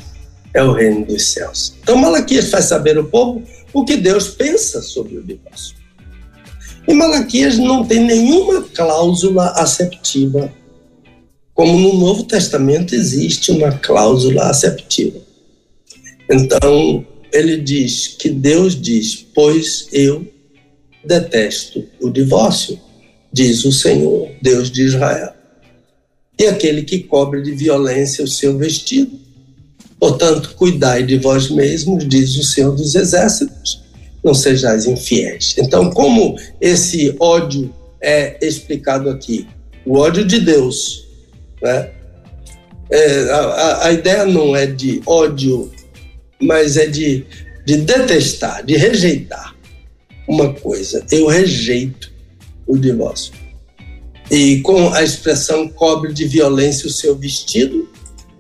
é 0.53 0.63
o 0.63 0.75
reino 0.75 1.07
dos 1.07 1.25
céus. 1.29 1.75
Então 1.83 1.97
Malaquias 1.97 2.51
faz 2.51 2.67
saber 2.67 2.99
ao 2.99 3.05
povo 3.05 3.43
o 3.73 3.83
que 3.83 3.97
Deus 3.97 4.29
pensa 4.29 4.83
sobre 4.83 5.17
o 5.17 5.23
divórcio. 5.23 5.75
E 6.87 6.93
Malaquias 6.93 7.57
não 7.57 7.87
tem 7.87 8.01
nenhuma 8.01 8.61
cláusula 8.75 9.53
aceptiva, 9.53 10.53
como 11.55 11.79
no 11.79 11.95
Novo 11.99 12.25
Testamento 12.25 12.95
existe 12.95 13.53
uma 13.53 13.73
cláusula 13.73 14.51
aceptiva. 14.51 15.19
Então, 16.31 17.07
ele 17.33 17.57
diz 17.57 18.09
que 18.09 18.29
Deus 18.29 18.81
diz: 18.81 19.27
Pois 19.35 19.89
eu 19.93 20.27
detesto 21.05 21.85
o 22.01 22.11
divórcio, 22.11 22.79
diz 23.33 23.65
o 23.65 23.73
Senhor, 23.73 24.31
Deus 24.41 24.71
de 24.71 24.83
Israel. 24.83 25.33
E 26.39 26.47
aquele 26.47 26.83
que 26.83 27.01
cobre 27.01 27.43
de 27.43 27.53
violência 27.53 28.25
o 28.25 28.29
seu 28.29 28.57
vestido. 28.57 29.21
Portanto, 29.99 30.55
cuidai 30.57 31.05
de 31.05 31.17
vós 31.19 31.49
mesmos, 31.49 32.09
diz 32.09 32.37
o 32.37 32.43
Senhor 32.43 32.75
dos 32.75 32.97
Exércitos, 32.97 33.83
não 34.23 34.35
sejais 34.35 34.85
infiéis. 34.85 35.55
Então, 35.57 35.91
como 35.91 36.37
esse 36.61 37.15
ódio 37.21 37.73
é 38.01 38.37
explicado 38.45 39.09
aqui? 39.09 39.47
O 39.87 39.99
ódio 39.99 40.25
de 40.25 40.41
Deus. 40.41 41.07
Né? 41.63 41.91
É, 42.91 43.31
a, 43.31 43.87
a 43.87 43.93
ideia 43.93 44.27
não 44.27 44.57
é 44.57 44.67
de 44.67 45.01
ódio, 45.07 45.71
mas 46.43 46.77
é 46.77 46.87
de, 46.87 47.25
de 47.65 47.77
detestar, 47.79 48.65
de 48.65 48.77
rejeitar 48.77 49.55
uma 50.29 50.53
coisa. 50.53 51.05
Eu 51.11 51.27
rejeito 51.27 52.13
o 52.67 52.77
divórcio. 52.77 53.33
E 54.31 54.61
com 54.61 54.93
a 54.95 55.03
expressão 55.03 55.69
cobre 55.69 56.13
de 56.13 56.27
violência 56.27 56.87
o 56.87 56.93
seu 56.93 57.17
vestido, 57.17 57.89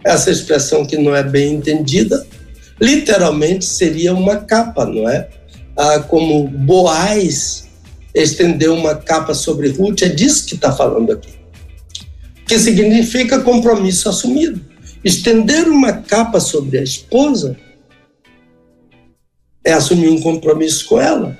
essa 0.05 0.31
expressão 0.31 0.85
que 0.85 0.97
não 0.97 1.15
é 1.15 1.23
bem 1.23 1.55
entendida, 1.55 2.27
literalmente 2.81 3.65
seria 3.65 4.15
uma 4.15 4.37
capa, 4.37 4.87
não 4.87 5.09
é? 5.09 5.29
ah, 5.77 6.01
como 6.01 6.49
Boaz 6.49 7.69
estendeu 8.15 8.74
uma 8.74 8.95
capa 8.95 9.35
sobre 9.35 9.69
Ruth, 9.69 10.03
é 10.03 10.09
disso 10.09 10.47
que 10.47 10.55
está 10.55 10.73
falando 10.73 11.12
aqui. 11.12 11.33
Que 12.47 12.59
significa 12.59 13.41
compromisso 13.41 14.09
assumido. 14.09 14.61
Estender 15.03 15.69
uma 15.69 15.93
capa 15.93 16.39
sobre 16.39 16.79
a 16.79 16.83
esposa 16.83 17.57
é 19.65 19.73
assumir 19.73 20.09
um 20.09 20.21
compromisso 20.21 20.87
com 20.87 21.01
ela. 21.01 21.39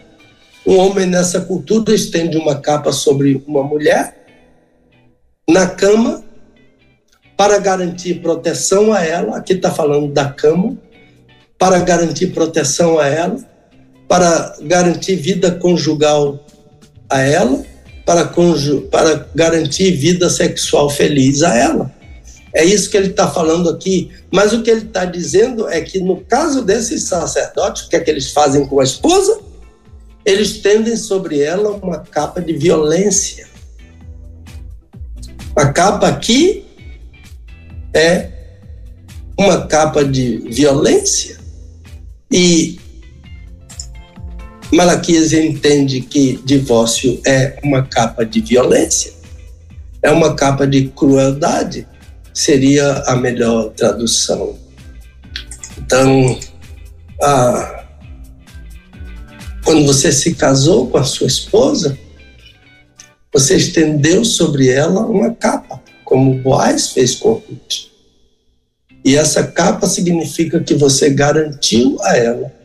Um 0.67 0.77
homem 0.79 1.07
nessa 1.07 1.41
cultura 1.41 1.95
estende 1.95 2.37
uma 2.37 2.61
capa 2.61 2.93
sobre 2.93 3.43
uma 3.47 3.63
mulher 3.63 4.17
na 5.49 5.67
cama 5.67 6.23
para 7.37 7.59
garantir 7.59 8.15
proteção 8.23 8.93
a 8.93 9.05
ela. 9.05 9.37
Aqui 9.37 9.55
está 9.55 9.71
falando 9.71 10.13
da 10.13 10.27
cama, 10.27 10.77
para 11.59 11.81
garantir 11.81 12.29
proteção 12.29 12.99
a 12.99 13.07
ela 13.09 13.53
para 14.13 14.57
garantir 14.61 15.17
vida 15.17 15.51
conjugal 15.51 16.39
a 17.09 17.23
ela, 17.23 17.65
para, 18.05 18.31
para 18.91 19.27
garantir 19.35 19.93
vida 19.93 20.29
sexual 20.29 20.91
feliz 20.91 21.43
a 21.43 21.57
ela. 21.57 21.91
É 22.55 22.65
isso 22.65 22.91
que 22.91 22.97
ele 22.97 23.09
está 23.09 23.29
falando 23.29 23.71
aqui. 23.71 24.11
Mas 24.31 24.53
o 24.53 24.63
que 24.63 24.71
ele 24.71 24.87
está 24.87 25.05
dizendo 25.05 25.69
é 25.69 25.81
que, 25.81 26.01
no 26.01 26.21
caso 26.21 26.63
desses 26.63 27.05
sacerdotes, 27.05 27.85
o 27.85 27.89
que 27.89 27.97
é 27.97 28.01
que 28.01 28.11
eles 28.11 28.31
fazem 28.31 28.67
com 28.67 28.81
a 28.81 28.85
esposa? 28.85 29.41
eles 30.25 30.59
tendem 30.59 30.97
sobre 30.97 31.41
ela 31.41 31.71
uma 31.71 31.99
capa 31.99 32.41
de 32.41 32.53
violência. 32.53 33.47
A 35.55 35.67
capa 35.67 36.09
aqui 36.09 36.65
é 37.93 38.31
uma 39.39 39.67
capa 39.67 40.05
de 40.05 40.39
violência. 40.51 41.37
E 42.31 42.79
Malaquias 44.73 45.33
entende 45.33 46.01
que 46.01 46.41
divórcio 46.45 47.21
é 47.27 47.59
uma 47.63 47.83
capa 47.83 48.25
de 48.25 48.41
violência, 48.41 49.13
é 50.01 50.11
uma 50.11 50.35
capa 50.35 50.67
de 50.67 50.89
crueldade, 50.89 51.87
seria 52.33 53.03
a 53.07 53.17
melhor 53.17 53.71
tradução. 53.71 54.59
Então, 55.79 56.39
a, 57.21 57.85
quando 59.65 59.87
você 59.87 60.11
se 60.13 60.35
casou 60.35 60.89
com 60.89 60.99
a 60.99 61.05
sua 61.05 61.27
esposa, 61.27 61.99
você 63.33 63.57
estendeu 63.57 64.25
sobre 64.25 64.69
ela 64.69 65.07
uma 65.07 65.35
capa, 65.35 65.83
como 66.05 66.39
Boaz 66.43 66.91
fez 66.91 67.15
com 67.15 67.33
Ruth. 67.33 67.91
E 69.05 69.17
essa 69.17 69.45
capa 69.45 69.87
significa 69.87 70.61
que 70.61 70.75
você 70.75 71.11
garantiu 71.11 71.97
a 72.03 72.17
ela 72.17 72.63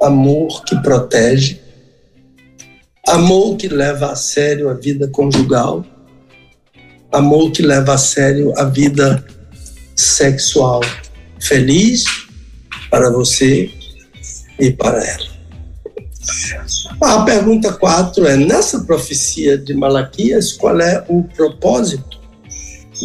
amor 0.00 0.64
que 0.64 0.80
protege, 0.80 1.60
amor 3.06 3.56
que 3.56 3.68
leva 3.68 4.12
a 4.12 4.16
sério 4.16 4.68
a 4.70 4.74
vida 4.74 5.08
conjugal, 5.08 5.84
amor 7.12 7.50
que 7.52 7.62
leva 7.62 7.94
a 7.94 7.98
sério 7.98 8.52
a 8.56 8.64
vida 8.64 9.24
sexual 9.94 10.80
feliz 11.40 12.04
para 12.90 13.10
você 13.10 13.70
e 14.58 14.70
para 14.70 15.04
ela. 15.04 15.28
A 17.00 17.22
pergunta 17.22 17.72
4 17.72 18.26
é: 18.26 18.36
nessa 18.36 18.80
profecia 18.80 19.56
de 19.56 19.72
Malaquias, 19.74 20.52
qual 20.52 20.78
é 20.80 21.04
o 21.08 21.22
propósito 21.22 22.18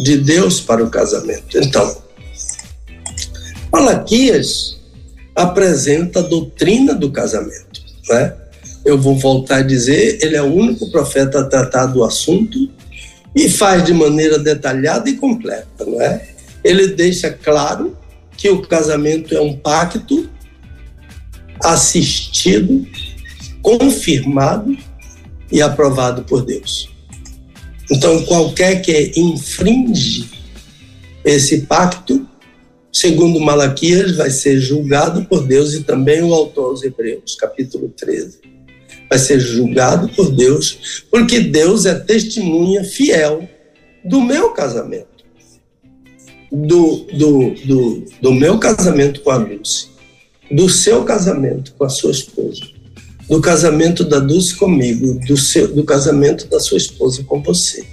de 0.02 0.18
Deus 0.18 0.60
para 0.60 0.84
o 0.84 0.90
casamento? 0.90 1.56
Então, 1.56 1.96
Malaquias 3.72 4.76
apresenta 5.34 6.20
a 6.20 6.22
doutrina 6.22 6.94
do 6.94 7.10
casamento. 7.10 7.82
Né? 8.08 8.34
Eu 8.84 8.98
vou 8.98 9.16
voltar 9.16 9.56
a 9.56 9.62
dizer: 9.62 10.18
ele 10.20 10.36
é 10.36 10.42
o 10.42 10.52
único 10.52 10.90
profeta 10.90 11.40
a 11.40 11.44
tratar 11.44 11.86
do 11.86 12.04
assunto 12.04 12.70
e 13.34 13.48
faz 13.48 13.84
de 13.84 13.92
maneira 13.92 14.38
detalhada 14.38 15.08
e 15.08 15.16
completa. 15.16 15.84
Não 15.84 16.00
é? 16.00 16.28
Ele 16.62 16.88
deixa 16.88 17.30
claro 17.30 17.96
que 18.36 18.48
o 18.48 18.62
casamento 18.62 19.34
é 19.34 19.40
um 19.40 19.56
pacto 19.56 20.28
assistido, 21.62 22.86
confirmado 23.62 24.76
e 25.50 25.60
aprovado 25.62 26.22
por 26.24 26.44
Deus. 26.44 26.88
Então, 27.90 28.24
qualquer 28.24 28.80
que 28.80 29.12
infringe 29.16 30.30
esse 31.24 31.62
pacto, 31.62 32.26
segundo 32.92 33.40
Malaquias, 33.40 34.16
vai 34.16 34.30
ser 34.30 34.58
julgado 34.60 35.24
por 35.26 35.46
Deus 35.46 35.74
e 35.74 35.82
também 35.82 36.22
o 36.22 36.32
autor 36.32 36.70
aos 36.70 36.82
Hebreus, 36.82 37.34
capítulo 37.34 37.88
13. 37.88 38.53
Vai 39.14 39.18
ser 39.20 39.38
julgado 39.38 40.08
por 40.08 40.28
Deus, 40.32 41.04
porque 41.08 41.38
Deus 41.38 41.86
é 41.86 41.94
testemunha 41.94 42.82
fiel 42.82 43.48
do 44.04 44.20
meu 44.20 44.50
casamento 44.50 45.14
do, 46.50 47.06
do, 47.12 47.50
do, 47.64 48.04
do 48.20 48.32
meu 48.32 48.58
casamento 48.58 49.20
com 49.20 49.30
a 49.30 49.38
Dulce, 49.38 49.86
do 50.50 50.68
seu 50.68 51.04
casamento 51.04 51.74
com 51.78 51.84
a 51.84 51.88
sua 51.88 52.10
esposa, 52.10 52.62
do 53.28 53.40
casamento 53.40 54.02
da 54.02 54.18
Dulce 54.18 54.56
comigo, 54.56 55.20
do, 55.26 55.36
seu, 55.36 55.72
do 55.72 55.84
casamento 55.84 56.48
da 56.48 56.58
sua 56.58 56.78
esposa 56.78 57.22
com 57.22 57.40
você. 57.40 57.86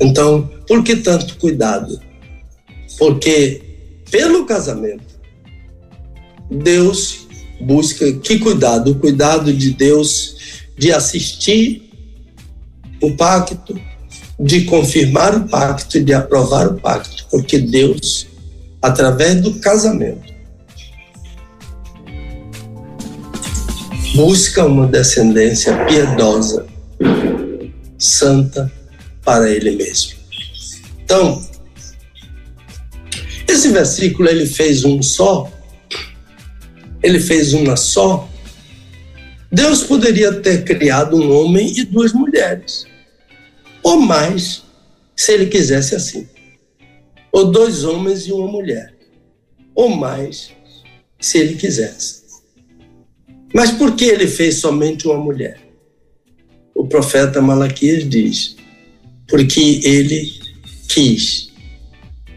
Então, 0.00 0.50
por 0.66 0.82
que 0.82 0.96
tanto 0.96 1.36
cuidado? 1.36 2.00
Porque 2.98 3.60
pelo 4.10 4.46
casamento, 4.46 5.20
Deus 6.50 7.21
busca 7.62 8.12
que 8.12 8.38
cuidado? 8.38 8.90
O 8.90 8.94
cuidado 8.96 9.52
de 9.52 9.70
Deus 9.70 10.36
de 10.76 10.92
assistir 10.92 11.90
o 13.00 13.16
pacto, 13.16 13.78
de 14.38 14.64
confirmar 14.64 15.36
o 15.36 15.48
pacto 15.48 15.98
e 15.98 16.04
de 16.04 16.12
aprovar 16.12 16.68
o 16.68 16.80
pacto, 16.80 17.26
porque 17.30 17.58
Deus, 17.58 18.26
através 18.80 19.40
do 19.40 19.54
casamento, 19.60 20.32
busca 24.14 24.64
uma 24.64 24.86
descendência 24.86 25.84
piedosa, 25.86 26.66
santa 27.98 28.70
para 29.24 29.50
Ele 29.50 29.72
mesmo. 29.72 30.12
Então, 31.04 31.42
esse 33.46 33.68
versículo 33.68 34.28
ele 34.28 34.46
fez 34.46 34.84
um 34.84 35.02
só, 35.02 35.51
ele 37.02 37.20
fez 37.20 37.52
uma 37.52 37.76
só. 37.76 38.28
Deus 39.50 39.82
poderia 39.82 40.32
ter 40.40 40.64
criado 40.64 41.16
um 41.16 41.30
homem 41.36 41.72
e 41.78 41.84
duas 41.84 42.12
mulheres 42.12 42.86
ou 43.82 43.98
mais, 43.98 44.62
se 45.16 45.32
ele 45.32 45.46
quisesse 45.46 45.94
assim. 45.94 46.28
Ou 47.32 47.50
dois 47.50 47.84
homens 47.84 48.26
e 48.26 48.32
uma 48.32 48.46
mulher, 48.46 48.94
ou 49.74 49.88
mais, 49.88 50.52
se 51.20 51.38
ele 51.38 51.56
quisesse. 51.56 52.22
Mas 53.54 53.70
por 53.70 53.96
que 53.96 54.04
ele 54.04 54.26
fez 54.26 54.56
somente 54.56 55.06
uma 55.06 55.18
mulher? 55.18 55.58
O 56.74 56.86
profeta 56.86 57.42
Malaquias 57.42 58.08
diz: 58.08 58.56
porque 59.26 59.80
ele 59.82 60.32
quis, 60.88 61.50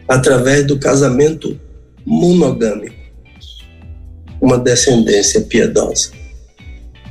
através 0.08 0.66
do 0.66 0.78
casamento 0.78 1.58
monogâmico, 2.04 2.95
uma 4.46 4.56
descendência 4.56 5.40
piedosa. 5.40 6.12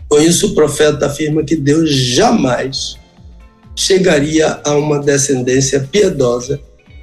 Com 0.07 0.19
isso, 0.19 0.47
o 0.47 0.55
profeta 0.55 1.07
afirma 1.07 1.43
que 1.43 1.57
Deus 1.57 1.93
jamais 1.93 2.95
chegaria 3.75 4.61
a 4.63 4.73
uma 4.77 4.99
descendência 4.99 5.81
piedosa 5.81 6.61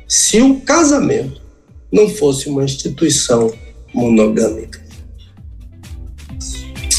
se 0.09 0.40
o 0.40 0.59
casamento 0.60 1.42
não 1.92 2.09
fosse 2.09 2.48
uma 2.48 2.64
instituição 2.64 3.52
monogâmica. 3.92 4.80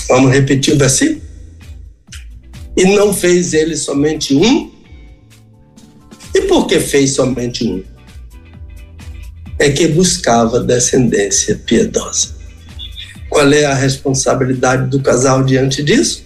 Vamos 0.08 0.32
repetir 0.32 0.76
o 0.76 0.78
versículo? 0.78 1.24
E 2.78 2.86
não 2.86 3.12
fez 3.12 3.54
ele 3.56 3.76
somente 3.76 4.36
um? 4.36 4.72
E 6.36 6.42
por 6.42 6.68
que 6.68 6.80
fez 6.80 7.16
somente 7.16 7.68
um? 7.68 7.84
É 9.58 9.72
que 9.72 9.88
buscava 9.88 10.60
descendência 10.60 11.56
piedosa. 11.66 12.33
Qual 13.34 13.52
é 13.52 13.66
a 13.66 13.74
responsabilidade 13.74 14.92
do 14.92 15.02
casal 15.02 15.44
diante 15.44 15.82
disso? 15.82 16.24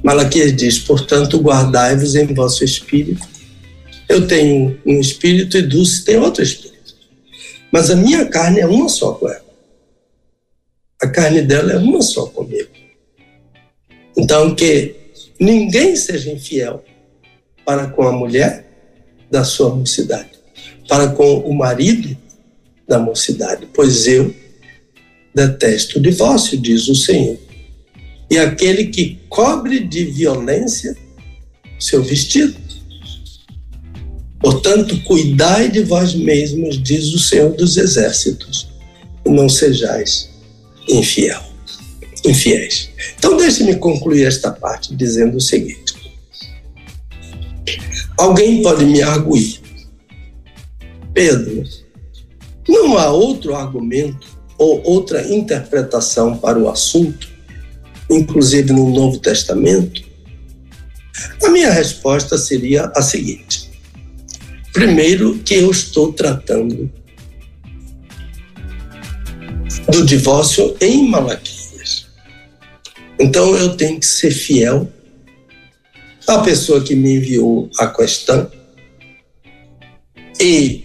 Malaquias 0.00 0.54
diz: 0.54 0.78
portanto, 0.78 1.40
guardai-vos 1.40 2.14
em 2.14 2.32
vosso 2.32 2.62
espírito. 2.62 3.26
Eu 4.08 4.28
tenho 4.28 4.80
um 4.86 5.00
espírito 5.00 5.58
e 5.58 5.62
Dulce 5.62 6.04
tem 6.04 6.16
outro 6.16 6.44
espírito. 6.44 6.94
Mas 7.72 7.90
a 7.90 7.96
minha 7.96 8.24
carne 8.26 8.60
é 8.60 8.66
uma 8.68 8.88
só 8.88 9.14
com 9.14 9.28
ela. 9.28 9.44
A 11.02 11.08
carne 11.08 11.42
dela 11.42 11.72
é 11.72 11.76
uma 11.76 12.02
só 12.02 12.26
comigo. 12.26 12.70
Então, 14.16 14.54
que 14.54 14.94
ninguém 15.40 15.96
seja 15.96 16.30
infiel 16.30 16.84
para 17.64 17.88
com 17.88 18.04
a 18.04 18.12
mulher 18.12 18.64
da 19.28 19.42
sua 19.42 19.74
mocidade, 19.74 20.30
para 20.88 21.08
com 21.08 21.40
o 21.40 21.52
marido 21.52 22.16
da 22.86 23.00
mocidade, 23.00 23.68
pois 23.74 24.06
eu 24.06 24.32
detesto 25.36 25.98
o 25.98 26.02
divórcio, 26.02 26.58
diz 26.58 26.88
o 26.88 26.94
Senhor 26.94 27.38
e 28.30 28.38
aquele 28.38 28.86
que 28.86 29.20
cobre 29.28 29.80
de 29.80 30.04
violência 30.04 30.96
seu 31.78 32.02
vestido. 32.02 32.56
Portanto, 34.40 35.00
cuidai 35.02 35.70
de 35.70 35.82
vós 35.82 36.14
mesmos, 36.14 36.82
diz 36.82 37.12
o 37.12 37.18
Senhor 37.18 37.50
dos 37.52 37.76
Exércitos, 37.76 38.68
e 39.24 39.30
não 39.30 39.48
sejais 39.48 40.30
infiel, 40.88 41.42
infiéis. 42.24 42.90
Então, 43.18 43.36
deixe-me 43.36 43.76
concluir 43.76 44.24
esta 44.24 44.50
parte 44.50 44.94
dizendo 44.94 45.36
o 45.36 45.40
seguinte: 45.40 45.94
alguém 48.16 48.62
pode 48.62 48.84
me 48.84 49.02
arguir, 49.02 49.60
Pedro, 51.12 51.64
não 52.68 52.98
há 52.98 53.10
outro 53.10 53.54
argumento 53.54 54.35
ou 54.58 54.82
outra 54.84 55.26
interpretação 55.32 56.36
para 56.36 56.58
o 56.58 56.68
assunto 56.68 57.36
inclusive 58.10 58.72
no 58.72 58.90
Novo 58.90 59.18
Testamento? 59.18 60.04
A 61.42 61.48
minha 61.48 61.70
resposta 61.70 62.36
seria 62.38 62.90
a 62.94 63.02
seguinte: 63.02 63.70
primeiro, 64.72 65.38
que 65.38 65.54
eu 65.54 65.70
estou 65.70 66.12
tratando 66.12 66.90
do 69.88 70.04
divórcio 70.04 70.76
em 70.80 71.08
Malaquias. 71.08 72.06
Então 73.18 73.56
eu 73.56 73.76
tenho 73.76 73.98
que 73.98 74.06
ser 74.06 74.30
fiel 74.30 74.92
à 76.26 76.40
pessoa 76.40 76.82
que 76.82 76.94
me 76.94 77.16
enviou 77.16 77.70
a 77.78 77.86
questão 77.86 78.50
e 80.40 80.84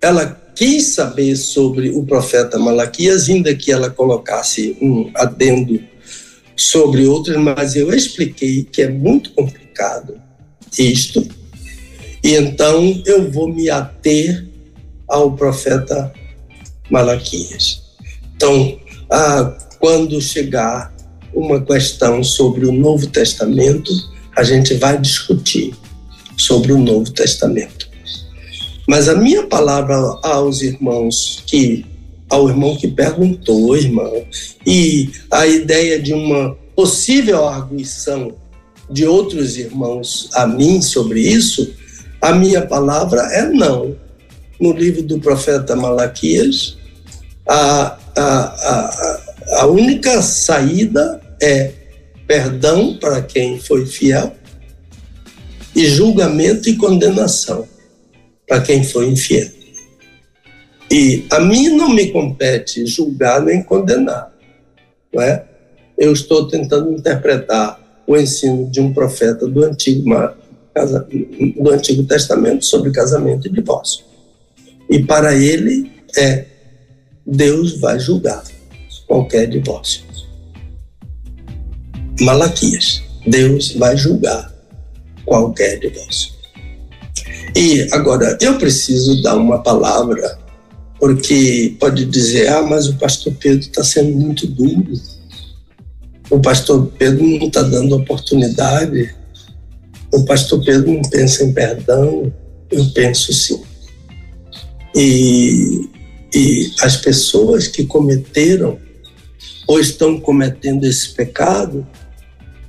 ela 0.00 0.39
quis 0.60 0.88
saber 0.88 1.36
sobre 1.36 1.88
o 1.88 2.04
profeta 2.04 2.58
Malaquias, 2.58 3.30
ainda 3.30 3.54
que 3.54 3.72
ela 3.72 3.88
colocasse 3.88 4.76
um 4.78 5.10
adendo 5.14 5.82
sobre 6.54 7.06
outros, 7.06 7.34
mas 7.38 7.76
eu 7.76 7.90
expliquei 7.94 8.64
que 8.64 8.82
é 8.82 8.90
muito 8.90 9.30
complicado 9.32 10.20
isto, 10.78 11.26
e 12.22 12.34
então 12.34 13.02
eu 13.06 13.30
vou 13.30 13.48
me 13.48 13.70
ater 13.70 14.46
ao 15.08 15.32
profeta 15.32 16.12
Malaquias. 16.90 17.80
Então, 18.36 18.78
ah, 19.10 19.56
quando 19.78 20.20
chegar 20.20 20.94
uma 21.32 21.64
questão 21.64 22.22
sobre 22.22 22.66
o 22.66 22.72
Novo 22.72 23.06
Testamento, 23.06 23.90
a 24.36 24.44
gente 24.44 24.74
vai 24.74 25.00
discutir 25.00 25.74
sobre 26.36 26.70
o 26.70 26.78
Novo 26.78 27.10
Testamento. 27.12 27.79
Mas 28.90 29.08
a 29.08 29.14
minha 29.14 29.46
palavra 29.46 29.94
aos 30.20 30.62
irmãos 30.62 31.44
que 31.46 31.86
ao 32.28 32.48
irmão 32.48 32.76
que 32.76 32.88
perguntou, 32.88 33.76
irmão, 33.76 34.24
e 34.66 35.08
a 35.30 35.46
ideia 35.46 36.02
de 36.02 36.12
uma 36.12 36.56
possível 36.74 37.46
arguição 37.46 38.34
de 38.90 39.06
outros 39.06 39.56
irmãos 39.56 40.28
a 40.34 40.44
mim 40.44 40.82
sobre 40.82 41.20
isso, 41.20 41.72
a 42.20 42.32
minha 42.32 42.66
palavra 42.66 43.20
é 43.32 43.48
não. 43.48 43.94
No 44.60 44.72
livro 44.72 45.04
do 45.04 45.20
profeta 45.20 45.76
Malaquias, 45.76 46.76
a, 47.48 47.96
a, 48.16 48.24
a, 48.26 49.20
a 49.60 49.66
única 49.66 50.20
saída 50.20 51.20
é 51.40 51.70
perdão 52.26 52.96
para 52.96 53.22
quem 53.22 53.60
foi 53.60 53.86
fiel 53.86 54.34
e 55.76 55.86
julgamento 55.86 56.68
e 56.68 56.74
condenação 56.74 57.68
para 58.50 58.60
quem 58.62 58.82
foi 58.82 59.06
infiel. 59.06 59.48
E 60.90 61.24
a 61.30 61.38
mim 61.38 61.68
não 61.68 61.94
me 61.94 62.10
compete 62.10 62.84
julgar 62.84 63.40
nem 63.40 63.62
condenar, 63.62 64.34
não 65.14 65.22
é? 65.22 65.44
Eu 65.96 66.12
estou 66.12 66.48
tentando 66.48 66.90
interpretar 66.92 67.80
o 68.08 68.16
ensino 68.16 68.68
de 68.68 68.80
um 68.80 68.92
profeta 68.92 69.46
do 69.46 69.64
Antigo, 69.64 70.02
do 71.62 71.70
Antigo 71.70 72.02
Testamento 72.02 72.64
sobre 72.64 72.90
casamento 72.90 73.46
e 73.46 73.52
divórcio. 73.52 74.04
E 74.88 74.98
para 75.04 75.36
ele 75.36 75.92
é 76.18 76.46
Deus 77.24 77.78
vai 77.78 78.00
julgar 78.00 78.42
qualquer 79.06 79.46
divórcio. 79.46 80.02
Malaquias, 82.20 83.00
Deus 83.24 83.74
vai 83.74 83.96
julgar 83.96 84.52
qualquer 85.24 85.78
divórcio. 85.78 86.39
E 87.56 87.88
agora, 87.92 88.38
eu 88.40 88.58
preciso 88.58 89.22
dar 89.22 89.36
uma 89.36 89.62
palavra, 89.62 90.38
porque 90.98 91.76
pode 91.80 92.04
dizer, 92.04 92.48
ah, 92.48 92.62
mas 92.62 92.86
o 92.86 92.96
pastor 92.96 93.32
Pedro 93.34 93.60
está 93.60 93.82
sendo 93.82 94.16
muito 94.16 94.46
duro. 94.46 94.92
O 96.30 96.38
pastor 96.38 96.86
Pedro 96.98 97.26
não 97.26 97.48
está 97.48 97.62
dando 97.62 97.96
oportunidade. 97.96 99.14
O 100.12 100.24
pastor 100.24 100.64
Pedro 100.64 100.92
não 100.92 101.02
pensa 101.02 101.44
em 101.44 101.52
perdão. 101.52 102.32
Eu 102.70 102.84
penso 102.90 103.32
sim. 103.32 103.60
E, 104.94 105.88
e 106.34 106.72
as 106.82 106.96
pessoas 106.96 107.66
que 107.66 107.84
cometeram 107.84 108.78
ou 109.66 109.80
estão 109.80 110.20
cometendo 110.20 110.84
esse 110.84 111.10
pecado, 111.10 111.86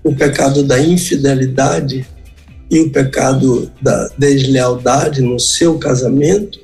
o 0.03 0.15
pecado 0.15 0.63
da 0.63 0.79
infidelidade, 0.79 2.05
e 2.71 2.79
o 2.79 2.89
pecado 2.89 3.69
da 3.81 4.07
deslealdade 4.17 5.21
no 5.21 5.37
seu 5.37 5.77
casamento, 5.77 6.57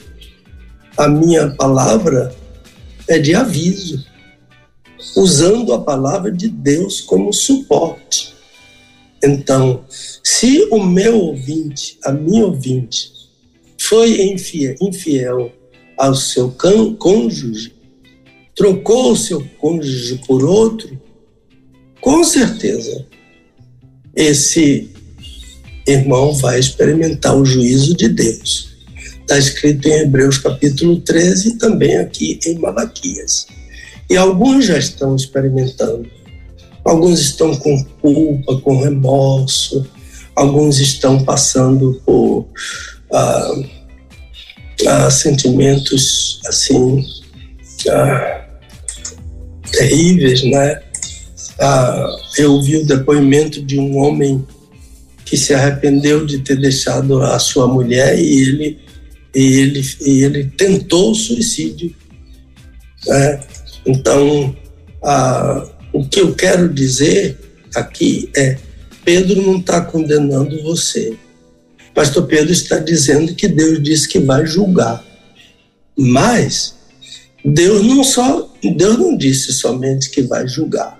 a 0.95 1.09
minha 1.09 1.49
palavra 1.49 2.33
é 3.09 3.19
de 3.19 3.35
aviso, 3.35 4.05
usando 5.17 5.73
a 5.73 5.81
palavra 5.81 6.31
de 6.31 6.47
Deus 6.47 7.01
como 7.01 7.33
suporte. 7.33 8.33
Então, 9.21 9.83
se 10.23 10.69
o 10.71 10.81
meu 10.81 11.19
ouvinte, 11.19 11.99
a 12.05 12.13
minha 12.13 12.45
ouvinte, 12.45 13.11
foi 13.77 14.31
infiel, 14.31 14.75
infiel 14.79 15.51
ao 15.97 16.15
seu 16.15 16.55
cônjuge, 16.97 17.75
trocou 18.55 19.11
o 19.11 19.17
seu 19.17 19.45
cônjuge 19.59 20.21
por 20.25 20.45
outro, 20.45 20.97
com 21.99 22.23
certeza 22.23 23.05
esse 24.15 24.89
irmão 25.87 26.33
vai 26.33 26.59
experimentar 26.59 27.35
o 27.35 27.45
juízo 27.45 27.95
de 27.95 28.09
Deus. 28.09 28.75
Está 29.21 29.37
escrito 29.37 29.87
em 29.87 30.01
Hebreus 30.01 30.37
capítulo 30.37 30.99
13 31.01 31.49
e 31.49 31.57
também 31.57 31.97
aqui 31.97 32.39
em 32.45 32.59
Malaquias. 32.59 33.47
E 34.09 34.15
alguns 34.15 34.65
já 34.65 34.77
estão 34.77 35.15
experimentando. 35.15 36.09
Alguns 36.83 37.19
estão 37.19 37.55
com 37.55 37.83
culpa, 38.01 38.61
com 38.61 38.81
remorso, 38.81 39.85
alguns 40.35 40.79
estão 40.79 41.23
passando 41.23 42.01
por 42.05 42.47
ah, 43.11 43.55
ah, 44.87 45.09
sentimentos 45.09 46.39
assim 46.47 47.05
ah, 47.89 48.45
terríveis, 49.71 50.43
né? 50.43 50.81
Ah, 51.59 52.15
eu 52.37 52.61
vi 52.61 52.77
o 52.77 52.85
depoimento 52.85 53.61
de 53.61 53.77
um 53.77 53.97
homem 53.97 54.45
que 55.27 55.35
se 55.35 55.53
arrependeu 55.53 56.25
de 56.25 56.39
ter 56.39 56.55
deixado 56.55 57.21
a 57.21 57.37
sua 57.37 57.67
mulher 57.67 58.17
e 58.17 58.41
ele, 58.41 58.79
e 59.35 59.59
ele, 59.59 59.85
e 59.99 60.23
ele 60.23 60.45
tentou 60.45 61.11
o 61.11 61.15
suicídio. 61.15 61.93
Né? 63.05 63.43
Então, 63.85 64.55
a, 65.03 65.69
o 65.91 66.07
que 66.07 66.21
eu 66.21 66.33
quero 66.33 66.73
dizer 66.73 67.37
aqui 67.75 68.29
é: 68.37 68.57
Pedro 69.03 69.41
não 69.41 69.57
está 69.57 69.81
condenando 69.81 70.63
você. 70.63 71.13
Pastor 71.93 72.25
Pedro 72.25 72.53
está 72.53 72.79
dizendo 72.79 73.35
que 73.35 73.49
Deus 73.49 73.83
disse 73.83 74.07
que 74.07 74.19
vai 74.19 74.45
julgar. 74.47 75.05
Mas 75.97 76.75
Deus 77.43 77.85
não 77.85 78.01
só 78.01 78.49
Deus 78.77 78.97
não 78.97 79.17
disse 79.17 79.51
somente 79.51 80.09
que 80.09 80.21
vai 80.21 80.47
julgar. 80.47 80.97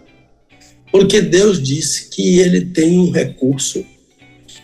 Porque 0.92 1.22
Deus 1.22 1.64
disse 1.64 2.10
que 2.10 2.40
ele 2.40 2.66
tem 2.66 3.00
um 3.00 3.10
recurso 3.10 3.86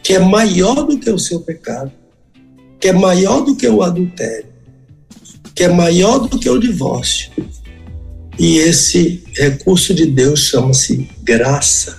que 0.03 0.13
é 0.13 0.19
maior 0.19 0.83
do 0.83 0.99
que 0.99 1.09
o 1.09 1.17
seu 1.17 1.39
pecado, 1.39 1.91
que 2.79 2.89
é 2.89 2.93
maior 2.93 3.39
do 3.39 3.55
que 3.55 3.65
o 3.65 3.81
adultério, 3.81 4.47
que 5.55 5.63
é 5.63 5.69
maior 5.69 6.27
do 6.27 6.37
que 6.37 6.49
o 6.49 6.59
divórcio. 6.59 7.31
E 8.37 8.57
esse 8.57 9.23
recurso 9.33 9.93
de 9.93 10.05
Deus 10.05 10.41
chama-se 10.41 11.09
graça. 11.23 11.97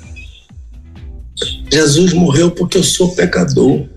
Jesus 1.73 2.13
morreu 2.13 2.51
porque 2.51 2.77
eu 2.77 2.83
sou 2.83 3.15
pecador. 3.15 3.89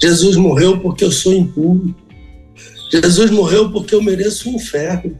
Jesus 0.00 0.36
morreu 0.36 0.78
porque 0.78 1.04
eu 1.04 1.10
sou 1.10 1.34
impuro. 1.34 1.92
Jesus 2.92 3.30
morreu 3.30 3.72
porque 3.72 3.94
eu 3.94 4.02
mereço 4.02 4.48
um 4.48 4.54
inferno. 4.54 5.18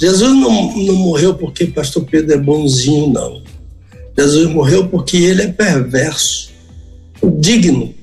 Jesus 0.00 0.30
não, 0.30 0.76
não 0.76 0.94
morreu 0.94 1.34
porque 1.34 1.66
pastor 1.66 2.04
Pedro 2.04 2.34
é 2.34 2.38
bonzinho, 2.38 3.08
não. 3.08 3.42
Jesus 4.16 4.48
morreu 4.48 4.88
porque 4.88 5.16
ele 5.16 5.42
é 5.42 5.48
perverso 5.48 6.49
digno. 7.22 7.94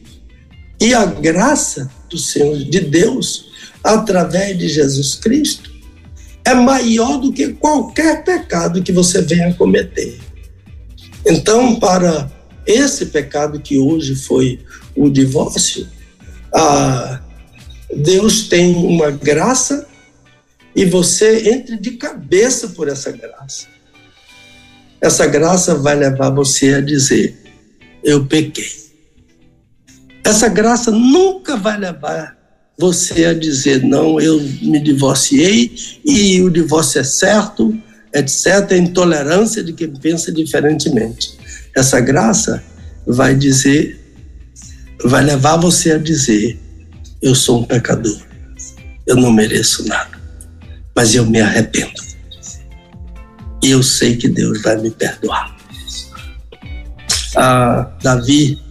E 0.80 0.94
a 0.94 1.06
graça 1.06 1.90
do 2.10 2.18
Senhor, 2.18 2.58
de 2.58 2.80
Deus, 2.80 3.50
através 3.84 4.58
de 4.58 4.68
Jesus 4.68 5.16
Cristo, 5.16 5.72
é 6.46 6.54
maior 6.54 7.18
do 7.18 7.34
que 7.34 7.54
qualquer 7.54 8.24
pecado 8.24 8.82
que 8.82 8.92
você 8.92 9.22
venha 9.22 9.54
cometer. 9.54 10.20
Então, 11.26 11.76
para 11.80 12.32
esse 12.66 13.08
pecado 13.08 13.60
que 13.60 13.78
hoje 13.78 14.16
foi 14.16 14.60
o 14.96 15.10
divórcio, 15.10 15.88
ah, 16.54 17.22
Deus 17.94 18.48
tem 18.48 18.76
uma 18.76 19.12
graça 19.12 19.88
e 20.76 20.86
você 20.86 21.50
entre 21.50 21.78
de 21.78 21.92
cabeça 21.92 22.70
por 22.70 22.88
essa 22.88 23.12
graça. 23.12 23.68
Essa 25.02 25.26
graça 25.28 25.76
vai 25.76 25.96
levar 25.96 26.30
você 26.30 26.76
a 26.76 26.82
dizer: 26.82 27.36
Eu 28.04 28.26
pequei. 28.26 28.87
Essa 30.28 30.50
graça 30.50 30.92
nunca 30.92 31.56
vai 31.56 31.78
levar 31.78 32.36
você 32.78 33.26
a 33.26 33.34
dizer, 33.34 33.82
não, 33.82 34.20
eu 34.20 34.40
me 34.62 34.78
divorciei 34.80 35.74
e 36.06 36.42
o 36.42 36.50
divórcio 36.50 37.00
é 37.00 37.04
certo, 37.04 37.76
etc. 38.14 38.72
A 38.72 38.78
intolerância 38.78 39.64
de 39.64 39.72
quem 39.72 39.92
pensa 39.96 40.32
diferentemente. 40.32 41.38
Essa 41.74 42.02
graça 42.02 42.62
vai 43.06 43.36
dizer, 43.36 44.00
vai 45.04 45.24
levar 45.24 45.56
você 45.56 45.94
a 45.94 45.98
dizer, 45.98 46.60
eu 47.22 47.34
sou 47.34 47.62
um 47.62 47.64
pecador, 47.64 48.20
eu 49.08 49.16
não 49.16 49.32
mereço 49.32 49.88
nada, 49.88 50.20
mas 50.94 51.16
eu 51.16 51.26
me 51.26 51.40
arrependo. 51.40 52.06
e 53.64 53.72
eu 53.72 53.82
sei 53.82 54.18
que 54.18 54.28
Deus 54.28 54.62
vai 54.62 54.76
me 54.78 54.92
perdoar. 54.92 55.56
Ah, 57.36 57.92
Davi, 58.04 58.67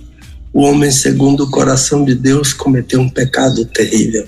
o 0.57 0.62
homem 0.62 0.91
segundo 0.91 1.45
o 1.45 1.51
coração 1.51 2.03
de 2.03 2.15
Deus, 2.15 2.55
cometeu 2.55 2.99
um 2.99 3.11
pecado 3.11 3.66
terrível. 3.66 4.27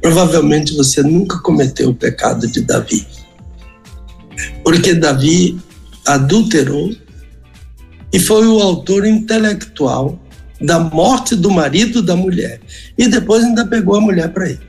Provavelmente 0.00 0.74
você 0.74 1.02
nunca 1.02 1.38
cometeu 1.40 1.90
o 1.90 1.94
pecado 1.94 2.46
de 2.46 2.62
Davi. 2.62 3.06
Porque 4.64 4.94
Davi 4.94 5.60
adulterou 6.06 6.96
e 8.10 8.18
foi 8.18 8.46
o 8.46 8.58
autor 8.58 9.04
intelectual 9.04 10.18
da 10.58 10.78
morte 10.78 11.36
do 11.36 11.50
marido 11.50 12.00
da 12.00 12.16
mulher. 12.16 12.58
E 12.96 13.06
depois 13.06 13.44
ainda 13.44 13.66
pegou 13.66 13.96
a 13.96 14.00
mulher 14.00 14.30
para 14.32 14.48
ele. 14.48 14.66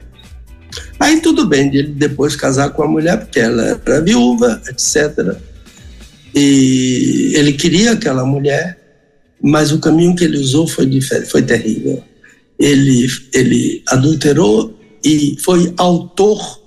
Aí 1.00 1.22
tudo 1.22 1.48
bem 1.48 1.70
de 1.70 1.78
ele 1.78 1.94
depois 1.94 2.36
casar 2.36 2.72
com 2.72 2.84
a 2.84 2.88
mulher, 2.90 3.18
porque 3.18 3.40
ela 3.40 3.80
era 3.86 4.02
viúva, 4.02 4.62
etc. 4.68 5.38
E 6.36 7.32
ele 7.34 7.54
queria 7.54 7.94
aquela 7.94 8.26
mulher, 8.26 8.87
mas 9.42 9.72
o 9.72 9.80
caminho 9.80 10.16
que 10.16 10.24
ele 10.24 10.38
usou 10.38 10.68
foi 10.68 10.86
diferente, 10.86 11.30
foi 11.30 11.42
terrível. 11.42 12.04
Ele, 12.60 13.08
ele 13.34 13.84
adulterou 13.88 14.78
e 15.04 15.38
foi 15.40 15.74
autor 15.78 16.62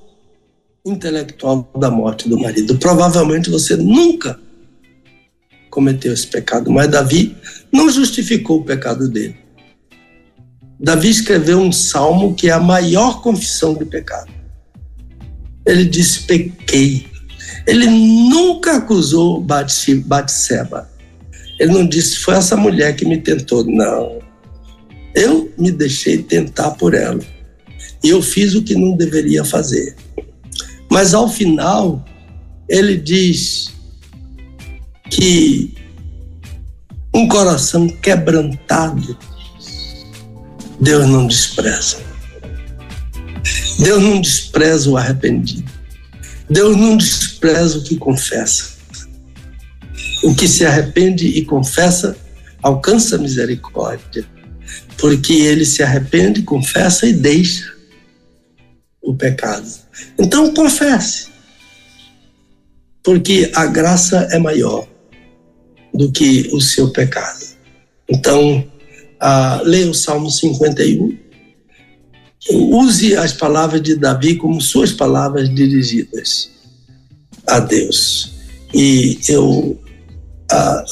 intelectual 0.85 1.71
da 1.79 1.91
morte 1.91 2.29
do 2.29 2.39
marido. 2.39 2.79
Provavelmente 2.79 3.51
você 3.51 3.77
nunca 3.77 4.39
cometeu 5.69 6.13
esse 6.13 6.27
pecado, 6.27 6.71
mas 6.71 6.89
Davi 6.89 7.37
não 7.73 7.91
justificou 7.91 8.61
o 8.61 8.65
pecado 8.65 9.09
dele. 9.09 9.37
Davi 10.79 11.11
escreveu 11.11 11.59
um 11.59 11.71
salmo 11.71 12.35
que 12.35 12.49
é 12.49 12.53
a 12.53 12.61
maior 12.61 13.21
confissão 13.21 13.75
de 13.75 13.85
pecado. 13.85 14.33
Ele 15.67 15.85
disse: 15.85 16.23
pequei. 16.23 17.07
Ele 17.67 17.87
nunca 17.87 18.79
acusou 18.79 19.41
Batseba. 19.41 20.91
Ele 21.61 21.73
não 21.73 21.87
disse: 21.87 22.19
foi 22.19 22.35
essa 22.35 22.57
mulher 22.57 22.97
que 22.97 23.05
me 23.05 23.19
tentou. 23.19 23.65
Não. 23.65 24.19
Eu 25.15 25.53
me 25.59 25.71
deixei 25.71 26.23
tentar 26.23 26.71
por 26.73 26.95
ela. 26.95 27.21
E 28.03 28.09
eu 28.09 28.23
fiz 28.23 28.55
o 28.55 28.63
que 28.63 28.75
não 28.75 28.97
deveria 28.97 29.45
fazer. 29.45 29.95
Mas 30.91 31.13
ao 31.13 31.29
final, 31.29 32.05
ele 32.67 32.97
diz 32.97 33.71
que 35.11 35.75
um 37.13 37.29
coração 37.29 37.89
quebrantado 37.89 39.19
Deus 40.81 41.07
não 41.07 41.27
despreza. 41.27 41.99
Deus 43.79 44.03
não 44.03 44.21
despreza 44.21 44.89
o 44.89 44.97
arrependido. 44.97 45.71
Deus 46.49 46.75
não 46.75 46.97
despreza 46.97 47.79
o 47.79 47.83
que 47.83 47.97
confessa. 47.97 48.80
O 50.23 50.35
que 50.35 50.47
se 50.47 50.67
arrepende 50.67 51.27
e 51.27 51.45
confessa 51.45 52.17
alcança 52.63 53.17
misericórdia, 53.17 54.25
porque 54.99 55.33
ele 55.33 55.65
se 55.65 55.83
arrepende, 55.83 56.43
confessa 56.43 57.07
e 57.07 57.13
deixa 57.13 57.73
o 59.03 59.15
pecado. 59.15 59.67
Então 60.19 60.53
confesse, 60.53 61.29
porque 63.03 63.51
a 63.55 63.67
graça 63.67 64.29
é 64.31 64.39
maior 64.39 64.87
do 65.95 66.13
que 66.13 66.49
o 66.53 66.61
seu 66.61 66.91
pecado. 66.91 67.45
Então, 68.09 68.65
ah, 69.19 69.61
leia 69.65 69.91
o 69.91 69.95
Salmo 69.95 70.31
51. 70.31 71.19
Use 72.51 73.17
as 73.17 73.33
palavras 73.33 73.83
de 73.83 73.97
Davi 73.97 74.37
como 74.37 74.61
suas 74.61 74.93
palavras 74.93 75.53
dirigidas 75.55 76.51
a 77.47 77.61
Deus. 77.61 78.33
E 78.75 79.19
eu 79.29 79.81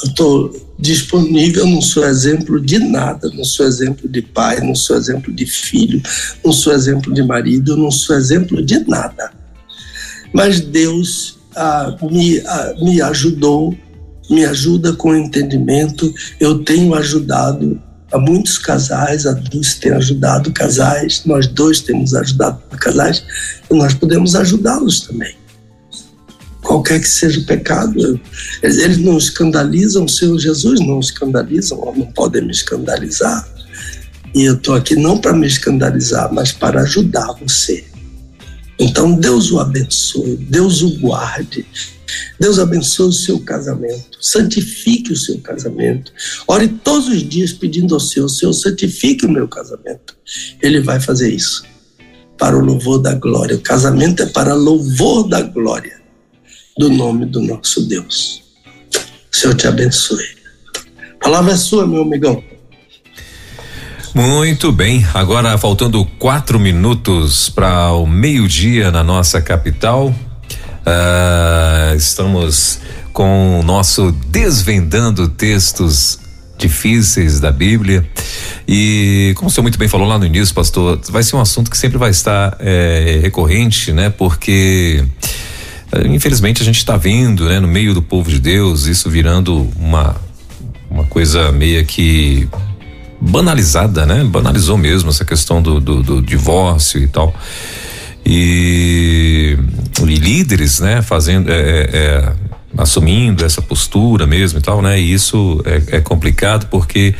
estou 0.05 0.53
ah, 0.55 0.59
disponível, 0.79 1.67
não 1.67 1.81
sou 1.81 2.05
exemplo 2.05 2.61
de 2.61 2.79
nada, 2.79 3.31
não 3.35 3.45
sou 3.45 3.67
exemplo 3.67 4.09
de 4.09 4.23
pai, 4.23 4.61
não 4.61 4.75
sou 4.75 4.97
exemplo 4.97 5.33
de 5.33 5.45
filho, 5.47 6.01
não 6.45 6.53
sou 6.53 6.73
exemplo 6.73 7.13
de 7.13 7.23
marido, 7.23 7.77
não 7.77 7.91
sou 7.91 8.17
exemplo 8.17 8.65
de 8.65 8.79
nada. 8.89 9.33
Mas 10.33 10.61
Deus 10.61 11.39
ah, 11.57 11.97
me, 12.03 12.41
ah, 12.41 12.75
me 12.81 13.01
ajudou, 13.03 13.77
me 14.31 14.45
ajuda 14.45 14.93
com 14.93 15.15
entendimento, 15.15 16.13
eu 16.39 16.63
tenho 16.63 16.95
ajudado 16.95 17.81
a 18.13 18.19
muitos 18.19 18.57
casais, 18.57 19.27
a 19.27 19.33
Dulce 19.33 19.81
tem 19.81 19.93
ajudado 19.93 20.53
casais, 20.53 21.23
nós 21.27 21.47
dois 21.47 21.81
temos 21.81 22.15
ajudado 22.15 22.61
casais, 22.79 23.23
e 23.71 23.75
nós 23.75 23.95
podemos 23.95 24.35
ajudá-los 24.35 25.01
também. 25.01 25.35
Qualquer 26.69 27.01
que 27.01 27.09
seja 27.09 27.41
o 27.41 27.47
pecado, 27.47 28.21
eles 28.63 28.99
não 28.99 29.17
escandalizam, 29.17 30.05
o 30.05 30.09
Senhor 30.09 30.39
Jesus 30.39 30.79
não 30.81 31.01
escandalizam, 31.01 31.79
não 31.97 32.13
podem 32.13 32.45
me 32.45 32.51
escandalizar. 32.51 33.49
E 34.35 34.43
eu 34.43 34.53
estou 34.53 34.75
aqui 34.75 34.95
não 34.95 35.17
para 35.17 35.33
me 35.33 35.47
escandalizar, 35.47 36.31
mas 36.31 36.53
para 36.53 36.83
ajudar 36.83 37.33
você. 37.41 37.87
Então 38.79 39.15
Deus 39.15 39.51
o 39.51 39.61
abençoe, 39.61 40.37
Deus 40.37 40.83
o 40.83 40.99
guarde, 40.99 41.65
Deus 42.39 42.59
abençoe 42.59 43.09
o 43.09 43.13
seu 43.13 43.41
casamento, 43.41 44.19
santifique 44.21 45.15
o 45.15 45.17
seu 45.17 45.39
casamento. 45.39 46.13
Ore 46.47 46.69
todos 46.69 47.09
os 47.09 47.27
dias 47.27 47.51
pedindo 47.51 47.95
ao 47.95 48.01
Senhor, 48.01 48.29
Senhor, 48.29 48.53
santifique 48.53 49.25
o 49.25 49.33
meu 49.33 49.49
casamento. 49.49 50.15
Ele 50.63 50.83
vai 50.83 51.01
fazer 51.01 51.33
isso 51.33 51.65
para 52.37 52.59
o 52.59 52.61
louvor 52.61 52.99
da 52.99 53.15
glória. 53.15 53.57
O 53.57 53.61
casamento 53.61 54.23
é 54.23 54.27
para 54.27 54.53
louvor 54.53 55.27
da 55.27 55.41
glória 55.41 55.98
do 56.79 56.89
nome 56.89 57.27
do 57.27 57.43
nosso 57.43 57.87
Deus. 57.89 58.43
O 59.33 59.37
Senhor 59.37 59.55
te 59.55 59.67
abençoe. 59.67 60.25
A 61.21 61.25
palavra 61.25 61.53
é 61.53 61.57
sua, 61.57 61.87
meu 61.87 62.03
amigão. 62.03 62.43
Muito 64.15 64.73
bem, 64.73 65.07
agora 65.13 65.59
faltando 65.59 66.05
quatro 66.19 66.59
minutos 66.59 67.51
para 67.51 67.93
o 67.93 68.07
meio-dia 68.07 68.91
na 68.91 69.05
nossa 69.05 69.41
capital. 69.41 70.09
Uh, 70.09 71.95
estamos 71.97 72.81
com 73.13 73.61
o 73.61 73.63
nosso 73.63 74.13
Desvendando 74.29 75.29
Textos 75.29 76.19
Difíceis 76.57 77.41
da 77.41 77.53
Bíblia. 77.53 78.09
E, 78.67 79.33
como 79.37 79.49
o 79.49 79.53
senhor 79.53 79.63
muito 79.63 79.79
bem 79.79 79.89
falou 79.89 80.07
lá 80.07 80.19
no 80.19 80.27
início, 80.27 80.55
pastor, 80.55 81.01
vai 81.11 81.23
ser 81.23 81.37
um 81.37 81.41
assunto 81.41 81.71
que 81.71 81.79
sempre 81.79 81.99
vai 81.99 82.11
estar 82.11 82.57
é, 82.61 83.19
recorrente, 83.23 83.93
né? 83.93 84.11
Porque. 84.11 85.05
Eh, 85.93 86.07
infelizmente 86.09 86.63
a 86.63 86.65
gente 86.65 86.79
está 86.79 86.97
vendo, 86.97 87.47
né, 87.47 87.61
no 87.61 87.69
meio 87.69 87.95
do 87.95 88.03
povo 88.03 88.31
de 88.31 88.39
Deus, 88.39 88.87
isso 88.87 89.09
virando 89.11 89.69
uma 89.77 90.17
uma 90.91 91.05
coisa 91.05 91.53
meio 91.53 91.85
que 91.85 92.49
banalizada, 93.21 94.07
né? 94.07 94.25
Banalizou 94.25 94.79
mesmo 94.79 95.11
essa 95.11 95.23
questão 95.23 95.61
do, 95.61 95.79
do, 95.81 96.03
do 96.03 96.23
divórcio 96.23 97.03
e 97.03 97.07
tal 97.07 97.35
e, 98.31 99.57
e 100.01 100.15
líderes, 100.17 100.81
né, 100.81 101.01
fazendo, 101.01 101.51
é, 101.51 101.89
é, 101.93 102.33
assumindo 102.77 103.43
essa 103.43 103.63
postura 103.63 104.27
mesmo 104.27 104.59
e 104.59 104.63
tal, 104.63 104.83
né? 104.83 105.01
E 105.01 105.13
isso 105.13 105.63
é, 105.65 105.97
é 105.97 106.01
complicado 106.01 106.67
porque 106.71 107.15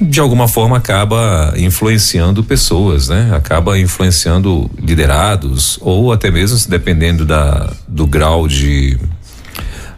de 0.00 0.20
alguma 0.20 0.46
forma 0.46 0.76
acaba 0.76 1.52
influenciando 1.56 2.44
pessoas, 2.44 3.08
né? 3.08 3.30
Acaba 3.34 3.78
influenciando 3.78 4.70
liderados 4.78 5.78
ou 5.80 6.12
até 6.12 6.30
mesmo 6.30 6.58
dependendo 6.68 7.24
da 7.24 7.72
do 7.86 8.06
grau 8.06 8.46
de 8.46 8.98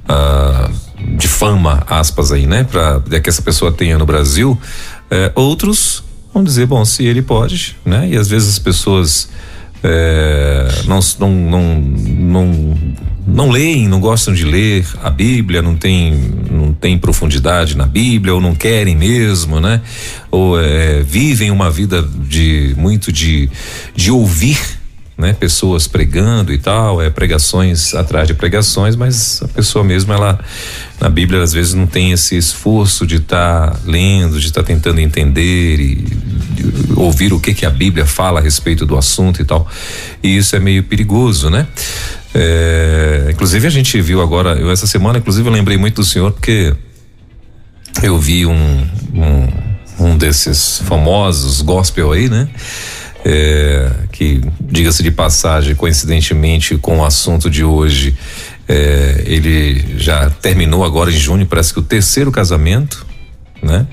uh, 0.08 0.72
de 1.16 1.28
fama 1.28 1.82
aspas 1.86 2.32
aí, 2.32 2.46
né? 2.46 2.64
Para 2.64 3.20
que 3.20 3.28
essa 3.28 3.42
pessoa 3.42 3.72
tenha 3.72 3.98
no 3.98 4.06
Brasil, 4.06 4.58
eh, 5.10 5.32
outros 5.34 6.04
vão 6.32 6.44
dizer 6.44 6.66
bom 6.66 6.84
se 6.84 7.04
ele 7.04 7.22
pode, 7.22 7.76
né? 7.84 8.08
E 8.08 8.16
às 8.16 8.28
vezes 8.28 8.48
as 8.50 8.58
pessoas 8.58 9.28
é, 9.82 10.68
não, 10.86 11.00
não, 11.18 11.30
não, 11.30 11.74
não, 11.78 12.78
não 13.32 13.50
leem, 13.50 13.88
não 13.88 14.00
gostam 14.00 14.34
de 14.34 14.44
ler 14.44 14.86
a 15.02 15.10
Bíblia, 15.10 15.62
não 15.62 15.76
tem, 15.76 16.12
não 16.50 16.72
tem 16.72 16.98
profundidade 16.98 17.76
na 17.76 17.86
Bíblia, 17.86 18.34
ou 18.34 18.40
não 18.40 18.54
querem 18.54 18.96
mesmo, 18.96 19.60
né? 19.60 19.80
Ou 20.30 20.60
é, 20.60 21.02
vivem 21.02 21.50
uma 21.50 21.70
vida 21.70 22.02
de 22.02 22.74
muito 22.76 23.12
de, 23.12 23.48
de 23.94 24.10
ouvir 24.10 24.79
né? 25.20 25.34
Pessoas 25.34 25.86
pregando 25.86 26.52
e 26.52 26.58
tal, 26.58 27.00
é 27.00 27.10
pregações 27.10 27.94
atrás 27.94 28.26
de 28.26 28.34
pregações, 28.34 28.96
mas 28.96 29.40
a 29.42 29.48
pessoa 29.48 29.84
mesmo 29.84 30.12
ela 30.12 30.40
na 31.00 31.08
Bíblia 31.08 31.42
às 31.42 31.52
vezes 31.52 31.74
não 31.74 31.86
tem 31.86 32.10
esse 32.10 32.36
esforço 32.36 33.06
de 33.06 33.16
estar 33.16 33.70
tá 33.70 33.80
lendo, 33.84 34.40
de 34.40 34.46
estar 34.46 34.62
tá 34.62 34.66
tentando 34.66 34.98
entender 34.98 35.78
e 35.78 36.04
ouvir 36.96 37.32
o 37.32 37.38
que 37.38 37.54
que 37.54 37.64
a 37.64 37.70
Bíblia 37.70 38.06
fala 38.06 38.40
a 38.40 38.42
respeito 38.42 38.84
do 38.84 38.96
assunto 38.96 39.40
e 39.40 39.44
tal. 39.44 39.68
E 40.22 40.36
isso 40.36 40.56
é 40.56 40.58
meio 40.58 40.82
perigoso, 40.82 41.50
né? 41.50 41.66
É, 42.34 43.28
inclusive 43.30 43.66
a 43.66 43.70
gente 43.70 44.00
viu 44.00 44.22
agora, 44.22 44.54
eu 44.54 44.70
essa 44.70 44.86
semana 44.86 45.18
inclusive 45.18 45.48
eu 45.48 45.52
lembrei 45.52 45.76
muito 45.76 45.96
do 45.96 46.04
senhor 46.04 46.30
porque 46.30 46.74
eu 48.02 48.18
vi 48.18 48.46
um, 48.46 48.88
um, 49.12 50.06
um 50.06 50.16
desses 50.16 50.80
famosos 50.86 51.60
gospel 51.60 52.12
aí, 52.12 52.28
né? 52.28 52.48
é, 53.24 53.90
que, 54.20 54.42
diga-se 54.60 55.02
de 55.02 55.10
passagem, 55.10 55.74
coincidentemente 55.74 56.76
com 56.76 56.98
o 56.98 57.04
assunto 57.04 57.48
de 57.48 57.64
hoje, 57.64 58.14
É, 58.72 59.24
ele 59.26 59.98
já 59.98 60.30
terminou 60.30 60.84
agora 60.84 61.10
em 61.10 61.18
junho, 61.18 61.44
parece 61.44 61.72
que 61.72 61.80
o 61.80 61.82
terceiro 61.82 62.30
casamento, 62.30 63.04
né? 63.60 63.84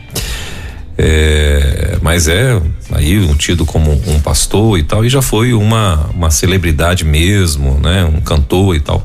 É, 0.95 1.97
mas 1.99 2.27
é 2.27 2.61
aí 2.91 3.17
um 3.17 3.33
tido 3.33 3.65
como 3.65 3.91
um 3.91 4.19
pastor 4.19 4.77
e 4.77 4.83
tal, 4.83 5.03
e 5.03 5.09
já 5.09 5.19
foi 5.19 5.51
uma, 5.51 6.05
uma 6.13 6.29
celebridade 6.29 7.03
mesmo, 7.03 7.79
né? 7.79 8.05
Um 8.05 8.21
cantor 8.21 8.75
e 8.75 8.79
tal. 8.79 9.03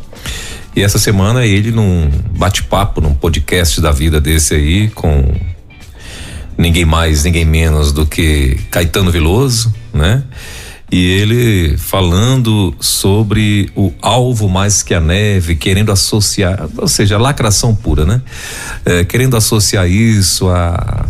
E 0.77 0.83
essa 0.83 0.99
semana 0.99 1.47
ele 1.47 1.71
num 1.71 2.11
bate-papo, 2.37 3.01
num 3.01 3.15
podcast 3.15 3.81
da 3.81 3.93
vida 3.93 4.21
desse 4.21 4.55
aí, 4.55 4.91
com 4.91 5.25
ninguém 6.59 6.85
mais, 6.85 7.25
ninguém 7.25 7.47
menos 7.47 7.93
do 7.93 8.05
que 8.05 8.59
Caetano 8.71 9.11
Veloso, 9.11 9.73
né? 9.91 10.23
E 10.93 11.07
ele 11.07 11.79
falando 11.79 12.75
sobre 12.79 13.73
o 13.75 13.95
alvo 14.03 14.47
mais 14.47 14.83
que 14.83 14.93
a 14.93 15.01
neve, 15.01 15.57
querendo 15.57 15.91
associar, 15.91 16.69
ou 16.77 16.87
seja, 16.87 17.17
lacração 17.17 17.75
pura, 17.75 18.05
né? 18.05 18.21
É, 18.85 19.03
querendo 19.03 19.35
associar 19.35 19.89
isso 19.89 20.51
a 20.51 21.07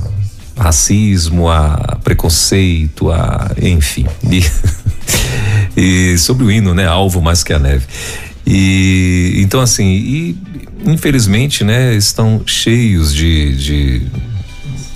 racismo, 0.57 1.49
a 1.49 1.99
preconceito, 2.05 3.11
a 3.11 3.51
enfim. 3.61 4.07
E, 4.31 4.45
e 6.15 6.17
sobre 6.17 6.45
o 6.45 6.51
hino, 6.53 6.73
né? 6.75 6.87
Alvo 6.87 7.21
mais 7.21 7.43
que 7.43 7.53
a 7.53 7.59
neve. 7.59 7.85
E 8.47 9.35
então 9.39 9.61
assim, 9.61 9.89
e 9.89 10.39
infelizmente, 10.85 11.65
né, 11.65 11.95
estão 11.95 12.43
cheios 12.47 13.13
de, 13.13 13.57
de 13.57 14.07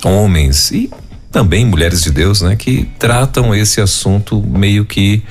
homens 0.05 0.71
e 0.71 0.89
também 1.31 1.65
mulheres 1.65 2.01
de 2.01 2.11
Deus, 2.11 2.41
né, 2.41 2.55
que 2.55 2.89
tratam 2.97 3.53
esse 3.53 3.81
assunto 3.81 4.41
meio 4.41 4.85
que 4.85 5.21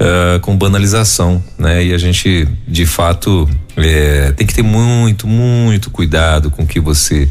uh, 0.00 0.40
com 0.40 0.56
banalização, 0.56 1.42
né? 1.58 1.84
E 1.84 1.94
a 1.94 1.98
gente, 1.98 2.48
de 2.66 2.86
fato, 2.86 3.48
é, 3.76 4.32
tem 4.32 4.46
que 4.46 4.54
ter 4.54 4.62
muito, 4.62 5.26
muito 5.26 5.90
cuidado 5.90 6.50
com 6.50 6.62
o 6.62 6.66
que 6.66 6.80
você 6.80 7.28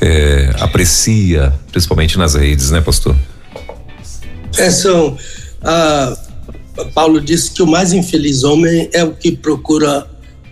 é, 0.00 0.50
aprecia, 0.60 1.52
principalmente 1.70 2.18
nas 2.18 2.34
redes, 2.34 2.70
né, 2.70 2.80
pastor? 2.80 3.16
É, 4.56 4.70
são. 4.70 5.16
Paulo 6.92 7.20
disse 7.20 7.52
que 7.52 7.62
o 7.62 7.66
mais 7.66 7.92
infeliz 7.92 8.42
homem 8.42 8.90
é 8.92 9.02
o 9.04 9.12
que 9.12 9.32
procura 9.32 10.06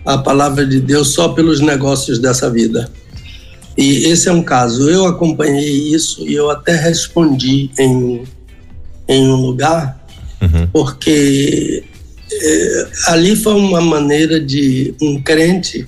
a 0.05 0.17
palavra 0.17 0.65
de 0.65 0.79
Deus 0.79 1.13
só 1.13 1.29
pelos 1.29 1.59
negócios 1.59 2.19
dessa 2.19 2.49
vida. 2.49 2.89
E 3.77 4.05
esse 4.05 4.29
é 4.29 4.31
um 4.31 4.43
caso. 4.43 4.89
Eu 4.89 5.05
acompanhei 5.05 5.93
isso 5.93 6.27
e 6.27 6.33
eu 6.33 6.49
até 6.49 6.75
respondi 6.75 7.71
em, 7.77 8.23
em 9.07 9.27
um 9.27 9.35
lugar, 9.35 10.05
uhum. 10.41 10.67
porque 10.67 11.83
é, 12.31 12.87
ali 13.07 13.35
foi 13.35 13.53
uma 13.53 13.81
maneira 13.81 14.39
de 14.39 14.93
um 15.01 15.21
crente 15.21 15.87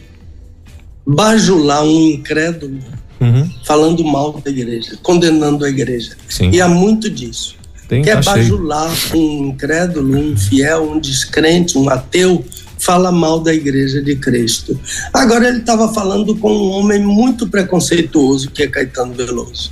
bajular 1.05 1.83
um 1.83 2.09
incrédulo 2.09 2.79
uhum. 3.19 3.49
falando 3.63 4.03
mal 4.03 4.41
da 4.43 4.49
igreja, 4.49 4.97
condenando 5.01 5.63
a 5.63 5.69
igreja. 5.69 6.17
Sim. 6.27 6.49
E 6.51 6.61
há 6.61 6.67
muito 6.67 7.09
disso. 7.09 7.55
Tem, 7.87 8.01
Quer 8.01 8.23
tá 8.23 8.33
bajular 8.33 8.91
um 9.13 9.49
incrédulo, 9.49 10.17
um 10.17 10.35
fiel, 10.35 10.91
um 10.91 10.99
descrente, 10.99 11.77
um 11.77 11.87
ateu 11.87 12.43
fala 12.77 13.11
mal 13.11 13.39
da 13.39 13.53
igreja 13.53 14.01
de 14.01 14.15
Cristo. 14.15 14.79
Agora 15.13 15.47
ele 15.47 15.59
estava 15.59 15.93
falando 15.93 16.35
com 16.35 16.51
um 16.51 16.71
homem 16.71 17.01
muito 17.01 17.47
preconceituoso, 17.47 18.51
que 18.51 18.63
é 18.63 18.67
Caetano 18.67 19.13
Veloso. 19.13 19.71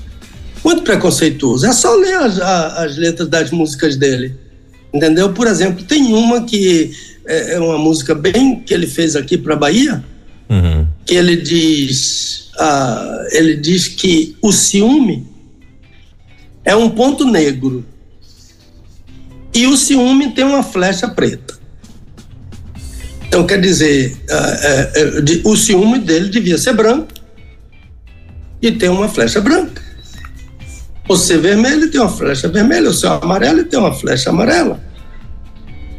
Muito 0.64 0.82
preconceituoso. 0.84 1.66
É 1.66 1.74
só 1.74 1.94
ler 1.96 2.16
as, 2.16 2.40
as 2.40 2.98
letras 2.98 3.28
das 3.28 3.52
músicas 3.52 3.96
dele. 3.96 4.36
Entendeu? 4.94 5.34
Por 5.34 5.48
exemplo, 5.48 5.84
tem 5.84 6.14
uma 6.14 6.44
que 6.44 6.92
é, 7.26 7.54
é 7.54 7.60
uma 7.60 7.78
música 7.78 8.14
bem 8.14 8.60
que 8.60 8.74
ele 8.74 8.88
fez 8.88 9.16
aqui 9.16 9.38
para 9.38 9.56
Bahia, 9.56 10.04
uhum. 10.50 10.88
que 11.06 11.16
ele 11.16 11.36
diz, 11.38 12.50
ah, 12.60 13.26
ele 13.32 13.56
diz 13.56 13.88
que 13.88 14.36
o 14.42 14.52
ciúme 14.52 15.28
é 16.64 16.76
um 16.76 16.90
ponto 16.90 17.26
negro 17.26 17.86
e 19.54 19.68
o 19.68 19.76
ciúme 19.78 20.32
tem 20.32 20.44
uma 20.44 20.64
flecha 20.64 21.08
preta. 21.08 21.63
Então, 23.34 23.48
quer 23.48 23.60
dizer, 23.60 24.16
uh, 24.30 25.18
uh, 25.18 25.48
uh, 25.48 25.52
o 25.52 25.58
ciúme 25.58 25.98
dele 25.98 26.30
devia 26.30 26.56
ser 26.56 26.72
branco 26.74 27.08
e 28.62 28.72
tem 28.72 28.90
uma 28.90 29.10
flecha 29.10 29.42
branca. 29.42 29.82
O 31.10 31.18
ser 31.18 31.40
vermelho 31.40 31.90
tem 31.90 32.00
uma 32.00 32.12
flecha 32.12 32.48
vermelha, 32.48 32.92
o 32.92 32.94
ser 32.94 33.08
amarelo 33.08 33.64
tem 33.64 33.80
uma 33.80 33.92
flecha 33.92 34.30
amarela. 34.30 34.80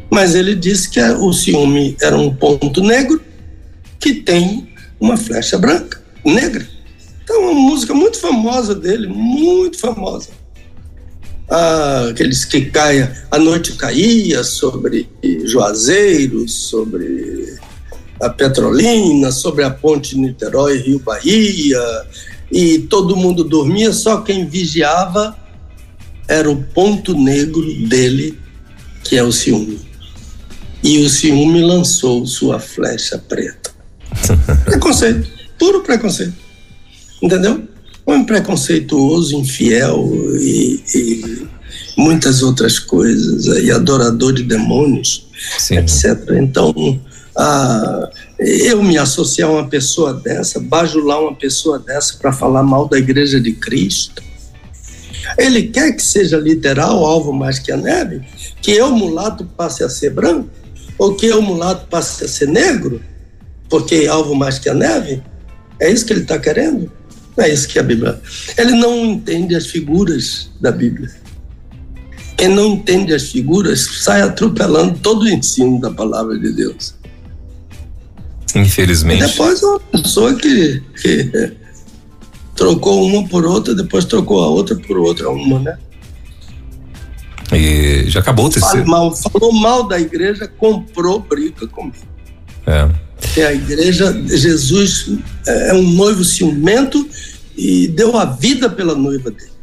Mas 0.09 0.33
ele 0.33 0.55
disse 0.55 0.89
que 0.89 1.01
o 1.01 1.33
ciúme 1.33 1.97
era 2.01 2.17
um 2.17 2.33
ponto 2.33 2.79
negro 2.79 3.21
que 3.99 4.13
tem 4.13 4.69
uma 4.97 5.17
flecha 5.17 5.57
branca, 5.57 6.01
negra. 6.23 6.65
Então, 7.21 7.51
uma 7.51 7.53
música 7.53 7.93
muito 7.93 8.17
famosa 8.17 8.73
dele, 8.73 9.07
muito 9.07 9.77
famosa 9.77 10.29
ah, 11.49 12.07
aqueles 12.09 12.45
que 12.45 12.65
caia, 12.65 13.15
a 13.29 13.37
noite 13.37 13.73
caía 13.73 14.43
sobre 14.43 15.07
Juazeiro, 15.45 16.47
sobre 16.47 17.55
a 18.21 18.29
Petrolina, 18.29 19.31
sobre 19.31 19.63
a 19.63 19.69
ponte 19.69 20.17
Niterói, 20.17 20.77
Rio 20.77 20.99
Bahia, 20.99 21.81
e 22.51 22.79
todo 22.79 23.15
mundo 23.15 23.43
dormia, 23.43 23.91
só 23.91 24.21
quem 24.21 24.47
vigiava 24.47 25.37
era 26.27 26.49
o 26.49 26.63
ponto 26.63 27.13
negro 27.13 27.61
dele, 27.87 28.39
que 29.03 29.17
é 29.17 29.23
o 29.23 29.31
ciúme. 29.31 29.79
E 30.81 30.99
o 30.99 31.09
ciúme 31.09 31.61
lançou 31.61 32.25
sua 32.25 32.59
flecha 32.59 33.17
preta. 33.17 33.71
preconceito, 34.65 35.27
puro 35.59 35.81
preconceito. 35.81 36.33
Entendeu? 37.21 37.67
Homem 38.05 38.25
preconceituoso, 38.25 39.35
infiel 39.35 40.09
e, 40.39 40.83
e 40.93 41.47
muitas 41.97 42.43
outras 42.43 42.77
coisas, 42.77 43.45
e 43.63 43.71
adorador 43.71 44.33
de 44.33 44.43
demônios, 44.43 45.27
Sim. 45.57 45.77
etc. 45.77 46.31
Então, 46.39 46.73
ah, 47.35 48.09
eu 48.39 48.83
me 48.83 48.97
associar 48.97 49.49
a 49.49 49.53
uma 49.53 49.67
pessoa 49.67 50.13
dessa, 50.13 50.59
bajular 50.59 51.21
uma 51.21 51.35
pessoa 51.35 51.79
dessa 51.79 52.17
para 52.17 52.31
falar 52.31 52.63
mal 52.63 52.87
da 52.87 52.97
igreja 52.97 53.39
de 53.39 53.53
Cristo, 53.53 54.23
ele 55.37 55.63
quer 55.63 55.93
que 55.93 56.03
seja 56.03 56.37
literal, 56.37 57.03
alvo 57.03 57.33
mais 57.33 57.59
que 57.59 57.71
a 57.71 57.77
neve, 57.77 58.21
que 58.61 58.71
eu, 58.71 58.91
mulato, 58.91 59.45
passe 59.57 59.83
a 59.83 59.89
ser 59.89 60.11
branco, 60.11 60.49
ou 60.97 61.15
que 61.15 61.25
eu, 61.25 61.41
mulato, 61.41 61.87
passe 61.87 62.23
a 62.23 62.27
ser 62.27 62.47
negro, 62.47 63.01
porque 63.69 64.07
alvo 64.07 64.35
mais 64.35 64.59
que 64.59 64.69
a 64.69 64.73
neve? 64.73 65.21
É 65.79 65.91
isso 65.91 66.05
que 66.05 66.13
ele 66.13 66.21
está 66.21 66.37
querendo? 66.39 66.91
É 67.37 67.53
isso 67.53 67.67
que 67.67 67.77
a 67.79 67.83
Bíblia. 67.83 68.19
Ele 68.57 68.71
não 68.71 69.05
entende 69.05 69.55
as 69.55 69.67
figuras 69.67 70.49
da 70.59 70.71
Bíblia. 70.71 71.09
Quem 72.37 72.49
não 72.49 72.67
entende 72.67 73.13
as 73.13 73.31
figuras 73.31 73.81
sai 74.03 74.21
atropelando 74.21 74.99
todo 74.99 75.23
o 75.23 75.29
ensino 75.29 75.79
da 75.79 75.91
palavra 75.91 76.37
de 76.37 76.51
Deus. 76.51 76.95
Infelizmente. 78.55 79.23
E 79.23 79.27
depois 79.27 79.61
uma 79.63 79.79
pessoa 79.79 80.33
que, 80.35 80.81
que 81.01 81.51
trocou 82.55 83.05
uma 83.05 83.27
por 83.27 83.45
outra, 83.45 83.73
depois 83.75 84.05
trocou 84.05 84.43
a 84.43 84.47
outra 84.47 84.75
por 84.75 84.97
outra 84.97 85.29
uma, 85.29 85.59
né? 85.59 85.77
E 87.53 88.09
já 88.09 88.21
acabou 88.21 88.45
o 88.45 88.49
terceiro. 88.49 88.87
Mal, 88.87 89.15
falou 89.15 89.51
mal 89.53 89.87
da 89.87 89.99
igreja, 89.99 90.47
comprou 90.47 91.19
briga 91.19 91.67
comigo. 91.67 91.95
É. 92.65 92.89
É 93.37 93.45
a 93.45 93.53
igreja, 93.53 94.13
Jesus 94.27 95.09
é 95.45 95.73
um 95.73 95.81
noivo 95.81 96.23
ciumento 96.23 97.07
e 97.57 97.87
deu 97.87 98.17
a 98.17 98.25
vida 98.25 98.69
pela 98.69 98.95
noiva 98.95 99.31
dele. 99.31 99.55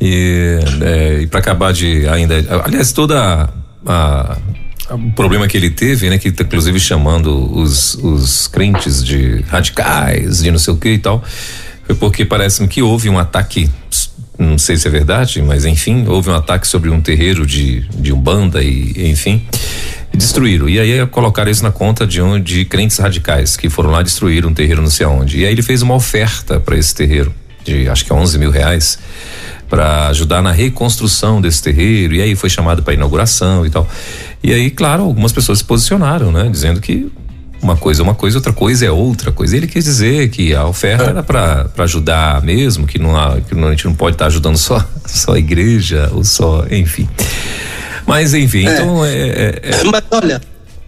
E, 0.00 0.58
é, 0.82 1.20
e 1.22 1.26
para 1.26 1.40
acabar 1.40 1.72
de 1.72 2.06
ainda, 2.08 2.34
aliás, 2.64 2.92
toda 2.92 3.48
a, 3.86 4.38
o 4.90 5.12
problema 5.12 5.48
que 5.48 5.56
ele 5.56 5.70
teve, 5.70 6.08
né, 6.10 6.18
que 6.18 6.30
tá, 6.30 6.44
inclusive 6.44 6.78
chamando 6.78 7.56
os, 7.56 7.94
os 7.94 8.46
crentes 8.46 9.02
de 9.02 9.40
radicais, 9.48 10.42
de 10.42 10.50
não 10.50 10.58
sei 10.58 10.74
o 10.74 10.76
que 10.76 10.90
e 10.90 10.98
tal, 10.98 11.24
foi 11.86 11.94
porque 11.96 12.24
parece-me 12.24 12.68
que 12.68 12.82
houve 12.82 13.08
um 13.08 13.18
ataque 13.18 13.70
não 14.38 14.58
sei 14.58 14.76
se 14.76 14.86
é 14.86 14.90
verdade, 14.90 15.40
mas 15.40 15.64
enfim, 15.64 16.04
houve 16.06 16.28
um 16.28 16.34
ataque 16.34 16.66
sobre 16.66 16.90
um 16.90 17.00
terreiro 17.00 17.46
de, 17.46 17.80
de 17.98 18.12
Umbanda 18.12 18.62
e 18.62 19.10
enfim, 19.10 19.46
destruíram. 20.16 20.68
E 20.68 20.78
aí 20.78 21.06
colocaram 21.06 21.50
isso 21.50 21.62
na 21.62 21.70
conta 21.70 22.06
de 22.06 22.20
um 22.20 22.40
de 22.40 22.64
crentes 22.64 22.98
radicais 22.98 23.56
que 23.56 23.68
foram 23.68 23.90
lá 23.90 24.02
destruir 24.02 24.46
um 24.46 24.54
terreiro 24.54 24.82
não 24.82 24.90
sei 24.90 25.06
aonde. 25.06 25.38
E 25.38 25.46
aí 25.46 25.52
ele 25.52 25.62
fez 25.62 25.82
uma 25.82 25.94
oferta 25.94 26.58
para 26.58 26.76
esse 26.76 26.94
terreiro 26.94 27.32
de 27.64 27.88
acho 27.88 28.04
que 28.04 28.12
11 28.12 28.38
mil 28.38 28.50
reais 28.50 28.98
para 29.68 30.08
ajudar 30.08 30.42
na 30.42 30.52
reconstrução 30.52 31.40
desse 31.40 31.62
terreiro. 31.62 32.14
E 32.14 32.22
aí 32.22 32.36
foi 32.36 32.48
chamado 32.48 32.82
para 32.82 32.94
inauguração 32.94 33.66
e 33.66 33.70
tal. 33.70 33.88
E 34.42 34.52
aí, 34.52 34.70
claro, 34.70 35.02
algumas 35.02 35.32
pessoas 35.32 35.58
se 35.58 35.64
posicionaram, 35.64 36.30
né, 36.30 36.48
dizendo 36.50 36.80
que 36.80 37.10
uma 37.60 37.76
coisa 37.76 38.02
é 38.02 38.04
uma 38.04 38.14
coisa, 38.14 38.38
outra 38.38 38.52
coisa 38.52 38.86
é 38.86 38.90
outra 38.90 39.32
coisa. 39.32 39.56
Ele 39.56 39.66
quis 39.66 39.84
dizer 39.84 40.28
que 40.28 40.54
a 40.54 40.66
oferta 40.66 41.04
é. 41.04 41.08
era 41.08 41.22
para 41.22 41.68
ajudar 41.78 42.42
mesmo, 42.42 42.86
que, 42.86 42.98
não 42.98 43.16
há, 43.16 43.40
que 43.40 43.58
a 43.58 43.70
gente 43.70 43.86
não 43.86 43.94
pode 43.94 44.14
estar 44.14 44.26
tá 44.26 44.28
ajudando 44.28 44.56
só, 44.56 44.84
só 45.04 45.32
a 45.32 45.38
igreja 45.38 46.10
ou 46.12 46.22
só, 46.22 46.64
enfim. 46.70 47.08
Mas 48.06 48.34
enfim, 48.34 48.66
é. 48.66 48.72
então 48.72 49.04
é, 49.04 49.12
é, 49.12 49.60
é, 49.62 49.84
Mas 49.84 50.04
olha, 50.10 50.40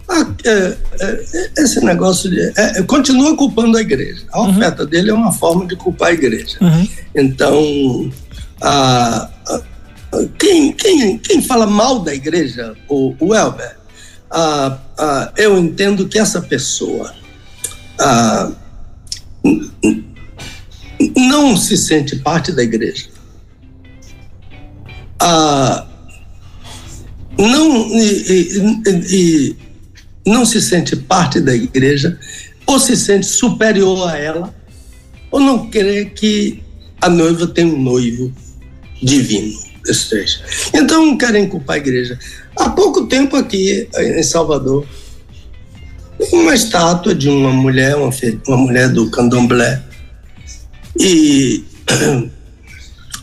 Ah, 0.07 0.25
é, 0.43 0.77
é, 1.01 1.51
esse 1.59 1.83
negócio 1.83 2.29
de, 2.29 2.51
é, 2.57 2.81
continua 2.83 3.35
culpando 3.35 3.77
a 3.77 3.81
igreja. 3.81 4.23
A 4.31 4.41
uhum. 4.41 4.49
oferta 4.49 4.85
dele 4.85 5.11
é 5.11 5.13
uma 5.13 5.31
forma 5.31 5.67
de 5.67 5.75
culpar 5.75 6.09
a 6.09 6.13
igreja. 6.13 6.57
Uhum. 6.61 6.87
Então, 7.13 8.11
a, 8.61 9.29
a, 9.47 9.61
quem, 10.39 10.73
quem, 10.73 11.17
quem 11.19 11.41
fala 11.41 11.67
mal 11.67 11.99
da 11.99 12.15
igreja, 12.15 12.75
o, 12.87 13.15
o 13.19 13.35
Elber, 13.35 13.77
a, 14.31 14.77
a, 14.97 15.31
eu 15.37 15.57
entendo 15.57 16.07
que 16.07 16.17
essa 16.17 16.41
pessoa 16.41 17.13
não 21.15 21.55
se 21.55 21.77
sente 21.77 22.15
parte 22.15 22.51
da 22.51 22.63
igreja. 22.63 23.07
Não, 27.47 27.87
e, 27.97 28.23
e, 28.29 28.95
e, 29.11 29.55
não 30.25 30.45
se 30.45 30.61
sente 30.61 30.95
parte 30.95 31.39
da 31.39 31.55
igreja, 31.55 32.19
ou 32.65 32.79
se 32.79 32.95
sente 32.95 33.25
superior 33.25 34.09
a 34.09 34.17
ela, 34.17 34.53
ou 35.31 35.39
não 35.39 35.69
crê 35.69 36.05
que 36.05 36.61
a 37.01 37.09
noiva 37.09 37.47
tem 37.47 37.65
um 37.65 37.81
noivo 37.81 38.31
divino. 39.01 39.57
Então 40.73 41.17
querem 41.17 41.47
culpar 41.47 41.77
a 41.77 41.79
igreja. 41.79 42.19
Há 42.55 42.69
pouco 42.69 43.07
tempo 43.07 43.35
aqui 43.35 43.87
em 43.97 44.23
Salvador, 44.23 44.85
uma 46.33 46.53
estátua 46.53 47.15
de 47.15 47.29
uma 47.29 47.51
mulher, 47.51 47.95
uma, 47.95 48.09
uma 48.47 48.57
mulher 48.57 48.89
do 48.89 49.09
candomblé. 49.09 49.81
E 50.99 51.63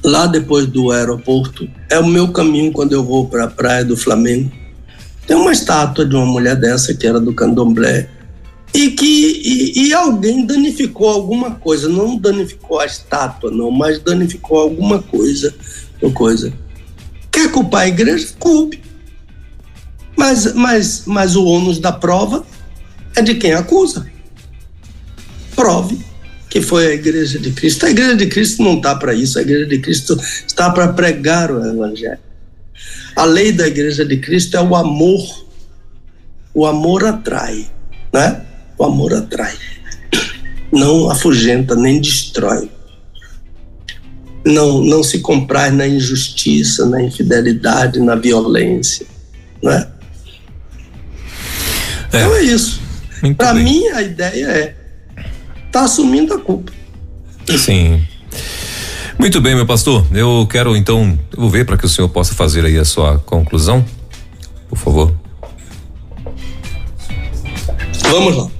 lá 0.06 0.28
depois 0.28 0.66
do 0.66 0.92
aeroporto, 0.92 1.68
é 1.90 1.98
o 1.98 2.06
meu 2.06 2.28
caminho 2.28 2.70
quando 2.70 2.92
eu 2.92 3.04
vou 3.04 3.26
para 3.26 3.44
a 3.44 3.50
praia 3.50 3.84
do 3.84 3.96
Flamengo. 3.96 4.52
Tem 5.26 5.36
uma 5.36 5.50
estátua 5.50 6.06
de 6.06 6.14
uma 6.14 6.24
mulher 6.24 6.54
dessa 6.54 6.94
que 6.94 7.04
era 7.04 7.18
do 7.18 7.34
candomblé 7.34 8.08
e 8.72 8.90
que 8.90 9.04
e, 9.04 9.88
e 9.88 9.92
alguém 9.92 10.46
danificou 10.46 11.08
alguma 11.08 11.56
coisa, 11.56 11.88
não 11.88 12.16
danificou 12.16 12.78
a 12.78 12.86
estátua, 12.86 13.50
não, 13.50 13.72
mas 13.72 13.98
danificou 13.98 14.60
alguma 14.60 15.02
coisa, 15.02 15.52
uma 16.00 16.12
coisa. 16.12 16.52
Quer 17.32 17.50
culpar 17.50 17.82
a 17.82 17.88
igreja? 17.88 18.28
Culpe. 18.38 18.80
Mas, 20.16 20.54
mas, 20.54 21.02
mas 21.04 21.34
o 21.34 21.44
ônus 21.44 21.80
da 21.80 21.90
prova 21.90 22.46
é 23.16 23.22
de 23.22 23.34
quem 23.34 23.54
acusa. 23.54 24.06
Prove 25.56 26.05
que 26.56 26.62
foi 26.62 26.86
a 26.86 26.94
Igreja 26.94 27.38
de 27.38 27.50
Cristo. 27.50 27.84
A 27.84 27.90
Igreja 27.90 28.16
de 28.16 28.26
Cristo 28.28 28.62
não 28.62 28.78
está 28.78 28.94
para 28.94 29.12
isso, 29.12 29.38
a 29.38 29.42
Igreja 29.42 29.66
de 29.66 29.78
Cristo 29.78 30.18
está 30.46 30.70
para 30.70 30.88
pregar 30.88 31.50
o 31.50 31.62
Evangelho. 31.62 32.18
A 33.14 33.26
lei 33.26 33.52
da 33.52 33.66
Igreja 33.68 34.06
de 34.06 34.16
Cristo 34.16 34.56
é 34.56 34.62
o 34.62 34.74
amor. 34.74 35.44
O 36.54 36.64
amor 36.64 37.04
atrai, 37.04 37.66
né? 38.10 38.40
O 38.78 38.84
amor 38.84 39.12
atrai. 39.12 39.54
Não 40.72 41.10
afugenta, 41.10 41.74
nem 41.74 42.00
destrói. 42.00 42.70
Não, 44.42 44.80
não 44.80 45.02
se 45.02 45.18
comprar 45.18 45.70
na 45.70 45.86
injustiça, 45.86 46.86
na 46.86 47.02
infidelidade, 47.02 48.00
na 48.00 48.14
violência, 48.14 49.06
né? 49.62 49.88
É. 52.14 52.16
Então 52.16 52.34
é 52.34 52.42
isso. 52.44 52.80
Para 53.36 53.52
mim, 53.52 53.88
a 53.88 54.00
ideia 54.00 54.46
é 54.46 54.85
tá 55.76 55.84
assumindo 55.84 56.32
a 56.32 56.40
culpa. 56.40 56.72
Sim. 57.58 58.02
Muito 59.18 59.42
bem, 59.42 59.54
meu 59.54 59.66
pastor. 59.66 60.06
Eu 60.10 60.46
quero 60.50 60.74
então 60.74 61.18
eu 61.32 61.40
vou 61.40 61.50
ver 61.50 61.66
para 61.66 61.76
que 61.76 61.84
o 61.84 61.88
senhor 61.88 62.08
possa 62.08 62.34
fazer 62.34 62.64
aí 62.64 62.78
a 62.78 62.84
sua 62.84 63.18
conclusão, 63.18 63.84
por 64.70 64.78
favor. 64.78 65.14
Vamos 68.10 68.36
lá. 68.36 68.50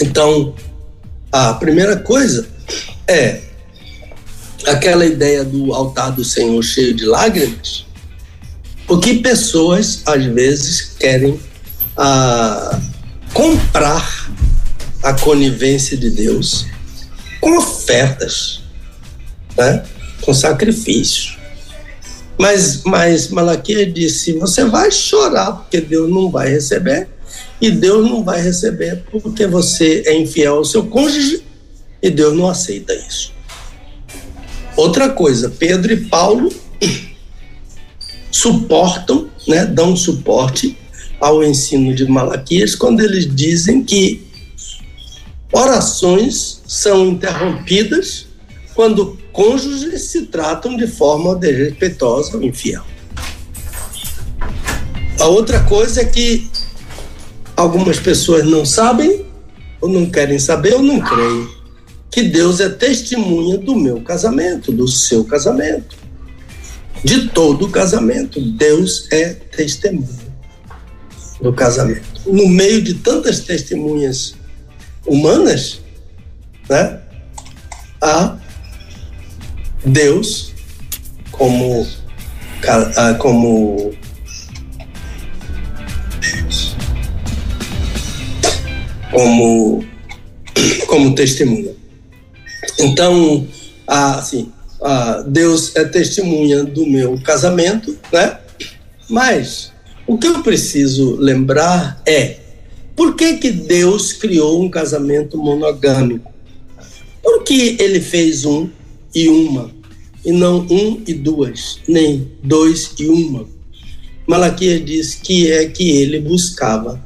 Então, 0.00 0.54
a 1.30 1.52
primeira 1.54 1.96
coisa 1.96 2.48
é 3.06 3.42
aquela 4.66 5.04
ideia 5.04 5.44
do 5.44 5.74
altar 5.74 6.12
do 6.12 6.24
Senhor 6.24 6.62
cheio 6.62 6.94
de 6.94 7.04
lágrimas 7.04 7.86
porque 8.86 9.14
pessoas, 9.14 10.02
às 10.06 10.24
vezes, 10.26 10.94
querem 10.98 11.38
ah, 11.96 12.80
comprar 13.36 14.32
a 15.02 15.12
conivência 15.12 15.94
de 15.94 16.08
Deus 16.08 16.66
com 17.38 17.58
ofertas, 17.58 18.62
né? 19.54 19.84
com 20.22 20.32
sacrifício. 20.32 21.36
Mas, 22.38 22.82
mas 22.82 23.28
Malaquias 23.28 23.92
disse: 23.92 24.32
você 24.32 24.64
vai 24.64 24.90
chorar 24.90 25.52
porque 25.52 25.82
Deus 25.82 26.08
não 26.08 26.30
vai 26.30 26.48
receber, 26.48 27.08
e 27.60 27.70
Deus 27.70 28.08
não 28.08 28.24
vai 28.24 28.40
receber 28.40 29.04
porque 29.10 29.46
você 29.46 30.02
é 30.06 30.18
infiel 30.18 30.56
ao 30.56 30.64
seu 30.64 30.86
cônjuge 30.86 31.44
e 32.02 32.08
Deus 32.08 32.34
não 32.34 32.48
aceita 32.48 32.94
isso. 32.94 33.34
Outra 34.78 35.10
coisa, 35.10 35.50
Pedro 35.50 35.92
e 35.92 36.04
Paulo 36.06 36.50
suportam, 38.32 39.28
né, 39.46 39.66
dão 39.66 39.94
suporte 39.94 40.76
ao 41.20 41.42
ensino 41.42 41.94
de 41.94 42.06
Malaquias 42.06 42.74
quando 42.74 43.00
eles 43.00 43.26
dizem 43.34 43.82
que 43.82 44.26
orações 45.52 46.62
são 46.66 47.06
interrompidas 47.06 48.26
quando 48.74 49.18
cônjuges 49.32 50.02
se 50.02 50.22
tratam 50.26 50.76
de 50.76 50.86
forma 50.86 51.34
desrespeitosa 51.34 52.36
ou 52.36 52.42
infiel. 52.42 52.84
A 55.18 55.26
outra 55.26 55.60
coisa 55.64 56.02
é 56.02 56.04
que 56.04 56.48
algumas 57.56 57.98
pessoas 57.98 58.44
não 58.44 58.66
sabem, 58.66 59.24
ou 59.80 59.88
não 59.88 60.06
querem 60.10 60.38
saber, 60.38 60.74
ou 60.74 60.82
não 60.82 61.00
creem 61.00 61.48
que 62.10 62.22
Deus 62.22 62.60
é 62.60 62.68
testemunha 62.68 63.58
do 63.58 63.74
meu 63.74 64.00
casamento, 64.00 64.72
do 64.72 64.86
seu 64.86 65.24
casamento 65.24 65.96
de 67.04 67.28
todo 67.28 67.68
casamento. 67.68 68.40
Deus 68.40 69.06
é 69.12 69.30
testemunha 69.34 70.25
do 71.40 71.52
casamento. 71.52 72.20
No 72.26 72.48
meio 72.48 72.82
de 72.82 72.94
tantas 72.94 73.40
testemunhas 73.40 74.34
humanas, 75.06 75.80
né, 76.68 77.00
há 78.00 78.36
Deus 79.84 80.52
como 81.30 81.86
como 83.18 83.94
como 89.10 89.84
como 90.86 91.14
testemunha. 91.14 91.72
Então, 92.78 93.46
assim, 93.86 94.52
ah, 94.82 95.22
Deus 95.26 95.74
é 95.76 95.84
testemunha 95.84 96.64
do 96.64 96.86
meu 96.86 97.20
casamento, 97.22 97.96
né? 98.12 98.38
Mas 99.08 99.72
o 100.06 100.16
que 100.16 100.26
eu 100.26 100.42
preciso 100.42 101.16
lembrar 101.16 102.00
é 102.06 102.38
por 102.94 103.14
que, 103.14 103.34
que 103.34 103.50
Deus 103.50 104.12
criou 104.12 104.62
um 104.62 104.70
casamento 104.70 105.36
monogâmico? 105.36 106.32
Por 107.22 107.42
que 107.42 107.76
ele 107.78 108.00
fez 108.00 108.44
um 108.44 108.70
e 109.14 109.28
uma, 109.28 109.70
e 110.24 110.32
não 110.32 110.60
um 110.70 111.02
e 111.06 111.12
duas, 111.12 111.80
nem 111.86 112.30
dois 112.42 112.92
e 112.98 113.06
uma? 113.06 113.46
Malaquias 114.26 114.84
diz 114.84 115.14
que 115.14 115.50
é 115.50 115.66
que 115.66 115.90
ele 115.90 116.20
buscava 116.20 117.02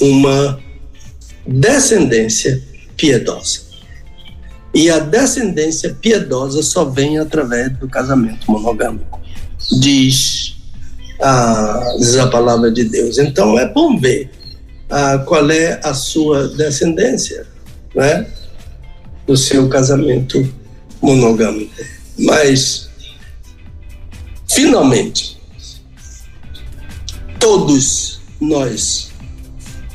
uma 0.00 0.60
descendência 1.46 2.62
piedosa. 2.96 3.62
E 4.72 4.88
a 4.88 5.00
descendência 5.00 5.96
piedosa 6.00 6.62
só 6.62 6.84
vem 6.84 7.18
através 7.18 7.76
do 7.78 7.88
casamento 7.88 8.50
monogâmico, 8.50 9.20
diz 9.80 10.39
a, 11.20 11.94
diz 11.98 12.16
a 12.16 12.26
palavra 12.28 12.70
de 12.70 12.84
Deus. 12.84 13.18
Então 13.18 13.58
é 13.58 13.68
bom 13.68 13.98
ver 13.98 14.30
a, 14.88 15.18
qual 15.18 15.50
é 15.50 15.80
a 15.82 15.94
sua 15.94 16.48
descendência, 16.48 17.46
né? 17.94 18.26
Do 19.26 19.36
seu 19.36 19.68
casamento 19.68 20.46
monogâmico. 21.00 21.72
Mas, 22.18 22.88
finalmente, 24.48 25.38
todos 27.38 28.20
nós 28.40 29.10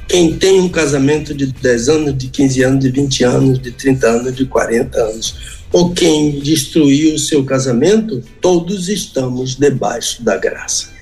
quem 0.08 0.38
tem 0.38 0.62
um 0.62 0.70
casamento 0.70 1.34
de 1.34 1.48
10 1.48 1.90
anos, 1.90 2.18
de 2.18 2.28
15 2.28 2.64
anos, 2.64 2.80
de 2.80 2.92
20 2.92 3.24
anos, 3.24 3.60
de 3.60 3.72
30 3.72 4.08
anos, 4.08 4.36
de 4.36 4.46
40 4.46 4.98
anos, 4.98 5.36
ou 5.74 5.94
quem 5.94 6.40
destruiu 6.40 7.16
o 7.16 7.20
seu 7.20 7.44
casamento, 7.44 8.24
todos 8.40 8.88
estamos 8.88 9.56
debaixo 9.56 10.24
da 10.24 10.38
graça. 10.38 10.95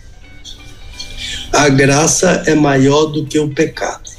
A 1.54 1.70
graça 1.70 2.44
é 2.48 2.56
maior 2.56 3.06
do 3.06 3.28
que 3.28 3.38
o 3.38 3.48
pecado. 3.48 4.10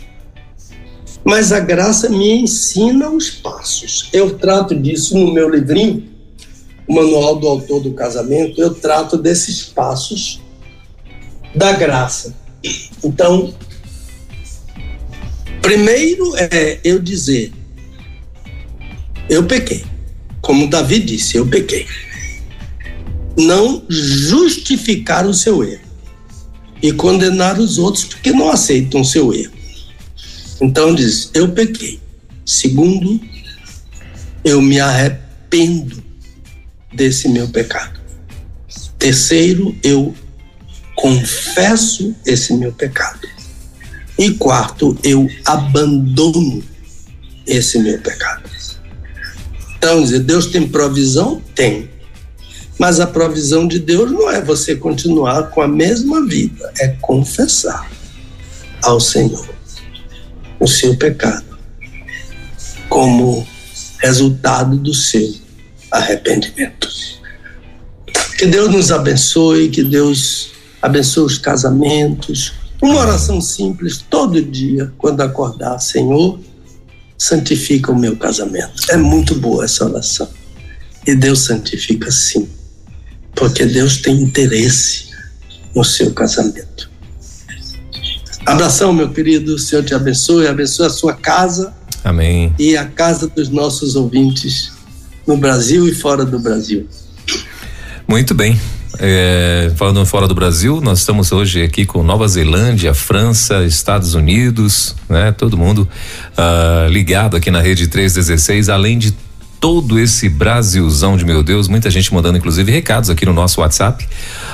Mas 1.24 1.50
a 1.50 1.58
graça 1.58 2.08
me 2.08 2.30
ensina 2.30 3.10
os 3.10 3.28
passos. 3.28 4.08
Eu 4.12 4.38
trato 4.38 4.72
disso 4.72 5.18
no 5.18 5.34
meu 5.34 5.50
livrinho, 5.50 6.08
o 6.86 6.94
Manual 6.94 7.34
do 7.34 7.48
Autor 7.48 7.80
do 7.80 7.92
Casamento, 7.92 8.60
eu 8.60 8.72
trato 8.72 9.18
desses 9.18 9.64
passos 9.64 10.40
da 11.56 11.72
graça. 11.72 12.36
Então, 13.02 13.52
primeiro 15.60 16.36
é 16.36 16.78
eu 16.84 17.00
dizer, 17.00 17.52
eu 19.28 19.44
pequei. 19.44 19.84
Como 20.40 20.70
Davi 20.70 21.00
disse, 21.00 21.36
eu 21.36 21.48
pequei. 21.48 21.84
Não 23.36 23.82
justificar 23.88 25.26
o 25.26 25.34
seu 25.34 25.64
erro 25.64 25.83
e 26.84 26.92
condenar 26.92 27.58
os 27.58 27.78
outros 27.78 28.04
porque 28.04 28.30
não 28.30 28.50
aceitam 28.50 29.02
seu 29.02 29.32
erro. 29.32 29.54
Então 30.60 30.94
diz, 30.94 31.30
eu 31.32 31.50
pequei. 31.50 31.98
Segundo, 32.44 33.18
eu 34.44 34.60
me 34.60 34.78
arrependo 34.78 36.04
desse 36.92 37.26
meu 37.26 37.48
pecado. 37.48 37.98
Terceiro, 38.98 39.74
eu 39.82 40.14
confesso 40.94 42.14
esse 42.26 42.52
meu 42.52 42.70
pecado. 42.70 43.26
E 44.18 44.32
quarto, 44.32 44.94
eu 45.02 45.26
abandono 45.46 46.62
esse 47.46 47.78
meu 47.78 47.98
pecado. 47.98 48.42
Então, 49.78 50.02
dizer, 50.02 50.20
Deus 50.20 50.48
tem 50.48 50.68
provisão? 50.68 51.40
Tem. 51.54 51.88
Mas 52.84 53.00
a 53.00 53.06
provisão 53.06 53.66
de 53.66 53.78
Deus 53.78 54.12
não 54.12 54.30
é 54.30 54.42
você 54.42 54.76
continuar 54.76 55.44
com 55.44 55.62
a 55.62 55.66
mesma 55.66 56.22
vida, 56.26 56.70
é 56.78 56.88
confessar 57.00 57.90
ao 58.82 59.00
Senhor 59.00 59.48
o 60.60 60.68
seu 60.68 60.94
pecado 60.94 61.58
como 62.86 63.48
resultado 64.00 64.76
do 64.76 64.92
seu 64.92 65.34
arrependimento. 65.90 66.86
Que 68.36 68.44
Deus 68.44 68.70
nos 68.70 68.92
abençoe, 68.92 69.70
que 69.70 69.82
Deus 69.82 70.52
abençoe 70.82 71.24
os 71.24 71.38
casamentos. 71.38 72.52
Uma 72.82 72.96
oração 72.96 73.40
simples 73.40 74.04
todo 74.10 74.42
dia, 74.42 74.92
quando 74.98 75.22
acordar, 75.22 75.78
Senhor, 75.78 76.38
santifica 77.16 77.90
o 77.90 77.98
meu 77.98 78.14
casamento. 78.18 78.74
É 78.90 78.98
muito 78.98 79.34
boa 79.36 79.64
essa 79.64 79.86
oração. 79.86 80.28
E 81.06 81.14
Deus 81.14 81.46
santifica 81.46 82.10
sim, 82.10 82.46
porque 83.34 83.66
Deus 83.66 83.98
tem 83.98 84.22
interesse 84.22 85.08
no 85.74 85.84
seu 85.84 86.12
casamento. 86.12 86.90
Abração, 88.46 88.92
meu 88.92 89.10
querido. 89.10 89.54
O 89.54 89.58
Senhor 89.58 89.84
te 89.84 89.94
abençoe, 89.94 90.46
abençoe 90.46 90.86
a 90.86 90.90
sua 90.90 91.14
casa. 91.14 91.72
Amém. 92.02 92.54
E 92.58 92.76
a 92.76 92.84
casa 92.84 93.26
dos 93.26 93.48
nossos 93.48 93.96
ouvintes 93.96 94.72
no 95.26 95.36
Brasil 95.36 95.88
e 95.88 95.94
fora 95.94 96.24
do 96.24 96.38
Brasil. 96.38 96.86
Muito 98.06 98.34
bem. 98.34 98.60
É, 98.98 99.72
falando 99.76 100.04
fora 100.06 100.28
do 100.28 100.34
Brasil, 100.34 100.80
nós 100.80 101.00
estamos 101.00 101.32
hoje 101.32 101.62
aqui 101.62 101.84
com 101.84 102.02
Nova 102.02 102.28
Zelândia, 102.28 102.94
França, 102.94 103.64
Estados 103.64 104.14
Unidos, 104.14 104.94
né? 105.08 105.32
Todo 105.32 105.56
mundo 105.56 105.88
uh, 106.38 106.88
ligado 106.88 107.36
aqui 107.36 107.50
na 107.50 107.60
rede 107.60 107.88
316, 107.88 108.68
além 108.68 108.98
de 108.98 109.12
todo 109.64 109.98
esse 109.98 110.28
Brasilzão 110.28 111.16
de 111.16 111.24
meu 111.24 111.42
Deus, 111.42 111.68
muita 111.68 111.88
gente 111.88 112.12
mandando 112.12 112.36
inclusive 112.36 112.70
recados 112.70 113.08
aqui 113.08 113.24
no 113.24 113.32
nosso 113.32 113.62
WhatsApp. 113.62 114.06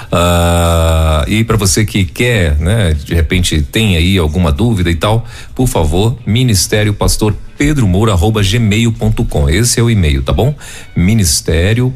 Uh, 0.06 1.28
e 1.28 1.42
para 1.42 1.56
você 1.56 1.84
que 1.84 2.04
quer, 2.04 2.56
né, 2.60 2.94
de 2.94 3.12
repente 3.12 3.60
tem 3.60 3.96
aí 3.96 4.16
alguma 4.16 4.52
dúvida 4.52 4.88
e 4.88 4.94
tal, 4.94 5.26
por 5.52 5.66
favor, 5.66 6.16
Ministério 6.24 6.94
Pastor 6.94 7.34
Pedro 7.58 7.88
Moura 7.88 8.12
arroba 8.12 8.40
gmail.com. 8.40 9.50
Esse 9.50 9.80
é 9.80 9.82
o 9.82 9.90
e-mail, 9.90 10.22
tá 10.22 10.32
bom? 10.32 10.54
Ministério 10.94 11.92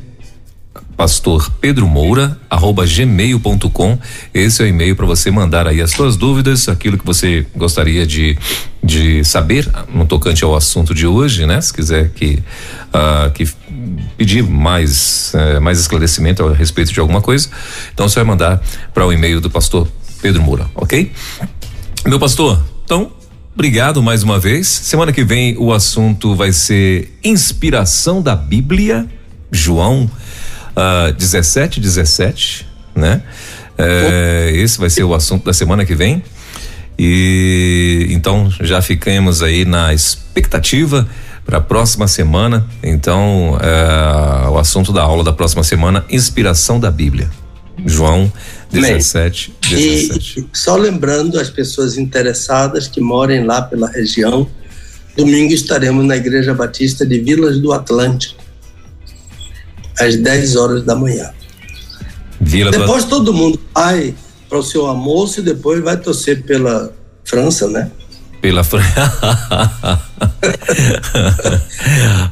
pastor 0.96 1.50
Pedro 1.60 1.86
Moura 1.86 2.38
arroba 2.48 2.86
gmail.com 2.86 3.98
esse 4.32 4.62
é 4.62 4.66
o 4.66 4.68
e-mail 4.68 4.94
para 4.94 5.06
você 5.06 5.30
mandar 5.30 5.66
aí 5.66 5.80
as 5.80 5.90
suas 5.90 6.16
dúvidas 6.16 6.68
aquilo 6.68 6.96
que 6.96 7.04
você 7.04 7.46
gostaria 7.54 8.06
de 8.06 8.38
de 8.82 9.24
saber 9.24 9.68
no 9.92 10.06
tocante 10.06 10.44
ao 10.44 10.54
assunto 10.54 10.94
de 10.94 11.06
hoje 11.06 11.46
né? 11.46 11.60
Se 11.60 11.72
quiser 11.72 12.10
que 12.10 12.42
uh, 12.88 13.30
que 13.32 13.48
pedir 14.16 14.42
mais 14.42 15.32
uh, 15.34 15.60
mais 15.60 15.80
esclarecimento 15.80 16.46
a 16.46 16.54
respeito 16.54 16.92
de 16.92 17.00
alguma 17.00 17.20
coisa 17.20 17.48
então 17.92 18.08
você 18.08 18.16
vai 18.16 18.24
mandar 18.24 18.62
para 18.92 19.06
o 19.06 19.12
e-mail 19.12 19.40
do 19.40 19.50
pastor 19.50 19.88
Pedro 20.22 20.42
Moura 20.42 20.66
ok? 20.74 21.12
Meu 22.06 22.18
pastor 22.18 22.62
então 22.84 23.10
Obrigado 23.56 24.02
mais 24.02 24.24
uma 24.24 24.36
vez. 24.36 24.66
Semana 24.66 25.12
que 25.12 25.22
vem 25.22 25.56
o 25.56 25.72
assunto 25.72 26.34
vai 26.34 26.52
ser 26.52 27.16
inspiração 27.22 28.20
da 28.20 28.34
Bíblia, 28.34 29.06
João 29.52 30.10
uh, 30.76 31.12
17, 31.12 31.80
17, 31.80 32.66
né? 32.94 33.22
É, 33.76 34.52
esse 34.54 34.78
vai 34.78 34.88
ser 34.88 35.02
o 35.02 35.14
assunto 35.14 35.44
da 35.44 35.52
semana 35.52 35.84
que 35.84 35.94
vem. 35.94 36.22
E 36.96 38.06
então 38.10 38.48
já 38.60 38.80
ficamos 38.80 39.42
aí 39.42 39.64
na 39.64 39.92
expectativa 39.92 41.08
para 41.44 41.58
a 41.58 41.60
próxima 41.60 42.06
semana. 42.06 42.66
Então, 42.82 43.58
é, 43.60 44.48
o 44.48 44.58
assunto 44.58 44.92
da 44.92 45.02
aula 45.02 45.24
da 45.24 45.32
próxima 45.32 45.64
semana: 45.64 46.04
inspiração 46.08 46.78
da 46.78 46.90
Bíblia. 46.90 47.28
João 47.84 48.32
17, 48.70 49.52
17. 49.60 50.40
E 50.40 50.56
só 50.56 50.76
lembrando 50.76 51.40
as 51.40 51.50
pessoas 51.50 51.98
interessadas 51.98 52.86
que 52.86 53.00
morem 53.00 53.44
lá 53.44 53.60
pela 53.60 53.90
região, 53.90 54.48
domingo 55.16 55.52
estaremos 55.52 56.04
na 56.04 56.16
Igreja 56.16 56.54
Batista 56.54 57.04
de 57.04 57.18
Vilas 57.18 57.58
do 57.58 57.72
Atlântico 57.72 58.43
às 59.98 60.16
10 60.16 60.56
horas 60.56 60.84
da 60.84 60.94
manhã. 60.94 61.30
Vila 62.40 62.70
depois 62.70 63.04
do... 63.04 63.10
todo 63.10 63.32
mundo 63.32 63.58
vai 63.74 64.14
para 64.48 64.58
o 64.58 64.62
seu 64.62 64.86
almoço 64.86 65.40
e 65.40 65.42
depois 65.42 65.82
vai 65.82 65.96
torcer 65.96 66.42
pela 66.42 66.92
França, 67.24 67.68
né? 67.68 67.90
Pela 68.40 68.62
França. 68.62 68.84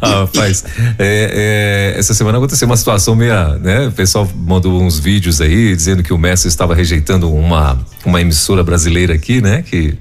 Rapaz, 0.03 0.65
é, 0.99 1.95
é, 1.95 1.99
essa 1.99 2.13
semana 2.13 2.37
aconteceu 2.37 2.67
uma 2.67 2.77
situação 2.77 3.17
meio, 3.17 3.59
né? 3.59 3.89
O 3.89 3.93
pessoal 3.93 4.31
mandou 4.35 4.83
uns 4.83 4.99
vídeos 4.99 5.41
aí 5.41 5.75
dizendo 5.75 6.03
que 6.03 6.13
o 6.13 6.19
Messi 6.19 6.49
estava 6.49 6.75
rejeitando 6.75 7.33
uma, 7.33 7.79
uma 8.05 8.21
emissora 8.21 8.63
brasileira 8.63 9.15
aqui, 9.15 9.41
né? 9.41 9.63
Que 9.63 9.97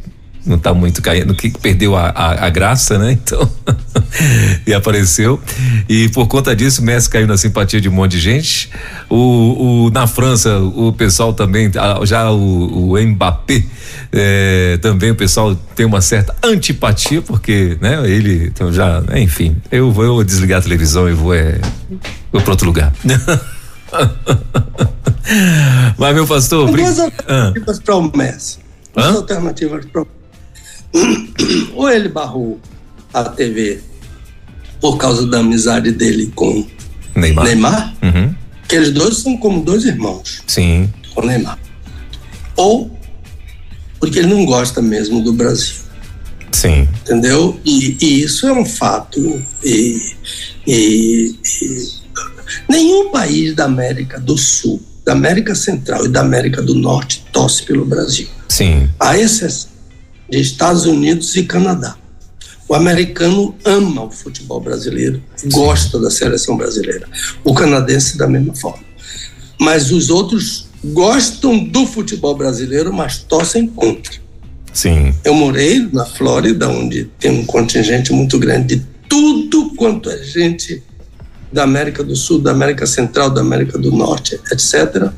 não 0.45 0.57
está 0.57 0.73
muito 0.73 1.01
caindo, 1.01 1.33
que 1.35 1.49
perdeu 1.49 1.95
a, 1.95 2.09
a, 2.09 2.47
a 2.47 2.49
graça, 2.49 2.97
né? 2.97 3.17
Então, 3.21 3.49
e 4.67 4.73
apareceu. 4.73 5.39
E 5.87 6.09
por 6.09 6.27
conta 6.27 6.55
disso, 6.55 6.81
o 6.81 6.85
Messi 6.85 7.09
caiu 7.09 7.27
na 7.27 7.37
simpatia 7.37 7.79
de 7.79 7.87
um 7.87 7.91
monte 7.91 8.11
de 8.11 8.19
gente. 8.19 8.69
O, 9.09 9.85
o 9.85 9.91
na 9.91 10.05
França, 10.05 10.57
o 10.59 10.91
pessoal 10.91 11.33
também, 11.33 11.71
já 12.03 12.29
o, 12.29 12.91
o 12.91 12.99
Mbappé, 12.99 13.63
é, 14.11 14.77
também 14.81 15.11
o 15.11 15.15
pessoal 15.15 15.55
tem 15.75 15.85
uma 15.85 16.01
certa 16.01 16.35
antipatia, 16.43 17.21
porque, 17.21 17.77
né? 17.79 18.01
Ele 18.09 18.47
então 18.47 18.73
já, 18.73 19.01
enfim, 19.15 19.55
eu 19.71 19.91
vou 19.91 20.03
eu 20.03 20.23
desligar 20.23 20.59
a 20.59 20.61
televisão 20.61 21.09
e 21.09 21.13
vou, 21.13 21.33
é, 21.33 21.61
vou 22.31 22.41
para 22.41 22.51
outro 22.51 22.67
lugar. 22.67 22.91
Mas, 25.97 26.15
meu 26.15 26.27
pastor. 26.27 26.69
Duas 26.71 26.99
alternativas 26.99 27.77
ah. 27.77 27.81
para 27.85 27.95
o 27.95 28.17
Messi. 28.17 28.59
Duas 28.93 29.15
alternativas 29.15 29.85
para 29.85 30.01
o 30.01 30.07
ou 31.73 31.89
ele 31.89 32.09
barrou 32.09 32.59
a 33.13 33.23
TV 33.23 33.81
por 34.79 34.97
causa 34.97 35.25
da 35.27 35.39
amizade 35.39 35.91
dele 35.91 36.31
com 36.35 36.65
Neymar, 37.15 37.45
Neymar 37.45 37.95
uhum. 38.01 38.33
que 38.67 38.75
eles 38.75 38.91
dois 38.91 39.17
são 39.17 39.37
como 39.37 39.63
dois 39.63 39.85
irmãos. 39.85 40.41
Sim. 40.47 40.91
Com 41.13 41.25
Neymar. 41.25 41.59
Ou 42.55 42.91
porque 43.99 44.19
ele 44.19 44.27
não 44.27 44.45
gosta 44.45 44.81
mesmo 44.81 45.21
do 45.21 45.31
Brasil. 45.31 45.75
Sim. 46.51 46.87
Entendeu? 47.03 47.59
E, 47.63 47.97
e 48.01 48.23
isso 48.23 48.47
é 48.47 48.53
um 48.53 48.65
fato. 48.65 49.41
E, 49.63 50.13
e, 50.67 51.35
e, 51.45 51.91
nenhum 52.67 53.11
país 53.11 53.55
da 53.55 53.65
América 53.65 54.19
do 54.19 54.37
Sul, 54.37 54.81
da 55.05 55.13
América 55.13 55.55
Central 55.55 56.05
e 56.05 56.09
da 56.09 56.21
América 56.21 56.61
do 56.61 56.73
Norte 56.73 57.25
torce 57.31 57.63
pelo 57.63 57.85
Brasil. 57.85 58.27
Sim. 58.49 58.89
A 58.99 59.17
exceção 59.17 59.70
de 60.31 60.39
Estados 60.39 60.85
Unidos 60.85 61.35
e 61.35 61.43
Canadá. 61.43 61.97
O 62.67 62.73
americano 62.73 63.53
ama 63.65 64.05
o 64.05 64.09
futebol 64.09 64.61
brasileiro, 64.61 65.21
gosta 65.51 65.99
da 65.99 66.09
seleção 66.09 66.55
brasileira. 66.55 67.05
O 67.43 67.53
canadense 67.53 68.17
da 68.17 68.27
mesma 68.27 68.55
forma. 68.55 68.85
Mas 69.59 69.91
os 69.91 70.09
outros 70.09 70.69
gostam 70.81 71.61
do 71.65 71.85
futebol 71.85 72.33
brasileiro, 72.33 72.93
mas 72.93 73.17
torcem 73.17 73.67
contra. 73.67 74.13
Sim. 74.71 75.13
Eu 75.25 75.33
morei 75.33 75.85
na 75.91 76.05
Flórida, 76.05 76.69
onde 76.69 77.09
tem 77.19 77.41
um 77.41 77.45
contingente 77.45 78.13
muito 78.13 78.39
grande 78.39 78.77
de 78.77 78.85
tudo 79.09 79.75
quanto 79.75 80.09
é 80.09 80.23
gente 80.23 80.81
da 81.51 81.63
América 81.63 82.01
do 82.01 82.15
Sul, 82.15 82.39
da 82.39 82.51
América 82.51 82.87
Central, 82.87 83.29
da 83.29 83.41
América 83.41 83.77
do 83.77 83.91
Norte, 83.91 84.39
etc. 84.49 85.11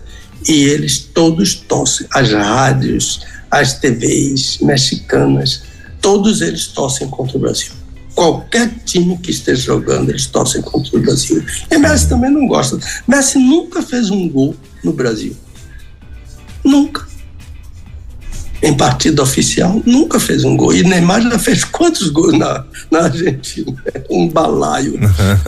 E 0.47 0.63
eles 0.63 0.97
todos 0.97 1.53
torcem. 1.53 2.07
As 2.11 2.31
rádios, 2.31 3.21
as 3.53 3.73
TVs 3.73 4.57
mexicanas, 4.61 5.61
todos 6.01 6.41
eles 6.41 6.65
torcem 6.67 7.07
contra 7.07 7.37
o 7.37 7.39
Brasil. 7.39 7.71
Qualquer 8.15 8.67
time 8.83 9.15
que 9.17 9.29
esteja 9.29 9.61
jogando, 9.61 10.09
eles 10.09 10.25
torcem 10.25 10.59
contra 10.61 10.97
o 10.97 11.01
Brasil. 11.01 11.43
E 11.69 11.77
Messi 11.77 12.09
também 12.09 12.31
não 12.31 12.47
gosta. 12.47 12.79
Messi 13.07 13.37
nunca 13.37 13.83
fez 13.83 14.09
um 14.09 14.27
gol 14.27 14.55
no 14.83 14.91
Brasil. 14.91 15.35
Nunca. 16.63 17.07
Em 18.63 18.73
partido 18.73 19.21
oficial, 19.21 19.81
nunca 19.85 20.19
fez 20.21 20.45
um 20.45 20.55
gol. 20.55 20.73
E 20.73 20.83
Neymar 20.83 21.21
já 21.21 21.37
fez 21.37 21.65
quantos 21.67 22.09
gols 22.09 22.37
na, 22.39 22.65
na 22.89 23.03
Argentina? 23.03 23.73
Um 24.09 24.27
balaio. 24.27 24.99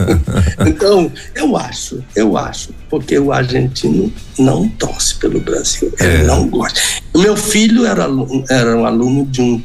então, 0.66 1.10
eu 1.34 1.56
acho, 1.56 2.02
eu 2.16 2.36
acho, 2.36 2.70
porque 2.90 3.16
o 3.18 3.32
argentino 3.32 4.12
não 4.38 4.68
torce 4.70 5.14
pelo 5.16 5.40
Brasil, 5.40 5.92
ele 6.00 6.22
é. 6.22 6.26
não 6.26 6.48
gosta. 6.48 6.80
O 7.14 7.18
meu 7.18 7.36
filho 7.36 7.86
era, 7.86 8.06
era 8.50 8.76
um 8.76 8.84
aluno 8.84 9.24
de 9.26 9.40
um, 9.40 9.62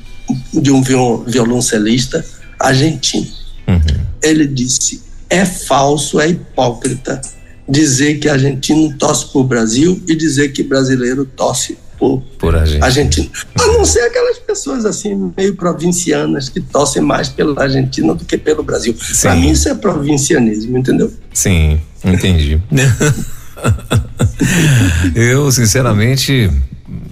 de 0.53 0.71
um 0.71 0.81
violoncelista 1.25 2.23
argentino. 2.59 3.27
Uhum. 3.67 4.05
Ele 4.21 4.45
disse: 4.45 5.01
é 5.29 5.45
falso, 5.45 6.19
é 6.19 6.29
hipócrita 6.29 7.19
dizer 7.67 8.19
que 8.19 8.27
argentino 8.27 8.95
torce 8.97 9.25
por 9.31 9.45
Brasil 9.45 10.01
e 10.07 10.15
dizer 10.15 10.49
que 10.49 10.61
brasileiro 10.61 11.25
torce 11.25 11.77
por, 12.01 12.19
por 12.39 12.55
Argentina. 12.55 12.83
Argentina. 12.83 13.29
A 13.59 13.67
não 13.67 13.85
ser 13.85 13.99
aquelas 13.99 14.39
pessoas 14.39 14.85
assim, 14.85 15.31
meio 15.37 15.55
provincianas, 15.55 16.49
que 16.49 16.59
torcem 16.59 16.99
mais 16.99 17.29
pela 17.29 17.61
Argentina 17.61 18.15
do 18.15 18.25
que 18.25 18.39
pelo 18.39 18.63
Brasil. 18.63 18.95
Para 19.21 19.35
mim, 19.35 19.51
isso 19.51 19.69
é 19.69 19.75
provincianismo, 19.75 20.79
entendeu? 20.79 21.13
Sim, 21.31 21.79
entendi. 22.03 22.59
eu, 25.13 25.51
sinceramente, 25.51 26.49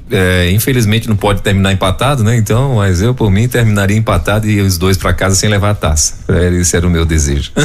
é, 0.10 0.50
infelizmente 0.50 1.08
não 1.08 1.16
pode 1.16 1.44
terminar 1.44 1.72
empatado, 1.72 2.24
né? 2.24 2.36
Então, 2.36 2.78
mas 2.78 3.00
eu, 3.00 3.14
por 3.14 3.30
mim, 3.30 3.48
terminaria 3.48 3.96
empatado 3.96 4.50
e 4.50 4.60
os 4.60 4.80
dois 4.80 4.98
para 4.98 5.14
casa 5.14 5.36
sem 5.36 5.50
levar 5.50 5.70
a 5.70 5.76
taça. 5.76 6.16
Esse 6.60 6.76
era 6.76 6.88
o 6.88 6.90
meu 6.90 7.06
desejo. 7.06 7.52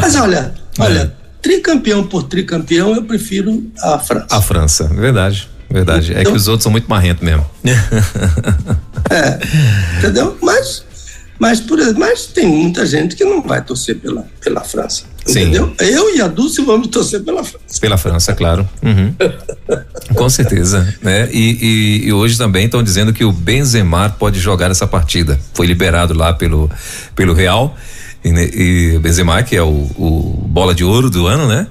mas 0.00 0.16
olha, 0.16 0.54
olha, 0.78 1.17
tricampeão 1.40 2.04
por 2.04 2.24
tricampeão, 2.24 2.94
eu 2.94 3.02
prefiro 3.02 3.70
a 3.80 3.98
França. 3.98 4.26
A 4.30 4.42
França, 4.42 4.84
verdade. 4.84 5.48
Verdade. 5.70 6.12
Então, 6.12 6.22
é 6.22 6.24
que 6.24 6.32
os 6.32 6.48
outros 6.48 6.62
são 6.62 6.72
muito 6.72 6.88
marrentos 6.88 7.22
mesmo. 7.22 7.44
é, 9.10 9.38
entendeu? 9.98 10.36
Mas, 10.40 10.82
mas, 11.38 11.60
por, 11.60 11.78
mas 11.94 12.26
tem 12.26 12.46
muita 12.46 12.86
gente 12.86 13.14
que 13.14 13.24
não 13.24 13.42
vai 13.42 13.62
torcer 13.62 13.96
pela, 13.96 14.26
pela 14.42 14.62
França. 14.62 15.04
Sim. 15.26 15.42
Entendeu? 15.42 15.74
Eu 15.78 16.16
e 16.16 16.22
a 16.22 16.26
Dulce 16.26 16.62
vamos 16.62 16.88
torcer 16.88 17.22
pela 17.22 17.44
França. 17.44 17.80
Pela 17.80 17.98
França, 17.98 18.34
claro. 18.34 18.66
Uhum. 18.82 19.14
Com 20.14 20.30
certeza. 20.30 20.96
Né? 21.02 21.28
E, 21.30 21.58
e, 21.60 22.08
e 22.08 22.12
hoje 22.14 22.38
também 22.38 22.64
estão 22.64 22.82
dizendo 22.82 23.12
que 23.12 23.24
o 23.24 23.30
Benzema 23.30 24.08
pode 24.08 24.40
jogar 24.40 24.70
essa 24.70 24.86
partida. 24.86 25.38
Foi 25.52 25.66
liberado 25.66 26.14
lá 26.14 26.32
pelo, 26.32 26.70
pelo 27.14 27.34
Real 27.34 27.76
e, 28.24 28.94
e 28.94 28.98
Benzema, 28.98 29.42
que 29.42 29.56
é 29.56 29.62
o, 29.62 29.88
o 29.96 30.44
bola 30.48 30.74
de 30.74 30.84
ouro 30.84 31.08
do 31.10 31.26
ano, 31.26 31.46
né? 31.46 31.66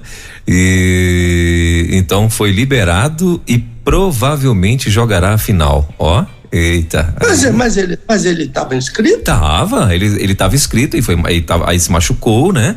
E 0.46 1.88
então 1.92 2.30
foi 2.30 2.50
liberado 2.50 3.40
e 3.46 3.58
provavelmente 3.58 4.90
jogará 4.90 5.34
a 5.34 5.38
final, 5.38 5.88
ó. 5.98 6.24
Eita. 6.50 7.14
Mas, 7.20 7.54
mas 7.54 7.76
ele 7.76 7.98
mas 8.08 8.24
ele 8.24 8.44
estava 8.44 8.74
inscrito? 8.74 9.20
Tava, 9.20 9.94
ele 9.94 10.06
ele 10.06 10.32
estava 10.32 10.54
inscrito 10.54 10.96
e 10.96 11.02
foi 11.02 11.20
aí, 11.26 11.42
tava, 11.42 11.68
aí 11.68 11.78
se 11.78 11.92
machucou, 11.92 12.54
né? 12.54 12.76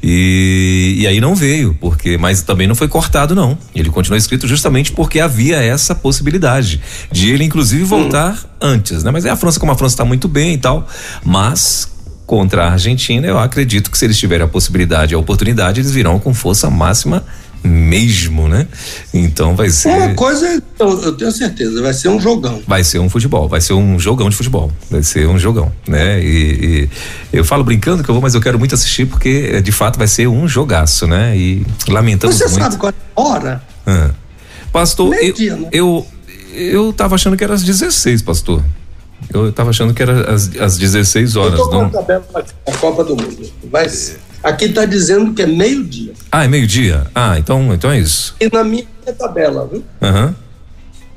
E, 0.00 0.98
e 0.98 1.06
aí 1.08 1.20
não 1.20 1.34
veio, 1.34 1.76
porque 1.80 2.16
mas 2.16 2.42
também 2.42 2.68
não 2.68 2.76
foi 2.76 2.86
cortado 2.86 3.34
não. 3.34 3.58
Ele 3.74 3.90
continuou 3.90 4.16
inscrito 4.16 4.46
justamente 4.46 4.92
porque 4.92 5.18
havia 5.18 5.56
essa 5.56 5.96
possibilidade 5.96 6.80
de 7.10 7.30
ele 7.32 7.42
inclusive 7.42 7.82
voltar 7.82 8.34
hum. 8.34 8.68
antes, 8.68 9.02
né? 9.02 9.10
Mas 9.10 9.24
é 9.24 9.30
a 9.30 9.36
França 9.36 9.58
como 9.58 9.72
a 9.72 9.74
França 9.74 9.94
está 9.94 10.04
muito 10.04 10.28
bem 10.28 10.54
e 10.54 10.58
tal, 10.58 10.86
mas 11.24 11.97
contra 12.28 12.64
a 12.64 12.72
Argentina, 12.72 13.26
eu 13.26 13.38
acredito 13.38 13.90
que 13.90 13.96
se 13.96 14.04
eles 14.04 14.18
tiverem 14.18 14.44
a 14.44 14.48
possibilidade, 14.48 15.14
a 15.14 15.18
oportunidade, 15.18 15.80
eles 15.80 15.90
virão 15.90 16.18
com 16.18 16.34
força 16.34 16.68
máxima 16.68 17.24
mesmo, 17.64 18.46
né? 18.46 18.68
Então 19.14 19.56
vai 19.56 19.70
ser. 19.70 19.88
Uma 19.88 20.14
coisa, 20.14 20.62
eu, 20.78 21.02
eu, 21.04 21.12
tenho 21.16 21.32
certeza, 21.32 21.80
vai 21.80 21.94
ser 21.94 22.10
um 22.10 22.20
jogão. 22.20 22.62
Vai 22.66 22.84
ser 22.84 22.98
um 22.98 23.08
futebol, 23.08 23.48
vai 23.48 23.62
ser 23.62 23.72
um 23.72 23.98
jogão 23.98 24.28
de 24.28 24.36
futebol, 24.36 24.70
vai 24.90 25.02
ser 25.02 25.26
um 25.26 25.38
jogão, 25.38 25.72
né? 25.88 26.22
E, 26.22 26.86
e 27.32 27.36
eu 27.36 27.46
falo 27.46 27.64
brincando 27.64 28.04
que 28.04 28.10
eu 28.10 28.14
vou, 28.14 28.20
mas 28.20 28.34
eu 28.34 28.42
quero 28.42 28.58
muito 28.58 28.74
assistir 28.74 29.06
porque 29.06 29.62
de 29.62 29.72
fato 29.72 29.98
vai 29.98 30.06
ser 30.06 30.28
um 30.28 30.46
jogaço, 30.46 31.06
né? 31.06 31.34
E 31.34 31.66
lamentamos 31.88 32.36
Você 32.36 32.44
muito. 32.44 32.58
sabe 32.58 32.76
qual 32.76 32.90
é 32.90 32.94
a 33.16 33.20
hora? 33.22 33.62
Ah. 33.86 34.10
Pastor, 34.70 35.14
eu, 35.14 35.32
dia, 35.32 35.56
né? 35.56 35.68
eu 35.72 36.06
eu 36.52 36.92
tava 36.92 37.14
achando 37.14 37.38
que 37.38 37.44
era 37.44 37.54
às 37.54 37.62
16, 37.62 38.20
pastor. 38.20 38.62
Eu 39.32 39.48
estava 39.48 39.70
achando 39.70 39.92
que 39.92 40.02
era 40.02 40.32
às, 40.32 40.50
às 40.56 40.78
16 40.78 41.36
horas. 41.36 41.58
Eu 41.58 41.64
tô 41.64 41.70
com 41.70 41.76
não? 41.76 41.86
a 41.86 41.90
tabela 41.90 42.24
da 42.66 42.72
Copa 42.74 43.04
do 43.04 43.16
Mundo. 43.16 43.50
Vai, 43.70 43.86
aqui 44.42 44.66
está 44.66 44.84
dizendo 44.84 45.34
que 45.34 45.42
é 45.42 45.46
meio-dia. 45.46 46.12
Ah, 46.30 46.44
é 46.44 46.48
meio-dia? 46.48 47.06
Ah, 47.14 47.38
então, 47.38 47.74
então 47.74 47.90
é 47.90 47.98
isso. 47.98 48.34
E 48.40 48.48
na 48.50 48.64
minha 48.64 48.86
tabela, 49.18 49.68
viu? 49.70 49.84
Aham. 50.00 50.26
Uhum. 50.26 50.34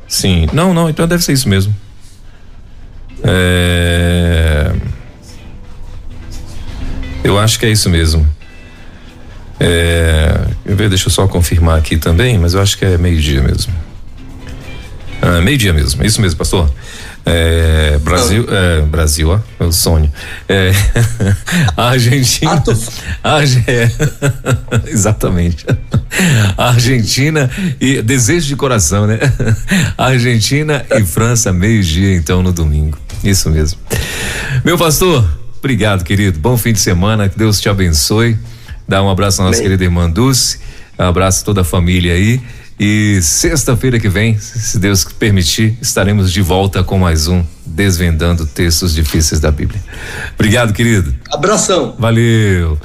Sim. 0.08 0.48
Não, 0.52 0.74
não, 0.74 0.90
então 0.90 1.08
deve 1.08 1.24
ser 1.24 1.32
isso 1.32 1.48
mesmo. 1.48 1.74
É... 3.24 4.74
Eu 7.24 7.40
acho 7.40 7.58
que 7.58 7.66
é 7.66 7.70
isso 7.70 7.90
mesmo. 7.90 8.28
É... 9.58 10.34
Deixa 10.90 11.08
eu 11.08 11.12
só 11.12 11.28
confirmar 11.30 11.78
aqui 11.78 11.96
também, 11.96 12.38
mas 12.38 12.54
eu 12.54 12.62
acho 12.62 12.78
que 12.78 12.84
é 12.84 12.98
meio-dia 12.98 13.42
mesmo. 13.42 13.74
Ah, 15.22 15.40
meio-dia 15.40 15.72
mesmo, 15.72 16.04
é 16.04 16.08
isso 16.08 16.20
mesmo, 16.20 16.38
pastor. 16.38 16.70
É, 17.26 18.00
Brasil, 18.00 18.46
é, 18.50 18.82
Brasil, 18.82 19.30
ó, 19.30 19.40
é 19.60 19.68
o 19.68 19.72
sonho. 19.72 20.12
É, 20.50 20.72
a 21.78 21.90
Argentina. 21.90 22.64
A, 23.24 23.40
é, 23.68 23.92
exatamente. 24.88 25.66
A 26.58 26.70
Argentina 26.70 27.50
e 27.80 28.02
desejo 28.02 28.48
de 28.48 28.56
coração, 28.56 29.06
né? 29.06 29.20
Argentina 29.98 30.86
e 30.92 31.04
França, 31.04 31.54
meio-dia, 31.54 32.16
então, 32.16 32.42
no 32.42 32.52
domingo. 32.52 32.98
Isso 33.24 33.50
mesmo. 33.50 33.80
Meu 34.66 34.78
pastor, 34.78 35.28
obrigado, 35.60 36.04
querido. 36.04 36.40
Bom 36.40 36.58
fim 36.58 36.74
de 36.74 36.80
semana, 36.80 37.30
que 37.30 37.38
Deus 37.38 37.60
te 37.62 37.70
abençoe. 37.70 38.38
Dá 38.88 39.02
um 39.02 39.10
abraço 39.10 39.42
à 39.42 39.46
nossa 39.46 39.60
Bem. 39.60 39.64
querida 39.64 39.84
irmã 39.84 40.10
Dulce. 40.10 40.60
Um 40.98 41.04
abraço 41.04 41.44
a 41.44 41.46
toda 41.46 41.62
a 41.62 41.64
família 41.64 42.14
aí. 42.14 42.42
E 42.84 43.22
sexta-feira 43.22 44.00
que 44.00 44.10
vem, 44.10 44.40
se 44.40 44.80
Deus 44.80 45.04
permitir, 45.04 45.78
estaremos 45.80 46.34
de 46.34 46.42
volta 46.42 46.84
com 46.84 46.98
mais 46.98 47.28
um 47.28 47.44
Desvendando 47.64 48.44
Textos 48.44 48.96
Difíceis 48.96 49.40
da 49.40 49.52
Bíblia. 49.52 49.80
Obrigado, 50.34 50.74
querido. 50.74 51.14
Abração. 51.32 51.96
Valeu. 52.00 52.80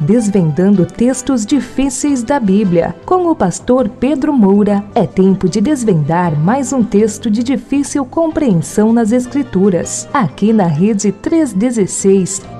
Desvendando 0.00 0.86
textos 0.86 1.44
difíceis 1.44 2.22
da 2.22 2.38
Bíblia. 2.38 2.94
Com 3.04 3.28
o 3.28 3.34
pastor 3.34 3.88
Pedro 3.88 4.32
Moura, 4.32 4.84
é 4.94 5.08
tempo 5.08 5.48
de 5.48 5.60
desvendar 5.60 6.38
mais 6.38 6.72
um 6.72 6.84
texto 6.84 7.28
de 7.28 7.42
difícil 7.42 8.04
compreensão 8.04 8.92
nas 8.92 9.10
Escrituras. 9.10 10.06
Aqui 10.12 10.52
na 10.52 10.68
Rede 10.68 11.10
316 11.10 12.53